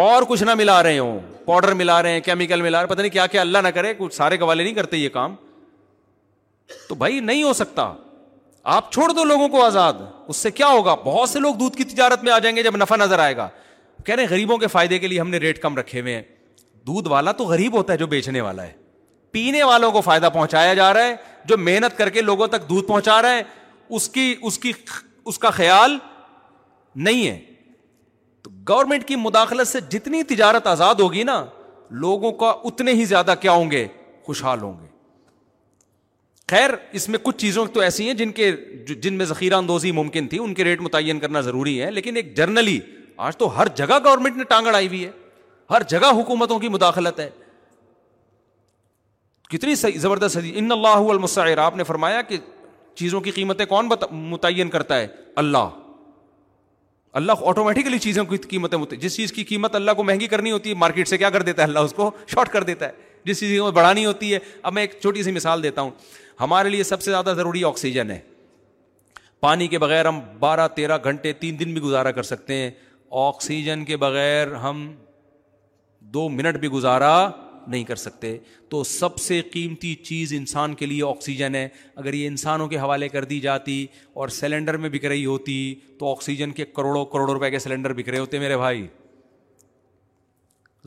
اور 0.00 0.22
کچھ 0.28 0.42
نہ 0.44 0.54
ملا 0.58 0.82
رہے 0.82 0.98
ہوں 0.98 1.18
پاؤڈر 1.44 1.72
ملا 1.82 2.00
رہے 2.02 2.10
ہیں 2.12 2.20
کیمیکل 2.24 2.62
ملا 2.62 2.80
رہے 2.80 2.86
پتا 2.88 3.00
نہیں 3.02 3.12
کیا 3.12 3.26
کیا 3.26 3.40
اللہ 3.40 3.58
نہ 3.62 3.68
کرے 3.74 3.94
کچھ 3.98 4.14
سارے 4.14 4.38
گوالے 4.40 4.64
نہیں 4.64 4.74
کرتے 4.74 4.96
یہ 4.96 5.08
کام 5.16 5.34
تو 6.88 6.94
بھائی 6.94 7.18
نہیں 7.30 7.42
ہو 7.42 7.52
سکتا 7.62 7.92
آپ 8.76 8.92
چھوڑ 8.92 9.10
دو 9.12 9.24
لوگوں 9.32 9.48
کو 9.48 9.64
آزاد 9.64 9.94
اس 10.28 10.36
سے 10.36 10.50
کیا 10.60 10.66
ہوگا 10.74 10.94
بہت 11.04 11.28
سے 11.28 11.38
لوگ 11.40 11.54
دودھ 11.64 11.76
کی 11.76 11.84
تجارت 11.94 12.24
میں 12.24 12.32
آ 12.32 12.38
جائیں 12.38 12.56
گے 12.56 12.62
جب 12.62 12.76
نفع 12.76 12.96
نظر 13.04 13.18
آئے 13.18 13.36
گا 13.36 13.48
کہہ 14.04 14.14
رہے 14.14 14.22
ہیں 14.24 14.30
غریبوں 14.30 14.58
کے 14.58 14.66
فائدے 14.76 14.98
کے 14.98 15.08
لیے 15.08 15.20
ہم 15.20 15.30
نے 15.30 15.38
ریٹ 15.46 15.62
کم 15.62 15.76
رکھے 15.76 16.00
ہوئے 16.00 16.14
ہیں 16.14 16.22
دودھ 16.86 17.08
والا 17.08 17.32
تو 17.32 17.44
غریب 17.46 17.76
ہوتا 17.76 17.92
ہے 17.92 17.98
جو 17.98 18.06
بیچنے 18.06 18.40
والا 18.40 18.62
ہے 18.66 18.72
پینے 19.34 19.62
والوں 19.64 19.90
کو 19.92 20.00
فائدہ 20.06 20.28
پہنچایا 20.32 20.74
جا 20.78 20.92
رہا 20.94 21.04
ہے 21.06 21.14
جو 21.50 21.56
محنت 21.68 21.96
کر 21.98 22.10
کے 22.16 22.20
لوگوں 22.20 22.46
تک 22.56 22.68
دودھ 22.68 22.86
پہنچا 22.88 23.20
رہا 23.22 23.34
ہے 23.38 23.42
اس 23.98 24.08
کی 24.16 24.26
اس 24.50 24.58
کی 24.64 24.72
اس 25.32 25.38
کا 25.44 25.50
خیال 25.56 25.96
نہیں 27.08 27.26
ہے 27.26 27.36
تو 28.42 28.50
گورنمنٹ 28.68 29.04
کی 29.08 29.16
مداخلت 29.26 29.68
سے 29.68 29.80
جتنی 29.94 30.22
تجارت 30.34 30.66
آزاد 30.76 31.02
ہوگی 31.04 31.22
نا 31.30 31.44
لوگوں 32.04 32.32
کا 32.44 32.52
اتنے 32.70 32.92
ہی 33.00 33.04
زیادہ 33.14 33.34
کیا 33.40 33.52
ہوں 33.60 33.70
گے 33.70 33.86
خوشحال 34.26 34.60
ہوں 34.62 34.74
گے 34.80 34.86
خیر 36.50 36.70
اس 36.98 37.08
میں 37.08 37.18
کچھ 37.22 37.36
چیزوں 37.42 37.66
تو 37.74 37.80
ایسی 37.90 38.06
ہیں 38.06 38.14
جن 38.24 38.32
کے 38.38 38.50
جن 39.04 39.14
میں 39.18 39.26
ذخیرہ 39.34 39.54
اندوزی 39.62 39.90
ممکن 40.02 40.26
تھی 40.32 40.38
ان 40.44 40.54
کے 40.54 40.64
ریٹ 40.64 40.80
متعین 40.88 41.18
کرنا 41.20 41.40
ضروری 41.50 41.80
ہے 41.82 41.90
لیکن 41.98 42.16
ایک 42.22 42.36
جرنلی 42.36 42.78
آج 43.28 43.36
تو 43.42 43.56
ہر 43.58 43.68
جگہ 43.82 43.98
گورنمنٹ 44.04 44.36
نے 44.36 44.44
ٹانگڑ 44.54 44.74
آئی 44.74 44.86
ہوئی 44.88 45.04
ہے 45.04 45.10
ہر 45.70 45.82
جگہ 45.94 46.10
حکومتوں 46.20 46.58
کی 46.64 46.68
مداخلت 46.78 47.20
ہے 47.20 47.28
کتنی 49.50 49.74
زبردست 49.74 50.36
حدیث 50.36 50.52
ان 50.58 50.72
اللہ 50.72 51.60
آپ 51.62 51.76
نے 51.76 51.84
فرمایا 51.84 52.20
کہ 52.28 52.36
چیزوں 53.02 53.20
کی 53.20 53.30
قیمتیں 53.38 53.64
کون 53.66 53.88
متعین 54.10 54.68
کرتا 54.70 54.98
ہے 55.00 55.06
اللہ 55.42 55.68
اللہ 57.18 57.42
آٹومیٹکلی 57.48 57.98
چیزوں 58.04 58.24
کی 58.24 58.36
قیمتیں 58.48 58.78
جس 59.00 59.16
چیز 59.16 59.32
کی 59.32 59.44
قیمت 59.44 59.74
اللہ 59.74 59.90
کو 59.96 60.02
مہنگی 60.04 60.26
کرنی 60.28 60.50
ہوتی 60.52 60.70
ہے 60.70 60.74
مارکیٹ 60.78 61.08
سے 61.08 61.18
کیا 61.18 61.30
کر 61.30 61.42
دیتا 61.42 61.62
ہے 61.62 61.66
اللہ 61.66 61.78
اس 61.88 61.92
کو 61.96 62.10
شارٹ 62.34 62.48
کر 62.52 62.62
دیتا 62.70 62.88
ہے 62.88 63.02
جس 63.24 63.40
چیز 63.40 63.60
بڑھانی 63.74 64.06
ہوتی 64.06 64.32
ہے 64.32 64.38
اب 64.62 64.72
میں 64.72 64.82
ایک 64.82 64.96
چھوٹی 65.02 65.22
سی 65.22 65.32
مثال 65.32 65.62
دیتا 65.62 65.80
ہوں 65.82 65.90
ہمارے 66.40 66.68
لیے 66.68 66.82
سب 66.84 67.02
سے 67.02 67.10
زیادہ 67.10 67.32
ضروری 67.36 67.64
آکسیجن 67.64 68.10
ہے 68.10 68.18
پانی 69.40 69.66
کے 69.68 69.78
بغیر 69.78 70.06
ہم 70.08 70.20
بارہ 70.40 70.66
تیرہ 70.74 70.98
گھنٹے 71.04 71.32
تین 71.40 71.58
دن 71.60 71.72
بھی 71.72 71.80
گزارا 71.82 72.10
کر 72.12 72.22
سکتے 72.22 72.54
ہیں 72.60 72.70
آکسیجن 73.30 73.84
کے 73.84 73.96
بغیر 74.06 74.52
ہم 74.64 74.90
دو 76.14 76.28
منٹ 76.28 76.56
بھی 76.60 76.68
گزارا 76.68 77.14
نہیں 77.68 77.84
کر 77.84 77.96
سکتے 77.96 78.36
تو 78.68 78.82
سب 78.84 79.18
سے 79.18 79.40
قیمتی 79.52 79.94
چیز 80.04 80.32
انسان 80.36 80.74
کے 80.74 80.86
لیے 80.86 81.02
آکسیجن 81.08 81.54
ہے 81.54 81.66
اگر 81.96 82.14
یہ 82.14 82.26
انسانوں 82.26 82.68
کے 82.68 82.78
حوالے 82.78 83.08
کر 83.08 83.24
دی 83.32 83.40
جاتی 83.40 83.84
اور 84.14 84.28
سلینڈر 84.40 84.76
میں 84.84 84.88
بک 84.92 85.04
رہی 85.04 85.24
ہوتی 85.26 85.56
تو 85.98 86.10
آکسیجن 86.12 86.52
کے 86.60 86.64
کروڑوں 86.76 87.04
کروڑوں 87.14 87.34
روپے 87.34 87.50
کے 87.50 87.58
سلنڈر 87.58 87.92
بک 87.96 88.08
رہے 88.08 88.18
ہوتے 88.18 88.38
میرے 88.38 88.56
بھائی 88.56 88.86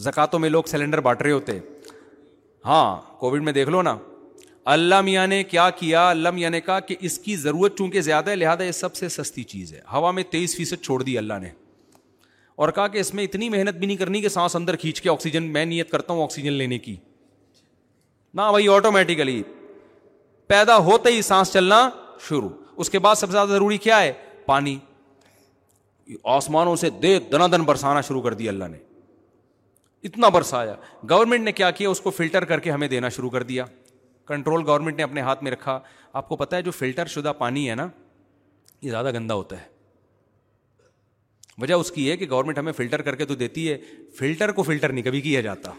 زکاتوں 0.08 0.40
میں 0.40 0.50
لوگ 0.50 0.64
سلینڈر 0.68 1.00
بانٹ 1.02 1.22
رہے 1.22 1.32
ہوتے 1.32 1.60
ہاں 2.66 2.96
کووڈ 3.20 3.44
میں 3.44 3.54
دیکھ 3.54 3.70
لو 3.70 3.82
نا 3.82 3.98
اللہ 4.76 5.02
میاں 5.02 5.26
نے 5.28 5.44
کیا 5.50 5.70
کیا 5.80 6.10
اللہ 6.10 6.32
میاں 6.36 6.50
نے 6.50 6.60
کہا 6.62 6.80
کہ 6.80 6.96
اس 7.10 7.18
کی 7.20 7.36
ضرورت 7.44 7.78
چونکہ 7.78 8.02
زیادہ 8.08 8.30
ہے 8.30 8.36
لہٰذا 8.36 8.64
یہ 8.64 8.72
سب 8.80 8.96
سے 8.96 9.10
سستی 9.10 9.44
چیز 9.54 9.74
ہے 9.74 9.82
ہوا 9.94 10.12
میں 10.18 10.24
تیئیس 10.32 10.56
فیصد 10.58 10.84
چھوڑ 10.86 11.02
دی 11.04 11.18
اللہ 11.18 11.40
نے 11.42 11.50
اور 12.58 12.70
کہا 12.76 12.88
کہ 12.94 12.98
اس 12.98 13.14
میں 13.14 13.24
اتنی 13.24 13.48
محنت 13.50 13.76
بھی 13.78 13.88
نہیں 13.88 13.98
کرنی 13.98 14.20
کہ 14.22 14.30
سانس 14.36 14.56
اندر 14.56 14.76
کھینچ 14.76 15.00
کے 15.02 15.10
آکسیجن 15.10 15.44
میں 15.54 15.64
نیت 15.66 15.90
کرتا 15.90 16.14
ہوں 16.14 16.22
آکسیجن 16.24 16.54
لینے 16.54 16.78
کی 16.86 16.96
نہ 18.34 18.50
بھائی 18.52 18.68
آٹومیٹیکلی 18.76 19.42
پیدا 20.48 20.78
ہوتے 20.88 21.10
ہی 21.14 21.22
سانس 21.28 21.52
چلنا 21.54 21.78
شروع 22.28 22.50
اس 22.76 22.90
کے 22.90 23.00
بعد 23.06 23.16
سب 23.16 23.28
سے 23.28 23.32
زیادہ 23.32 23.48
ضروری 23.50 23.78
کیا 23.88 24.02
ہے 24.02 24.12
پانی 24.46 24.78
آسمانوں 26.38 26.76
سے 26.84 26.90
دے 27.02 27.18
دنا 27.32 27.48
دن 27.52 27.62
برسانا 27.66 28.02
شروع 28.08 28.22
کر 28.22 28.34
دیا 28.42 28.52
اللہ 28.52 28.68
نے 28.72 28.78
اتنا 30.08 30.30
برسایا 30.30 30.76
گورنمنٹ 31.10 31.44
نے 31.44 31.52
کیا 31.62 31.72
کیا 31.80 31.90
اس 31.90 32.02
کو 32.02 32.10
فلٹر 32.12 32.46
کر 32.52 32.60
کے 32.66 32.72
ہمیں 32.72 32.88
دینا 32.88 33.10
شروع 33.16 33.30
کر 33.30 33.44
دیا 33.54 33.66
کنٹرول 34.28 34.64
گورنمنٹ 34.68 34.98
نے 34.98 35.04
اپنے 35.04 35.22
ہاتھ 35.22 35.44
میں 35.44 35.52
رکھا 35.52 35.80
آپ 36.22 36.30
کو 36.30 36.36
پتا 36.36 36.58
ہے 36.58 36.62
جو 36.62 36.72
فلٹر 36.82 37.08
شدہ 37.16 37.34
پانی 37.38 37.70
ہے 37.70 37.76
نا 37.76 37.88
یہ 38.82 38.90
زیادہ 38.90 39.12
گندا 39.16 39.34
ہوتا 39.34 39.62
ہے 39.62 39.76
وجہ 41.62 41.74
اس 41.74 41.92
کی 41.92 42.10
ہے 42.10 42.16
کہ 42.18 42.26
گورنمنٹ 42.30 42.58
ہمیں 42.58 42.72
فلٹر 42.78 43.02
کر 43.02 43.16
کے 43.16 43.26
تو 43.26 43.36
دیتی 43.36 43.72
ہے 43.72 43.78
فلٹر 44.20 44.52
کو 44.58 44.64
فلٹر 44.64 44.92
نہیں 44.92 45.04
کبھی 45.06 45.22
کیا 45.22 45.42
جاتا 45.42 45.72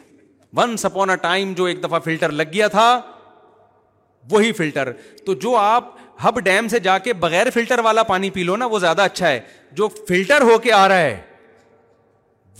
ون 0.60 0.76
سپون 0.84 1.10
اے 1.10 1.16
ٹائم 1.22 1.52
جو 1.56 1.64
ایک 1.70 1.82
دفعہ 1.84 1.98
فلٹر 2.05 2.32
لگ 2.40 2.52
گیا 2.52 2.68
تھا 2.68 2.88
وہی 4.30 4.50
فلٹر 4.52 4.90
تو 5.26 5.34
جو 5.44 5.55
آپ 5.56 5.94
ہب 6.24 6.38
ڈیم 6.44 6.68
سے 6.68 6.78
جا 6.88 6.98
کے 6.98 7.12
بغیر 7.24 7.50
فلٹر 7.55 7.78
والا 7.84 8.02
پانی 8.02 8.30
پی 8.30 8.42
لو 8.44 8.56
نا 8.56 8.66
وہ 8.70 8.78
زیادہ 8.78 9.02
اچھا 9.02 9.28
ہے 9.28 9.40
جو 9.78 9.88
فلٹر 10.09 10.42
ہو 10.50 10.59
کے 10.62 10.72
آ 10.72 10.86
رہا 10.88 11.00
ہے 11.00 11.20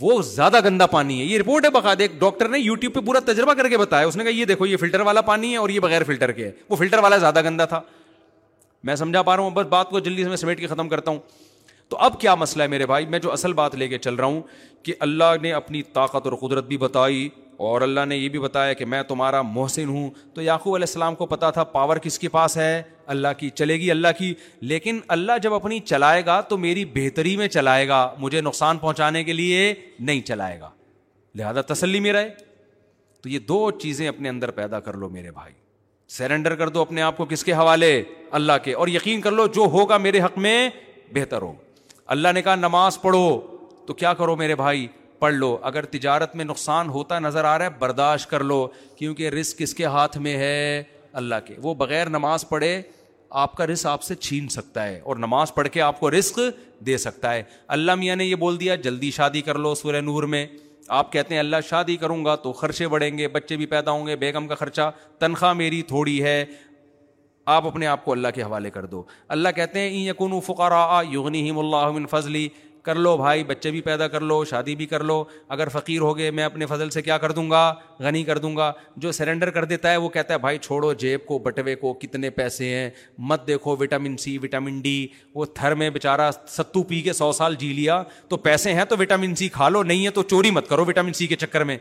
وہ 0.01 0.21
زیادہ 0.25 0.59
گندا 0.65 0.85
پانی 0.87 1.19
ہے 1.19 1.25
یہ 1.25 1.39
رپورٹ 1.39 1.65
ہے 1.65 1.69
بقا 1.69 1.93
ایک 1.99 2.11
ڈاکٹر 2.19 2.47
نے 2.49 2.59
یو 2.59 2.75
ٹیوب 2.83 2.93
پہ 2.93 2.99
پورا 3.05 3.19
تجربہ 3.31 3.53
کر 3.53 3.69
کے 3.69 3.77
بتایا 3.77 4.07
اس 4.07 4.15
نے 4.17 4.23
کہا 4.23 4.31
یہ 4.37 4.45
دیکھو 4.51 4.65
یہ 4.65 4.77
فلٹر 4.77 4.99
والا 5.09 5.21
پانی 5.31 5.51
ہے 5.51 5.57
اور 5.57 5.69
یہ 5.69 5.79
بغیر 5.79 6.03
فلٹر 6.07 6.31
کے 6.31 6.45
ہے 6.45 6.51
وہ 6.69 6.75
فلٹر 6.75 6.99
والا 7.03 7.17
زیادہ 7.25 7.41
گندا 7.45 7.65
تھا 7.73 7.81
میں 8.89 8.95
سمجھا 8.95 9.21
پا 9.21 9.35
رہا 9.35 9.43
ہوں 9.43 9.51
بس 9.51 9.65
بات 9.69 9.89
کو 9.89 9.99
جلدی 9.99 10.23
سے 10.23 10.29
میں 10.29 10.37
سمیٹ 10.37 10.59
کے 10.59 10.67
ختم 10.67 10.89
کرتا 10.89 11.11
ہوں 11.11 11.19
تو 11.89 11.97
اب 12.05 12.19
کیا 12.21 12.33
مسئلہ 12.35 12.63
ہے 12.63 12.67
میرے 12.67 12.85
بھائی 12.85 13.05
میں 13.09 13.19
جو 13.19 13.31
اصل 13.33 13.53
بات 13.59 13.75
لے 13.75 13.87
کے 13.87 13.97
چل 13.97 14.15
رہا 14.15 14.25
ہوں 14.25 14.41
کہ 14.83 14.93
اللہ 15.05 15.33
نے 15.41 15.51
اپنی 15.53 15.81
طاقت 15.93 16.25
اور 16.27 16.33
قدرت 16.41 16.65
بھی 16.67 16.77
بتائی 16.77 17.27
اور 17.67 17.81
اللہ 17.81 18.05
نے 18.07 18.17
یہ 18.17 18.29
بھی 18.29 18.39
بتایا 18.39 18.73
کہ 18.79 18.85
میں 18.85 19.01
تمہارا 19.07 19.41
محسن 19.41 19.87
ہوں 19.89 20.09
تو 20.33 20.41
یعقوب 20.41 20.75
علیہ 20.75 20.85
السلام 20.89 21.15
کو 21.15 21.25
پتا 21.31 21.49
تھا 21.55 21.63
پاور 21.71 21.97
کس 22.01 22.17
کے 22.19 22.27
پاس 22.35 22.57
ہے 22.57 22.81
اللہ 23.13 23.27
کی 23.37 23.49
چلے 23.49 23.75
گی 23.79 23.89
اللہ 23.91 24.07
کی 24.17 24.33
لیکن 24.73 24.99
اللہ 25.15 25.37
جب 25.41 25.53
اپنی 25.53 25.79
چلائے 25.91 26.25
گا 26.25 26.39
تو 26.51 26.57
میری 26.65 26.83
بہتری 26.95 27.35
میں 27.37 27.47
چلائے 27.55 27.87
گا 27.87 27.97
مجھے 28.19 28.41
نقصان 28.41 28.77
پہنچانے 28.77 29.23
کے 29.23 29.33
لیے 29.33 29.73
نہیں 29.99 30.21
چلائے 30.27 30.59
گا 30.59 30.69
لہذا 31.39 31.61
تسلی 31.73 31.99
میں 32.05 32.13
رہے 32.13 32.29
تو 33.23 33.29
یہ 33.29 33.39
دو 33.47 33.69
چیزیں 33.81 34.07
اپنے 34.07 34.29
اندر 34.29 34.51
پیدا 34.61 34.79
کر 34.79 34.93
لو 34.97 35.09
میرے 35.09 35.31
بھائی 35.31 35.53
سرنڈر 36.17 36.55
کر 36.61 36.69
دو 36.75 36.81
اپنے 36.81 37.01
آپ 37.01 37.17
کو 37.17 37.25
کس 37.29 37.43
کے 37.43 37.53
حوالے 37.53 37.91
اللہ 38.39 38.63
کے 38.63 38.73
اور 38.83 38.87
یقین 38.87 39.21
کر 39.21 39.31
لو 39.31 39.47
جو 39.55 39.65
ہوگا 39.73 39.97
میرے 40.07 40.21
حق 40.21 40.37
میں 40.47 40.69
بہتر 41.13 41.41
ہوگا 41.41 41.67
اللہ 42.13 42.27
نے 42.33 42.41
کہا 42.41 42.53
نماز 42.55 42.99
پڑھو 43.01 43.19
تو 43.87 43.93
کیا 43.97 44.13
کرو 44.19 44.35
میرے 44.35 44.53
بھائی 44.55 44.87
پڑھ 45.19 45.33
لو 45.33 45.57
اگر 45.69 45.85
تجارت 45.91 46.35
میں 46.35 46.45
نقصان 46.45 46.87
ہوتا 46.89 47.17
نظر 47.19 47.43
آ 47.45 47.57
رہا 47.57 47.65
ہے 47.65 47.69
برداشت 47.79 48.29
کر 48.29 48.43
لو 48.43 48.57
کیونکہ 48.97 49.29
رسک 49.29 49.57
کس 49.57 49.73
کے 49.75 49.85
ہاتھ 49.95 50.17
میں 50.27 50.35
ہے 50.37 50.83
اللہ 51.21 51.35
کے 51.47 51.55
وہ 51.63 51.73
بغیر 51.81 52.09
نماز 52.09 52.47
پڑھے 52.49 52.71
آپ 53.43 53.55
کا 53.57 53.67
رسک 53.67 53.85
آپ 53.87 54.03
سے 54.03 54.15
چھین 54.15 54.47
سکتا 54.49 54.85
ہے 54.87 54.99
اور 55.03 55.15
نماز 55.15 55.53
پڑھ 55.53 55.67
کے 55.73 55.81
آپ 55.81 55.99
کو 55.99 56.11
رسک 56.11 56.39
دے 56.85 56.97
سکتا 57.05 57.33
ہے 57.33 57.43
اللہ 57.77 57.95
میاں 58.03 58.15
نے 58.15 58.25
یہ 58.25 58.35
بول 58.45 58.59
دیا 58.59 58.75
جلدی 58.89 59.11
شادی 59.19 59.41
کر 59.49 59.57
لو 59.65 59.75
سورہ 59.83 60.01
نور 60.09 60.23
میں 60.35 60.45
آپ 61.01 61.11
کہتے 61.11 61.33
ہیں 61.33 61.39
اللہ 61.39 61.57
شادی 61.69 61.95
کروں 62.03 62.23
گا 62.25 62.35
تو 62.45 62.51
خرچے 62.61 62.87
بڑھیں 62.93 63.17
گے 63.17 63.27
بچے 63.37 63.55
بھی 63.57 63.65
پیدا 63.73 63.91
ہوں 63.91 64.07
گے 64.07 64.15
بیگم 64.25 64.47
کا 64.47 64.55
خرچہ 64.55 64.89
تنخواہ 65.19 65.53
میری 65.63 65.81
تھوڑی 65.91 66.21
ہے 66.23 66.43
آپ 67.55 67.65
اپنے 67.67 67.85
آپ 67.87 68.03
کو 68.05 68.11
اللہ 68.11 68.27
کے 68.33 68.41
حوالے 68.43 68.69
کر 68.69 68.85
دو 68.85 69.03
اللہ 69.35 69.49
کہتے 69.55 69.79
ہیں 69.79 69.89
یقون 70.07 70.33
یقن 70.33 70.41
فقار 70.45 70.71
آ 70.75 71.01
یغنی 71.11 71.49
اللہ 71.49 71.97
فضلی 72.09 72.47
کر 72.87 72.95
لو 73.05 73.15
بھائی 73.17 73.43
بچے 73.51 73.69
بھی 73.71 73.79
پیدا 73.87 74.07
کر 74.07 74.21
لو 74.31 74.35
شادی 74.49 74.75
بھی 74.75 74.85
کر 74.91 75.03
لو 75.09 75.15
اگر 75.55 75.67
فقیر 75.73 76.01
ہو 76.07 76.15
گئے 76.17 76.29
میں 76.39 76.43
اپنے 76.43 76.65
فضل 76.73 76.89
سے 76.95 77.01
کیا 77.07 77.17
کر 77.23 77.31
دوں 77.39 77.49
گا 77.51 77.63
غنی 77.99 78.23
کر 78.23 78.37
دوں 78.45 78.55
گا 78.57 78.71
جو 79.05 79.11
سرنڈر 79.17 79.49
کر 79.57 79.65
دیتا 79.71 79.91
ہے 79.91 79.97
وہ 80.03 80.09
کہتا 80.15 80.33
ہے 80.33 80.39
بھائی 80.45 80.57
چھوڑو 80.67 80.91
جیب 81.03 81.25
کو 81.27 81.39
بٹوے 81.47 81.75
کو 81.83 81.93
کتنے 82.03 82.29
پیسے 82.39 82.69
ہیں 82.75 82.89
مت 83.31 83.47
دیکھو 83.47 83.75
وٹامن 83.79 84.15
سی 84.25 84.37
وٹامن 84.43 84.79
ڈی 84.81 84.95
وہ 85.35 85.45
تھر 85.59 85.75
میں 85.81 85.89
بیچارہ 85.97 86.29
ستو 86.57 86.83
پی 86.93 87.01
کے 87.09 87.13
سو 87.21 87.31
سال 87.41 87.55
جی 87.63 87.71
لیا 87.81 88.01
تو 88.29 88.37
پیسے 88.47 88.73
ہیں 88.73 88.85
تو 88.89 88.97
وٹامن 88.99 89.35
سی 89.43 89.49
کھا 89.59 89.69
لو 89.69 89.83
نہیں 89.91 90.05
ہے 90.05 90.11
تو 90.17 90.23
چوری 90.35 90.51
مت 90.59 90.69
کرو 90.69 90.85
وٹامن 90.87 91.13
سی 91.21 91.27
کے 91.27 91.35
چکر 91.45 91.63
میں 91.71 91.77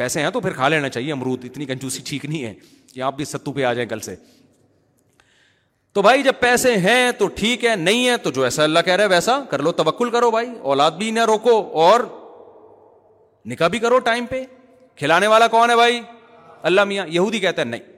پیسے 0.00 0.20
ہیں 0.22 0.28
تو 0.34 0.40
پھر 0.40 0.52
کھا 0.58 0.68
لینا 0.68 0.88
چاہیے 0.88 1.12
امرود 1.12 1.44
اتنی 1.44 1.64
کنجوسی 1.70 2.02
ٹھیک 2.06 2.24
نہیں 2.24 2.44
ہے 2.44 2.52
کہ 2.92 3.00
آپ 3.08 3.16
بھی 3.16 3.24
ستو 3.30 3.52
پہ 3.52 3.64
آ 3.70 3.72
جائیں 3.78 3.88
کل 3.88 4.00
سے 4.06 4.14
تو 5.94 6.02
بھائی 6.02 6.22
جب 6.22 6.38
پیسے 6.40 6.76
ہیں 6.84 7.00
تو 7.18 7.26
ٹھیک 7.40 7.64
ہے 7.64 7.74
نہیں 7.76 8.06
ہے 8.08 8.16
تو 8.26 8.30
جو 8.36 8.44
ایسا 8.48 8.62
اللہ 8.64 8.84
کہہ 8.86 8.94
رہا 8.96 9.04
ہے 9.04 9.08
ویسا 9.08 9.34
کر 9.50 9.62
لو 9.66 9.72
توکل 9.80 10.10
کرو 10.10 10.30
بھائی 10.30 10.46
اولاد 10.72 10.92
بھی 11.02 11.10
نہ 11.16 11.24
روکو 11.32 11.52
اور 11.82 12.04
نکاح 13.52 13.68
بھی 13.74 13.78
کرو 13.84 13.98
ٹائم 14.06 14.26
پہ 14.30 14.42
کھلانے 15.02 15.26
والا 15.32 15.48
کون 15.56 15.70
ہے 15.70 15.76
بھائی 15.80 16.00
اللہ 16.70 16.84
میاں 16.92 17.04
یہودی 17.18 17.40
کہتا 17.46 17.62
ہے 17.62 17.66
نہیں 17.72 17.90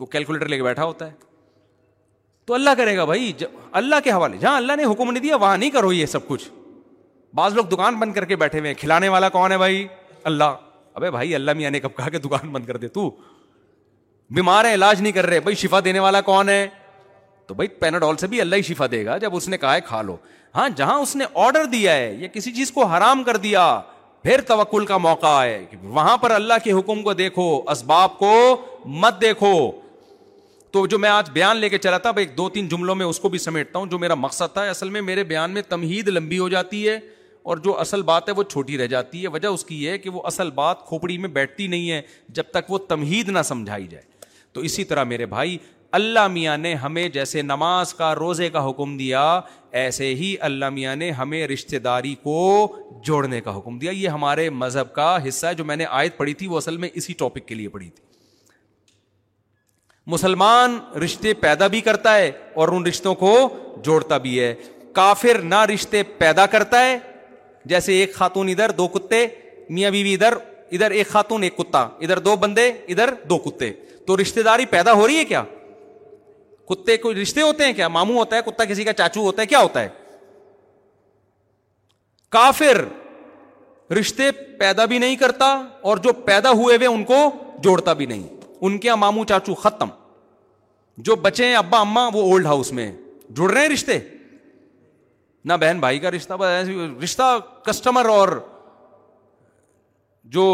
وہ 0.00 0.06
کیلکولیٹر 0.16 0.48
لے 0.54 0.56
کے 0.56 0.62
بیٹھا 0.66 0.84
ہوتا 0.90 1.06
ہے 1.12 2.44
تو 2.50 2.54
اللہ 2.58 2.76
کرے 2.82 2.96
گا 2.96 3.04
بھائی 3.12 3.32
اللہ 3.80 4.02
کے 4.08 4.10
حوالے 4.16 4.36
جہاں 4.42 4.56
اللہ 4.56 4.76
نے 4.82 4.90
حکم 4.92 5.10
نہیں 5.10 5.22
دیا 5.26 5.36
وہاں 5.46 5.56
نہیں 5.64 5.70
کرو 5.80 5.92
یہ 6.00 6.06
سب 6.18 6.28
کچھ 6.34 6.44
بعض 7.40 7.54
لوگ 7.60 7.64
دکان 7.74 7.98
بند 8.04 8.12
کر 8.18 8.24
کے 8.34 8.36
بیٹھے 8.44 8.58
ہوئے 8.60 8.70
ہیں 8.70 8.78
کھلانے 8.82 9.08
والا 9.16 9.28
کون 9.38 9.52
ہے 9.56 9.58
بھائی 9.64 9.86
اللہ 10.32 10.56
بھائی 11.10 11.34
اللہ 11.34 11.52
میاں 11.56 11.70
نے 11.70 11.80
کب 11.80 11.96
کہا 11.96 12.08
کہ 12.10 12.18
دکان 12.18 12.48
بند 12.52 12.66
کر 12.66 12.76
دے 12.76 12.88
تو 12.96 13.10
بیمار 14.34 14.64
ہے 14.64 14.74
علاج 14.74 15.00
نہیں 15.02 15.12
کر 15.12 15.26
رہے 15.26 15.40
بھائی 15.40 15.56
شفا 15.56 15.80
دینے 15.84 15.98
والا 16.00 16.20
کون 16.30 16.48
ہے 16.48 16.66
تو 17.46 17.54
بھائی 17.54 17.68
پیناڈول 17.80 18.16
سے 18.16 18.26
بھی 18.26 18.40
اللہ 18.40 18.56
ہی 18.56 18.62
شفا 18.62 18.86
دے 18.90 19.04
گا 19.06 19.16
جب 19.18 19.34
اس 19.36 19.48
نے 19.48 19.58
کہا 19.58 19.74
ہے 19.74 19.80
کھا 19.86 20.02
لو 20.02 20.16
ہاں 20.56 20.68
جہاں 20.76 20.98
اس 21.00 21.14
نے 21.16 21.24
آرڈر 21.44 21.64
دیا 21.72 21.94
ہے 21.96 22.14
یا 22.18 22.28
کسی 22.32 22.52
چیز 22.54 22.70
کو 22.72 22.84
حرام 22.86 23.22
کر 23.24 23.36
دیا 23.46 23.64
پھر 24.22 24.40
توکل 24.46 24.84
کا 24.86 24.96
موقع 25.04 25.26
آئے 25.26 25.64
وہاں 25.82 26.16
پر 26.22 26.30
اللہ 26.30 26.62
کے 26.64 26.72
حکم 26.72 27.02
کو 27.02 27.12
دیکھو 27.20 27.46
اسباب 27.70 28.18
کو 28.18 28.34
مت 29.04 29.20
دیکھو 29.20 29.52
تو 30.72 30.86
جو 30.86 30.98
میں 30.98 31.08
آج 31.10 31.30
بیان 31.30 31.56
لے 31.56 31.68
کے 31.68 31.78
چلا 31.78 31.98
تھا 32.04 32.10
بھائی 32.10 32.26
دو 32.36 32.48
تین 32.50 32.68
جملوں 32.68 32.94
میں 32.94 33.06
اس 33.06 33.18
کو 33.20 33.28
بھی 33.28 33.38
سمیٹتا 33.38 33.78
ہوں 33.78 33.86
جو 33.86 33.98
میرا 33.98 34.14
مقصد 34.14 34.52
تھا 34.52 34.62
اصل 34.70 34.90
میں 34.90 35.00
میرے 35.08 35.24
بیان 35.32 35.50
میں 35.54 35.62
تمہید 35.68 36.08
لمبی 36.08 36.38
ہو 36.38 36.48
جاتی 36.48 36.88
ہے 36.88 36.98
اور 37.50 37.56
جو 37.64 37.78
اصل 37.80 38.02
بات 38.08 38.28
ہے 38.28 38.34
وہ 38.36 38.42
چھوٹی 38.54 38.78
رہ 38.78 38.86
جاتی 38.92 39.22
ہے 39.22 39.28
وجہ 39.36 39.48
اس 39.56 39.64
کی 39.64 39.86
ہے 39.88 39.96
کہ 39.98 40.10
وہ 40.16 40.20
اصل 40.26 40.50
بات 40.54 40.84
کھوپڑی 40.86 41.16
میں 41.18 41.28
بیٹھتی 41.38 41.66
نہیں 41.72 41.90
ہے 41.90 42.00
جب 42.38 42.50
تک 42.52 42.70
وہ 42.70 42.78
تمہید 42.88 43.28
نہ 43.38 43.42
سمجھائی 43.44 43.86
جائے 43.90 44.04
تو 44.52 44.60
اسی 44.68 44.84
طرح 44.84 45.04
میرے 45.12 45.26
بھائی 45.26 45.56
اللہ 45.98 46.26
میاں 46.32 46.56
نے 46.58 46.74
ہمیں 46.82 47.08
جیسے 47.14 47.42
نماز 47.42 47.92
کا 47.94 48.14
روزے 48.14 48.48
کا 48.50 48.68
حکم 48.68 48.96
دیا 48.96 49.22
ایسے 49.80 50.14
ہی 50.14 50.34
اللہ 50.48 50.70
میاں 50.76 50.94
نے 50.96 51.10
ہمیں 51.18 51.46
رشتے 51.48 51.78
داری 51.86 52.14
کو 52.22 52.36
جوڑنے 53.04 53.40
کا 53.48 53.56
حکم 53.56 53.78
دیا 53.78 53.90
یہ 53.90 54.08
ہمارے 54.08 54.48
مذہب 54.62 54.92
کا 54.94 55.08
حصہ 55.28 55.46
ہے 55.46 55.54
جو 55.54 55.64
میں 55.70 55.76
نے 55.76 55.84
آیت 55.98 56.16
پڑھی 56.16 56.34
تھی 56.42 56.46
وہ 56.52 56.56
اصل 56.56 56.76
میں 56.84 56.88
اسی 57.00 57.12
ٹاپک 57.22 57.46
کے 57.48 57.54
لیے 57.54 57.68
پڑھی 57.76 57.90
تھی 57.96 58.04
مسلمان 60.14 60.78
رشتے 61.04 61.32
پیدا 61.44 61.66
بھی 61.72 61.80
کرتا 61.88 62.14
ہے 62.16 62.30
اور 62.62 62.68
ان 62.76 62.86
رشتوں 62.86 63.14
کو 63.14 63.36
جوڑتا 63.84 64.18
بھی 64.24 64.38
ہے 64.40 64.54
کافر 65.00 65.38
نہ 65.52 65.64
رشتے 65.74 66.02
پیدا 66.22 66.46
کرتا 66.54 66.80
ہے 66.86 66.98
جیسے 67.70 67.92
ایک 68.00 68.14
خاتون 68.14 68.48
ادھر 68.48 68.70
دو 68.78 68.86
کتے 68.88 69.26
میاں 69.70 69.90
بیوی 69.90 70.14
ادھر 70.14 70.34
ادھر 70.70 70.90
ایک 70.90 71.08
خاتون 71.08 71.42
ایک 71.42 71.56
کتا 71.56 71.80
ادھر 72.00 72.18
دو 72.18 72.36
بندے 72.40 72.68
ادھر 72.88 73.12
دو 73.28 73.38
کتے 73.48 73.72
تو 74.06 74.16
رشتے 74.20 74.42
داری 74.42 74.66
پیدا 74.70 74.92
ہو 74.92 75.06
رہی 75.06 75.16
ہے 75.18 75.24
کیا 75.24 75.42
کتے 76.68 76.96
کوئی 76.96 77.20
رشتے 77.20 77.40
ہوتے 77.42 77.64
ہیں 77.64 77.72
کیا 77.72 77.88
مامو 77.88 78.18
ہوتا 78.18 78.36
ہے 78.36 78.40
کتا 78.46 78.64
کسی 78.64 78.84
کا 78.84 78.92
چاچو 78.92 79.20
ہوتا 79.20 79.42
ہے 79.42 79.46
کیا 79.46 79.60
ہوتا 79.62 79.82
ہے 79.82 79.88
کافر 82.36 82.84
رشتے 83.98 84.30
پیدا 84.58 84.84
بھی 84.90 84.98
نہیں 84.98 85.16
کرتا 85.16 85.46
اور 85.88 85.96
جو 86.04 86.12
پیدا 86.26 86.50
ہوئے 86.50 86.76
ہوئے 86.76 86.86
ان 86.88 87.04
کو 87.04 87.16
جوڑتا 87.64 87.92
بھی 87.92 88.06
نہیں 88.06 88.22
ان 88.60 88.78
کے 88.78 88.88
ماموں 88.88 88.98
مامو 89.00 89.24
چاچو 89.28 89.54
ختم 89.62 89.88
جو 91.08 91.16
بچے 91.22 91.46
ہیں 91.46 91.54
ابا 91.56 91.80
اما 91.80 92.06
وہ 92.14 92.22
اولڈ 92.30 92.46
ہاؤس 92.46 92.72
میں 92.72 92.90
جڑ 93.36 93.50
رہے 93.50 93.60
ہیں 93.60 93.68
رشتے 93.68 93.98
نہ 95.44 95.52
بہن 95.60 95.80
بھائی 95.80 95.98
کا 95.98 96.10
رشتہ 96.10 96.34
بتایا 96.40 96.62
رشتہ 97.02 97.22
کسٹمر 97.66 98.06
اور 98.08 98.28
جو 100.36 100.44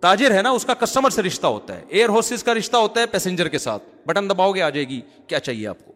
تاجر 0.00 0.34
ہے 0.34 0.40
نا 0.42 0.50
اس 0.56 0.64
کا 0.66 0.74
کسٹمر 0.80 1.10
سے 1.10 1.22
رشتہ 1.22 1.46
ہوتا 1.46 1.76
ہے 1.76 1.84
ایئر 1.88 2.08
ہوسز 2.08 2.42
کا 2.44 2.54
رشتہ 2.54 2.76
ہوتا 2.76 3.00
ہے 3.00 3.06
پیسنجر 3.12 3.48
کے 3.48 3.58
ساتھ 3.58 3.82
بٹن 4.06 4.28
دباؤ 4.30 4.52
گے 4.52 4.62
آ 4.62 4.68
جائے 4.70 4.88
گی 4.88 5.00
کیا 5.26 5.40
چاہیے 5.40 5.66
آپ 5.66 5.84
کو 5.84 5.92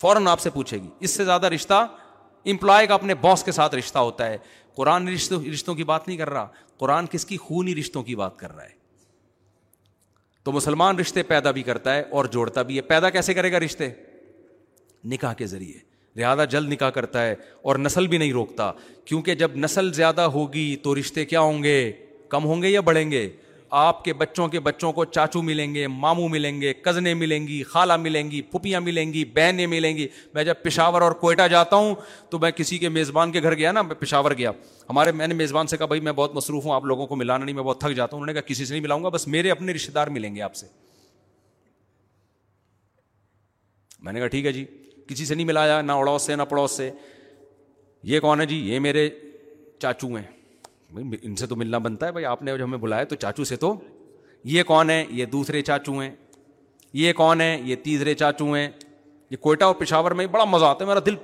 فوراً 0.00 0.26
آپ 0.28 0.40
سے 0.40 0.50
پوچھے 0.50 0.78
گی 0.82 0.88
اس 1.00 1.10
سے 1.16 1.24
زیادہ 1.24 1.46
رشتہ 1.54 1.86
امپلائی 2.52 2.86
کا 2.86 2.94
اپنے 2.94 3.14
باس 3.20 3.44
کے 3.44 3.52
ساتھ 3.52 3.74
رشتہ 3.74 3.98
ہوتا 3.98 4.26
ہے 4.26 4.36
قرآن 4.76 5.08
رشتوں 5.08 5.42
رشتوں 5.52 5.74
کی 5.74 5.84
بات 5.84 6.06
نہیں 6.08 6.18
کر 6.18 6.30
رہا 6.30 6.46
قرآن 6.78 7.06
کس 7.10 7.24
کی 7.26 7.36
خونی 7.36 7.74
رشتوں 7.80 8.02
کی 8.02 8.16
بات 8.16 8.36
کر 8.38 8.52
رہا 8.54 8.64
ہے 8.64 8.78
تو 10.44 10.52
مسلمان 10.52 10.98
رشتے 10.98 11.22
پیدا 11.32 11.50
بھی 11.56 11.62
کرتا 11.62 11.94
ہے 11.94 12.02
اور 12.18 12.24
جوڑتا 12.36 12.62
بھی 12.68 12.76
ہے 12.76 12.82
پیدا 12.92 13.10
کیسے 13.16 13.34
کرے 13.34 13.52
گا 13.52 13.60
رشتے 13.60 13.88
نکاح 15.12 15.32
کے 15.34 15.46
ذریعے 15.46 15.78
لہذا 16.16 16.44
جلد 16.54 16.72
نکاح 16.72 16.90
کرتا 16.90 17.24
ہے 17.26 17.34
اور 17.62 17.76
نسل 17.78 18.06
بھی 18.12 18.18
نہیں 18.18 18.32
روکتا 18.32 18.70
کیونکہ 19.06 19.34
جب 19.42 19.50
نسل 19.56 19.92
زیادہ 19.94 20.20
ہوگی 20.36 20.74
تو 20.82 20.94
رشتے 21.00 21.24
کیا 21.24 21.40
ہوں 21.40 21.62
گے 21.62 21.74
کم 22.28 22.44
ہوں 22.46 22.62
گے 22.62 22.68
یا 22.70 22.80
بڑھیں 22.88 23.10
گے 23.10 23.28
آپ 23.80 24.02
کے 24.04 24.12
بچوں 24.20 24.46
کے 24.48 24.60
بچوں 24.60 24.90
کو 24.92 25.04
چاچو 25.04 25.40
ملیں 25.42 25.74
گے 25.74 25.86
ماموں 25.86 26.28
ملیں 26.28 26.60
گے 26.60 26.72
کزنیں 26.82 27.12
ملیں 27.14 27.46
گی 27.48 27.62
خالہ 27.62 27.96
ملیں 27.96 28.30
گی 28.30 28.40
پھپیاں 28.52 28.80
ملیں 28.80 29.12
گی 29.12 29.24
بہنیں 29.34 29.66
ملیں 29.66 29.96
گی 29.96 30.06
میں 30.34 30.44
جب 30.44 30.54
پشاور 30.62 31.02
اور 31.02 31.12
کوئٹہ 31.20 31.46
جاتا 31.50 31.76
ہوں 31.76 31.94
تو 32.30 32.38
میں 32.38 32.50
کسی 32.56 32.78
کے 32.78 32.88
میزبان 32.88 33.32
کے 33.32 33.42
گھر 33.42 33.54
گیا 33.56 33.72
نا 33.72 33.82
میں 33.82 33.94
پشاور 34.00 34.32
گیا 34.38 34.50
ہمارے 34.88 35.12
میں 35.12 35.26
نے 35.26 35.34
میزبان 35.34 35.66
سے 35.66 35.76
کہا 35.76 35.86
بھائی 35.86 36.00
میں 36.00 36.12
بہت 36.12 36.34
مصروف 36.34 36.64
ہوں 36.64 36.74
آپ 36.74 36.84
لوگوں 36.84 37.06
کو 37.06 37.16
ملانا 37.16 37.44
نہیں 37.44 37.54
میں 37.56 37.62
بہت 37.64 37.80
تھک 37.80 37.94
جاتا 37.96 38.16
ہوں 38.16 38.22
انہوں 38.22 38.34
نے 38.34 38.40
کہا 38.40 38.48
کسی 38.48 38.64
سے 38.64 38.74
نہیں 38.74 38.82
ملاؤں 38.82 39.04
گا 39.04 39.08
بس 39.18 39.28
میرے 39.28 39.50
اپنے 39.50 39.72
رشتے 39.74 39.92
دار 39.92 40.08
ملیں 40.18 40.36
گے 40.36 40.42
آپ 40.42 40.54
سے 40.54 40.66
میں 44.02 44.12
نے 44.12 44.18
کہا 44.18 44.28
ٹھیک 44.34 44.46
ہے 44.46 44.52
جی 44.52 44.64
کسی 45.10 45.24
سے 45.26 45.34
نہیں 45.34 45.46
ملایا 45.46 45.80
نہ 45.82 45.92
اڑوس 46.00 46.22
سے 46.26 46.34
نہ 46.36 46.42
پڑوس 46.48 46.70
سے 46.76 46.90
یہ 48.10 48.20
کون 48.24 48.40
ہے 48.40 48.44
جی 48.46 48.56
یہ 48.68 48.78
میرے 48.84 49.08
چاچو 49.82 50.08
ہیں 50.14 51.00
ان 51.24 51.34
سے 51.36 51.46
تو 51.46 51.56
ملنا 51.56 51.78
بنتا 51.86 52.06
ہے 52.06 52.12
بھائی 52.12 52.24
آپ 52.26 52.42
نے 52.42 52.56
جو 52.58 52.64
ہمیں 52.64 52.78
بلایا 52.84 53.04
تو 53.12 53.16
چاچو 53.24 53.44
سے 53.50 53.56
تو 53.64 53.74
یہ 54.52 54.62
کون 54.70 54.90
ہے 54.90 55.04
یہ 55.20 55.24
دوسرے 55.34 55.62
چاچو 55.70 55.98
ہیں 56.00 56.10
یہ 57.00 57.12
کون 57.22 57.40
ہے 57.40 57.50
یہ 57.64 57.76
تیسرے 57.88 58.14
چاچو 58.22 58.52
ہیں 58.52 58.68
یہ 59.30 59.36
کوئٹہ 59.46 59.64
اور 59.64 59.74
پشاور 59.82 60.10
میں 60.20 60.26
بڑا 60.36 60.44
مزہ 60.54 60.64
آتا 60.64 60.84
ہے 60.84 60.88
میرا 60.88 61.00
دل 61.06 61.14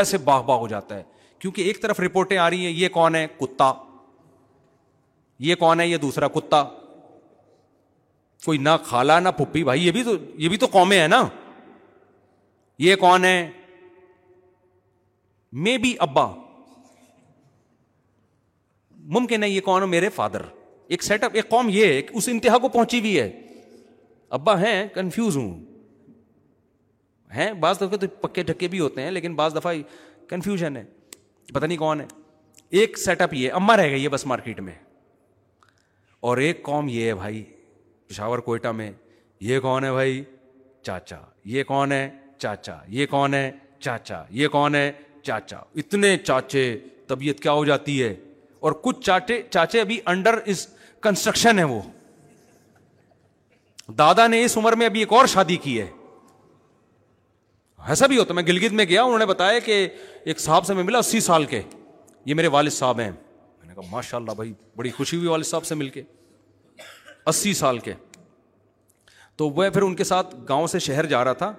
ایسے 0.00 0.18
باغ 0.30 0.42
باغ 0.52 0.58
ہو 0.60 0.68
جاتا 0.68 0.96
ہے 0.98 1.02
کیونکہ 1.38 1.62
ایک 1.70 1.82
طرف 1.82 2.00
رپورٹیں 2.06 2.36
آ 2.38 2.48
رہی 2.50 2.64
ہیں 2.66 2.72
یہ 2.72 2.88
کون 3.00 3.14
ہے 3.14 3.26
کتا 3.40 3.72
یہ 5.48 5.54
کون 5.64 5.80
ہے 5.80 5.86
یہ 5.88 5.96
دوسرا 6.06 6.28
کتا 6.38 6.62
کوئی 8.44 8.58
نہ 8.68 8.76
کھالا 8.88 9.18
نہ 9.20 9.28
پھپھی 9.36 9.64
بھائی 9.68 9.86
یہ 9.86 9.92
بھی 9.92 10.02
تو 10.04 10.14
یہ 10.42 10.48
بھی 10.48 10.56
تو 10.58 10.66
قومیں 10.72 10.98
ہیں 11.00 11.08
نا 11.16 11.22
یہ 12.84 12.96
کون 12.96 13.24
ہے 13.24 13.34
مے 15.64 15.76
بی 15.78 15.94
ابا 16.04 16.24
ممکن 19.16 19.42
ہے 19.42 19.48
یہ 19.48 19.60
کون 19.64 19.88
میرے 19.90 20.08
فادر 20.18 20.42
ایک 20.94 21.02
سیٹ 21.02 21.24
اپ 21.24 21.30
ایک 21.40 21.48
قوم 21.48 21.68
یہ 21.72 21.92
ہے 21.92 22.00
کہ 22.02 22.14
اس 22.16 22.28
انتہا 22.32 22.58
کو 22.62 22.68
پہنچی 22.76 23.00
ہوئی 23.00 23.18
ہے 23.20 23.28
ابا 24.38 24.54
ہیں 24.60 24.76
کنفیوز 24.94 25.36
ہوں 25.36 25.50
ہیں 27.36 27.52
بعض 27.64 27.80
دفعہ 27.80 27.96
تو 28.04 28.06
پکے 28.22 28.42
ڈھکے 28.52 28.68
بھی 28.74 28.80
ہوتے 28.80 29.02
ہیں 29.02 29.10
لیکن 29.16 29.34
بعض 29.42 29.54
دفعہ 29.56 29.74
کنفیوژن 30.28 30.76
ہے 30.76 30.84
پتہ 31.52 31.64
نہیں 31.66 31.78
کون 31.84 32.00
ہے 32.00 32.06
ایک 32.80 32.98
سیٹ 32.98 33.20
اپ 33.22 33.34
یہ 33.40 33.52
اما 33.60 33.76
رہ 33.76 33.90
گئی 33.90 34.02
ہے 34.04 34.08
بس 34.16 34.26
مارکیٹ 34.32 34.60
میں 34.70 34.74
اور 36.30 36.38
ایک 36.46 36.62
قوم 36.70 36.88
یہ 36.96 37.06
ہے 37.08 37.14
بھائی 37.22 37.44
پشاور 38.08 38.38
کوئٹہ 38.48 38.72
میں 38.80 38.90
یہ 39.50 39.60
کون 39.68 39.84
ہے 39.84 39.92
بھائی 39.98 40.22
چاچا 40.84 41.18
یہ 41.56 41.62
کون 41.72 41.92
ہے 41.92 42.08
چاچا 42.42 42.76
یہ 42.98 43.06
کون 43.10 43.34
ہے 43.34 43.50
چاچا 43.84 44.22
یہ 44.40 44.48
کون 44.54 44.74
ہے 44.74 44.90
چاچا 45.24 45.56
اتنے 45.82 46.16
چاچے 46.16 46.62
طبیعت 47.08 47.40
کیا 47.42 47.52
ہو 47.52 47.64
جاتی 47.64 48.02
ہے 48.02 48.14
اور 48.68 48.72
کچھ 48.82 49.00
چاچے 49.06 49.40
چاچے 49.50 49.80
ابھی 49.80 49.98
انڈر 50.12 50.38
اس 50.52 50.66
کنسٹرکشن 51.06 51.58
ہے 51.58 51.64
وہ 51.72 51.80
دادا 53.98 54.26
نے 54.26 54.42
اس 54.44 54.56
عمر 54.58 54.72
میں 54.80 54.86
ابھی 54.86 55.00
ایک 55.00 55.12
اور 55.20 55.26
شادی 55.36 55.56
کی 55.62 55.80
ہے 55.80 55.86
ایسا 57.92 58.06
بھی 58.06 58.18
ہوتا 58.18 58.34
میں 58.34 58.42
گلگت 58.48 58.72
میں 58.80 58.84
گیا 58.88 59.02
انہوں 59.02 59.18
نے 59.18 59.26
بتایا 59.26 59.58
کہ 59.68 59.86
ایک 60.30 60.40
صاحب 60.40 60.66
سے 60.66 60.74
میں 60.74 60.82
ملا 60.90 60.98
اسی 61.04 61.20
سال 61.28 61.44
کے 61.52 61.60
یہ 62.30 62.34
میرے 62.40 62.46
والد 62.56 62.72
صاحب 62.80 63.00
ہیں 63.00 63.10
میں 63.10 63.66
نے 63.68 63.74
کہا 63.74 63.88
ماشاء 63.90 64.18
اللہ 64.18 64.32
بھائی 64.40 64.52
بڑی 64.76 64.90
خوشی 64.96 65.16
ہوئی 65.16 65.28
والد 65.28 65.46
صاحب 65.46 65.64
سے 65.66 65.74
مل 65.82 65.88
کے 65.96 66.02
اسی 67.32 67.54
سال 67.62 67.78
کے 67.88 67.94
تو 69.40 69.48
وہ 69.48 69.64
پھر 69.74 69.82
ان 69.82 69.94
کے 69.96 70.04
ساتھ 70.04 70.34
گاؤں 70.48 70.66
سے 70.74 70.78
شہر 70.88 71.06
جا 71.14 71.24
رہا 71.24 71.32
تھا 71.44 71.52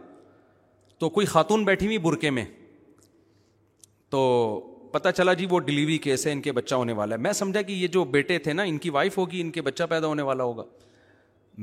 تو 1.02 1.08
کوئی 1.10 1.26
خاتون 1.26 1.64
بیٹھی 1.66 1.86
ہوئی 1.86 1.98
برقعے 1.98 2.30
میں 2.30 2.44
تو 4.10 4.20
پتہ 4.92 5.10
چلا 5.18 5.34
جی 5.40 5.46
وہ 5.50 5.60
ڈلیوری 5.70 5.98
کیس 5.98 6.26
ہے 6.28 6.32
ان 6.32 6.42
کے 6.42 6.52
بچہ 6.52 6.76
ہونے 6.76 6.94
والا 7.00 7.16
ہے 7.16 7.22
میں 7.22 7.32
سمجھا 7.40 7.62
کہ 7.62 7.72
یہ 7.74 7.88
جو 7.96 8.04
بیٹے 8.16 8.38
تھے 8.48 8.54
نا 8.54 8.64
ان 8.72 8.78
کی 8.84 8.90
وائف 8.98 9.18
ہوگی 9.18 9.40
ان 9.42 9.50
کے 9.52 9.62
بچہ 9.68 9.84
پیدا 9.90 10.08
ہونے 10.08 10.22
والا 10.28 10.44
ہوگا 10.44 10.64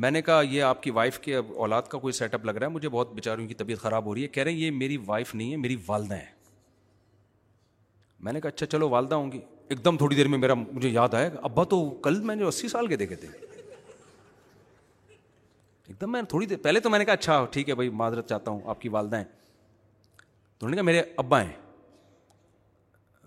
میں 0.04 0.10
نے 0.10 0.22
کہا 0.28 0.40
یہ 0.50 0.62
آپ 0.62 0.82
کی 0.82 0.90
وائف 0.98 1.18
کے 1.26 1.34
اولاد 1.36 1.82
کا 1.90 1.98
کوئی 1.98 2.12
سیٹ 2.18 2.34
اپ 2.34 2.44
لگ 2.46 2.56
رہا 2.56 2.66
ہے 2.66 2.72
مجھے 2.72 2.88
بہت 2.88 3.12
بےچاروں 3.14 3.46
کی 3.48 3.54
طبیعت 3.62 3.80
خراب 3.80 4.06
ہو 4.06 4.14
رہی 4.14 4.22
ہے 4.22 4.28
کہہ 4.38 4.42
رہے 4.42 4.52
ہیں 4.52 4.58
یہ 4.58 4.70
میری 4.80 4.96
وائف 5.06 5.34
نہیں 5.34 5.52
ہے 5.52 5.56
میری 5.66 5.76
والدہ 5.86 6.14
ہیں 6.14 6.34
میں 8.26 8.32
نے 8.32 8.40
کہا 8.40 8.48
اچھا 8.54 8.66
چلو 8.66 8.88
والدہ 8.96 9.14
ہوں 9.14 9.30
گی 9.32 9.40
ایک 9.68 9.84
دم 9.84 9.96
تھوڑی 9.96 10.16
دیر 10.16 10.28
میں 10.34 10.38
میرا 10.38 10.54
مجھے 10.54 10.88
یاد 10.88 11.14
آیا 11.20 11.30
ابا 11.42 11.64
تو 11.74 11.84
کل 12.08 12.20
میں 12.30 12.36
جو 12.44 12.48
اسی 12.48 12.68
سال 12.68 12.86
کے 12.86 12.96
دیکھے 13.04 13.14
تھے 13.24 13.28
ایک 15.88 16.00
دم 16.00 16.10
میں 16.12 16.20
تھوڑی 16.28 16.46
دیر 16.46 16.58
پہلے 16.62 16.80
تو 16.80 16.90
میں 16.90 16.98
نے 16.98 17.04
کہا 17.04 17.12
اچھا 17.14 17.44
ٹھیک 17.50 17.68
ہے 17.68 17.74
بھائی 17.74 17.88
معذرت 17.98 18.28
چاہتا 18.28 18.50
ہوں 18.50 18.60
آپ 18.70 18.80
کی 18.80 18.88
والدہ 18.96 19.16
ہیں 19.16 19.24
تو 19.24 20.66
انہوں 20.66 20.70
نے 20.70 20.76
کہا 20.76 20.84
میرے 20.84 21.02
ابا 21.18 21.40
ہیں 21.42 21.52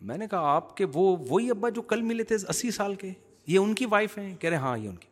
میں 0.09 0.17
نے 0.17 0.27
کہا 0.27 0.53
آپ 0.55 0.75
کے 0.77 0.85
وہ 0.93 1.15
وہی 1.29 1.49
ابا 1.51 1.69
جو 1.75 1.81
کل 1.93 2.01
ملے 2.09 2.23
تھے 2.31 2.35
اسی 2.49 2.71
سال 2.71 2.95
کے 3.01 3.11
یہ 3.47 3.57
ان 3.59 3.73
کی 3.81 3.85
وائف 3.89 4.17
ہیں 4.17 4.33
کہہ 4.39 4.49
رہے 4.49 4.57
ہاں 4.67 4.77
یہ 4.77 4.89
ان 4.89 4.95
کی 4.95 5.07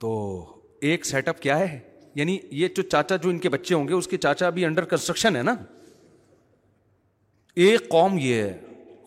تو 0.00 0.10
ایک 0.90 1.06
سیٹ 1.06 1.28
اپ 1.28 1.40
کیا 1.40 1.58
ہے 1.58 1.78
یعنی 2.14 2.38
یہ 2.60 2.68
جو 2.76 2.82
چاچا 2.82 3.16
جو 3.16 3.28
ان 3.30 3.38
کے 3.38 3.48
بچے 3.48 3.74
ہوں 3.74 3.88
گے 3.88 3.94
اس 3.94 4.06
کے 4.08 4.16
چاچا 4.28 4.46
ابھی 4.46 4.64
انڈر 4.64 4.84
کنسٹرکشن 4.92 5.36
ہے 5.36 5.42
نا 5.42 5.54
ایک 7.64 7.88
قوم 7.90 8.18
یہ 8.18 8.42
ہے 8.42 8.58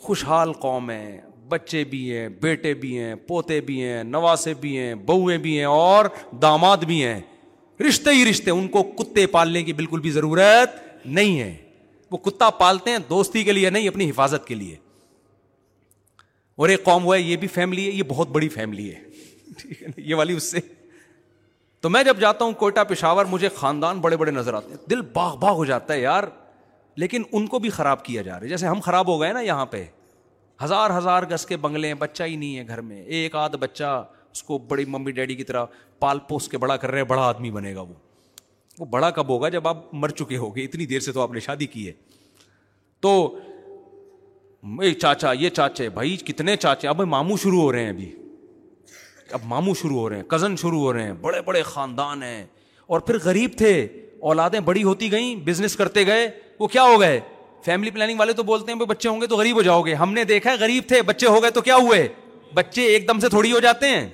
خوشحال 0.05 0.53
قوم 0.61 0.89
ہے 0.91 1.19
بچے 1.49 1.83
بھی 1.89 2.03
ہیں 2.15 2.27
بیٹے 2.41 2.73
بھی 2.73 2.97
ہیں 2.97 3.13
پوتے 3.27 3.59
بھی 3.61 3.81
ہیں 3.83 4.03
نواسے 4.03 4.53
بھی 4.61 4.77
ہیں 4.77 4.93
بوئیں 5.05 5.37
بھی 5.41 5.57
ہیں 5.57 5.65
اور 5.65 6.05
داماد 6.41 6.83
بھی 6.87 7.03
ہیں 7.05 7.19
رشتے 7.87 8.11
ہی 8.15 8.23
رشتے 8.29 8.51
ان 8.51 8.67
کو 8.75 8.83
کتے 8.97 9.25
پالنے 9.27 9.63
کی 9.63 9.73
بالکل 9.73 9.99
بھی 10.01 10.11
ضرورت 10.11 10.79
نہیں 11.05 11.39
ہے 11.39 11.55
وہ 12.11 12.17
کتا 12.29 12.49
پالتے 12.59 12.91
ہیں 12.91 12.97
دوستی 13.09 13.43
کے 13.43 13.51
لیے 13.51 13.69
نہیں 13.69 13.87
اپنی 13.87 14.09
حفاظت 14.09 14.47
کے 14.47 14.55
لیے 14.55 14.75
اور 16.63 16.69
ایک 16.69 16.83
قوم 16.83 17.03
ہوا 17.03 17.15
ہے 17.15 17.21
یہ 17.21 17.37
بھی 17.37 17.47
فیملی 17.53 17.85
ہے 17.85 17.91
یہ 17.91 18.03
بہت 18.07 18.27
بڑی 18.33 18.49
فیملی 18.49 18.91
ہے 18.93 19.93
یہ 20.05 20.15
والی 20.15 20.35
اس 20.35 20.51
سے 20.51 20.59
تو 21.81 21.89
میں 21.89 22.03
جب 22.03 22.19
جاتا 22.19 22.45
ہوں 22.45 22.53
کوئٹہ 22.59 22.83
پشاور 22.89 23.25
مجھے 23.29 23.49
خاندان 23.55 23.99
بڑے 24.01 24.17
بڑے 24.17 24.31
نظر 24.31 24.53
آتے 24.53 24.71
ہیں 24.71 24.89
دل 24.89 25.01
باغ 25.13 25.35
باغ 25.39 25.55
ہو 25.55 25.65
جاتا 25.65 25.93
ہے 25.93 25.99
یار 26.01 26.23
لیکن 27.03 27.23
ان 27.31 27.47
کو 27.47 27.59
بھی 27.59 27.69
خراب 27.77 28.03
کیا 28.05 28.21
جا 28.21 28.33
رہا 28.33 28.41
ہے 28.43 28.47
جیسے 28.49 28.67
ہم 28.67 28.79
خراب 28.83 29.07
ہو 29.07 29.19
گئے 29.21 29.31
نا 29.33 29.39
یہاں 29.41 29.65
پہ 29.75 29.83
ہزار 30.63 30.89
ہزار 30.97 31.23
گز 31.31 31.45
کے 31.45 31.57
بنگلے 31.63 31.87
ہیں 31.87 31.93
بچہ 31.99 32.23
ہی 32.23 32.35
نہیں 32.35 32.57
ہے 32.57 32.67
گھر 32.67 32.81
میں 32.81 33.01
ایک 33.03 33.35
آدھ 33.35 33.55
بچہ 33.59 34.03
اس 34.31 34.43
کو 34.43 34.57
بڑی 34.67 34.85
ممی 34.91 35.11
ڈیڈی 35.11 35.35
کی 35.35 35.43
طرح 35.49 35.65
پال 35.99 36.19
پوس 36.27 36.47
کے 36.49 36.57
بڑا 36.57 36.77
کر 36.77 36.91
رہے 36.91 36.99
ہیں 37.01 37.07
بڑا 37.07 37.21
آدمی 37.27 37.51
بنے 37.51 37.73
گا 37.75 37.81
وہ 37.81 37.93
وہ 38.79 38.85
بڑا 38.91 39.09
کب 39.17 39.29
ہوگا 39.29 39.49
جب 39.49 39.67
آپ 39.67 39.93
مر 39.93 40.09
چکے 40.19 40.37
ہوگے 40.37 40.63
اتنی 40.63 40.85
دیر 40.85 40.99
سے 40.99 41.11
تو 41.11 41.21
آپ 41.21 41.31
نے 41.31 41.39
شادی 41.39 41.65
کی 41.75 41.87
ہے 41.87 41.91
تو 43.01 43.11
اے 44.81 44.93
چاچا 44.93 45.31
یہ 45.39 45.49
چاچے 45.49 45.89
بھائی 45.99 46.15
کتنے 46.27 46.55
چاچے 46.57 46.87
اب 46.87 47.01
ماموں 47.07 47.37
شروع 47.41 47.61
ہو 47.61 47.71
رہے 47.71 47.83
ہیں 47.83 47.89
ابھی 47.89 48.13
اب 49.33 49.41
ماموں 49.45 49.73
شروع 49.81 49.99
ہو 49.99 50.09
رہے 50.09 50.15
ہیں 50.17 50.23
کزن 50.29 50.55
شروع 50.61 50.79
ہو 50.81 50.93
رہے 50.93 51.03
ہیں 51.05 51.13
بڑے 51.21 51.41
بڑے 51.45 51.61
خاندان 51.63 52.23
ہیں 52.23 52.45
اور 52.93 52.99
پھر 52.99 53.17
غریب 53.23 53.51
تھے 53.57 53.73
اولادیں 54.31 54.59
بڑی 54.71 54.83
ہوتی 54.83 55.11
گئیں 55.11 55.35
بزنس 55.45 55.75
کرتے 55.75 56.05
گئے 56.07 56.27
وہ 56.59 56.67
کیا 56.75 56.83
ہو 56.83 56.99
گئے 57.01 57.19
فیملی 57.65 57.91
پلاننگ 57.91 58.19
والے 58.19 58.33
تو 58.33 58.43
بولتے 58.43 58.71
ہیں 58.71 58.79
بچے 58.85 59.07
ہوں 59.09 59.21
گے 59.21 59.27
تو 59.27 59.35
غریب 59.37 59.55
ہو 59.55 59.61
جاؤ 59.63 59.81
گے 59.81 59.93
ہم 59.95 60.13
نے 60.13 60.23
دیکھا 60.31 60.51
ہے 60.51 60.55
غریب 60.59 60.83
تھے 60.87 61.01
بچے 61.01 61.27
ہو 61.27 61.41
گئے 61.43 61.51
تو 61.51 61.61
کیا 61.61 61.75
ہوئے 61.75 62.07
بچے 62.53 62.81
ایک 62.87 63.07
دم 63.07 63.19
سے 63.19 63.29
تھوڑی 63.29 63.51
ہو 63.51 63.59
جاتے 63.59 63.87
ہیں 63.89 64.07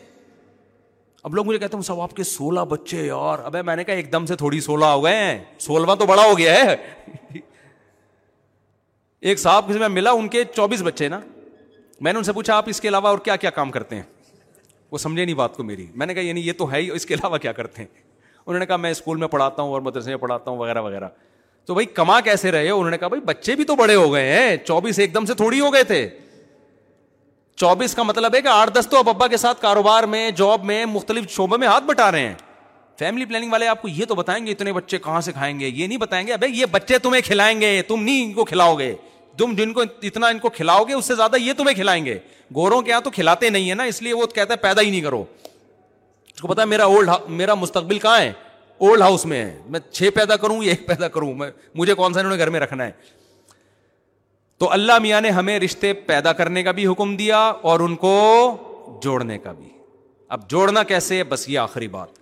اب 1.23 1.35
لوگ 1.35 1.45
مجھے 1.47 1.59
کہتے 1.59 1.77
ہیں 1.77 1.95
آپ 2.01 2.13
کے 2.15 2.23
سولہ 2.23 2.59
بچے 2.69 3.01
یار 3.05 3.39
اب 3.45 3.55
میں 3.65 3.75
نے 3.75 3.83
کہا 3.83 3.93
ایک 3.95 4.11
دم 4.13 4.25
سے 4.25 4.35
تھوڑی 4.41 4.59
سولہ 4.61 4.85
ہو 4.95 5.03
گئے 5.03 5.15
ہیں 5.23 5.37
سولہ 5.59 5.95
تو 5.99 6.05
بڑا 6.05 6.23
ہو 6.29 6.37
گیا 6.37 6.53
ہے 6.63 6.75
ایک 9.21 9.39
صاحب 9.39 9.67
کسی 9.69 9.79
میں 9.79 9.87
ملا 9.95 10.11
ان 10.11 10.27
کے 10.35 10.43
چوبیس 10.55 10.81
بچے 10.85 11.07
نا 11.09 11.19
میں 12.05 12.13
نے 12.13 12.17
ان 12.17 12.23
سے 12.25 12.33
پوچھا 12.33 12.55
آپ 12.57 12.69
اس 12.69 12.81
کے 12.81 12.87
علاوہ 12.87 13.07
اور 13.07 13.17
کیا 13.27 13.35
کیا 13.43 13.49
کام 13.59 13.71
کرتے 13.71 13.95
ہیں 13.95 14.03
وہ 14.91 14.97
سمجھے 14.97 15.23
نہیں 15.25 15.35
بات 15.41 15.57
کو 15.57 15.63
میری 15.63 15.85
میں 15.95 16.05
نے 16.07 16.13
کہا 16.13 16.23
یعنی 16.23 16.41
یہ 16.47 16.53
تو 16.57 16.71
ہے 16.71 16.81
ہی 16.81 16.89
اس 16.93 17.05
کے 17.05 17.13
علاوہ 17.13 17.37
کیا 17.45 17.51
کرتے 17.59 17.81
ہیں 17.81 17.87
انہوں 18.45 18.59
نے 18.59 18.65
کہا 18.65 18.77
میں 18.85 18.91
اسکول 18.91 19.17
میں 19.17 19.27
پڑھاتا 19.35 19.61
ہوں 19.61 19.71
اور 19.73 19.81
مدرسے 19.81 20.09
میں 20.09 20.17
پڑھاتا 20.17 20.51
ہوں 20.51 20.57
وغیرہ 20.57 20.81
وغیرہ 20.81 21.09
تو 21.71 21.75
بھائی 21.75 21.85
کما 21.95 22.19
کیسے 22.21 22.51
رہے 22.51 22.69
ہو 22.69 22.77
انہوں 22.77 22.91
نے 22.91 22.97
کہا 22.97 23.07
بھائی 23.07 23.21
بچے 23.25 23.55
بھی 23.55 23.63
تو 23.65 23.75
بڑے 23.75 23.93
ہو 23.95 24.11
گئے 24.13 24.31
ہیں 24.31 24.55
چوبیس 24.65 24.97
ایک 24.99 25.13
دم 25.13 25.25
سے 25.25 25.33
تھوڑی 25.41 25.59
ہو 25.59 25.71
گئے 25.73 25.83
تھے 25.91 26.07
چوبیس 27.57 27.93
کا 27.95 28.03
مطلب 28.03 28.35
ہے 28.35 28.41
کہ 28.41 28.47
آٹھ 28.51 28.71
دس 28.77 28.87
تو 28.91 28.97
اب 28.99 29.09
ابا 29.09 29.27
کے 29.33 29.37
ساتھ 29.43 29.61
کاروبار 29.61 30.03
میں 30.15 30.29
جاب 30.39 30.63
میں 30.71 30.83
مختلف 30.85 31.29
شعبوں 31.35 31.57
میں 31.57 31.67
ہاتھ 31.67 31.83
بٹا 31.83 32.09
رہے 32.11 32.25
ہیں 32.27 32.33
فیملی 32.99 33.25
پلاننگ 33.25 33.51
والے 33.51 33.67
آپ 33.67 33.81
کو 33.81 33.87
یہ 33.87 34.05
تو 34.07 34.15
بتائیں 34.15 34.45
گے 34.45 34.51
اتنے 34.51 34.73
بچے 34.73 34.97
کہاں 35.03 35.21
سے 35.21 35.31
کھائیں 35.31 35.59
گے 35.59 35.67
یہ 35.67 35.87
نہیں 35.87 35.97
بتائیں 35.97 36.25
گے 36.27 36.33
ابھی 36.33 36.59
یہ 36.59 36.65
بچے 36.71 36.97
تمہیں 37.05 37.21
کھلائیں 37.25 37.59
گے 37.61 37.81
تم 37.87 38.03
نہیں 38.03 38.23
ان 38.25 38.33
کو 38.33 38.45
کھلاؤ 38.45 38.75
گے 38.79 38.93
تم 39.37 39.53
جن 39.57 39.73
کو 39.73 39.81
اتنا 40.09 40.27
ان 40.27 40.39
کو 40.39 40.49
کھلاؤ 40.59 40.83
گے 40.87 40.93
اس 40.93 41.05
سے 41.05 41.15
زیادہ 41.15 41.35
یہ 41.45 41.53
تمہیں 41.57 41.75
کھلائیں 41.75 42.03
گے 42.05 42.17
گوروں 42.55 42.81
کے 42.81 42.89
یہاں 42.91 43.01
تو 43.01 43.09
کھلاتے 43.13 43.49
نہیں 43.49 43.67
ہیں 43.67 43.75
نا 43.75 43.83
اس 43.93 44.01
لیے 44.01 44.13
وہ 44.13 44.25
کہتا 44.35 44.53
ہے 44.53 44.59
پیدا 44.67 44.81
ہی 44.81 44.89
نہیں 44.89 45.01
کرو 45.01 45.23
اس 46.35 46.41
کو 46.41 46.47
پتا 46.47 46.65
میرا 46.75 46.83
اولڈ 46.93 47.09
میرا 47.41 47.53
مستقبل 47.63 47.99
کہاں 47.99 48.19
ہے 48.19 48.31
اولڈ 48.87 49.01
ہاؤس 49.01 49.25
میں 49.31 49.43
میں 49.73 49.79
چھ 49.91 50.09
پیدا 50.13 50.35
کروں 50.43 50.61
یا 50.63 50.69
ایک 50.71 50.85
پیدا 50.85 51.07
کروں 51.15 51.33
میں 51.37 51.49
مجھے 51.75 51.93
کون 51.95 52.13
سا 52.13 52.19
انہوں 52.19 52.31
نے 52.33 52.37
گھر 52.43 52.49
میں 52.49 52.59
رکھنا 52.59 52.85
ہے 52.85 52.91
تو 54.59 54.71
اللہ 54.71 54.97
میاں 55.01 55.19
نے 55.21 55.29
ہمیں 55.39 55.57
رشتے 55.59 55.91
پیدا 56.07 56.33
کرنے 56.39 56.63
کا 56.63 56.71
بھی 56.79 56.85
حکم 56.87 57.15
دیا 57.17 57.39
اور 57.71 57.79
ان 57.79 57.95
کو 58.05 58.13
جوڑنے 59.03 59.37
کا 59.45 59.51
بھی 59.57 59.69
اب 60.37 60.49
جوڑنا 60.49 60.83
کیسے 60.93 61.17
ہے 61.17 61.23
بس 61.33 61.47
یہ 61.49 61.59
آخری 61.59 61.87
بات 61.97 62.19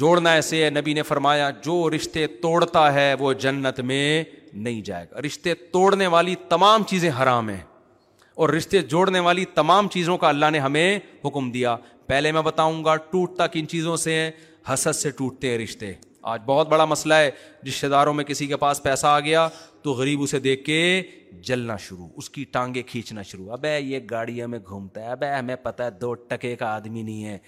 جوڑنا 0.00 0.32
ایسے 0.38 0.64
ہے 0.64 0.70
نبی 0.70 0.94
نے 0.94 1.02
فرمایا 1.10 1.50
جو 1.64 1.76
رشتے 1.94 2.26
توڑتا 2.42 2.92
ہے 2.94 3.12
وہ 3.18 3.32
جنت 3.46 3.80
میں 3.90 4.06
نہیں 4.52 4.80
جائے 4.88 5.06
گا 5.12 5.20
رشتے 5.26 5.54
توڑنے 5.76 6.06
والی 6.14 6.34
تمام 6.48 6.82
چیزیں 6.90 7.10
حرام 7.22 7.48
ہیں 7.48 7.62
اور 8.42 8.48
رشتے 8.48 8.80
جوڑنے 8.94 9.20
والی 9.28 9.44
تمام 9.54 9.88
چیزوں 9.92 10.16
کا 10.24 10.28
اللہ 10.28 10.50
نے 10.52 10.58
ہمیں 10.58 10.98
حکم 11.24 11.50
دیا 11.50 11.76
پہلے 12.06 12.32
میں 12.32 12.42
بتاؤں 12.48 12.84
گا 12.84 12.96
ٹوٹتا 13.10 13.46
کن 13.54 13.68
چیزوں 13.68 13.96
سے 14.06 14.14
ہے 14.14 14.30
حسد 14.72 14.92
سے 14.96 15.10
ٹوٹتے 15.18 15.50
ہیں 15.50 15.58
رشتے 15.58 15.92
آج 16.30 16.40
بہت 16.46 16.68
بڑا 16.68 16.84
مسئلہ 16.84 17.14
ہے 17.14 17.30
رشتے 17.68 17.88
داروں 17.88 18.14
میں 18.14 18.24
کسی 18.24 18.46
کے 18.46 18.56
پاس 18.62 18.82
پیسہ 18.82 19.06
آ 19.06 19.18
گیا 19.26 19.48
تو 19.82 19.92
غریب 19.98 20.22
اسے 20.22 20.38
دیکھ 20.46 20.64
کے 20.64 20.78
جلنا 21.48 21.76
شروع 21.84 22.08
اس 22.16 22.30
کی 22.30 22.44
ٹانگیں 22.52 22.82
کھینچنا 22.86 23.22
شروع 23.32 23.50
ابے 23.52 23.78
یہ 23.78 24.00
گاڑیوں 24.10 24.48
میں 24.48 24.58
گھومتا 24.66 25.00
ہے 25.02 25.10
ابے 25.10 25.28
ہمیں 25.32 25.54
پتہ 25.62 25.82
ہے 25.82 25.90
دو 26.00 26.12
ٹکے 26.32 26.54
کا 26.62 26.74
آدمی 26.76 27.02
نہیں 27.02 27.24
ہے 27.24 27.38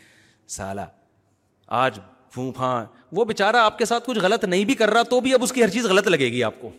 سالہ 0.57 0.81
آج 1.81 1.99
پھون 2.35 2.51
پھا 2.57 2.71
وہ 3.17 3.25
بیچارہ 3.25 3.57
آپ 3.71 3.79
کے 3.79 3.85
ساتھ 3.85 4.07
کچھ 4.07 4.19
غلط 4.23 4.45
نہیں 4.45 4.65
بھی 4.65 4.75
کر 4.83 4.91
رہا 4.93 5.03
تو 5.11 5.21
بھی 5.21 5.35
اب 5.35 5.43
اس 5.43 5.53
کی 5.53 5.63
ہر 5.63 5.69
چیز 5.77 5.85
غلط 5.87 6.09
لگے 6.09 6.31
گی 6.33 6.43
آپ 6.45 6.61
کو 6.61 6.71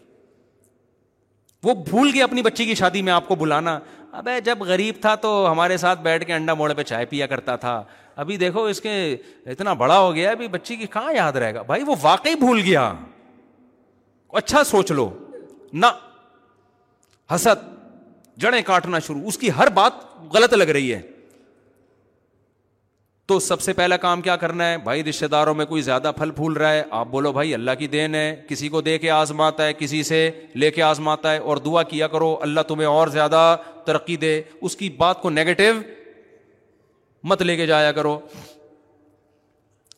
وہ 1.63 1.73
بھول 1.89 2.09
گیا 2.13 2.23
اپنی 2.23 2.41
بچی 2.41 2.65
کی 2.65 2.75
شادی 2.75 3.01
میں 3.01 3.13
آپ 3.13 3.27
کو 3.27 3.35
بلانا 3.35 3.79
ابے 4.19 4.39
جب 4.43 4.59
غریب 4.67 4.95
تھا 5.01 5.13
تو 5.25 5.31
ہمارے 5.51 5.77
ساتھ 5.77 5.99
بیٹھ 6.01 6.25
کے 6.27 6.33
انڈا 6.33 6.53
موڑے 6.59 6.73
پہ 6.73 6.83
چائے 6.91 7.05
پیا 7.05 7.27
کرتا 7.27 7.55
تھا 7.65 7.83
ابھی 8.19 8.35
دیکھو 8.37 8.63
اس 8.69 8.81
کے 8.81 8.93
اتنا 9.51 9.73
بڑا 9.81 9.97
ہو 9.99 10.13
گیا 10.15 10.31
ابھی 10.31 10.47
بچی 10.53 10.75
کی 10.75 10.85
کہاں 10.93 11.11
یاد 11.15 11.33
رہے 11.41 11.53
گا 11.55 11.61
بھائی 11.67 11.83
وہ 11.87 11.95
واقعی 12.01 12.35
بھول 12.39 12.61
گیا 12.65 12.83
اچھا 14.39 14.63
سوچ 14.71 14.91
لو 14.91 15.09
نہ 15.73 15.85
حسد 17.33 17.61
جڑیں 18.43 18.61
کاٹنا 18.65 18.99
شروع 19.07 19.21
اس 19.27 19.37
کی 19.37 19.49
ہر 19.57 19.69
بات 19.77 20.03
غلط 20.33 20.53
لگ 20.53 20.69
رہی 20.77 20.91
ہے 20.93 21.01
تو 23.29 23.37
سب 23.47 23.61
سے 23.61 23.73
پہلا 23.77 23.97
کام 24.05 24.21
کیا 24.25 24.35
کرنا 24.43 24.69
ہے 24.71 24.77
بھائی 24.83 25.03
رشتے 25.03 25.27
داروں 25.35 25.53
میں 25.55 25.65
کوئی 25.71 25.81
زیادہ 25.87 26.11
پھل 26.17 26.31
پھول 26.37 26.53
رہا 26.61 26.71
ہے 26.73 26.83
آپ 26.99 27.07
بولو 27.11 27.31
بھائی 27.37 27.53
اللہ 27.53 27.71
کی 27.79 27.87
دین 27.95 28.15
ہے 28.15 28.25
کسی 28.47 28.69
کو 28.75 28.81
دے 28.89 28.97
کے 29.05 29.09
آزماتا 29.19 29.65
ہے 29.65 29.73
کسی 29.79 30.01
سے 30.09 30.19
لے 30.63 30.71
کے 30.77 30.81
آزماتا 30.89 31.31
ہے 31.33 31.37
اور 31.51 31.57
دعا 31.69 31.83
کیا 31.93 32.07
کرو 32.15 32.35
اللہ 32.47 32.61
تمہیں 32.73 32.87
اور 32.87 33.07
زیادہ 33.17 33.43
ترقی 33.85 34.15
دے 34.25 34.41
اس 34.61 34.75
کی 34.75 34.89
بات 35.03 35.21
کو 35.21 35.29
نیگیٹو 35.39 35.71
مت 37.23 37.41
لے 37.41 37.55
کے 37.57 37.65
جایا 37.67 37.91
کرو 37.91 38.19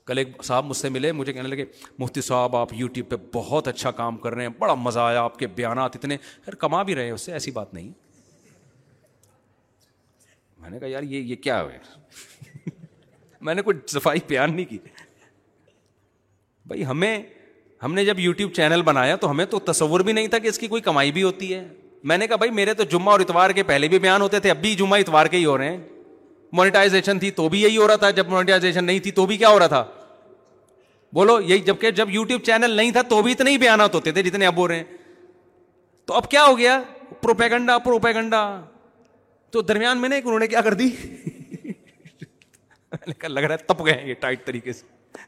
کل 0.06 0.18
ایک 0.18 0.28
صاحب 0.44 0.66
مجھ 0.66 0.78
سے 0.78 0.90
ملے 0.90 1.12
مجھے 1.12 1.34
کہنے 1.34 1.48
لگے 1.48 1.66
مفتی 2.00 2.22
صاحب 2.22 2.56
آپ 2.56 2.70
یوٹیوب 2.74 3.10
پہ 3.10 3.16
بہت 3.34 3.68
اچھا 3.68 3.92
کام 4.00 4.18
کر 4.18 4.34
رہے 4.36 4.44
ہیں 4.46 4.52
بڑا 4.60 4.74
مزہ 4.74 5.00
آیا 5.00 5.22
آپ 5.24 5.38
کے 5.40 5.48
بیانات 5.60 5.96
اتنے 5.96 6.18
خیر 6.46 6.56
کما 6.64 6.82
بھی 6.84 6.96
رہے 6.96 7.04
ہیں 7.06 7.12
اس 7.12 7.22
سے 7.26 7.32
ایسی 7.34 7.52
بات 7.52 7.74
نہیں 7.74 7.92
میں 10.62 10.70
نے 10.70 10.80
کہا 10.80 10.88
یار 10.88 11.04
یہ 11.04 11.20
یہ 11.22 11.36
کیا 11.44 11.60
ہے 11.70 11.78
میں 13.42 13.54
نے 13.56 13.62
کوئی 13.62 13.78
صفائی 13.94 14.20
بیان 14.30 14.56
نہیں 14.56 14.66
کی 14.70 14.78
بھائی 16.68 16.86
ہمیں 16.86 17.18
ہم 17.84 17.94
نے 17.94 18.04
جب 18.06 18.20
یوٹیوب 18.20 18.52
چینل 18.54 18.82
بنایا 18.86 19.16
تو 19.22 19.30
ہمیں 19.32 19.46
تو 19.52 19.60
تصور 19.72 20.00
بھی 20.10 20.14
نہیں 20.14 20.28
تھا 20.34 20.38
کہ 20.40 20.48
اس 20.48 20.60
کی 20.60 20.68
کوئی 20.68 20.82
کمائی 20.82 21.12
بھی 21.12 21.24
ہوتی 21.24 21.54
ہے 21.54 21.64
میں 22.10 22.18
نے 22.18 22.28
کہا 22.28 22.36
بھائی 22.36 22.52
میرے 22.52 22.74
تو 22.74 22.84
جمعہ 22.92 23.12
اور 23.12 23.20
اتوار 23.20 23.50
کے 23.56 23.64
پہلے 23.64 23.88
بھی 23.88 24.00
بیان 24.00 24.22
ہوتے 24.22 24.40
تھے 24.40 24.50
اب 24.52 24.58
بھی 24.62 24.76
جمعہ 24.76 25.00
اتوار 25.00 25.26
کے 25.26 25.38
ہی 25.38 25.46
ہو 25.46 25.58
رہے 25.58 25.70
ہیں 25.70 25.78
مونیٹائزیشن 26.60 27.20
تھی 27.20 27.32
تو 27.32 27.48
بھی 27.50 27.62
یہی 27.62 27.78
ہو 27.78 27.88
رہا 27.88 27.96
تھا 27.96 28.10
جب 28.16 28.28
مونیٹائزیشن 28.30 28.86
نہیں 28.86 29.00
تھی 29.04 29.12
تو 29.20 29.26
بھی 29.26 29.38
کیا 29.38 29.50
ہو 29.50 29.60
رہا 29.60 29.68
تھا 29.76 29.84
بولو 31.14 31.40
یہی 31.42 31.60
جبکہ 31.70 31.92
جب 31.92 32.10
یو 32.12 32.24
ٹیوب 32.24 32.42
چینل 32.46 32.72
نہیں 32.76 32.92
تھا 32.92 33.02
تو 33.10 33.22
بھی 33.24 33.32
اتنے 33.32 33.52
ہی 33.52 33.58
بیانات 33.58 33.96
ہوتے 33.96 34.12
تھے 34.18 34.24
جتنے 34.24 34.46
اب 34.46 34.58
ہو 34.58 34.68
رہے 34.68 34.78
ہیں 34.78 34.84
تو 36.06 36.14
اب 36.14 36.30
کیا 36.32 36.44
ہو 36.46 36.58
گیا 36.58 36.82
پروپیگنڈا 37.22 37.78
پروپیگنڈا 37.86 38.44
تو 39.52 39.62
درمیان 39.72 40.02
میں 40.02 40.10
نے 40.10 40.16
ایک 40.16 40.26
انہوں 40.28 40.40
نے 40.40 40.48
کیا 40.48 40.62
کر 40.62 40.74
دی 40.82 40.90
لگ 43.28 43.40
رہا 43.44 43.56
ہے 43.60 43.66
تپ 43.74 43.86
گئے 43.86 44.02
یہ 44.08 44.14
ٹائٹ 44.20 44.46
طریقے 44.46 44.74
سے 44.74 45.20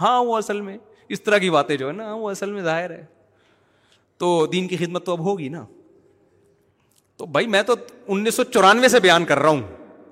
ہاں 0.00 0.18
وہ 0.24 0.36
اصل 0.36 0.60
میں 0.60 0.76
اس 1.16 1.22
طرح 1.22 1.38
کی 1.38 1.50
باتیں 1.50 1.76
جو 1.76 1.86
ہے 1.88 1.92
نا 1.92 2.12
وہ 2.14 2.30
اصل 2.30 2.52
میں 2.52 2.62
ظاہر 2.62 2.90
ہے 2.90 3.04
تو 4.18 4.30
دین 4.52 4.68
کی 4.68 4.76
خدمت 4.76 5.06
تو 5.06 5.12
اب 5.12 5.20
ہوگی 5.24 5.48
نا 5.48 5.64
تو 7.16 7.26
بھائی 7.36 7.46
میں 7.54 7.62
تو 7.70 7.74
انیس 8.08 8.34
سو 8.34 8.44
چورانوے 8.54 8.88
سے 8.88 9.00
بیان 9.06 9.24
کر 9.24 9.38
رہا 9.38 9.48
ہوں 9.48 9.62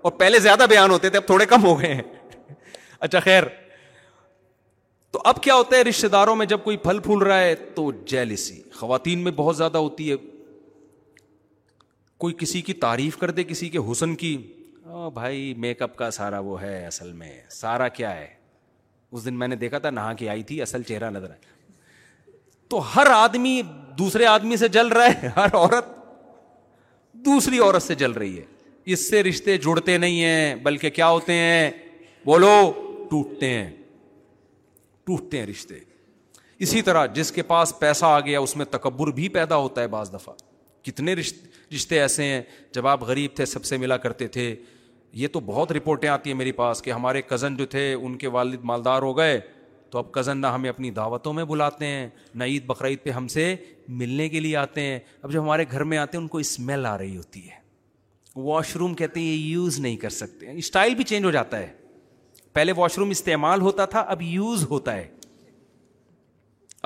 اور 0.09 0.17
پہلے 0.19 0.39
زیادہ 0.41 0.65
بیان 0.71 0.91
ہوتے 0.91 1.09
تھے 1.11 1.19
اب 1.19 1.27
تھوڑے 1.27 1.45
کم 1.47 1.65
ہو 1.65 1.75
گئے 1.81 1.95
ہیں 1.95 2.03
اچھا 3.07 3.21
خیر 3.25 3.43
تو 5.13 5.21
اب 5.33 5.43
کیا 5.43 5.55
ہوتا 5.55 5.77
ہے 5.77 5.83
رشتے 5.89 6.09
داروں 6.15 6.37
میں 6.37 6.47
جب 6.53 6.63
کوئی 6.65 6.77
پھل 6.87 6.99
پھول 7.07 7.23
رہا 7.23 7.41
ہے 7.41 7.55
تو 7.75 7.91
جیلسی 8.13 8.61
خواتین 8.79 9.19
میں 9.25 9.33
بہت 9.43 9.57
زیادہ 9.57 9.79
ہوتی 9.89 10.11
ہے 10.13 10.17
کوئی 12.25 12.35
کسی 12.39 12.61
کی 12.69 12.73
تعریف 12.87 13.17
کر 13.19 13.31
دے 13.39 13.45
کسی 13.53 13.69
کے 13.69 13.79
حسن 13.91 14.15
کی 14.25 14.33
او 15.01 15.11
بھائی 15.21 15.53
میک 15.67 15.83
اپ 15.83 15.97
کا 15.97 16.11
سارا 16.21 16.39
وہ 16.51 16.61
ہے 16.63 16.75
اصل 16.87 17.13
میں 17.23 17.33
سارا 17.61 17.89
کیا 18.01 18.15
ہے 18.17 18.27
اس 19.17 19.25
دن 19.25 19.39
میں 19.39 19.49
نے 19.49 19.57
دیکھا 19.67 19.79
تھا 19.85 19.91
نہا 20.03 20.13
کے 20.23 20.29
آئی 20.29 20.43
تھی 20.51 20.61
اصل 20.63 20.83
چہرہ 20.89 21.11
نظر 21.11 21.31
تو 22.71 22.83
ہر 22.97 23.11
آدمی 23.23 23.61
دوسرے 23.99 24.27
آدمی 24.37 24.57
سے 24.65 24.69
جل 24.79 24.87
رہا 24.99 25.17
ہے 25.23 25.29
ہر 25.41 25.55
عورت 25.57 25.97
دوسری 27.31 27.59
عورت 27.59 27.83
سے 27.93 27.95
جل 28.05 28.13
رہی 28.23 28.39
ہے 28.39 28.45
اس 28.93 29.09
سے 29.09 29.23
رشتے 29.23 29.57
جڑتے 29.65 29.97
نہیں 29.99 30.23
ہیں 30.25 30.55
بلکہ 30.63 30.91
کیا 30.99 31.09
ہوتے 31.11 31.33
ہیں 31.35 31.71
بولو 32.27 32.49
ٹوٹتے 33.11 33.49
ہیں 33.51 33.69
ٹوٹتے 35.07 35.39
ہیں 35.39 35.47
رشتے 35.47 35.79
اسی 36.67 36.81
طرح 36.83 37.05
جس 37.17 37.33
کے 37.33 37.43
پاس 37.51 37.73
پیسہ 37.79 38.05
آ 38.05 38.21
گیا 38.21 38.41
اس 38.41 38.57
میں 38.57 38.65
تکبر 38.71 39.11
بھی 39.19 39.29
پیدا 39.35 39.57
ہوتا 39.57 39.83
ہے 39.83 39.89
بعض 39.97 40.13
دفعہ 40.15 40.35
کتنے 40.89 41.15
رشتے 41.75 42.01
ایسے 42.01 42.25
ہیں 42.25 42.41
جب 42.75 42.87
آپ 42.95 43.03
غریب 43.11 43.37
تھے 43.37 43.47
سب 43.53 43.65
سے 43.65 43.77
ملا 43.85 43.97
کرتے 44.07 44.27
تھے 44.37 44.55
یہ 45.23 45.29
تو 45.33 45.41
بہت 45.51 45.73
رپورٹیں 45.73 46.09
آتی 46.09 46.31
ہیں 46.31 46.37
میرے 46.39 46.53
پاس 46.63 46.83
کہ 46.83 46.91
ہمارے 46.91 47.23
کزن 47.29 47.57
جو 47.57 47.67
تھے 47.77 47.93
ان 47.93 48.17
کے 48.23 48.29
والد 48.39 48.65
مالدار 48.73 49.03
ہو 49.03 49.17
گئے 49.19 49.39
تو 49.91 49.99
اب 49.99 50.13
کزن 50.13 50.39
نہ 50.41 50.47
ہمیں 50.55 50.69
اپنی 50.71 50.91
دعوتوں 51.01 51.33
میں 51.33 51.45
بلاتے 51.53 51.87
ہیں 51.87 52.09
نہ 52.35 52.45
عید 52.45 52.67
بقرعید 52.67 53.03
پہ 53.05 53.11
ہم 53.21 53.29
سے 53.37 53.55
ملنے 54.03 54.29
کے 54.29 54.41
لیے 54.41 54.57
آتے 54.65 54.81
ہیں 54.81 54.99
اب 55.23 55.33
جب 55.33 55.41
ہمارے 55.43 55.65
گھر 55.71 55.85
میں 55.93 55.99
آتے 55.99 56.17
ہیں 56.17 56.23
ان 56.23 56.29
کو 56.29 56.39
اسمیل 56.39 56.87
آ 56.87 56.97
رہی 56.99 57.17
ہوتی 57.17 57.47
ہے 57.49 57.67
واش 58.45 58.71
روم 58.77 58.93
کہتے 58.95 59.21
ہیں 59.21 59.27
یہ 59.27 59.47
یوز 59.51 59.79
نہیں 59.81 59.97
کر 59.97 60.09
سکتے 60.17 60.53
اسٹائل 60.59 60.95
بھی 60.95 61.05
چینج 61.05 61.25
ہو 61.25 61.31
جاتا 61.31 61.59
ہے 61.59 61.67
پہلے 62.53 62.73
واش 62.77 62.99
روم 62.99 63.11
استعمال 63.11 63.61
ہوتا 63.61 63.85
تھا 63.95 64.01
اب 64.15 64.23
یوز 64.23 64.65
ہوتا 64.71 64.95
ہے 64.97 65.07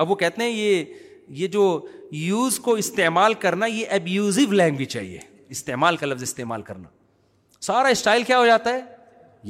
اب 0.03 0.09
وہ 0.11 0.15
کہتے 0.15 0.41
ہیں 0.43 0.49
یہ 0.49 0.83
یہ 1.41 1.47
جو 1.47 1.61
یوز 2.11 2.59
کو 2.59 2.73
استعمال 2.83 3.33
کرنا 3.43 3.65
یہ 3.65 3.85
ابیوزو 3.95 4.51
لینگویج 4.51 4.89
چاہیے 4.91 5.19
استعمال 5.55 5.97
کا 5.97 6.05
لفظ 6.07 6.23
استعمال 6.23 6.61
کرنا 6.61 6.87
سارا 7.61 7.87
اسٹائل 7.97 8.23
کیا 8.27 8.39
ہو 8.39 8.45
جاتا 8.45 8.73
ہے 8.73 8.79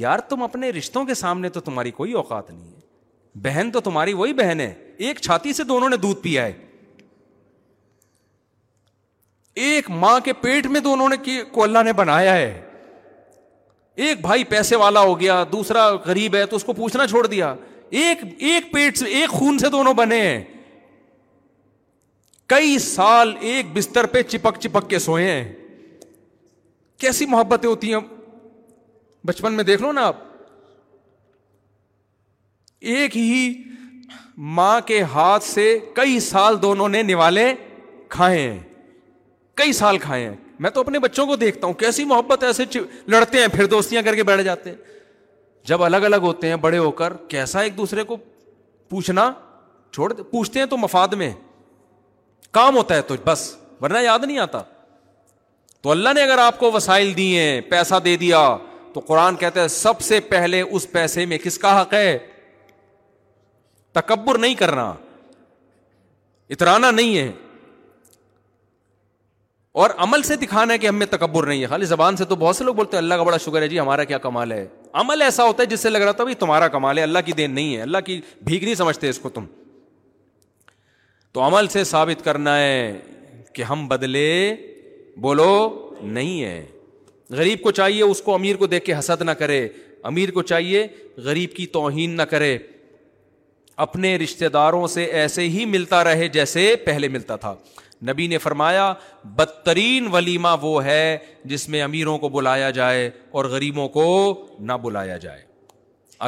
یار 0.02 0.18
تم 0.28 0.42
اپنے 0.42 0.70
رشتوں 0.78 1.04
کے 1.04 1.14
سامنے 1.14 1.48
تو 1.56 1.60
تمہاری 1.68 1.90
کوئی 2.00 2.12
اوقات 2.20 2.50
نہیں 2.50 2.70
ہے 2.72 3.38
بہن 3.42 3.70
تو 3.72 3.80
تمہاری 3.88 4.12
وہی 4.14 4.32
بہن 4.42 4.60
ہے 4.60 4.72
ایک 5.06 5.20
چھاتی 5.20 5.52
سے 5.52 5.64
دونوں 5.64 5.88
نے 5.88 5.96
دودھ 6.06 6.20
پیا 6.22 6.44
ہے 6.46 6.52
ایک 9.62 9.90
ماں 9.90 10.18
کے 10.24 10.32
پیٹ 10.40 10.66
میں 10.66 10.80
دونوں 10.80 11.08
نے 11.08 11.16
کو 11.52 11.62
اللہ 11.62 11.82
نے 11.84 11.92
بنایا 11.96 12.34
ہے 12.36 12.60
ایک 14.06 14.20
بھائی 14.20 14.44
پیسے 14.44 14.76
والا 14.76 15.00
ہو 15.00 15.18
گیا 15.20 15.42
دوسرا 15.52 15.88
غریب 16.06 16.34
ہے 16.36 16.44
تو 16.46 16.56
اس 16.56 16.64
کو 16.64 16.72
پوچھنا 16.72 17.06
چھوڑ 17.08 17.26
دیا 17.26 17.54
ایک 17.90 18.22
ایک 18.48 18.72
پیٹ 18.72 18.98
سے 18.98 19.04
ایک 19.18 19.30
خون 19.30 19.58
سے 19.58 19.68
دونوں 19.70 19.92
بنے 19.94 20.20
ہیں 20.20 20.42
کئی 22.48 22.78
سال 22.78 23.34
ایک 23.50 23.66
بستر 23.76 24.06
پہ 24.14 24.22
چپک 24.28 24.58
چپک 24.60 24.88
کے 24.90 24.98
سوئے 24.98 25.30
ہیں 25.30 25.52
کیسی 27.00 27.26
محبتیں 27.26 27.68
ہوتی 27.68 27.92
ہیں 27.94 28.00
بچپن 29.26 29.52
میں 29.54 29.64
دیکھ 29.64 29.82
لو 29.82 29.92
نا 29.92 30.06
آپ 30.06 30.16
ایک 32.94 33.16
ہی 33.16 33.52
ماں 34.58 34.80
کے 34.86 35.00
ہاتھ 35.14 35.44
سے 35.44 35.78
کئی 35.94 36.18
سال 36.20 36.62
دونوں 36.62 36.88
نے 36.88 37.02
نوالے 37.02 37.52
کھائے 38.08 38.38
ہیں 38.40 38.58
کئی 39.54 39.72
سال 39.72 39.98
کھائے 39.98 40.28
ہیں 40.28 40.34
میں 40.64 40.70
تو 40.70 40.80
اپنے 40.80 40.98
بچوں 40.98 41.26
کو 41.26 41.36
دیکھتا 41.36 41.66
ہوں 41.66 41.74
کیسی 41.82 42.04
محبت 42.04 42.44
ایسے 42.44 42.64
لڑتے 43.10 43.38
ہیں 43.40 43.48
پھر 43.52 43.66
دوستیاں 43.74 44.02
کر 44.02 44.14
کے 44.14 44.22
بیٹھ 44.24 44.42
جاتے 44.42 44.70
ہیں 44.70 44.76
جب 45.68 45.82
الگ 45.84 46.04
الگ 46.04 46.22
ہوتے 46.22 46.48
ہیں 46.48 46.56
بڑے 46.66 46.78
ہو 46.78 46.90
کر 47.00 47.12
کیسا 47.28 47.60
ایک 47.60 47.76
دوسرے 47.76 48.04
کو 48.04 48.16
پوچھنا 48.88 49.30
چھوڑ 49.92 50.12
پوچھتے 50.30 50.58
ہیں 50.58 50.66
تو 50.66 50.76
مفاد 50.76 51.12
میں 51.22 51.30
کام 52.58 52.76
ہوتا 52.76 52.94
ہے 52.96 53.02
تو 53.02 53.14
بس 53.24 53.54
ورنہ 53.80 53.98
یاد 54.04 54.24
نہیں 54.24 54.38
آتا 54.38 54.62
تو 55.82 55.90
اللہ 55.90 56.12
نے 56.14 56.22
اگر 56.22 56.38
آپ 56.38 56.58
کو 56.58 56.70
وسائل 56.72 57.16
دیے 57.16 57.60
پیسہ 57.70 57.94
دے 58.04 58.16
دیا 58.16 58.46
تو 58.92 59.00
قرآن 59.06 59.36
کہتے 59.36 59.60
ہیں 59.60 59.68
سب 59.68 60.00
سے 60.08 60.20
پہلے 60.34 60.60
اس 60.62 60.90
پیسے 60.92 61.24
میں 61.32 61.38
کس 61.44 61.58
کا 61.58 61.80
حق 61.80 61.94
ہے 61.94 62.18
تکبر 63.92 64.38
نہیں 64.38 64.54
کرنا 64.58 64.92
اترانا 66.50 66.90
نہیں 66.90 67.16
ہے 67.18 67.30
اور 69.82 69.90
عمل 70.04 70.22
سے 70.22 70.34
دکھانا 70.36 70.72
ہے 70.72 70.78
کہ 70.78 70.86
ہمیں 70.86 71.06
تکبر 71.10 71.46
نہیں 71.46 71.60
ہے 71.62 71.66
خالی 71.66 71.84
زبان 71.92 72.16
سے 72.16 72.24
تو 72.24 72.36
بہت 72.42 72.56
سے 72.56 72.64
لوگ 72.64 72.74
بولتے 72.74 72.96
ہیں 72.96 73.02
اللہ 73.02 73.14
کا 73.14 73.22
بڑا 73.28 73.36
شکر 73.44 73.62
ہے 73.62 73.68
جی 73.68 73.78
ہمارا 73.80 74.04
کیا 74.10 74.18
کمال 74.26 74.52
ہے 74.52 74.66
عمل 75.02 75.22
ایسا 75.28 75.44
ہوتا 75.44 75.62
ہے 75.62 75.66
جس 75.68 75.80
سے 75.80 75.90
لگ 75.90 75.98
رہا 76.02 76.12
تھا 76.18 76.24
بھائی 76.24 76.34
تمہارا 76.42 76.68
کمال 76.74 76.98
ہے 76.98 77.02
اللہ 77.02 77.18
کی 77.26 77.32
دین 77.36 77.50
نہیں 77.54 77.74
ہے 77.76 77.80
اللہ 77.82 78.00
کی 78.06 78.20
بھیک 78.50 78.62
نہیں 78.64 78.74
سمجھتے 78.74 79.08
اس 79.08 79.18
کو 79.18 79.28
تم 79.38 79.44
تو 81.32 81.46
عمل 81.46 81.66
سے 81.68 81.84
ثابت 81.84 82.24
کرنا 82.24 82.56
ہے 82.58 82.92
کہ 83.54 83.62
ہم 83.70 83.86
بدلے 83.88 84.26
بولو 85.20 85.50
نہیں 86.02 86.42
ہے 86.44 86.64
غریب 87.30 87.62
کو 87.62 87.70
چاہیے 87.80 88.02
اس 88.02 88.22
کو 88.22 88.34
امیر 88.34 88.56
کو 88.56 88.66
دیکھ 88.74 88.84
کے 88.86 88.98
حسد 88.98 89.22
نہ 89.22 89.30
کرے 89.42 89.66
امیر 90.12 90.30
کو 90.30 90.42
چاہیے 90.52 90.86
غریب 91.24 91.54
کی 91.56 91.66
توہین 91.78 92.16
نہ 92.16 92.22
کرے 92.36 92.56
اپنے 93.86 94.16
رشتے 94.18 94.48
داروں 94.56 94.86
سے 94.86 95.04
ایسے 95.20 95.48
ہی 95.50 95.64
ملتا 95.66 96.02
رہے 96.04 96.28
جیسے 96.38 96.74
پہلے 96.84 97.08
ملتا 97.16 97.36
تھا 97.44 97.54
نبی 98.10 98.26
نے 98.26 98.38
فرمایا 98.38 98.92
بدترین 99.36 100.08
ولیمہ 100.12 100.48
وہ 100.62 100.82
ہے 100.84 101.16
جس 101.52 101.68
میں 101.68 101.82
امیروں 101.82 102.16
کو 102.18 102.28
بلایا 102.28 102.70
جائے 102.78 103.10
اور 103.38 103.44
غریبوں 103.54 103.88
کو 103.96 104.06
نہ 104.60 104.72
بلایا 104.82 105.16
جائے 105.18 105.42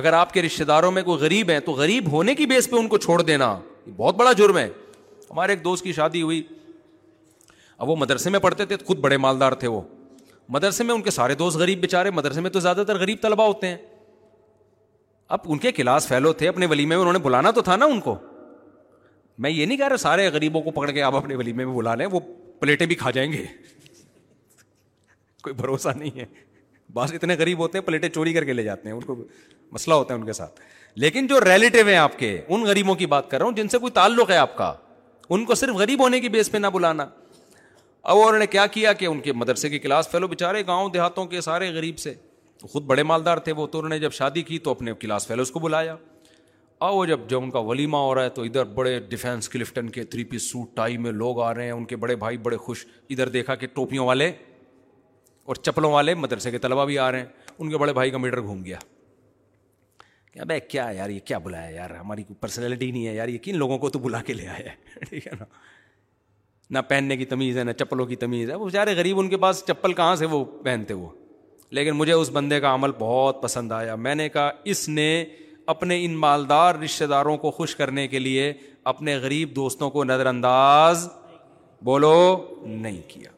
اگر 0.00 0.12
آپ 0.12 0.32
کے 0.32 0.42
رشتے 0.42 0.64
داروں 0.70 0.90
میں 0.92 1.02
کوئی 1.02 1.20
غریب 1.22 1.50
ہے 1.50 1.58
تو 1.68 1.72
غریب 1.72 2.10
ہونے 2.12 2.34
کی 2.34 2.46
بیس 2.46 2.68
پہ 2.70 2.76
ان 2.76 2.88
کو 2.88 2.98
چھوڑ 3.04 3.20
دینا 3.22 3.56
بہت 3.96 4.14
بڑا 4.16 4.32
جرم 4.40 4.58
ہے 4.58 4.68
ہمارے 5.30 5.52
ایک 5.52 5.62
دوست 5.64 5.84
کی 5.84 5.92
شادی 5.92 6.22
ہوئی 6.22 6.42
اب 7.78 7.88
وہ 7.88 7.96
مدرسے 7.96 8.30
میں 8.30 8.38
پڑھتے 8.40 8.64
تھے 8.66 8.76
خود 8.86 8.98
بڑے 9.00 9.16
مالدار 9.26 9.52
تھے 9.62 9.68
وہ 9.74 9.80
مدرسے 10.56 10.84
میں 10.84 10.94
ان 10.94 11.02
کے 11.02 11.10
سارے 11.10 11.34
دوست 11.42 11.56
غریب 11.58 11.80
بےچارے 11.80 12.10
مدرسے 12.20 12.40
میں 12.40 12.50
تو 12.50 12.60
زیادہ 12.68 12.82
تر 12.86 12.98
غریب 12.98 13.18
طلبا 13.22 13.46
ہوتے 13.46 13.66
ہیں 13.68 13.76
اب 15.36 15.40
ان 15.52 15.58
کے 15.58 15.72
کلاس 15.78 16.08
فیلو 16.08 16.32
تھے 16.42 16.48
اپنے 16.48 16.66
ولیمے 16.72 16.88
میں 16.94 17.00
انہوں 17.00 17.12
نے 17.12 17.18
بلانا 17.28 17.50
تو 17.50 17.62
تھا 17.68 17.76
نا 17.76 17.86
ان 17.94 18.00
کو 18.00 18.16
میں 19.42 19.50
یہ 19.50 19.66
نہیں 19.66 19.76
کہہ 19.78 19.88
رہا 19.88 19.96
سارے 19.96 20.28
غریبوں 20.32 20.60
کو 20.62 20.70
پکڑ 20.70 20.90
کے 20.90 21.02
آپ 21.02 21.14
اپنے 21.16 21.34
ولیمے 21.36 21.64
میں 21.64 21.74
بلا 21.76 21.94
لیں 21.94 22.06
وہ 22.12 22.20
پلیٹیں 22.60 22.86
بھی 22.86 22.94
کھا 22.96 23.10
جائیں 23.16 23.30
گے 23.32 23.42
کوئی 25.42 25.54
بھروسہ 25.54 25.88
نہیں 25.96 26.18
ہے 26.20 26.24
بعض 26.94 27.12
اتنے 27.14 27.34
غریب 27.38 27.58
ہوتے 27.58 27.78
ہیں 27.78 27.84
پلیٹیں 27.86 28.08
چوری 28.08 28.32
کر 28.32 28.44
کے 28.44 28.52
لے 28.52 28.62
جاتے 28.62 28.88
ہیں 28.88 28.94
ان 28.96 29.00
کو 29.04 29.16
مسئلہ 29.72 29.94
ہوتا 29.94 30.14
ہے 30.14 30.18
ان 30.18 30.26
کے 30.26 30.32
ساتھ 30.32 30.60
لیکن 31.04 31.26
جو 31.26 31.40
ریلیٹو 31.40 31.86
ہیں 31.88 31.96
آپ 31.96 32.18
کے 32.18 32.40
ان 32.48 32.62
غریبوں 32.66 32.94
کی 33.02 33.06
بات 33.14 33.30
کر 33.30 33.38
رہا 33.38 33.46
ہوں 33.46 33.52
جن 33.56 33.68
سے 33.68 33.78
کوئی 33.78 33.90
تعلق 33.92 34.30
ہے 34.30 34.36
آپ 34.36 34.56
کا 34.56 34.72
ان 35.36 35.44
کو 35.44 35.54
صرف 35.54 35.74
غریب 35.76 36.02
ہونے 36.02 36.20
کی 36.20 36.28
بیس 36.38 36.50
پہ 36.52 36.58
نہ 36.58 36.66
بلانا 36.72 37.06
اب 38.02 38.16
انہوں 38.26 38.46
کیا 38.50 38.66
کیا 38.78 38.92
کہ 38.98 39.06
ان 39.06 39.20
کے 39.20 39.32
مدرسے 39.32 39.68
کی 39.68 39.78
کلاس 39.78 40.08
فیلو 40.08 40.26
بےچارے 40.28 40.62
گاؤں 40.66 40.88
دیہاتوں 40.94 41.24
کے 41.32 41.40
سارے 41.40 41.70
غریب 41.74 41.98
سے 41.98 42.14
خود 42.72 42.82
بڑے 42.84 43.02
مالدار 43.02 43.38
تھے 43.46 43.52
وہ 43.56 43.66
تو 43.66 43.78
انہوں 43.78 43.88
نے 43.88 43.98
جب 43.98 44.12
شادی 44.12 44.42
کی 44.42 44.58
تو 44.66 44.70
اپنے 44.70 44.92
کلاس 45.00 45.26
فیلوز 45.26 45.50
کو 45.50 45.58
بلایا 45.60 45.96
اور 46.84 46.90
وہ 46.96 47.04
جب 47.06 47.20
جب 47.28 47.42
ان 47.42 47.50
کا 47.50 47.58
ولیمہ 47.68 47.96
ہو 47.96 48.14
رہا 48.14 48.22
ہے 48.24 48.28
تو 48.38 48.42
ادھر 48.42 48.64
بڑے 48.78 48.98
ڈیفینس 49.08 49.48
کلفٹن 49.48 49.88
کے 49.90 50.02
تھری 50.14 50.24
پیس 50.32 50.50
سوٹ 50.50 50.74
ٹائی 50.76 50.96
میں 51.04 51.12
لوگ 51.12 51.40
آ 51.42 51.52
رہے 51.54 51.64
ہیں 51.64 51.70
ان 51.72 51.84
کے 51.92 51.96
بڑے 52.02 52.16
بھائی 52.16 52.36
بڑے 52.48 52.56
خوش 52.64 52.84
ادھر 53.10 53.28
دیکھا 53.36 53.54
کہ 53.62 53.66
ٹوپیوں 53.74 54.06
والے 54.06 54.28
اور 55.46 55.56
چپلوں 55.56 55.90
والے 55.92 56.14
مدرسے 56.14 56.50
کے 56.50 56.58
طلبا 56.58 56.84
بھی 56.84 56.98
آ 56.98 57.10
رہے 57.12 57.18
ہیں 57.20 57.26
ان 57.58 57.70
کے 57.70 57.78
بڑے 57.78 57.92
بھائی 57.92 58.10
کا 58.10 58.18
میٹر 58.18 58.40
گھوم 58.42 58.62
گیا 58.64 58.78
کہ 60.32 60.40
ابے 60.40 60.58
کیا 60.60 60.88
یار 60.96 61.10
یہ 61.10 61.20
کیا 61.24 61.38
بلایا 61.46 61.68
یار 61.76 61.90
ہماری 62.00 62.22
کوئی 62.22 62.36
پرسنالٹی 62.40 62.90
نہیں 62.90 63.06
ہے 63.06 63.14
یار 63.14 63.28
یہ 63.28 63.38
کن 63.42 63.56
لوگوں 63.58 63.78
کو 63.86 63.90
تو 63.90 63.98
بلا 63.98 64.22
کے 64.26 64.32
لے 64.32 64.46
آیا 64.48 64.58
ہے 64.58 64.74
ٹھیک 65.08 65.26
ہے 65.26 65.32
نا 65.38 65.44
نہ 66.70 66.78
پہننے 66.88 67.16
کی 67.16 67.24
تمیز 67.24 67.58
ہے 67.58 67.64
نہ 67.64 67.72
چپلوں 67.78 68.06
کی 68.06 68.16
تمیز 68.26 68.50
ہے 68.50 68.54
وہ 68.54 68.64
بیچارے 68.64 68.94
غریب 68.96 69.18
ان 69.20 69.28
کے 69.30 69.36
پاس 69.46 69.62
چپل 69.68 69.92
کہاں 70.02 70.14
سے 70.22 70.26
وہ 70.32 70.44
پہنتے 70.64 70.94
وہ 70.94 71.08
لیکن 71.78 71.90
مجھے 71.96 72.12
اس 72.12 72.30
بندے 72.32 72.60
کا 72.60 72.74
عمل 72.74 72.90
بہت 72.98 73.42
پسند 73.42 73.72
آیا 73.72 73.94
میں 74.06 74.14
نے 74.14 74.28
کہا 74.28 74.50
اس 74.72 74.88
نے 74.88 75.08
اپنے 75.72 76.04
ان 76.04 76.14
مالدار 76.16 76.74
رشتہ 76.84 77.04
داروں 77.10 77.36
کو 77.44 77.50
خوش 77.50 77.74
کرنے 77.76 78.06
کے 78.08 78.18
لیے 78.18 78.52
اپنے 78.92 79.14
غریب 79.22 79.54
دوستوں 79.56 79.88
کو 79.90 80.04
نظر 80.04 80.26
انداز 80.26 81.08
بولو 81.84 82.12
نہیں 82.64 83.00
کیا 83.08 83.30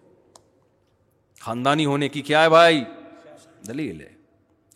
خاندانی 1.41 1.85
ہونے 1.87 2.09
کی 2.09 2.23
کیا 2.23 2.43
ہے 2.43 2.49
بھائی 2.51 2.83
دلیل 3.69 4.01
ہے 4.01 4.13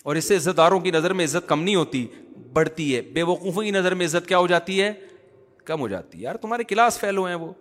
اور 0.05 0.17
اس 0.17 0.29
سے 0.29 0.37
عزت 0.37 0.57
داروں 0.57 0.79
کی 0.81 0.91
نظر 0.91 1.13
میں 1.19 1.25
عزت 1.25 1.49
کم 1.49 1.63
نہیں 1.63 1.75
ہوتی 1.75 2.07
بڑھتی 2.53 2.95
ہے 2.95 3.01
بے 3.15 3.23
وقوفوں 3.23 3.63
کی 3.63 3.71
نظر 3.71 3.95
میں 3.95 4.07
عزت 4.07 4.27
کیا 4.29 4.39
ہو 4.39 4.47
جاتی 4.47 4.81
ہے 4.83 4.93
کم 5.65 5.81
ہو 5.81 5.89
جاتی 5.89 6.19
ہے 6.19 6.23
یار 6.23 6.35
تمہارے 6.43 6.65
کلاس 6.73 6.99
فیلو 7.01 7.25
ہیں 7.27 7.35
وہ 7.35 7.53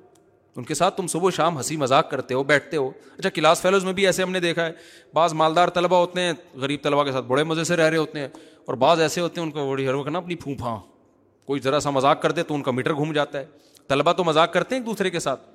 ان 0.58 0.64
کے 0.70 0.74
ساتھ 0.76 0.96
تم 0.98 1.08
صبح 1.08 1.30
شام 1.36 1.58
ہنسی 1.58 1.76
مذاق 1.78 2.10
کرتے 2.12 2.34
ہو 2.34 2.44
بیٹھتے 2.44 2.78
ہو 2.78 2.90
اچھا 3.18 3.30
کلاس 3.34 3.62
فیلوز 3.62 3.86
میں 3.86 3.94
بھی 4.00 4.06
ایسے 4.06 4.24
ہم 4.24 4.32
نے 4.32 4.40
دیکھا 4.40 4.66
ہے 4.66 4.72
بعض 5.14 5.34
مالدار 5.42 5.68
طلبہ 5.78 5.96
ہوتے 5.98 6.22
ہیں 6.22 6.34
غریب 6.62 6.82
طلبہ 6.84 7.04
کے 7.04 7.12
ساتھ 7.12 7.26
بڑے 7.26 7.44
مزے 7.52 7.64
سے 7.64 7.76
رہ 7.76 7.90
رہے 7.90 7.98
ہوتے 7.98 8.20
ہیں 8.20 8.28
اور 8.66 8.74
بعض 8.84 9.00
ایسے 9.02 9.22
ہوتے 9.22 9.40
ہیں 9.42 9.46
ان 9.48 9.52
کو 9.52 9.66
وقت 10.00 10.10
نا 10.10 10.18
اپنی 10.20 10.36
پھوپھا 10.44 10.80
کوئی 11.46 11.60
ذرا 11.64 11.80
سا 11.80 11.90
مذاق 11.90 12.22
کر 12.22 12.32
دے 12.32 12.44
تو 12.44 12.56
ان 12.56 12.62
کا 12.64 12.72
میٹر 12.72 12.94
گھوم 12.94 13.12
جاتا 13.14 13.40
ہے 13.40 13.46
طلبا 13.88 14.12
تو 14.20 14.24
مذاق 14.24 14.54
کرتے 14.54 14.76
ہیں 14.76 14.82
ایک 14.82 14.86
دوسرے 14.90 15.10
کے 15.10 15.20
ساتھ 15.20 15.48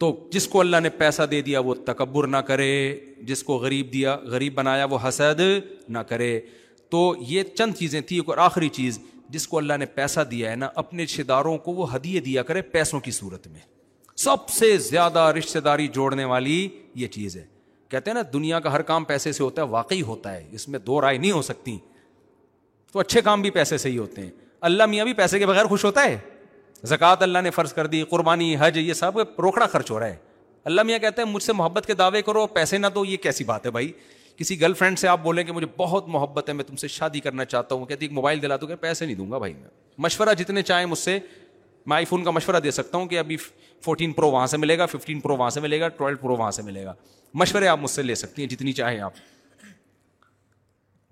تو 0.00 0.10
جس 0.32 0.46
کو 0.48 0.60
اللہ 0.60 0.80
نے 0.82 0.88
پیسہ 1.02 1.22
دے 1.30 1.40
دیا 1.42 1.60
وہ 1.68 1.74
تکبر 1.86 2.26
نہ 2.26 2.36
کرے 2.48 2.70
جس 3.28 3.42
کو 3.42 3.56
غریب 3.58 3.92
دیا 3.92 4.16
غریب 4.30 4.54
بنایا 4.54 4.84
وہ 4.90 4.98
حسد 5.06 5.40
نہ 5.88 5.98
کرے 6.08 6.38
تو 6.90 7.00
یہ 7.28 7.42
چند 7.58 7.74
چیزیں 7.78 8.00
تھیں 8.08 8.18
ایک 8.18 8.28
اور 8.28 8.38
آخری 8.48 8.68
چیز 8.78 8.98
جس 9.36 9.46
کو 9.48 9.58
اللہ 9.58 9.76
نے 9.80 9.86
پیسہ 9.94 10.20
دیا 10.30 10.50
ہے 10.50 10.56
نا 10.56 10.68
اپنے 10.82 11.04
رشتے 11.04 11.22
داروں 11.32 11.56
کو 11.68 11.72
وہ 11.74 11.94
ہدیے 11.94 12.20
دیا 12.26 12.42
کرے 12.50 12.62
پیسوں 12.76 13.00
کی 13.06 13.10
صورت 13.10 13.46
میں 13.48 13.60
سب 14.24 14.48
سے 14.58 14.76
زیادہ 14.88 15.26
رشتے 15.38 15.60
داری 15.60 15.86
جوڑنے 15.94 16.24
والی 16.34 16.68
یہ 16.94 17.06
چیز 17.16 17.36
ہے 17.36 17.44
کہتے 17.88 18.10
ہیں 18.10 18.14
نا 18.14 18.22
دنیا 18.32 18.60
کا 18.60 18.72
ہر 18.72 18.82
کام 18.82 19.04
پیسے 19.04 19.32
سے 19.32 19.42
ہوتا 19.42 19.62
ہے 19.62 19.66
واقعی 19.70 20.00
ہوتا 20.02 20.34
ہے 20.34 20.44
اس 20.52 20.68
میں 20.68 20.78
دو 20.86 21.00
رائے 21.00 21.18
نہیں 21.18 21.30
ہو 21.30 21.42
سکتی 21.42 21.76
تو 22.92 22.98
اچھے 23.00 23.20
کام 23.22 23.42
بھی 23.42 23.50
پیسے 23.50 23.78
سے 23.78 23.90
ہی 23.90 23.98
ہوتے 23.98 24.22
ہیں 24.22 24.30
اللہ 24.70 24.86
میاں 24.86 25.04
بھی 25.04 25.12
پیسے 25.14 25.38
کے 25.38 25.46
بغیر 25.46 25.64
خوش 25.72 25.84
ہوتا 25.84 26.04
ہے 26.04 26.16
زکوٰۃ 26.88 27.22
اللہ 27.22 27.38
نے 27.44 27.50
فرض 27.50 27.72
کر 27.74 27.86
دی 27.86 28.02
قربانی 28.10 28.54
حج 28.60 28.78
یہ 28.78 28.92
سب 28.94 29.18
روکڑا 29.42 29.66
خرچ 29.66 29.90
ہو 29.90 29.98
رہا 30.00 30.06
ہے 30.06 30.16
اللہ 30.70 30.82
میاں 30.82 30.98
کہتے 30.98 31.22
ہیں 31.22 31.28
مجھ 31.28 31.42
سے 31.42 31.52
محبت 31.52 31.86
کے 31.86 31.94
دعوے 31.94 32.22
کرو 32.22 32.46
پیسے 32.54 32.78
نہ 32.78 32.86
دو 32.94 33.04
یہ 33.04 33.16
کیسی 33.22 33.44
بات 33.44 33.66
ہے 33.66 33.70
بھائی 33.70 33.90
کسی 34.36 34.60
گرل 34.60 34.72
فرینڈ 34.78 34.98
سے 34.98 35.08
آپ 35.08 35.20
بولیں 35.22 35.42
کہ 35.44 35.52
مجھے 35.52 35.66
بہت 35.76 36.08
محبت 36.12 36.48
ہے 36.48 36.54
میں 36.54 36.64
تم 36.64 36.76
سے 36.76 36.88
شادی 36.88 37.20
کرنا 37.20 37.44
چاہتا 37.44 37.74
ہوں 37.74 37.86
کہتی 37.86 38.04
ایک 38.06 38.12
موبائل 38.12 38.42
دلا 38.42 38.56
دوں 38.60 38.68
کہ 38.68 38.74
پیسے 38.80 39.06
نہیں 39.06 39.14
دوں 39.16 39.30
گا 39.30 39.38
بھائی 39.38 39.52
میں 39.54 39.68
مشورہ 40.06 40.34
جتنے 40.38 40.62
چاہیں 40.62 40.86
مجھ 40.86 40.98
سے 40.98 41.18
میں 41.88 41.96
آئی 41.96 42.04
فون 42.04 42.24
کا 42.24 42.30
مشورہ 42.30 42.56
دے 42.60 42.70
سکتا 42.70 42.98
ہوں 42.98 43.06
کہ 43.08 43.18
ابھی 43.18 43.36
فورٹین 43.84 44.12
پرو 44.12 44.30
وہاں 44.30 44.46
سے 44.52 44.56
ملے 44.56 44.76
گا 44.78 44.86
ففٹین 44.86 45.20
پرو 45.20 45.36
وہاں 45.36 45.50
سے 45.56 45.60
ملے 45.60 45.78
گا 45.80 45.88
ٹویلو 45.98 46.16
پرو 46.22 46.36
وہاں 46.36 46.50
سے 46.50 46.62
ملے 46.62 46.84
گا 46.84 46.94
مشورے 47.42 47.66
آپ 47.68 47.78
مجھ 47.80 47.90
سے 47.90 48.02
لے 48.02 48.14
سکتی 48.14 48.42
ہیں 48.42 48.48
جتنی 48.48 48.72
چاہیں 48.80 49.00
آپ 49.00 49.12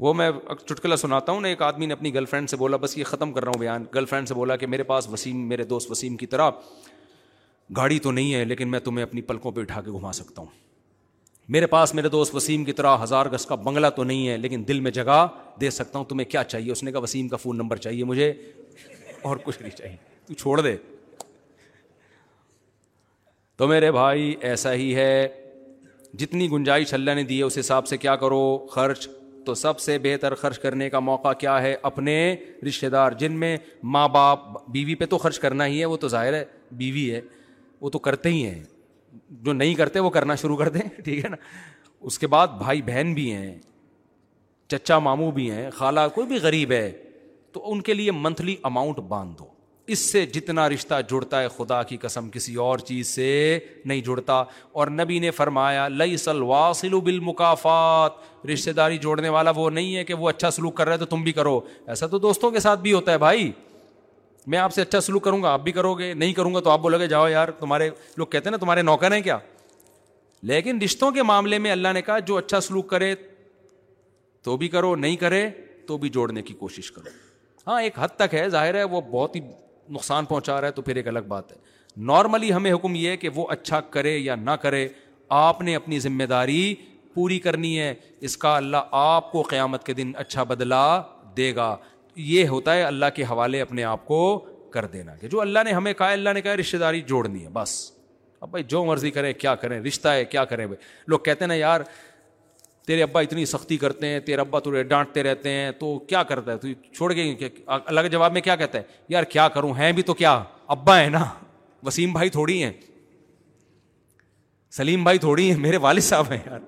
وہ 0.04 0.12
میں 0.14 0.30
چٹکلا 0.66 0.96
سناتا 0.96 1.32
ہوں 1.32 1.40
نا 1.40 1.48
ایک 1.48 1.60
آدمی 1.62 1.86
نے 1.86 1.92
اپنی 1.94 2.12
گرل 2.14 2.24
فرینڈ 2.30 2.50
سے 2.50 2.56
بولا 2.62 2.76
بس 2.84 2.96
یہ 2.98 3.04
ختم 3.10 3.32
کر 3.32 3.42
رہا 3.44 3.52
ہوں 3.54 3.60
بیان 3.60 3.84
گرل 3.94 4.04
فرینڈ 4.12 4.28
سے 4.28 4.34
بولا 4.34 4.56
کہ 4.62 4.66
میرے 4.66 4.82
پاس 4.92 5.08
وسیم 5.10 5.46
میرے 5.48 5.64
دوست 5.74 5.90
وسیم 5.90 6.16
کی 6.22 6.26
طرح 6.34 6.50
گاڑی 7.76 7.98
تو 8.06 8.10
نہیں 8.12 8.34
ہے 8.34 8.44
لیکن 8.44 8.70
میں 8.70 8.78
تمہیں 8.88 9.02
اپنی 9.02 9.20
پلکوں 9.28 9.52
پہ 9.52 9.60
اٹھا 9.60 9.80
کے 9.82 9.90
گھما 9.98 10.12
سکتا 10.12 10.42
ہوں 10.42 10.48
میرے 11.54 11.66
پاس 11.76 11.94
میرے 11.94 12.08
دوست 12.08 12.34
وسیم 12.34 12.64
کی 12.64 12.72
طرح 12.72 12.96
ہزار 13.02 13.26
گز 13.32 13.46
کا 13.46 13.54
بنگلہ 13.68 13.86
تو 13.96 14.04
نہیں 14.04 14.28
ہے 14.28 14.36
لیکن 14.36 14.64
دل 14.68 14.80
میں 14.80 14.90
جگہ 14.98 15.26
دے 15.60 15.70
سکتا 15.78 15.98
ہوں 15.98 16.04
تمہیں 16.08 16.28
کیا 16.30 16.42
چاہیے 16.44 16.72
اس 16.72 16.82
نے 16.82 16.92
کہا 16.92 17.00
وسیم 17.02 17.28
کا 17.28 17.36
فون 17.44 17.56
نمبر 17.58 17.76
چاہیے 17.86 18.04
مجھے 18.12 18.32
اور 19.22 19.36
کچھ 19.44 19.60
نہیں 19.62 19.76
چاہیے 19.76 19.96
تو 20.26 20.34
چھوڑ 20.34 20.60
دے 20.60 20.76
تو 23.56 23.66
میرے 23.68 23.90
بھائی 23.92 24.34
ایسا 24.50 24.72
ہی 24.72 24.94
ہے 24.94 25.26
جتنی 26.18 26.48
گنجائش 26.50 26.92
اللہ 26.94 27.10
نے 27.14 27.22
دی 27.24 27.38
ہے 27.38 27.42
اس 27.44 27.58
حساب 27.58 27.86
سے 27.86 27.96
کیا 27.96 28.14
کرو 28.16 28.40
خرچ 28.70 29.08
تو 29.46 29.54
سب 29.54 29.80
سے 29.80 29.98
بہتر 30.02 30.34
خرچ 30.42 30.58
کرنے 30.58 30.88
کا 30.90 30.98
موقع 31.00 31.32
کیا 31.38 31.60
ہے 31.62 31.74
اپنے 31.88 32.14
رشتہ 32.68 32.86
دار 32.92 33.12
جن 33.18 33.32
میں 33.40 33.56
ماں 33.96 34.06
باپ 34.08 34.40
بیوی 34.72 34.94
پہ 35.00 35.06
تو 35.06 35.18
خرچ 35.18 35.38
کرنا 35.38 35.66
ہی 35.66 35.80
ہے 35.80 35.84
وہ 35.86 35.96
تو 36.04 36.08
ظاہر 36.08 36.32
ہے 36.34 36.44
بیوی 36.76 37.10
ہے 37.14 37.20
وہ 37.80 37.90
تو 37.90 37.98
کرتے 38.06 38.28
ہی 38.30 38.44
ہیں 38.46 38.62
جو 39.44 39.52
نہیں 39.52 39.74
کرتے 39.74 40.00
وہ 40.00 40.10
کرنا 40.10 40.34
شروع 40.42 40.56
کر 40.56 40.68
دیں 40.76 40.88
ٹھیک 41.04 41.24
ہے 41.24 41.28
نا 41.30 41.36
اس 42.00 42.18
کے 42.18 42.26
بعد 42.36 42.48
بھائی 42.58 42.82
بہن 42.86 43.12
بھی 43.14 43.32
ہیں 43.32 43.56
چچا 44.70 44.98
ماموں 44.98 45.30
بھی 45.32 45.50
ہیں 45.50 45.70
خالہ 45.76 46.00
کوئی 46.14 46.26
بھی 46.26 46.38
غریب 46.42 46.72
ہے 46.72 46.90
تو 47.52 47.72
ان 47.72 47.80
کے 47.88 47.94
لیے 47.94 48.10
منتھلی 48.20 48.56
اماؤنٹ 48.70 48.98
باندھ 49.08 49.38
دو 49.38 49.52
اس 49.92 49.98
سے 50.10 50.24
جتنا 50.34 50.68
رشتہ 50.70 50.94
جڑتا 51.08 51.40
ہے 51.42 51.48
خدا 51.56 51.82
کی 51.82 51.96
قسم 52.00 52.28
کسی 52.32 52.54
اور 52.66 52.78
چیز 52.90 53.06
سے 53.08 53.58
نہیں 53.84 54.00
جڑتا 54.04 54.34
اور 54.78 54.88
نبی 54.88 55.18
نے 55.18 55.30
فرمایا 55.30 55.86
لئی 55.88 56.16
سلوا 56.16 56.70
سلو 56.76 57.00
بالمکافات 57.00 58.46
رشتہ 58.52 58.70
داری 58.76 58.98
جوڑنے 58.98 59.28
والا 59.28 59.52
وہ 59.56 59.68
نہیں 59.70 59.96
ہے 59.96 60.04
کہ 60.04 60.14
وہ 60.14 60.28
اچھا 60.28 60.50
سلوک 60.50 60.76
کر 60.76 60.84
رہا 60.84 60.92
ہے 60.94 60.98
تو 60.98 61.04
تم 61.06 61.22
بھی 61.22 61.32
کرو 61.32 61.60
ایسا 61.86 62.06
تو 62.10 62.18
دوستوں 62.18 62.50
کے 62.50 62.60
ساتھ 62.60 62.80
بھی 62.80 62.92
ہوتا 62.92 63.12
ہے 63.12 63.18
بھائی 63.18 63.50
میں 64.50 64.58
آپ 64.58 64.72
سے 64.74 64.82
اچھا 64.82 65.00
سلوک 65.00 65.24
کروں 65.24 65.42
گا 65.42 65.52
آپ 65.52 65.60
بھی 65.64 65.72
کرو 65.72 65.92
گے 65.98 66.12
نہیں 66.14 66.32
کروں 66.34 66.54
گا 66.54 66.60
تو 66.64 66.70
آپ 66.70 66.80
بولو 66.80 66.98
گے 66.98 67.06
جاؤ 67.08 67.28
یار 67.28 67.48
تمہارے 67.58 67.88
لوگ 68.16 68.26
کہتے 68.26 68.48
ہیں 68.48 68.50
نا 68.50 68.56
تمہارے 68.60 68.82
نوکر 68.82 69.12
ہیں 69.12 69.20
کیا 69.22 69.38
لیکن 70.50 70.78
رشتوں 70.84 71.10
کے 71.12 71.22
معاملے 71.22 71.58
میں 71.58 71.70
اللہ 71.70 71.92
نے 71.94 72.02
کہا 72.06 72.18
جو 72.28 72.36
اچھا 72.36 72.60
سلوک 72.60 72.88
کرے 72.90 73.14
تو 74.44 74.56
بھی 74.56 74.68
کرو 74.68 74.94
نہیں 74.96 75.16
کرے 75.16 75.48
تو 75.86 75.98
بھی 75.98 76.08
جوڑنے 76.08 76.42
کی 76.42 76.54
کوشش 76.54 76.90
کرو 76.92 77.10
ہاں 77.66 77.80
ایک 77.82 77.98
حد 77.98 78.16
تک 78.16 78.34
ہے 78.34 78.48
ظاہر 78.50 78.74
ہے 78.74 78.84
وہ 78.84 79.00
بہت 79.10 79.36
ہی 79.36 79.40
نقصان 79.92 80.24
پہنچا 80.24 80.60
رہا 80.60 80.68
ہے 80.68 80.72
تو 80.72 80.82
پھر 80.82 80.96
ایک 80.96 81.08
الگ 81.08 81.20
بات 81.28 81.52
ہے 81.52 81.56
نارملی 82.06 82.52
ہمیں 82.52 82.72
حکم 82.72 82.94
یہ 82.94 83.08
ہے 83.08 83.16
کہ 83.16 83.28
وہ 83.34 83.46
اچھا 83.50 83.80
کرے 83.96 84.16
یا 84.18 84.34
نہ 84.34 84.50
کرے 84.62 84.86
آپ 85.40 85.60
نے 85.62 85.74
اپنی 85.76 85.98
ذمہ 86.00 86.24
داری 86.30 86.74
پوری 87.14 87.38
کرنی 87.40 87.78
ہے 87.80 87.92
اس 88.28 88.36
کا 88.38 88.56
اللہ 88.56 88.90
آپ 89.00 89.30
کو 89.32 89.42
قیامت 89.48 89.84
کے 89.86 89.92
دن 89.94 90.12
اچھا 90.18 90.42
بدلا 90.52 90.82
دے 91.36 91.54
گا 91.56 91.76
یہ 92.16 92.48
ہوتا 92.48 92.74
ہے 92.74 92.82
اللہ 92.82 93.06
کے 93.14 93.22
حوالے 93.30 93.60
اپنے 93.60 93.84
آپ 93.84 94.06
کو 94.06 94.20
کر 94.72 94.86
دینا 94.92 95.14
کہ 95.16 95.28
جو 95.28 95.40
اللہ 95.40 95.58
نے 95.64 95.72
ہمیں 95.72 95.92
کہا 95.92 96.10
اللہ 96.12 96.30
نے 96.34 96.40
کہا 96.42 96.54
رشتہ 96.56 96.76
داری 96.76 97.00
جوڑنی 97.06 97.42
ہے 97.44 97.48
بس 97.52 97.74
اب 98.40 98.48
بھائی 98.50 98.64
جو 98.68 98.84
مرضی 98.84 99.10
کریں 99.10 99.32
کیا 99.38 99.54
کریں 99.54 99.80
رشتہ 99.80 100.08
ہے 100.08 100.24
کیا 100.24 100.44
کریں 100.44 100.66
بھائی 100.66 100.82
لوگ 101.10 101.18
کہتے 101.24 101.44
ہیں 101.44 101.48
نا 101.48 101.54
یار 101.54 101.80
تیرے 102.86 103.02
ابا 103.02 103.20
اتنی 103.20 103.44
سختی 103.46 103.76
کرتے 103.78 104.06
ہیں 104.08 104.18
تیرے 104.20 104.40
ابا 104.40 104.58
تجھے 104.60 104.82
ڈانٹتے 104.88 105.22
رہتے 105.22 105.50
ہیں 105.50 105.70
تو 105.78 105.98
کیا 106.08 106.22
کرتا 106.30 106.52
ہے 106.52 106.56
تو 106.58 106.68
چھوڑ 106.96 107.12
گئے 107.14 107.46
الگ 107.76 108.08
جواب 108.12 108.32
میں 108.32 108.40
کیا 108.42 108.56
کہتا 108.56 108.78
ہے 108.78 108.82
یار 109.08 109.24
کیا 109.34 109.48
کروں 109.54 109.72
ہیں 109.78 109.90
بھی 109.98 110.02
تو 110.10 110.14
کیا 110.14 110.42
ابا 110.76 110.98
ہے 111.00 111.08
نا 111.10 111.24
وسیم 111.86 112.12
بھائی 112.12 112.28
تھوڑی 112.38 112.62
ہیں 112.62 112.72
سلیم 114.76 115.02
بھائی 115.04 115.18
تھوڑی 115.18 115.50
ہیں 115.50 115.58
میرے 115.60 115.76
والد 115.86 116.02
صاحب 116.02 116.32
ہیں 116.32 116.38
یار 116.50 116.58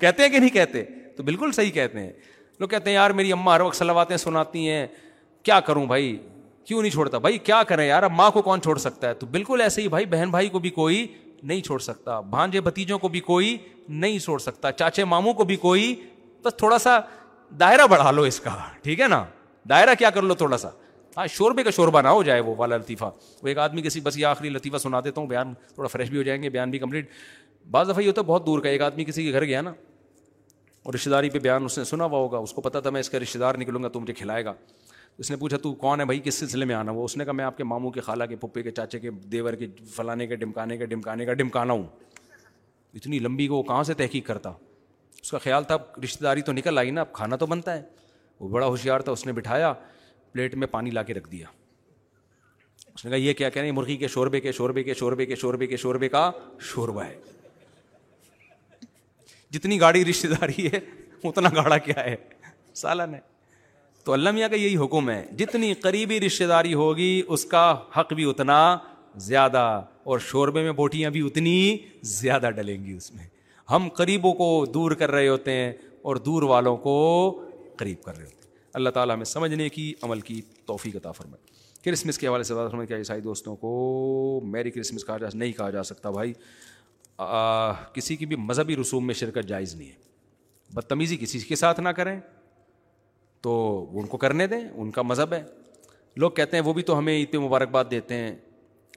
کہتے 0.00 0.22
ہیں 0.22 0.28
کہ 0.30 0.38
نہیں 0.38 0.50
کہتے 0.50 0.82
تو 1.16 1.22
بالکل 1.22 1.52
صحیح 1.52 1.70
کہتے 1.70 2.00
ہیں 2.00 2.12
لوگ 2.60 2.68
کہتے 2.68 2.90
ہیں 2.90 2.94
یار 2.94 3.10
میری 3.20 3.32
اماں 3.32 3.54
ہر 3.54 3.60
وقت 3.60 3.76
سلواتیں 3.76 4.16
سناتی 4.16 4.68
ہیں 4.68 4.86
کیا 5.44 5.58
کروں 5.66 5.86
بھائی 5.86 6.16
کیوں 6.66 6.80
نہیں 6.82 6.92
چھوڑتا 6.92 7.18
بھائی 7.18 7.38
کیا 7.46 7.62
کریں 7.68 7.86
یار 7.86 8.02
اب 8.02 8.12
ماں 8.16 8.30
کو 8.30 8.42
کون 8.42 8.60
چھوڑ 8.62 8.76
سکتا 8.78 9.08
ہے 9.08 9.14
تو 9.20 9.26
بالکل 9.30 9.60
ایسے 9.60 9.82
ہی 9.82 9.88
بھائی 9.94 10.04
بہن 10.10 10.30
بھائی 10.30 10.48
کو 10.48 10.58
بھی 10.66 10.70
کوئی 10.70 11.06
نہیں 11.42 11.60
چھوڑ 11.66 11.78
سکتا 11.80 12.20
بھانجے 12.30 12.60
بھتیجوں 12.60 12.98
کو 12.98 13.08
بھی 13.08 13.20
کوئی 13.20 13.56
نہیں 13.88 14.18
چھوڑ 14.18 14.38
سکتا 14.38 14.72
چاچے 14.72 15.04
ماموں 15.04 15.32
کو 15.34 15.44
بھی 15.44 15.56
کوئی 15.62 15.94
بس 16.44 16.56
تھوڑا 16.58 16.78
سا 16.78 16.98
دائرہ 17.60 17.86
بڑھا 17.90 18.10
لو 18.10 18.22
اس 18.24 18.40
کا 18.40 18.50
ٹھیک 18.82 19.00
ہے 19.00 19.08
نا 19.08 19.24
دائرہ 19.68 19.94
کیا 19.98 20.10
کر 20.10 20.22
لو 20.22 20.34
تھوڑا 20.34 20.56
سا 20.58 20.68
ہاں 21.16 21.26
شوربے 21.34 21.62
کا 21.62 21.70
شوربہ 21.76 22.00
نہ 22.02 22.08
ہو 22.08 22.22
جائے 22.22 22.40
وہ 22.40 22.54
والا 22.58 22.76
لطیفہ 22.76 23.10
وہ 23.42 23.48
ایک 23.48 23.58
آدمی 23.58 23.82
کسی 23.82 24.00
بس 24.00 24.16
یہ 24.18 24.26
آخری 24.26 24.48
لطیفہ 24.50 24.76
سنا 24.82 25.00
دیتا 25.04 25.20
ہوں 25.20 25.28
بیان 25.28 25.52
تھوڑا 25.74 25.88
فریش 25.88 26.10
بھی 26.10 26.18
ہو 26.18 26.22
جائیں 26.22 26.42
گے 26.42 26.50
بیان 26.50 26.70
بھی 26.70 26.78
کمپلیٹ 26.78 27.10
بعض 27.70 27.88
دفعہ 27.88 28.02
یہ 28.02 28.06
ہوتا 28.08 28.20
ہے 28.20 28.26
بہت 28.26 28.46
دور 28.46 28.60
کا 28.62 28.68
ایک 28.68 28.82
آدمی 28.82 29.04
کسی 29.04 29.24
کے 29.24 29.32
گھر 29.32 29.44
گیا 29.44 29.60
نا 29.62 29.72
اور 30.84 30.94
رشتے 30.94 31.10
داری 31.10 31.30
پہ 31.30 31.38
بیان 31.38 31.64
اس 31.64 31.78
نے 31.78 31.84
سنا 31.84 32.04
ہوا 32.04 32.18
ہوگا 32.18 32.38
اس 32.46 32.52
کو 32.52 32.60
پتا 32.60 32.80
تھا 32.80 32.90
میں 32.90 33.00
اس 33.00 33.10
کا 33.10 33.18
رشتے 33.22 33.38
دار 33.38 33.54
نکلوں 33.58 33.82
گا 33.82 33.88
تو 33.88 34.00
مجھے 34.00 34.14
کھلائے 34.14 34.44
گا 34.44 34.54
اس 35.20 35.30
نے 35.30 35.36
پوچھا 35.36 35.56
تو 35.62 35.72
کون 35.80 36.00
ہے 36.00 36.04
بھائی 36.04 36.20
کس 36.24 36.34
سلسلے 36.38 36.64
میں 36.64 36.74
آنا 36.74 36.92
وہ 36.94 37.04
اس 37.04 37.16
نے 37.16 37.24
کہا 37.24 37.32
میں 37.32 37.44
آپ 37.44 37.56
کے 37.56 37.64
ماموں 37.64 37.90
کے 37.92 38.00
خالہ 38.00 38.24
کے 38.28 38.36
پپے 38.40 38.62
کے 38.62 38.70
چاچے 38.70 38.98
کے 39.00 39.10
دیور 39.32 39.52
کے 39.54 39.66
فلانے 39.96 40.26
کے 40.26 40.36
ڈمکانے 40.36 40.76
کے 40.76 40.86
ڈمکانے 40.86 41.24
کا 41.26 41.32
ڈمکانا 41.40 41.72
ہوں 41.72 41.82
اتنی 42.94 43.18
لمبی 43.18 43.46
کو 43.48 43.56
وہ 43.56 43.62
کہاں 43.62 43.82
سے 43.90 43.94
تحقیق 43.94 44.26
کرتا 44.26 44.52
اس 45.22 45.30
کا 45.30 45.38
خیال 45.38 45.64
تھا 45.64 45.76
رشتہ 45.84 46.00
رشتے 46.04 46.22
داری 46.24 46.42
تو 46.42 46.52
نکل 46.52 46.78
آئی 46.78 46.90
نا 46.90 47.00
اب 47.00 47.12
کھانا 47.14 47.36
تو 47.36 47.46
بنتا 47.46 47.74
ہے 47.76 47.82
وہ 48.40 48.48
بڑا 48.48 48.66
ہوشیار 48.66 49.00
تھا 49.08 49.12
اس 49.12 49.26
نے 49.26 49.32
بٹھایا 49.32 49.72
پلیٹ 50.32 50.54
میں 50.54 50.66
پانی 50.70 50.90
لا 50.90 51.02
کے 51.02 51.14
رکھ 51.14 51.28
دیا 51.30 51.46
اس 52.94 53.04
نے 53.04 53.10
کہا 53.10 53.18
یہ 53.18 53.32
کیا 53.32 53.48
کہہ 53.50 53.60
رہے 53.60 53.68
ہیں 53.68 53.76
مرغی 53.76 53.96
کے 53.96 54.08
شوربے 54.14 54.40
کے 54.40 54.52
شوربے 54.52 54.82
کے 54.84 54.94
شوربے 54.94 55.24
کے 55.26 55.34
شوربے 55.34 55.66
کے 55.66 55.76
شوربے 55.76 56.08
کا 56.08 56.30
شوربہ 56.72 57.02
ہے 57.04 57.16
جتنی 59.52 59.80
گاڑی 59.80 60.04
رشتے 60.04 60.28
داری 60.28 60.66
ہے 60.72 60.80
اتنا 61.28 61.48
گاڑا 61.54 61.78
کیا 61.78 62.04
ہے 62.04 62.14
سالن 62.80 63.14
ہے 63.14 63.20
تو 64.04 64.12
اللہ 64.12 64.30
میاں 64.34 64.48
کا 64.48 64.56
یہی 64.56 64.76
حکم 64.76 65.10
ہے 65.10 65.24
جتنی 65.38 65.72
قریبی 65.82 66.20
رشتہ 66.20 66.44
داری 66.48 66.72
ہوگی 66.74 67.12
اس 67.34 67.44
کا 67.50 67.64
حق 67.96 68.12
بھی 68.20 68.24
اتنا 68.30 68.62
زیادہ 69.26 69.66
اور 70.10 70.18
شوربے 70.28 70.62
میں 70.62 70.72
بوٹیاں 70.78 71.10
بھی 71.16 71.20
اتنی 71.26 71.56
زیادہ 72.20 72.50
ڈلیں 72.56 72.84
گی 72.84 72.92
اس 72.96 73.12
میں 73.14 73.24
ہم 73.70 73.88
قریبوں 73.96 74.32
کو 74.34 74.48
دور 74.74 74.90
کر 75.02 75.10
رہے 75.10 75.28
ہوتے 75.28 75.52
ہیں 75.52 75.72
اور 76.10 76.16
دور 76.28 76.42
والوں 76.52 76.76
کو 76.86 76.94
قریب 77.78 78.02
کر 78.04 78.16
رہے 78.16 78.24
ہوتے 78.24 78.46
ہیں 78.46 78.50
اللہ 78.80 78.90
تعالیٰ 78.94 79.14
ہمیں 79.14 79.24
سمجھنے 79.24 79.68
کی 79.68 79.92
عمل 80.02 80.20
کی 80.30 80.40
توفیق 80.66 80.96
عطا 80.96 81.12
فرمائے 81.12 81.50
کرسمس 81.84 82.18
کے 82.18 82.26
حوالے 82.26 82.42
سے 82.48 82.54
بات 82.54 82.70
فرمائے 82.70 82.86
کیا 82.86 82.96
عیسائی 82.98 83.20
دوستوں 83.20 83.54
کو 83.56 83.70
میری 84.52 84.70
کرسمس 84.70 85.04
کہا 85.06 85.16
جا 85.18 85.26
نہیں 85.34 85.52
کہا 85.52 85.70
جا 85.70 85.82
سکتا 85.84 86.10
بھائی 86.18 86.32
کسی 87.94 88.16
کی 88.16 88.26
بھی 88.26 88.36
مذہبی 88.50 88.76
رسوم 88.76 89.06
میں 89.06 89.14
شرکت 89.14 89.48
جائز 89.48 89.74
نہیں 89.74 89.88
ہے 89.88 90.00
بدتمیزی 90.74 91.16
کسی 91.20 91.38
کے 91.40 91.56
ساتھ 91.56 91.80
نہ 91.80 91.88
کریں 91.98 92.18
تو 93.42 93.52
ان 94.00 94.06
کو 94.06 94.16
کرنے 94.16 94.46
دیں 94.46 94.60
ان 94.74 94.90
کا 94.90 95.02
مذہب 95.02 95.32
ہے 95.32 95.42
لوگ 96.22 96.30
کہتے 96.30 96.56
ہیں 96.56 96.64
وہ 96.64 96.72
بھی 96.72 96.82
تو 96.82 96.98
ہمیں 96.98 97.12
عید 97.12 97.30
پہ 97.32 97.38
مبارکباد 97.38 97.84
دیتے 97.90 98.14
ہیں 98.16 98.34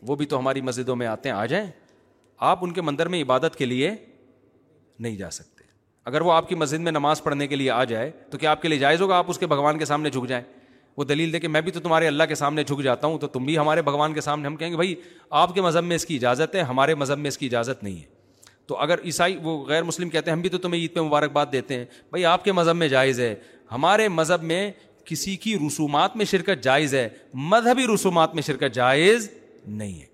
وہ 0.08 0.16
بھی 0.16 0.26
تو 0.32 0.40
ہماری 0.40 0.62
مسجدوں 0.62 0.96
میں 0.96 1.08
آتے 1.08 1.30
ہیں 1.30 1.36
آ 1.36 1.46
جائیں 1.54 1.66
آپ 2.50 2.60
ان 2.64 2.74
کے 2.74 2.82
مندر 2.82 3.08
میں 3.10 3.22
عبادت 3.24 3.56
کے 3.58 3.66
لیے 3.66 3.92
نہیں 5.00 5.16
جا 5.18 5.30
سکتے 5.32 5.64
اگر 6.10 6.22
وہ 6.22 6.32
آپ 6.34 6.50
کی 6.50 6.56
مسجد 6.56 6.80
میں 6.80 6.92
نماز 6.92 7.24
پڑھنے 7.24 7.48
کے 7.48 7.56
لیے 7.56 7.70
آ 7.72 7.84
جائے 7.84 8.12
تو 8.32 8.38
کیا 8.38 8.52
آپ 8.52 8.62
کے 8.62 8.68
لیے 8.68 8.80
جائز 8.80 9.02
ہوگا 9.02 9.18
آپ 9.18 9.30
اس 9.30 9.40
کے 9.40 9.48
بھگوان 9.54 9.80
کے 9.80 9.86
سامنے 9.86 10.10
جھک 10.10 10.28
جائیں 10.30 10.44
وہ 10.98 11.04
دلیل 11.04 11.32
دے 11.34 11.40
کہ 11.40 11.48
میں 11.48 11.62
بھی 11.62 11.72
تو 11.72 11.80
تمہارے 11.80 12.08
اللہ 12.08 12.24
کے 12.30 12.36
سامنے 12.36 12.64
جھک 12.64 12.82
جاتا 12.84 13.08
ہوں 13.08 13.18
تو 13.20 13.28
تم 13.28 13.46
بھی 13.46 13.58
ہمارے 13.58 13.82
بھگوان 13.82 14.14
کے 14.14 14.22
سامنے 14.22 14.48
ہم 14.48 14.56
کہیں 14.56 14.70
گے 14.72 14.76
بھائی 14.76 14.96
آپ 15.40 15.54
کے 15.54 15.62
مذہب 15.62 15.84
میں 15.84 15.96
اس 15.96 16.06
کی 16.06 16.16
اجازت 16.16 16.56
ہے 16.56 16.62
ہمارے 16.70 16.96
مذہب 16.96 17.18
میں 17.20 17.28
اس 17.28 17.38
کی 17.38 17.46
اجازت 17.46 17.84
نہیں 17.84 17.96
ہے 18.00 18.14
تو 18.68 18.78
اگر 18.80 19.00
عیسائی 19.06 19.36
وہ 19.44 19.58
غیر 19.66 19.84
مسلم 19.84 20.10
کہتے 20.10 20.30
ہیں 20.32 20.36
ہم 20.36 20.42
بھی 20.42 20.50
تو 20.50 20.58
تمہیں 20.58 20.82
عید 20.82 20.94
پہ 20.94 21.00
مبارکباد 21.00 21.46
دیتے 21.52 21.76
ہیں 21.78 21.86
بھائی 22.12 22.26
آپ 22.26 22.44
کے 22.44 22.52
مذہب 22.52 22.76
میں 22.76 22.88
جائز 22.90 23.20
ہے 23.20 23.34
ہمارے 23.72 24.08
مذہب 24.08 24.44
میں 24.44 24.70
کسی 25.06 25.36
کی 25.38 25.58
رسومات 25.66 26.16
میں 26.18 26.26
شرکت 26.26 26.64
جائز 26.64 26.94
ہے 26.96 27.08
مذہبی 27.54 27.86
رسومات 27.94 28.34
میں 28.36 28.44
شرکت 28.44 28.74
جائز 28.76 29.30
نہیں 29.66 30.00
ہے 30.02 30.06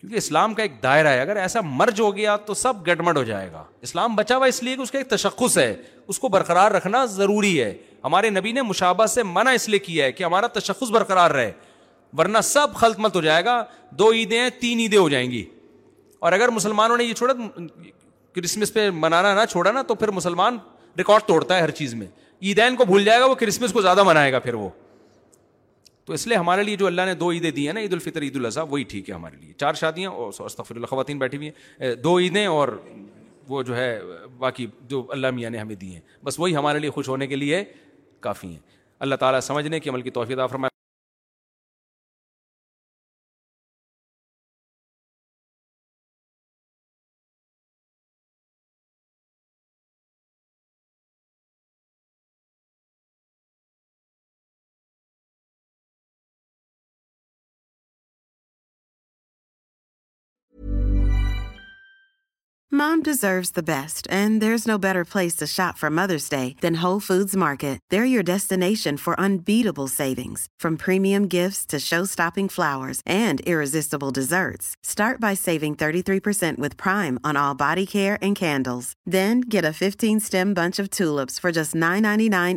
کیونکہ 0.00 0.16
اسلام 0.16 0.54
کا 0.54 0.62
ایک 0.62 0.72
دائرہ 0.82 1.08
ہے 1.08 1.20
اگر 1.20 1.36
ایسا 1.36 1.60
مرج 1.64 2.00
ہو 2.00 2.14
گیا 2.16 2.36
تو 2.46 2.54
سب 2.54 2.86
گٹمٹ 2.86 3.16
ہو 3.16 3.22
جائے 3.24 3.50
گا 3.52 3.62
اسلام 3.82 4.14
بچا 4.16 4.36
ہوا 4.36 4.46
اس 4.46 4.62
لیے 4.62 4.76
کہ 4.76 4.80
اس 4.82 4.90
کا 4.90 4.98
ایک 4.98 5.08
تشخص 5.10 5.56
ہے 5.58 5.74
اس 6.08 6.18
کو 6.18 6.28
برقرار 6.34 6.70
رکھنا 6.72 7.04
ضروری 7.14 7.62
ہے 7.62 7.72
ہمارے 8.04 8.30
نبی 8.30 8.52
نے 8.52 8.62
مشابہ 8.62 9.06
سے 9.14 9.22
منع 9.22 9.50
اس 9.54 9.68
لیے 9.68 9.78
کیا 9.86 10.04
ہے 10.04 10.12
کہ 10.12 10.24
ہمارا 10.24 10.46
تشخص 10.58 10.90
برقرار 10.92 11.30
رہے 11.30 11.50
ورنہ 12.18 12.38
سب 12.44 12.74
خلط 12.74 12.98
مت 12.98 13.16
ہو 13.16 13.20
جائے 13.20 13.44
گا 13.44 13.62
دو 13.98 14.10
عیدیں 14.12 14.38
ہیں 14.40 14.48
تین 14.60 14.78
عیدیں 14.80 14.98
ہو 14.98 15.08
جائیں 15.08 15.30
گی 15.30 15.44
اور 16.20 16.32
اگر 16.32 16.48
مسلمانوں 16.50 16.96
نے 16.96 17.04
یہ 17.04 17.14
چھوڑا 17.14 17.32
کرسمس 18.34 18.72
پہ 18.74 18.88
منانا 18.94 19.34
نہ 19.40 19.44
چھوڑا 19.50 19.72
نا 19.72 19.82
تو 19.88 19.94
پھر 19.94 20.10
مسلمان 20.10 20.58
ریکارڈ 20.98 21.22
توڑتا 21.26 21.56
ہے 21.56 21.62
ہر 21.62 21.70
چیز 21.80 21.94
میں 21.94 22.06
عیدین 22.42 22.76
کو 22.76 22.84
بھول 22.84 23.04
جائے 23.04 23.20
گا 23.20 23.24
وہ 23.26 23.34
کرسمس 23.34 23.72
کو 23.72 23.80
زیادہ 23.82 24.02
منائے 24.06 24.32
گا 24.32 24.38
پھر 24.40 24.54
وہ 24.54 24.68
تو 26.04 26.12
اس 26.12 26.26
لیے 26.26 26.36
ہمارے 26.36 26.62
لیے 26.62 26.76
جو 26.76 26.86
اللہ 26.86 27.02
نے 27.06 27.14
دو 27.14 27.30
عیدیں 27.32 27.50
دی 27.50 27.66
ہیں 27.66 27.72
نا 27.74 27.80
عید 27.80 27.92
الفطر 27.92 28.22
عید 28.22 28.36
الاضحیٰ 28.36 28.64
وہی 28.70 28.82
ٹھیک 28.88 29.08
ہے 29.08 29.14
ہمارے 29.14 29.36
لیے 29.40 29.52
چار 29.60 29.74
شادیاں 29.80 30.10
اور 30.10 30.48
تفر 30.58 30.74
اللہ 30.74 30.86
خواتین 30.90 31.18
بیٹھی 31.18 31.38
ہوئی 31.38 31.50
ہیں 31.80 31.94
دو 32.04 32.18
عیدیں 32.18 32.46
اور 32.46 32.68
وہ 33.48 33.62
جو 33.62 33.76
ہے 33.76 33.98
باقی 34.38 34.66
جو 34.88 35.04
اللہ 35.12 35.30
میاں 35.34 35.50
نے 35.50 35.58
ہمیں 35.58 35.74
دی 35.74 35.92
ہیں 35.94 36.00
بس 36.24 36.38
وہی 36.40 36.56
ہمارے 36.56 36.78
لیے 36.78 36.90
خوش 36.90 37.08
ہونے 37.08 37.26
کے 37.26 37.36
لیے 37.36 37.62
کافی 38.20 38.48
ہیں 38.48 38.58
اللہ 39.06 39.14
تعالیٰ 39.14 39.40
سمجھنے 39.40 39.80
کی 39.80 39.90
عمل 39.90 40.02
کی 40.02 40.10
توفیع 40.10 40.46
فرمائے 40.46 40.76
mom 62.78 63.00
deserves 63.04 63.50
best 63.66 64.06
and 64.12 64.40
there 64.40 64.52
is 64.52 64.66
no 64.68 64.76
better 64.82 65.02
place 65.12 65.34
to 65.36 65.46
shop 65.52 65.78
from 65.78 65.94
Mother's 65.96 66.28
Day 66.30 66.38
then 66.62 66.74
then 67.32 67.38
market 67.40 67.78
there 67.92 68.04
your 68.04 68.22
for 69.02 69.28
for 70.60 70.86
saving 75.34 75.74
prime 75.74 75.74
prime 75.74 75.74
thirty 75.78 76.02
three 76.02 76.18
get 79.76 80.36
bunch 80.56 80.80
off 80.80 81.40
just 81.54 81.74
nine 81.84 82.06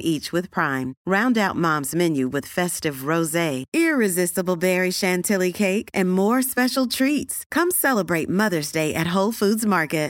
H 0.04 0.32
round 0.58 1.38
moms 1.66 1.94
menu 2.04 2.30
more 6.06 6.38
special 6.38 6.88
treats 6.98 7.46
come 7.56 7.70
celebrate 7.82 8.30
Mother's 8.44 8.74
Day 8.74 8.88
at 8.96 9.66
market 9.76 10.10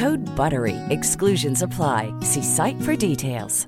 Good 0.00 0.28
بروئی 0.36 0.76
exclusions 0.90 1.62
apply 1.62 2.10
see 2.32 2.42
site 2.56 2.82
for 2.86 2.94
details 3.00 3.64